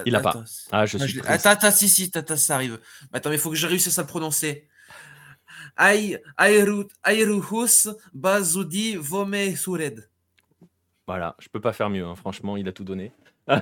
Il 0.06 0.16
a 0.16 0.22
pas. 0.22 0.44
Ah, 0.72 0.86
je 0.86 0.98
suis. 0.98 1.22
Attends, 1.28 1.50
attends, 1.50 1.72
si, 1.72 1.88
si, 1.88 2.10
attends, 2.14 2.38
ça 2.38 2.56
arrive. 2.56 2.80
Attends, 3.12 3.30
mais 3.30 3.36
il 3.36 3.40
faut 3.40 3.50
que 3.50 3.56
je 3.56 3.68
réussisse 3.68 4.00
à 4.00 4.02
le 4.02 4.08
prononcer. 4.08 4.68
Ayruhus 5.78 6.88
Bazoudi 8.14 8.96
Vome 8.96 9.56
Sured. 9.56 10.10
Voilà, 11.08 11.36
je 11.40 11.50
peux 11.50 11.60
pas 11.60 11.74
faire 11.74 11.90
mieux, 11.90 12.06
hein. 12.06 12.16
franchement, 12.16 12.56
il 12.58 12.68
a 12.68 12.72
tout 12.72 12.84
donné. 12.84 13.12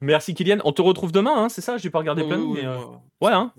Merci 0.00 0.34
Kylian. 0.34 0.58
On 0.64 0.72
te 0.72 0.82
retrouve 0.82 1.12
demain, 1.12 1.44
hein, 1.44 1.48
c'est 1.48 1.60
ça? 1.60 1.78
J'ai 1.78 1.88
pas 1.88 2.00
regardé 2.00 2.24
plein. 2.24 2.38
mais, 2.38 2.64
euh, 2.64 2.78
Ouais, 3.20 3.32
hein 3.32 3.52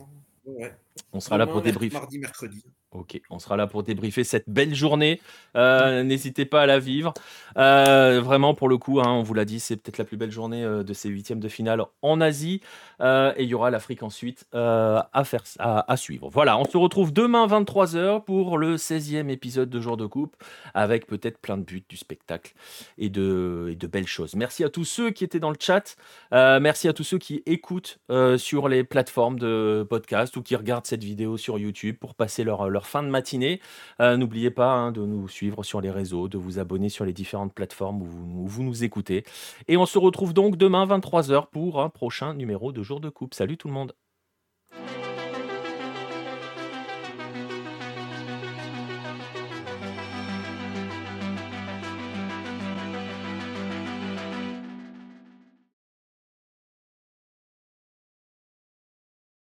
On 1.14 1.20
sera 1.20 1.38
là 1.38 1.48
pour 1.48 1.62
débriefer. 1.62 1.96
Mardi, 1.98 2.20
mercredi. 2.20 2.64
Ok, 2.94 3.20
on 3.32 3.40
sera 3.40 3.58
là 3.58 3.66
pour 3.66 3.82
débriefer 3.82 4.24
cette 4.24 4.48
belle 4.48 4.76
journée. 4.76 5.20
Euh, 5.56 6.04
n'hésitez 6.04 6.46
pas 6.46 6.62
à 6.62 6.66
la 6.68 6.78
vivre. 6.78 7.14
Euh, 7.58 8.22
vraiment, 8.24 8.54
pour 8.54 8.70
le 8.70 8.78
coup, 8.78 9.00
hein, 9.00 9.10
on 9.10 9.24
vous 9.24 9.34
l'a 9.34 9.46
dit, 9.46 9.60
c'est 9.60 9.78
peut-être 9.78 9.98
la 9.98 10.06
plus 10.06 10.18
belle 10.18 10.32
journée 10.32 10.64
euh, 10.64 10.84
de 10.84 10.94
ces 10.94 11.10
huitièmes 11.10 11.40
de 11.40 11.48
finale 11.48 11.84
en 12.04 12.22
Asie. 12.22 12.62
et 13.02 13.34
il 13.44 13.46
y 13.46 13.56
aura 13.56 13.72
l'Afrique 13.72 14.04
ensuite 14.04 14.46
à, 14.54 15.24
faire, 15.26 15.44
à, 15.60 15.98
suivre. 15.98 16.30
Voilà, 16.30 16.58
on 16.58 16.66
se 16.66 16.78
retrouve 16.78 17.12
demain 17.12 17.48
23h 17.48 18.24
pour 18.24 18.58
le 18.58 18.78
16e 18.78 19.30
épisode 19.30 19.70
de 19.70 19.80
Jour 19.80 19.98
de 19.98 20.06
Coupe, 20.06 20.36
avec 20.74 21.08
peut-être 21.08 21.40
plein 21.40 21.58
de 21.58 21.64
buts, 21.64 21.84
du 21.90 21.98
spectacle 21.98 22.54
et 22.98 23.10
de, 23.10 23.70
et 23.72 23.76
de 23.76 23.88
belles 23.88 24.08
choses. 24.08 24.36
Merci 24.36 24.64
à 24.64 24.70
tous 24.70 24.86
ceux 24.86 25.10
qui 25.10 25.24
étaient 25.24 25.40
dans 25.40 25.50
le 25.50 25.58
chat. 25.60 25.96
merci 26.32 26.88
à 26.88 26.94
tous 26.94 27.04
ceux 27.04 27.18
qui 27.18 27.42
écoutent 27.46 28.00
sur 28.38 28.68
les 28.70 28.84
plateformes 28.84 29.40
de 29.40 29.86
podcast 29.90 30.38
ou 30.38 30.44
qui 30.44 30.56
regardent 30.56 30.86
cette 30.86 31.04
vidéo 31.04 31.38
sur 31.38 31.58
YouTube 31.58 31.98
pour 32.00 32.16
passer 32.16 32.44
leur, 32.44 32.70
fin 32.86 33.04
de 33.04 33.10
matinée. 33.10 33.60
Euh, 34.00 34.18
n'oubliez 34.18 34.52
pas 34.52 34.72
hein, 34.72 34.92
de 34.92 35.06
nous 35.06 35.28
suivre 35.28 35.64
sur 35.64 35.82
les 35.82 35.92
réseaux, 35.92 36.28
de 36.28 36.38
vous 36.38 36.60
abonner 36.60 36.90
sur 36.90 37.06
les 37.06 37.14
différentes 37.14 37.54
plateformes 37.54 38.02
où 38.02 38.06
vous, 38.06 38.44
où 38.44 38.48
vous 38.48 38.64
nous 38.64 38.84
écoutez. 38.84 39.24
Et 39.68 39.78
on 39.78 39.86
se 39.86 39.98
retrouve 39.98 40.34
donc 40.34 40.58
demain 40.58 40.86
23h 40.86 41.48
pour 41.52 41.82
un 41.82 41.90
prochain 41.90 42.34
numéro 42.34 42.72
de 42.72 42.84
Jour 42.84 43.00
de 43.00 43.10
Coupe. 43.10 43.34
Salut 43.34 43.58
tout 43.58 43.68
le 43.68 43.74
monde 43.74 43.94